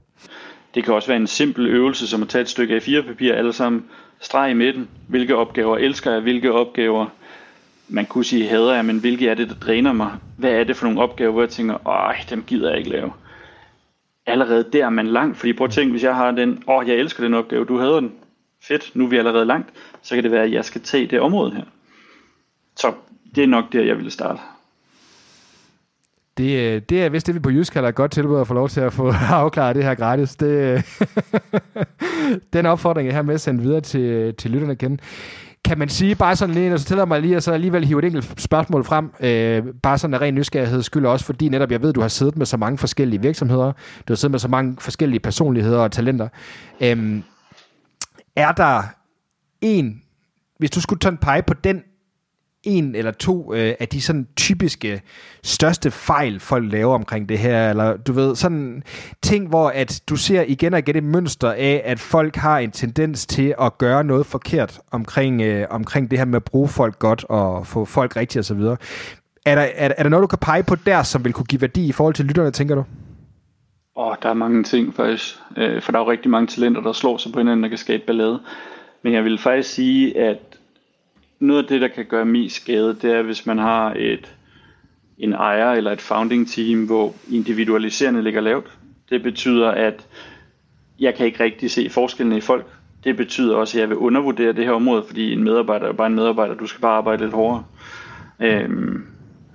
Det 0.76 0.84
kan 0.84 0.94
også 0.94 1.08
være 1.08 1.18
en 1.18 1.28
simpel 1.28 1.68
øvelse, 1.68 2.08
som 2.08 2.22
at 2.22 2.30
tage 2.30 2.42
et 2.42 2.50
stykke 2.50 2.78
A4-papir, 2.78 3.34
alle 3.34 3.54
sammen 3.54 3.86
streg 4.20 4.52
i 4.52 4.54
midten. 4.54 4.88
Hvilke 5.08 5.36
opgaver 5.36 5.78
elsker 5.78 6.12
jeg, 6.12 6.22
hvilke 6.22 6.54
opgaver 6.54 7.06
man 7.88 8.06
kunne 8.06 8.26
sige 8.26 8.48
hader 8.48 8.76
jeg, 8.76 8.86
men 8.86 9.00
hvilke 9.00 9.30
er 9.30 9.34
det, 9.34 9.50
der 9.50 9.56
dræner 9.56 9.94
mig? 9.94 10.12
Hvad 10.38 10.52
er 10.52 10.64
det 10.64 10.76
for 10.76 10.86
nogle 10.86 11.02
opgaver, 11.02 11.32
hvor 11.32 11.42
jeg 11.42 11.50
tænker, 11.50 11.88
åh, 11.88 12.16
dem 12.30 12.44
gider 12.48 12.70
jeg 12.70 12.78
ikke 12.78 12.90
lave? 12.90 13.12
Allerede 14.26 14.66
der 14.74 14.86
er 14.86 14.90
man 14.90 15.08
langt, 15.08 15.38
fordi 15.38 15.54
prøv 15.54 15.66
at 15.66 15.72
tænke, 15.72 15.92
hvis 15.92 16.04
jeg 16.04 16.16
har 16.16 16.32
den, 16.32 16.64
åh, 16.68 16.88
jeg 16.88 16.96
elsker 16.96 17.24
den 17.24 17.34
opgave, 17.34 17.66
du 17.66 17.80
hader 17.80 18.00
den, 18.00 18.12
fedt, 18.68 18.92
nu 18.96 19.06
er 19.06 19.10
vi 19.10 19.18
allerede 19.18 19.46
langt, 19.46 19.70
så 20.02 20.16
kan 20.16 20.24
det 20.24 20.32
være, 20.32 20.44
at 20.44 20.52
jeg 20.52 20.66
skal 20.66 20.82
tage 20.82 21.08
det 21.08 21.20
område 21.20 21.52
her. 21.52 21.64
Så 22.76 22.94
det 23.36 23.44
er 23.44 23.48
nok 23.48 23.74
der, 23.74 23.84
jeg 23.84 23.96
ville 23.96 24.12
starte. 24.12 24.40
Det, 26.38 26.76
øh, 26.76 26.82
det 26.90 27.04
er 27.04 27.10
vist 27.10 27.28
det, 27.28 27.36
vi 27.36 27.40
på 27.40 27.50
Jysk 27.50 27.74
kalder 27.74 27.90
et 27.90 27.96
godt 27.96 28.12
tilbud 28.12 28.40
at 28.40 28.48
få 28.48 28.54
lov 28.54 28.70
til 28.70 28.82
at 28.82 28.94
få 28.94 29.12
afklaret 29.30 29.76
det 29.76 29.84
her 29.84 29.96
gratis. 29.96 30.36
Det, 30.36 30.48
øh, 30.48 30.84
den 32.54 32.66
opfordring, 32.66 33.08
jeg 33.08 33.16
har 33.16 33.22
med 33.22 33.38
sendt 33.38 33.64
videre 33.64 33.82
til, 33.82 34.36
til 34.36 34.52
lytterne 34.52 34.74
igen. 34.74 35.00
Kan 35.66 35.78
man 35.78 35.90
sige, 35.90 36.16
bare 36.16 36.36
sådan 36.36 36.56
lige, 36.56 36.74
og 36.74 36.80
så 36.80 36.86
tillader 36.86 37.06
mig 37.06 37.22
lige 37.22 37.36
at 37.36 37.44
så 37.44 37.52
alligevel 37.52 37.86
hive 37.86 38.00
et 38.00 38.06
enkelt 38.06 38.42
spørgsmål 38.42 38.84
frem, 38.84 39.12
øh, 39.20 39.64
bare 39.84 39.98
sådan 39.98 40.14
af 40.14 40.22
ren 40.22 40.36
nysgerrighed 40.36 40.82
skyld 40.82 41.06
også, 41.06 41.26
fordi 41.26 41.50
netop 41.50 41.72
jeg 41.72 41.82
ved, 41.82 41.94
du 41.94 42.02
har 42.02 42.08
siddet 42.08 42.38
med 42.38 42.46
så 42.46 42.58
mange 42.58 42.78
forskellige 42.78 43.22
virksomheder, 43.22 43.72
du 44.08 44.14
har 44.14 44.16
siddet 44.16 44.32
med 44.32 44.40
så 44.40 44.48
mange 44.48 44.76
forskellige 44.80 45.20
personligheder 45.20 45.80
og 45.80 45.92
talenter. 45.92 46.28
Øh, 46.82 47.22
er 48.36 48.52
der 48.52 48.84
en, 49.62 50.02
hvis 50.58 50.72
du 50.72 50.82
skulle 50.82 51.00
tage 51.00 51.18
pege 51.18 51.42
på 51.42 51.54
den 51.54 51.84
en 52.66 52.96
eller 52.96 53.12
to 53.12 53.54
øh, 53.54 53.76
af 53.80 53.88
de 53.88 54.02
sådan 54.02 54.28
typiske 54.36 55.02
største 55.44 55.92
fejl, 55.92 56.40
folk 56.40 56.72
laver 56.72 56.96
omkring 56.96 57.30
det 57.30 57.40
her, 57.40 57.70
eller 57.70 57.98
du 57.98 58.14
ved, 58.14 58.36
sådan 58.36 58.84
ting, 59.22 59.48
hvor 59.48 59.70
at 59.70 60.02
du 60.10 60.16
ser 60.16 60.42
igen 60.48 60.74
og 60.74 60.80
igen 60.80 60.96
et 60.96 61.04
mønster 61.04 61.52
af, 61.52 61.82
at 61.86 62.00
folk 62.00 62.36
har 62.36 62.60
en 62.60 62.72
tendens 62.72 63.26
til 63.26 63.56
at 63.62 63.78
gøre 63.78 64.04
noget 64.04 64.26
forkert 64.26 64.80
omkring, 64.92 65.42
øh, 65.42 65.68
omkring 65.70 66.12
det 66.12 66.20
her 66.20 66.26
med 66.26 66.36
at 66.36 66.44
bruge 66.44 66.68
folk 66.68 67.00
godt 67.00 67.26
og 67.30 67.68
få 67.68 67.86
folk 67.86 68.16
rigtigt 68.16 68.40
osv. 68.40 68.62
Er 69.46 69.56
der, 69.56 69.68
er, 69.76 69.92
er 69.98 70.04
der 70.04 70.10
noget, 70.10 70.24
du 70.24 70.28
kan 70.28 70.40
pege 70.40 70.64
på 70.64 70.76
der, 70.76 71.04
som 71.04 71.26
vil 71.26 71.34
kunne 71.34 71.46
give 71.46 71.62
værdi 71.62 71.88
i 71.88 71.92
forhold 71.92 72.14
til 72.14 72.26
lytterne, 72.26 72.52
tænker 72.52 72.76
du? 72.76 72.84
Åh, 73.98 74.08
oh, 74.08 74.16
der 74.22 74.30
er 74.30 74.34
mange 74.34 74.64
ting 74.64 74.96
faktisk. 74.96 75.36
Øh, 75.58 75.82
for 75.82 75.92
der 75.92 76.00
er 76.00 76.04
jo 76.04 76.12
rigtig 76.12 76.32
mange 76.32 76.48
talenter, 76.48 76.82
der 76.82 76.94
slår 76.94 77.18
sig 77.18 77.32
på 77.32 77.40
hinanden 77.40 77.64
og 77.64 77.70
kan 77.70 77.78
skabe 77.78 78.04
ballade. 78.06 78.42
Men 79.02 79.14
jeg 79.14 79.24
vil 79.24 79.38
faktisk 79.38 79.70
sige, 79.70 80.18
at 80.18 80.60
noget 81.40 81.64
af 81.64 81.68
det, 81.68 81.82
der 81.82 81.88
kan 81.88 82.06
gøre 82.06 82.26
mest 82.26 82.56
skade, 82.56 82.98
det 83.02 83.12
er, 83.12 83.22
hvis 83.22 83.46
man 83.46 83.58
har 83.58 83.94
et, 83.98 84.36
en 85.18 85.34
ejer 85.34 85.72
eller 85.72 85.92
et 85.92 86.02
founding 86.02 86.48
team, 86.48 86.86
hvor 86.86 87.14
individualiserende 87.32 88.22
ligger 88.22 88.42
lavt. 88.42 88.78
Det 89.10 89.24
betyder, 89.24 89.72
at 89.72 90.08
jeg 91.00 91.16
kan 91.16 91.26
ikke 91.26 91.44
rigtig 91.44 91.72
se 91.72 91.90
forskellene 91.90 92.38
i 92.38 92.42
folk. 92.42 92.66
Det 93.04 93.18
betyder 93.18 93.56
også, 93.56 93.78
at 93.78 93.82
jeg 93.82 93.90
vil 93.90 93.98
undervurdere 93.98 94.54
det 94.54 94.66
her 94.66 94.72
område, 94.72 95.04
fordi 95.08 95.34
en 95.34 95.44
medarbejder 95.44 95.88
er 95.88 95.94
bare 95.94 96.08
en 96.08 96.16
medarbejder, 96.16 96.56
du 96.56 96.68
skal 96.68 96.82
bare 96.82 96.98
arbejde 96.98 97.24
lidt 97.24 97.34
hårdere. 97.34 97.64
Øhm, 98.40 99.06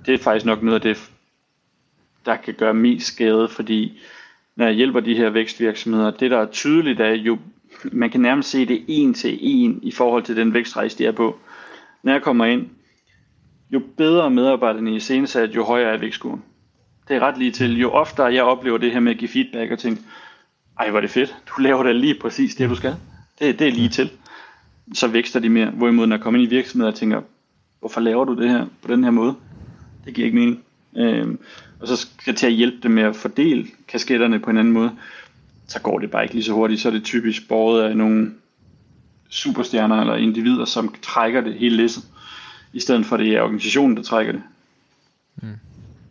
det 0.05 0.13
er 0.13 0.17
faktisk 0.17 0.45
nok 0.45 0.63
noget 0.63 0.75
af 0.75 0.81
det, 0.81 1.11
der 2.25 2.35
kan 2.35 2.53
gøre 2.53 2.73
mest 2.73 3.07
skade, 3.07 3.47
fordi 3.47 3.99
hjælper 4.57 4.99
de 4.99 5.15
her 5.15 5.29
vækstvirksomheder, 5.29 6.11
det 6.11 6.31
der 6.31 6.37
er 6.37 6.45
tydeligt 6.45 6.99
er 6.99 7.13
jo, 7.13 7.37
man 7.91 8.09
kan 8.09 8.21
nærmest 8.21 8.49
se 8.49 8.65
det 8.65 8.85
en 8.87 9.13
til 9.13 9.37
en 9.41 9.79
i 9.83 9.91
forhold 9.91 10.23
til 10.23 10.35
den 10.35 10.53
vækstrejse, 10.53 10.97
de 10.97 11.05
er 11.05 11.11
på. 11.11 11.39
Når 12.03 12.11
jeg 12.11 12.21
kommer 12.21 12.45
ind, 12.45 12.67
jo 13.71 13.81
bedre 13.97 14.29
medarbejderne 14.29 14.95
i 14.95 14.99
scenesat, 14.99 15.55
jo 15.55 15.63
højere 15.63 15.93
er 15.93 15.97
vækstkurven. 15.97 16.43
Det 17.07 17.15
er 17.15 17.19
ret 17.19 17.37
lige 17.37 17.51
til. 17.51 17.79
Jo 17.79 17.91
oftere 17.91 18.33
jeg 18.33 18.43
oplever 18.43 18.77
det 18.77 18.91
her 18.91 18.99
med 18.99 19.11
at 19.11 19.17
give 19.17 19.29
feedback 19.29 19.71
og 19.71 19.79
tænke, 19.79 20.01
ej 20.79 20.89
hvor 20.89 20.97
er 20.99 21.01
det 21.01 21.09
fedt, 21.09 21.35
du 21.49 21.61
laver 21.61 21.83
da 21.83 21.91
lige 21.91 22.15
præcis 22.21 22.55
det, 22.55 22.69
du 22.69 22.75
skal. 22.75 22.95
Det, 23.39 23.59
det 23.59 23.67
er 23.67 23.71
lige 23.71 23.89
til. 23.89 24.09
Så 24.93 25.07
vækster 25.07 25.39
de 25.39 25.49
mere. 25.49 25.69
Hvorimod 25.69 26.07
når 26.07 26.15
jeg 26.15 26.23
kommer 26.23 26.39
ind 26.39 26.51
i 26.51 26.55
virksomheder 26.55 26.91
og 26.91 26.97
tænker, 26.97 27.21
hvorfor 27.79 28.01
laver 28.01 28.25
du 28.25 28.35
det 28.41 28.49
her 28.49 28.65
på 28.81 28.91
den 28.91 29.03
her 29.03 29.11
måde? 29.11 29.35
Det 30.05 30.13
giver 30.13 30.25
ikke 30.25 30.37
mening. 30.37 30.63
Øhm, 30.97 31.39
og 31.79 31.87
så 31.87 31.95
skal 31.95 32.35
til 32.35 32.47
at 32.47 32.53
hjælpe 32.53 32.77
dem 32.83 32.91
med 32.91 33.03
at 33.03 33.15
fordele 33.15 33.67
kasketterne 33.87 34.39
på 34.39 34.49
en 34.49 34.57
anden 34.57 34.73
måde, 34.73 34.91
så 35.67 35.81
går 35.81 35.99
det 35.99 36.11
bare 36.11 36.23
ikke 36.23 36.35
lige 36.35 36.43
så 36.43 36.53
hurtigt. 36.53 36.81
Så 36.81 36.87
er 36.87 36.93
det 36.93 37.03
typisk 37.03 37.47
båret 37.47 37.83
af 37.83 37.97
nogle 37.97 38.31
superstjerner 39.29 40.01
eller 40.01 40.15
individer, 40.15 40.65
som 40.65 40.95
trækker 41.01 41.41
det 41.41 41.53
hele 41.53 41.77
læsset, 41.77 42.03
i 42.73 42.79
stedet 42.79 43.05
for 43.05 43.17
det 43.17 43.27
er 43.27 43.41
organisationen, 43.41 43.97
der 43.97 44.03
trækker 44.03 44.31
det. 44.31 44.41
Mm. 45.41 45.49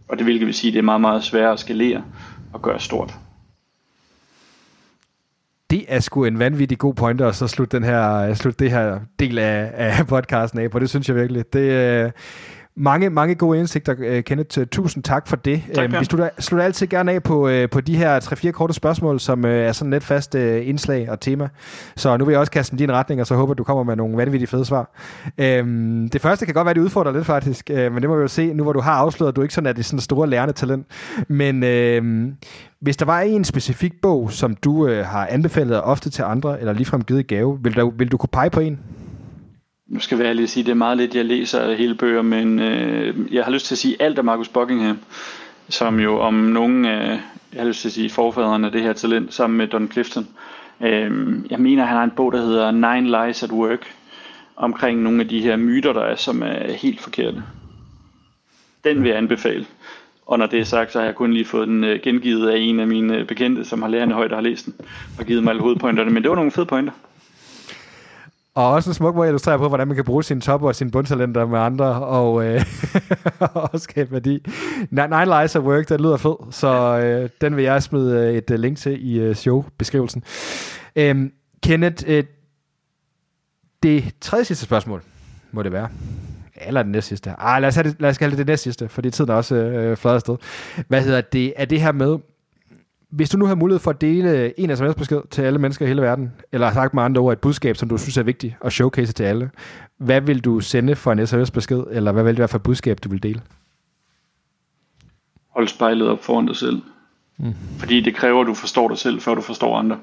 Og 0.08 0.16
det 0.16 0.26
hvilket 0.26 0.46
vil 0.46 0.54
sige, 0.54 0.68
at 0.68 0.72
det 0.72 0.78
er 0.78 0.82
meget, 0.82 1.00
meget 1.00 1.24
svært 1.24 1.52
at 1.52 1.60
skalere 1.60 2.04
og 2.52 2.62
gøre 2.62 2.80
stort. 2.80 3.14
Det 5.70 5.84
er 5.88 6.00
sgu 6.00 6.24
en 6.24 6.38
vanvittig 6.38 6.78
god 6.78 6.94
pointer 6.94 7.28
at 7.28 7.36
så 7.36 7.46
slutte, 7.46 7.76
den 7.76 7.84
her, 7.84 8.34
slutte 8.34 8.64
det 8.64 8.70
her 8.70 9.00
del 9.18 9.38
af, 9.38 9.70
af 9.74 10.06
podcasten 10.06 10.60
af 10.60 10.70
på. 10.70 10.78
Det 10.78 10.90
synes 10.90 11.08
jeg 11.08 11.16
virkelig. 11.16 11.52
Det, 11.52 11.60
øh, 11.60 12.10
mange, 12.76 13.10
mange 13.10 13.34
gode 13.34 13.58
indsigter, 13.58 13.94
øh, 13.98 14.24
Kenneth. 14.24 14.66
Tusind 14.72 15.04
tak 15.04 15.28
for 15.28 15.36
det. 15.36 15.62
Tak, 15.74 15.84
øhm, 15.84 15.92
ja. 15.92 15.98
Vi 15.98 16.04
slutter, 16.04 16.28
slutter 16.38 16.64
altid 16.64 16.86
gerne 16.86 17.12
af 17.12 17.22
på, 17.22 17.48
øh, 17.48 17.70
på 17.70 17.80
de 17.80 17.96
her 17.96 18.20
3-4 18.20 18.50
korte 18.50 18.74
spørgsmål, 18.74 19.20
som 19.20 19.44
øh, 19.44 19.66
er 19.66 19.72
sådan 19.72 19.92
et 19.92 20.02
fast 20.02 20.34
indslag 20.34 21.10
og 21.10 21.20
tema. 21.20 21.48
Så 21.96 22.16
nu 22.16 22.24
vil 22.24 22.32
jeg 22.32 22.40
også 22.40 22.52
kaste 22.52 22.76
din 22.76 22.92
retning, 22.92 23.20
og 23.20 23.26
så 23.26 23.34
håber, 23.34 23.54
du 23.54 23.64
kommer 23.64 23.84
med 23.84 23.96
nogle 23.96 24.16
vanvittige 24.16 24.46
fede 24.46 24.64
svar. 24.64 24.96
Øhm, 25.38 26.08
det 26.08 26.20
første 26.20 26.46
kan 26.46 26.54
godt 26.54 26.64
være, 26.64 26.70
at 26.70 26.76
det 26.76 26.82
udfordrer 26.82 27.12
lidt 27.12 27.26
faktisk, 27.26 27.70
men 27.70 27.94
det 27.94 28.08
må 28.08 28.16
vi 28.16 28.22
jo 28.22 28.28
se, 28.28 28.54
nu 28.54 28.62
hvor 28.62 28.72
du 28.72 28.80
har 28.80 28.92
afsløret, 28.92 29.32
at 29.32 29.36
du 29.36 29.42
ikke 29.42 29.54
sådan 29.54 29.68
er 29.68 29.72
det 29.72 29.84
sådan 29.84 30.00
store 30.00 30.28
lærende 30.28 30.54
talent. 30.54 30.86
Men 31.28 31.64
øhm, 31.64 32.34
hvis 32.80 32.96
der 32.96 33.04
var 33.04 33.20
en 33.20 33.44
specifik 33.44 33.92
bog, 34.02 34.32
som 34.32 34.54
du 34.54 34.86
øh, 34.86 35.06
har 35.06 35.26
anbefalet 35.26 35.82
ofte 35.82 36.10
til 36.10 36.22
andre, 36.22 36.60
eller 36.60 36.72
ligefrem 36.72 37.02
givet 37.02 37.26
gave, 37.26 37.58
vil, 37.62 37.74
der, 37.74 37.90
vil 37.90 38.08
du 38.08 38.16
kunne 38.16 38.28
pege 38.32 38.50
på 38.50 38.60
en? 38.60 38.78
Nu 39.90 40.00
skal 40.00 40.16
jeg 40.16 40.18
være 40.18 40.28
ærlig 40.28 40.42
at 40.42 40.50
sige, 40.50 40.64
det 40.64 40.70
er 40.70 40.74
meget 40.74 40.96
lidt, 40.96 41.14
jeg 41.14 41.24
læser 41.24 41.74
hele 41.74 41.94
bøger, 41.94 42.22
men 42.22 42.58
øh, 42.58 43.34
jeg 43.34 43.44
har 43.44 43.52
lyst 43.52 43.66
til 43.66 43.74
at 43.74 43.78
sige 43.78 44.02
alt 44.02 44.18
af 44.18 44.24
Marcus 44.24 44.48
Buckingham, 44.48 44.98
som 45.68 46.00
jo 46.00 46.20
om 46.20 46.34
nogen 46.34 46.84
af, 46.84 47.20
jeg 47.52 47.60
har 47.60 47.68
lyst 47.68 47.80
til 47.80 47.88
at 47.88 47.92
sige, 47.92 48.10
forfaderne 48.10 48.66
af 48.66 48.72
det 48.72 48.82
her 48.82 48.92
talent, 48.92 49.34
sammen 49.34 49.56
med 49.56 49.66
Don 49.66 49.90
Clifton. 49.92 50.28
Øh, 50.80 51.36
jeg 51.50 51.58
mener, 51.58 51.84
han 51.84 51.96
har 51.96 52.04
en 52.04 52.10
bog, 52.10 52.32
der 52.32 52.38
hedder 52.38 52.70
Nine 52.70 53.26
Lies 53.26 53.42
at 53.42 53.52
Work, 53.52 53.94
omkring 54.56 55.02
nogle 55.02 55.20
af 55.20 55.28
de 55.28 55.40
her 55.40 55.56
myter, 55.56 55.92
der 55.92 56.02
er, 56.02 56.16
som 56.16 56.42
er 56.42 56.72
helt 56.72 57.00
forkerte. 57.00 57.42
Den 58.84 59.02
vil 59.02 59.08
jeg 59.08 59.18
anbefale. 59.18 59.66
Og 60.26 60.38
når 60.38 60.46
det 60.46 60.60
er 60.60 60.64
sagt, 60.64 60.92
så 60.92 60.98
har 60.98 61.06
jeg 61.06 61.14
kun 61.14 61.32
lige 61.32 61.44
fået 61.44 61.68
den 61.68 61.84
øh, 61.84 62.00
gengivet 62.02 62.48
af 62.48 62.58
en 62.58 62.80
af 62.80 62.86
mine 62.86 63.16
øh, 63.16 63.26
bekendte, 63.26 63.64
som 63.64 63.82
har 63.82 63.88
lærende 63.88 64.14
højt 64.14 64.32
og 64.32 64.36
har 64.36 64.42
læst 64.42 64.66
den, 64.66 64.74
og 65.18 65.24
givet 65.24 65.44
mig 65.44 65.50
alle 65.50 65.62
hovedpointerne. 65.62 66.10
Men 66.10 66.22
det 66.22 66.30
var 66.30 66.36
nogle 66.36 66.50
fede 66.50 66.66
pointer. 66.66 66.92
Og 68.54 68.70
også 68.70 68.90
en 68.90 68.94
smuk 68.94 69.14
måde 69.14 69.26
at 69.26 69.30
illustrere 69.30 69.58
på, 69.58 69.68
hvordan 69.68 69.88
man 69.88 69.96
kan 69.96 70.04
bruge 70.04 70.24
sine 70.24 70.40
top 70.40 70.62
og 70.62 70.74
sine 70.74 70.90
bundtalenter 70.90 71.46
med 71.46 71.58
andre, 71.58 71.84
og 71.86 72.44
øh, 72.44 72.64
og 73.72 73.80
skabe 73.80 74.12
værdi. 74.12 74.46
Nine 74.90 75.24
Lives 75.24 75.56
of 75.56 75.64
Work, 75.64 75.88
den 75.88 76.00
lyder 76.00 76.16
fed, 76.16 76.52
så 76.52 76.98
øh, 76.98 77.30
den 77.40 77.56
vil 77.56 77.64
jeg 77.64 77.82
smide 77.82 78.28
øh, 78.28 78.34
et 78.34 78.50
øh, 78.50 78.58
link 78.58 78.78
til 78.78 79.08
i 79.08 79.18
øh, 79.18 79.34
show-beskrivelsen. 79.34 80.22
Øhm, 80.96 81.32
Kenneth, 81.62 82.04
øh, 82.06 82.24
det 83.82 84.14
tredje 84.20 84.44
sidste 84.44 84.64
spørgsmål 84.64 85.02
må 85.52 85.62
det 85.62 85.72
være. 85.72 85.88
Eller 86.66 86.82
det 86.82 86.92
næste 86.92 87.08
sidste. 87.08 87.34
Ah, 87.38 87.60
lad 87.62 87.68
os, 87.68 87.74
have 87.74 87.88
det, 87.88 87.96
lad 88.00 88.10
os 88.10 88.18
kalde 88.18 88.30
det 88.30 88.38
det 88.38 88.46
næste 88.46 88.62
sidste, 88.62 88.88
fordi 88.88 89.10
tiden 89.10 89.30
er 89.30 89.34
også 89.34 89.54
øh, 89.54 89.96
flot 89.96 90.14
afsted. 90.14 90.36
Hvad 90.88 91.02
hedder 91.02 91.20
det? 91.20 91.52
Er 91.56 91.64
det 91.64 91.80
her 91.80 91.92
med, 91.92 92.18
hvis 93.10 93.30
du 93.30 93.38
nu 93.38 93.46
har 93.46 93.54
mulighed 93.54 93.80
for 93.80 93.90
at 93.90 94.00
dele 94.00 94.60
en 94.60 94.76
sms-besked 94.76 95.20
til 95.30 95.42
alle 95.42 95.58
mennesker 95.58 95.84
i 95.84 95.88
hele 95.88 96.02
verden, 96.02 96.32
eller 96.52 96.72
sagt 96.72 96.94
med 96.94 97.02
andre 97.02 97.20
ord 97.20 97.32
et 97.32 97.38
budskab, 97.38 97.76
som 97.76 97.88
du 97.88 97.98
synes 97.98 98.16
er 98.16 98.22
vigtigt 98.22 98.54
at 98.64 98.72
showcase 98.72 99.12
til 99.12 99.24
alle, 99.24 99.50
hvad 99.96 100.20
vil 100.20 100.44
du 100.44 100.60
sende 100.60 100.96
for 100.96 101.12
en 101.12 101.26
sms-besked, 101.26 101.82
eller 101.90 102.12
hvad 102.12 102.22
vil 102.22 102.32
det 102.32 102.38
være 102.38 102.48
for 102.48 102.58
et 102.58 102.62
budskab, 102.62 102.98
du 103.04 103.08
vil 103.08 103.22
dele? 103.22 103.42
Hold 105.48 105.68
spejlet 105.68 106.08
op 106.08 106.24
foran 106.24 106.46
dig 106.46 106.56
selv. 106.56 106.82
Mm. 107.36 107.54
Fordi 107.78 108.00
det 108.00 108.14
kræver, 108.14 108.40
at 108.40 108.46
du 108.46 108.54
forstår 108.54 108.88
dig 108.88 108.98
selv, 108.98 109.20
før 109.20 109.34
du 109.34 109.40
forstår 109.40 109.78
andre. 109.78 109.98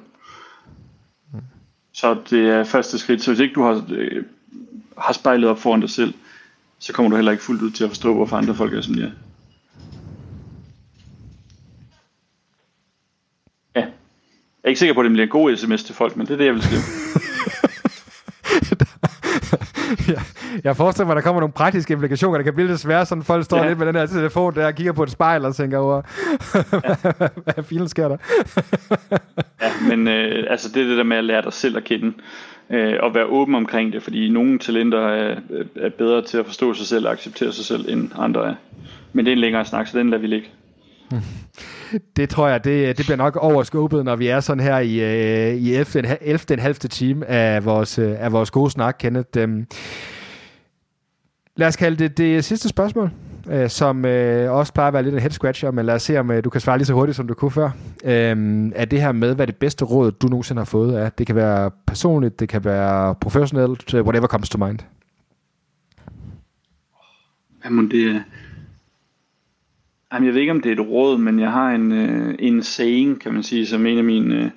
Mm. 1.33 1.39
Så 1.93 2.17
det 2.29 2.49
er 2.49 2.63
første 2.63 2.97
skridt. 2.99 3.21
Så 3.21 3.31
hvis 3.31 3.39
ikke 3.39 3.53
du 3.53 3.63
har, 3.63 3.85
øh, 3.89 4.23
har 4.97 5.13
spejlet 5.13 5.49
op 5.49 5.59
foran 5.59 5.79
dig 5.79 5.89
selv, 5.89 6.13
så 6.79 6.93
kommer 6.93 7.09
du 7.09 7.15
heller 7.15 7.31
ikke 7.31 7.43
fuldt 7.43 7.61
ud 7.61 7.71
til 7.71 7.83
at 7.83 7.89
forstå, 7.89 8.13
hvorfor 8.13 8.37
andre 8.37 8.55
folk 8.55 8.73
er, 8.73 8.81
som 8.81 8.93
de 8.93 9.03
er. 9.03 9.11
Ja. 13.75 13.81
Jeg 13.81 13.89
er 14.67 14.69
ikke 14.69 14.79
sikker 14.79 14.93
på, 14.93 14.99
at 14.99 15.03
det 15.03 15.11
bliver 15.11 15.25
en 15.25 15.29
god 15.29 15.55
sms 15.55 15.83
til 15.83 15.95
folk, 15.95 16.17
men 16.17 16.27
det 16.27 16.33
er 16.33 16.37
det, 16.37 16.45
jeg 16.45 16.53
vil 16.53 16.61
skrive. 16.61 16.81
ja, 20.13 20.21
jeg 20.63 20.75
forestiller 20.75 21.05
mig, 21.05 21.13
at 21.13 21.15
der 21.15 21.21
kommer 21.21 21.41
nogle 21.41 21.53
praktiske 21.53 21.93
implikationer. 21.93 22.37
Det 22.37 22.45
kan 22.45 22.53
blive 22.53 22.67
lidt 22.67 22.79
svært, 22.79 23.07
sådan 23.07 23.23
folk 23.23 23.45
står 23.45 23.57
ja. 23.57 23.67
lidt 23.67 23.77
med 23.77 23.87
den 23.87 23.95
her 23.95 24.05
telefon 24.05 24.55
der 24.55 24.65
og 24.65 24.75
kigger 24.75 24.93
på 24.93 25.03
et 25.03 25.11
spejl 25.11 25.45
og 25.45 25.55
tænker 25.55 25.77
over, 25.77 26.01
ja. 26.53 27.27
hvad 27.53 27.63
filen 27.63 27.87
sker 27.87 28.07
der? 28.07 28.17
ja, 29.61 29.71
men 29.89 30.07
øh, 30.07 30.45
altså 30.49 30.69
det 30.69 30.83
er 30.83 30.87
det 30.87 30.97
der 30.97 31.03
med 31.03 31.17
at 31.17 31.23
lære 31.23 31.41
dig 31.41 31.53
selv 31.53 31.77
at 31.77 31.83
kende 31.83 32.13
øh, 32.69 32.93
og 32.99 33.15
være 33.15 33.25
åben 33.25 33.55
omkring 33.55 33.93
det, 33.93 34.03
fordi 34.03 34.29
nogle 34.29 34.59
talenter 34.59 35.07
er, 35.07 35.35
er 35.75 35.89
bedre 35.89 36.21
til 36.21 36.37
at 36.37 36.45
forstå 36.45 36.73
sig 36.73 36.87
selv 36.87 37.05
og 37.05 37.11
acceptere 37.11 37.51
sig 37.51 37.65
selv, 37.65 37.85
end 37.89 38.09
andre 38.17 38.49
er. 38.49 38.55
Men 39.13 39.25
det 39.25 39.31
er 39.31 39.35
en 39.35 39.41
længere 39.41 39.65
snak, 39.65 39.87
så 39.87 39.97
den 39.97 40.09
lader 40.09 40.21
vi 40.21 40.27
ligge. 40.27 40.47
Det 42.15 42.29
tror 42.29 42.47
jeg, 42.47 42.63
det, 42.63 42.97
det 42.97 43.05
bliver 43.05 43.17
nok 43.17 43.35
overskåbet, 43.35 44.05
når 44.05 44.15
vi 44.15 44.27
er 44.27 44.39
sådan 44.39 44.63
her 44.63 44.79
i, 44.79 44.99
øh, 44.99 45.55
i 45.55 45.75
11. 45.75 46.17
11. 46.21 46.61
halvte 46.61 46.87
time 46.87 47.25
af 47.25 47.65
vores, 47.65 47.99
øh, 47.99 48.15
af 48.19 48.31
vores 48.31 48.51
gode 48.51 48.71
snak, 48.71 48.95
Kenneth. 48.99 49.29
Øhm, 49.37 49.65
lad 51.55 51.67
os 51.67 51.75
kalde 51.75 51.97
det 51.97 52.17
det 52.17 52.45
sidste 52.45 52.69
spørgsmål, 52.69 53.11
øh, 53.49 53.69
som 53.69 54.05
øh, 54.05 54.51
også 54.51 54.73
plejer 54.73 54.87
at 54.87 54.93
være 54.93 55.03
lidt 55.03 55.15
en 55.15 55.21
head 55.21 55.31
scratcher, 55.31 55.71
men 55.71 55.85
lad 55.85 55.95
os 55.95 56.01
se, 56.01 56.19
om 56.19 56.31
øh, 56.31 56.43
du 56.43 56.49
kan 56.49 56.61
svare 56.61 56.77
lige 56.77 56.85
så 56.85 56.93
hurtigt, 56.93 57.15
som 57.15 57.27
du 57.27 57.33
kunne 57.33 57.51
før. 57.51 57.69
Øhm, 58.05 58.71
er 58.75 58.85
det 58.85 59.01
her 59.01 59.11
med, 59.11 59.35
hvad 59.35 59.47
det 59.47 59.55
bedste 59.55 59.85
råd, 59.85 60.11
du 60.11 60.27
nogensinde 60.27 60.59
har 60.59 60.65
fået 60.65 60.99
er? 61.01 61.09
Det 61.09 61.27
kan 61.27 61.35
være 61.35 61.71
personligt, 61.87 62.39
det 62.39 62.49
kan 62.49 62.65
være 62.65 63.15
professionelt, 63.15 63.93
øh, 63.93 64.03
whatever 64.03 64.27
comes 64.27 64.49
to 64.49 64.65
mind. 64.65 64.79
Jamen 67.65 67.91
det 67.91 68.15
er 68.15 68.21
Jamen, 70.13 70.25
jeg 70.25 70.33
ved 70.33 70.41
ikke, 70.41 70.51
om 70.51 70.61
det 70.61 70.69
er 70.69 70.73
et 70.73 70.89
råd, 70.89 71.17
men 71.17 71.39
jeg 71.39 71.51
har 71.51 71.71
en, 71.71 71.91
øh, 71.91 72.35
en 72.39 72.63
saying, 72.63 73.21
kan 73.21 73.33
man 73.33 73.43
sige, 73.43 73.67
som 73.67 73.85
en 73.85 73.97
af 73.97 74.03
mine 74.03 74.35
øh, 74.35 74.49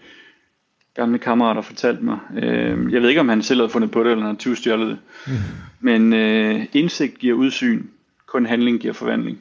gamle 0.94 1.18
kammerater 1.18 1.62
fortalte 1.62 2.04
mig. 2.04 2.18
Øh, 2.36 2.92
jeg 2.92 3.02
ved 3.02 3.08
ikke, 3.08 3.20
om 3.20 3.28
han 3.28 3.42
selv 3.42 3.60
havde 3.60 3.70
fundet 3.70 3.90
på 3.90 4.04
det, 4.04 4.10
eller 4.10 4.26
han 4.26 4.36
har 4.44 4.54
stjålet 4.54 4.88
det. 4.88 4.98
Mm. 5.26 5.32
Men 5.80 6.12
øh, 6.12 6.66
indsigt 6.72 7.18
giver 7.18 7.34
udsyn, 7.34 7.86
kun 8.26 8.46
handling 8.46 8.80
giver 8.80 8.92
forvandling. 8.92 9.38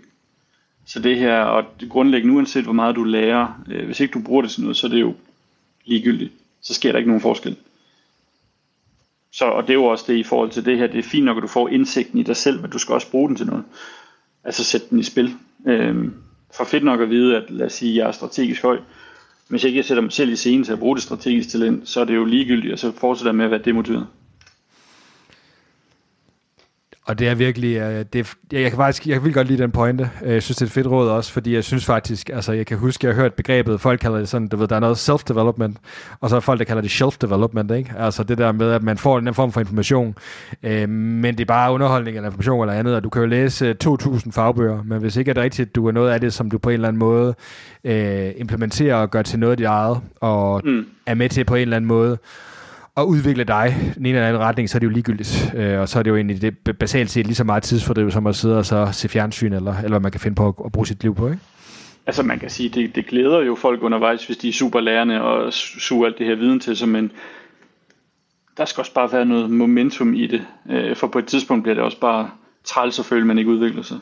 Så 0.86 1.00
det 1.00 1.18
her, 1.18 1.42
og 1.42 1.66
det 1.80 1.90
grundlæggende, 1.90 2.36
uanset 2.36 2.64
hvor 2.64 2.74
meget 2.74 2.96
du 2.96 3.04
lærer, 3.04 3.64
øh, 3.68 3.86
hvis 3.86 4.00
ikke 4.00 4.14
du 4.14 4.22
bruger 4.22 4.42
det 4.42 4.52
til 4.52 4.62
noget, 4.62 4.78
så 4.78 4.88
er 4.88 4.92
det 4.92 5.02
jo 5.02 5.16
ligegyldigt. 5.86 6.32
Så 6.62 6.74
sker 6.74 6.92
der 6.92 6.98
ikke 7.00 7.10
nogen 7.10 7.22
forskel. 7.22 7.56
Så, 9.32 9.46
og 9.46 9.64
det 9.64 9.70
er 9.70 9.74
jo 9.74 9.86
også 9.86 10.06
det 10.08 10.18
i 10.18 10.24
forhold 10.24 10.52
til 10.52 10.66
det 10.66 10.78
her, 10.78 10.88
det 10.88 11.00
er 11.00 11.04
fint 11.04 11.26
nok, 11.26 11.38
at 11.38 11.44
du 11.44 11.48
får 11.48 11.70
indsigten 11.70 12.20
i 12.20 12.24
dig 12.24 12.36
selv, 12.36 12.62
men 12.62 12.72
du 12.72 12.78
skal 12.78 12.94
også 12.94 13.12
bruge 13.12 13.28
den 13.28 13.36
til 13.36 13.46
noget. 13.46 13.64
Altså 14.44 14.64
sætte 14.64 14.88
den 14.90 15.00
i 15.00 15.04
spil. 15.04 15.36
Øhm, 15.68 16.14
for 16.58 16.64
fedt 16.64 16.84
nok 16.84 17.02
at 17.02 17.10
vide, 17.10 17.38
at 17.38 17.44
lad 17.50 17.66
os 17.66 17.74
sige, 17.74 17.92
at 17.92 17.98
jeg 17.98 18.08
er 18.08 18.12
strategisk 18.12 18.62
høj. 18.62 18.80
Hvis 19.50 19.64
jeg 19.64 19.70
ikke 19.70 19.84
sætter 19.84 20.02
mig 20.02 20.12
selv 20.12 20.32
i 20.32 20.36
scenen 20.36 20.64
til 20.64 20.74
at 20.74 20.80
bruge 20.80 20.96
det 20.96 21.04
strategiske 21.04 21.52
talent, 21.52 21.90
så 21.90 22.02
er 22.02 22.06
det 22.06 22.16
jo 22.16 22.26
ligegyldigt, 22.26 22.74
og 22.74 22.80
så 22.80 22.92
fortsætter 22.92 23.32
jeg 23.32 23.36
med 23.36 23.46
at 23.46 23.52
være 23.52 23.62
demotiveret. 23.66 24.08
Og 27.10 27.20
det 27.20 27.28
er 27.28 27.36
virkelig, 27.36 27.82
uh, 27.82 28.02
det, 28.14 28.34
jeg 28.52 28.70
kan 28.70 28.78
faktisk, 28.78 29.08
jeg 29.08 29.24
vil 29.24 29.34
godt 29.34 29.48
lide 29.48 29.64
den 29.64 29.72
pointe. 29.72 30.10
Øh, 30.24 30.34
jeg 30.34 30.44
synes, 30.44 30.58
det 30.58 30.62
er 30.62 30.66
et 30.66 30.72
fedt 30.72 30.88
råd 30.88 31.10
også, 31.10 31.32
fordi 31.32 31.54
jeg 31.54 31.64
synes 31.64 31.86
faktisk, 31.86 32.30
altså 32.30 32.54
jeg 32.54 32.66
kan 32.66 32.78
huske, 32.78 33.08
jeg 33.08 33.16
har 33.16 33.22
hørt 33.22 33.34
begrebet, 33.34 33.82
folk 33.82 34.00
kalder 34.00 34.18
det 34.18 34.30
sådan, 34.30 34.48
du 34.48 34.58
ved, 34.58 34.68
der 34.68 34.76
er 34.76 34.80
noget 34.80 35.10
self-development, 35.10 35.76
og 36.20 36.30
så 36.30 36.36
er 36.36 36.40
folk, 36.40 36.60
der 36.60 36.66
kalder 36.66 36.82
det 36.82 36.92
shelf-development, 36.92 37.72
ikke? 37.72 37.94
Altså 37.98 38.24
det 38.24 38.38
der 38.38 38.52
med, 38.52 38.72
at 38.72 38.84
man 38.84 38.98
får 38.98 39.20
en 39.20 39.34
form 39.34 39.52
for 39.52 39.60
information, 39.60 40.16
uh, 40.64 40.90
men 40.90 41.38
det 41.38 41.40
er 41.40 41.46
bare 41.46 41.74
underholdning 41.74 42.18
eller 42.18 42.30
information 42.30 42.62
eller 42.62 42.80
andet, 42.80 42.96
og 42.96 43.04
du 43.04 43.10
kan 43.10 43.22
jo 43.22 43.28
læse 43.28 43.76
2.000 43.86 44.32
fagbøger, 44.32 44.84
men 44.84 45.00
hvis 45.00 45.16
ikke 45.16 45.30
er 45.30 45.34
det 45.34 45.44
rigtigt, 45.44 45.76
du 45.76 45.88
er 45.88 45.92
noget 45.92 46.12
af 46.12 46.22
det, 46.22 46.34
som 46.34 46.52
du 46.52 46.58
på 46.58 46.70
en 46.70 46.74
eller 46.74 46.88
anden 46.88 47.00
måde 47.00 47.36
uh, 47.84 48.40
implementerer 48.40 48.96
og 48.96 49.12
gør 49.12 49.22
til 49.22 49.40
noget 49.40 49.52
af 49.52 49.58
dit 49.58 49.66
eget, 49.66 49.98
og 50.22 50.62
mm. 50.66 50.86
er 51.06 51.14
med 51.14 51.30
til 51.30 51.46
på 51.46 51.56
en 51.56 51.62
eller 51.62 51.76
anden 51.76 51.88
måde, 51.88 52.18
at 52.98 53.04
udvikle 53.04 53.44
dig 53.44 53.94
i 53.96 54.00
en 54.00 54.06
eller 54.06 54.28
anden 54.28 54.42
retning, 54.42 54.70
så 54.70 54.78
er 54.78 54.80
det 54.80 54.88
jo 54.88 54.92
ligegyldigt. 54.92 55.54
Øh, 55.56 55.80
og 55.80 55.90
så 55.90 56.00
er 56.00 56.04
det 56.04 56.12
jo 56.12 56.16
egentlig 56.16 56.42
det 56.42 56.78
basalt 56.78 57.10
set 57.10 57.26
lige 57.26 57.36
så 57.36 57.44
meget 57.44 57.64
tidsfordriv, 57.64 58.12
som 58.12 58.28
at 58.28 58.36
sidde 58.36 58.58
og 58.58 58.66
så 58.66 58.90
se 58.92 59.10
fjernsyn, 59.10 59.54
eller, 59.54 59.76
eller 59.78 59.90
hvad 59.90 60.00
man 60.00 60.12
kan 60.12 60.22
finde 60.22 60.36
på 60.36 60.48
at, 60.48 60.54
at 60.66 60.72
bruge 60.72 60.88
sit 60.88 61.04
liv 61.04 61.16
på, 61.16 61.28
ikke? 61.28 61.40
Altså 62.08 62.24
man 62.24 62.40
kan 62.40 62.50
sige, 62.50 62.70
det, 62.70 62.96
det 62.96 63.06
glæder 63.08 63.40
jo 63.42 63.56
folk 63.56 63.84
undervejs, 63.84 64.26
hvis 64.26 64.38
de 64.38 64.50
er 64.50 64.54
super 64.54 64.80
lærende 64.80 65.22
og 65.22 65.54
suger 65.54 66.06
alt 66.06 66.18
det 66.18 66.28
her 66.28 66.36
viden 66.36 66.60
til 66.60 66.78
sig, 66.78 66.90
men 66.90 67.12
der 68.58 68.66
skal 68.66 68.82
også 68.82 68.94
bare 68.94 69.12
være 69.12 69.26
noget 69.26 69.50
momentum 69.50 70.14
i 70.14 70.28
det, 70.28 70.46
øh, 70.70 70.96
for 70.96 71.08
på 71.08 71.20
et 71.20 71.26
tidspunkt 71.26 71.64
bliver 71.64 71.76
det 71.76 71.84
også 71.84 72.00
bare 72.00 72.30
træls 72.64 73.00
at 73.00 73.06
føle, 73.06 73.22
at 73.22 73.28
man 73.28 73.38
ikke 73.38 73.52
udvikler 73.52 73.82
sig. 73.84 73.98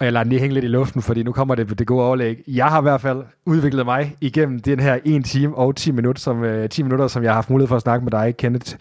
Og 0.00 0.04
jeg 0.04 0.12
lader 0.12 0.24
den 0.24 0.30
lige 0.30 0.40
hænge 0.40 0.54
lidt 0.54 0.64
i 0.64 0.68
luften, 0.68 1.02
fordi 1.02 1.22
nu 1.22 1.32
kommer 1.32 1.54
det 1.54 1.78
det 1.78 1.86
gode 1.86 2.04
overlæg. 2.04 2.42
Jeg 2.46 2.66
har 2.66 2.80
i 2.80 2.82
hvert 2.82 3.00
fald 3.00 3.22
udviklet 3.46 3.84
mig 3.84 4.16
igennem 4.20 4.60
den 4.60 4.80
her 4.80 4.98
1 5.04 5.24
time 5.24 5.54
og 5.54 5.76
10 5.76 5.90
minutter, 5.90 6.20
som, 6.20 6.44
øh, 6.44 6.68
10 6.68 6.82
minutter, 6.82 7.08
som 7.08 7.22
jeg 7.22 7.30
har 7.30 7.34
haft 7.34 7.50
mulighed 7.50 7.68
for 7.68 7.76
at 7.76 7.82
snakke 7.82 8.04
med 8.04 8.12
dig, 8.12 8.34
Kenneth. 8.36 8.74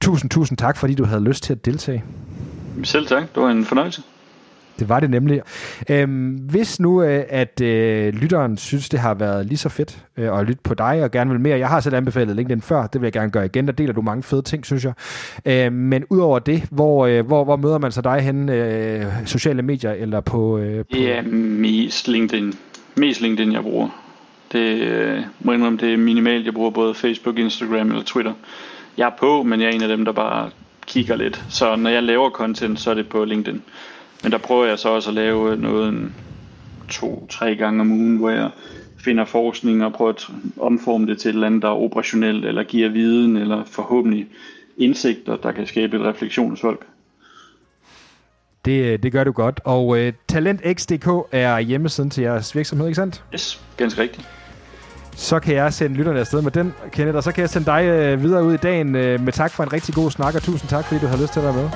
Tusind, 0.00 0.30
tusind 0.30 0.58
tak, 0.58 0.76
fordi 0.76 0.94
du 0.94 1.04
havde 1.04 1.24
lyst 1.24 1.42
til 1.42 1.52
at 1.52 1.64
deltage. 1.64 2.04
Selv 2.84 3.06
tak. 3.06 3.22
Det 3.34 3.42
var 3.42 3.50
en 3.50 3.64
fornøjelse. 3.64 4.02
Det 4.78 4.88
var 4.88 5.00
det 5.00 5.10
nemlig. 5.10 5.40
Øhm, 5.90 6.30
hvis 6.30 6.80
nu, 6.80 7.02
øh, 7.02 7.24
at 7.28 7.60
øh, 7.60 8.14
lytteren 8.14 8.56
synes, 8.56 8.88
det 8.88 9.00
har 9.00 9.14
været 9.14 9.46
lige 9.46 9.58
så 9.58 9.68
fedt 9.68 10.04
øh, 10.16 10.38
at 10.38 10.46
lytte 10.46 10.60
på 10.64 10.74
dig 10.74 11.04
og 11.04 11.10
gerne 11.10 11.30
vil 11.30 11.40
mere, 11.40 11.58
jeg 11.58 11.68
har 11.68 11.80
selv 11.80 11.94
anbefalet 11.94 12.36
LinkedIn 12.36 12.62
før, 12.62 12.86
det 12.86 13.00
vil 13.00 13.06
jeg 13.06 13.12
gerne 13.12 13.30
gøre 13.30 13.44
igen, 13.44 13.66
der 13.66 13.72
deler 13.72 13.92
du 13.92 14.02
mange 14.02 14.22
fede 14.22 14.42
ting, 14.42 14.66
synes 14.66 14.84
jeg. 14.84 14.92
Øh, 15.44 15.72
men 15.72 16.04
udover 16.10 16.38
det, 16.38 16.62
hvor, 16.70 17.06
øh, 17.06 17.26
hvor, 17.26 17.44
hvor 17.44 17.56
møder 17.56 17.78
man 17.78 17.92
så 17.92 18.00
dig 18.00 18.20
hen? 18.20 18.48
Øh, 18.48 19.06
sociale 19.26 19.62
medier 19.62 19.92
eller 19.92 20.20
på, 20.20 20.58
øh, 20.58 20.78
på... 20.78 20.86
Det 20.92 21.12
er 21.12 21.22
mest 21.22 22.08
LinkedIn. 22.08 22.52
Mest 22.94 23.20
LinkedIn, 23.20 23.52
jeg 23.52 23.62
bruger. 23.62 23.88
Det, 24.52 24.78
øh, 24.78 25.20
må 25.40 25.52
indrømme, 25.52 25.78
det 25.78 25.92
er 25.92 25.96
minimalt. 25.96 26.44
Jeg 26.44 26.54
bruger 26.54 26.70
både 26.70 26.94
Facebook, 26.94 27.38
Instagram 27.38 27.88
eller 27.88 28.02
Twitter. 28.02 28.32
Jeg 28.96 29.06
er 29.06 29.12
på, 29.20 29.42
men 29.42 29.60
jeg 29.60 29.66
er 29.66 29.72
en 29.72 29.82
af 29.82 29.88
dem, 29.88 30.04
der 30.04 30.12
bare 30.12 30.50
kigger 30.86 31.16
lidt. 31.16 31.42
Så 31.48 31.76
når 31.76 31.90
jeg 31.90 32.02
laver 32.02 32.30
content, 32.30 32.80
så 32.80 32.90
er 32.90 32.94
det 32.94 33.08
på 33.08 33.24
LinkedIn. 33.24 33.62
Men 34.22 34.32
der 34.32 34.38
prøver 34.38 34.66
jeg 34.66 34.78
så 34.78 34.88
også 34.88 35.10
at 35.10 35.14
lave 35.14 35.56
noget 35.56 35.88
en 35.88 36.14
to-tre 36.88 37.56
gange 37.56 37.80
om 37.80 37.92
ugen, 37.92 38.16
hvor 38.16 38.30
jeg 38.30 38.50
finder 38.98 39.24
forskning 39.24 39.84
og 39.84 39.92
prøver 39.92 40.12
at 40.12 40.28
omforme 40.60 41.06
det 41.06 41.18
til 41.18 41.28
et 41.28 41.34
eller 41.34 41.46
andet, 41.46 41.62
der 41.62 41.68
er 41.68 41.72
operationelt, 41.72 42.44
eller 42.44 42.62
giver 42.62 42.88
viden, 42.88 43.36
eller 43.36 43.64
forhåbentlig 43.64 44.26
indsigter, 44.76 45.36
der 45.36 45.52
kan 45.52 45.66
skabe 45.66 45.96
et 45.96 46.02
refleksion 46.02 46.50
hos 46.50 46.60
folk. 46.60 46.86
Det, 48.64 49.02
det 49.02 49.12
gør 49.12 49.24
du 49.24 49.32
godt. 49.32 49.60
Og 49.64 49.86
uh, 49.86 49.98
TalentX.dk 50.28 51.08
er 51.32 51.58
hjemmesiden 51.58 52.10
til 52.10 52.22
jeres 52.22 52.56
virksomhed, 52.56 52.86
ikke 52.86 52.96
sandt? 52.96 53.24
Yes, 53.34 53.62
ganske 53.76 54.02
rigtigt. 54.02 54.28
Så 55.16 55.40
kan 55.40 55.54
jeg 55.54 55.72
sende 55.72 55.96
lytterne 55.96 56.20
afsted 56.20 56.42
med 56.42 56.50
den, 56.50 56.74
Kenneth, 56.92 57.16
og 57.16 57.22
så 57.22 57.32
kan 57.32 57.40
jeg 57.40 57.50
sende 57.50 57.66
dig 57.66 58.12
uh, 58.14 58.22
videre 58.22 58.44
ud 58.44 58.54
i 58.54 58.56
dagen 58.56 58.86
uh, 58.88 59.20
med 59.20 59.32
tak 59.32 59.52
for 59.52 59.62
en 59.62 59.72
rigtig 59.72 59.94
god 59.94 60.10
snak, 60.10 60.34
og 60.34 60.42
tusind 60.42 60.70
tak, 60.70 60.84
fordi 60.84 61.00
du 61.00 61.06
har 61.06 61.16
lyst 61.16 61.32
til 61.32 61.40
at 61.40 61.44
være 61.46 61.54
med. 61.54 61.70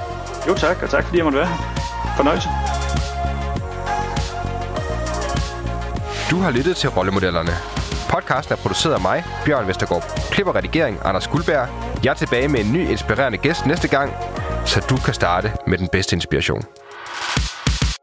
Jo 0.48 0.54
tak, 0.54 0.82
og 0.82 0.90
tak 0.90 1.04
fordi 1.04 1.16
jeg 1.16 1.24
måtte 1.24 1.38
være 1.38 1.46
her. 1.48 1.56
Fornøjelse. 2.16 2.48
Du 6.30 6.36
har 6.36 6.50
lyttet 6.50 6.76
til 6.76 6.88
Rollemodellerne. 6.90 7.50
Podcasten 8.10 8.52
er 8.52 8.56
produceret 8.56 8.94
af 8.94 9.00
mig, 9.00 9.24
Bjørn 9.44 9.68
Vestergaard. 9.68 10.04
Klipper 10.30 10.54
redigering, 10.56 10.98
Anders 11.04 11.28
Guldberg. 11.28 11.68
Jeg 12.04 12.10
er 12.10 12.14
tilbage 12.14 12.48
med 12.48 12.60
en 12.60 12.72
ny 12.72 12.90
inspirerende 12.90 13.38
gæst 13.38 13.66
næste 13.66 13.88
gang. 13.88 14.12
så 14.64 14.86
du 14.90 14.96
kan 14.96 15.14
starte 15.14 15.52
med 15.66 15.78
den 15.78 15.88
bedste 15.88 16.16
inspiration. 16.16 16.62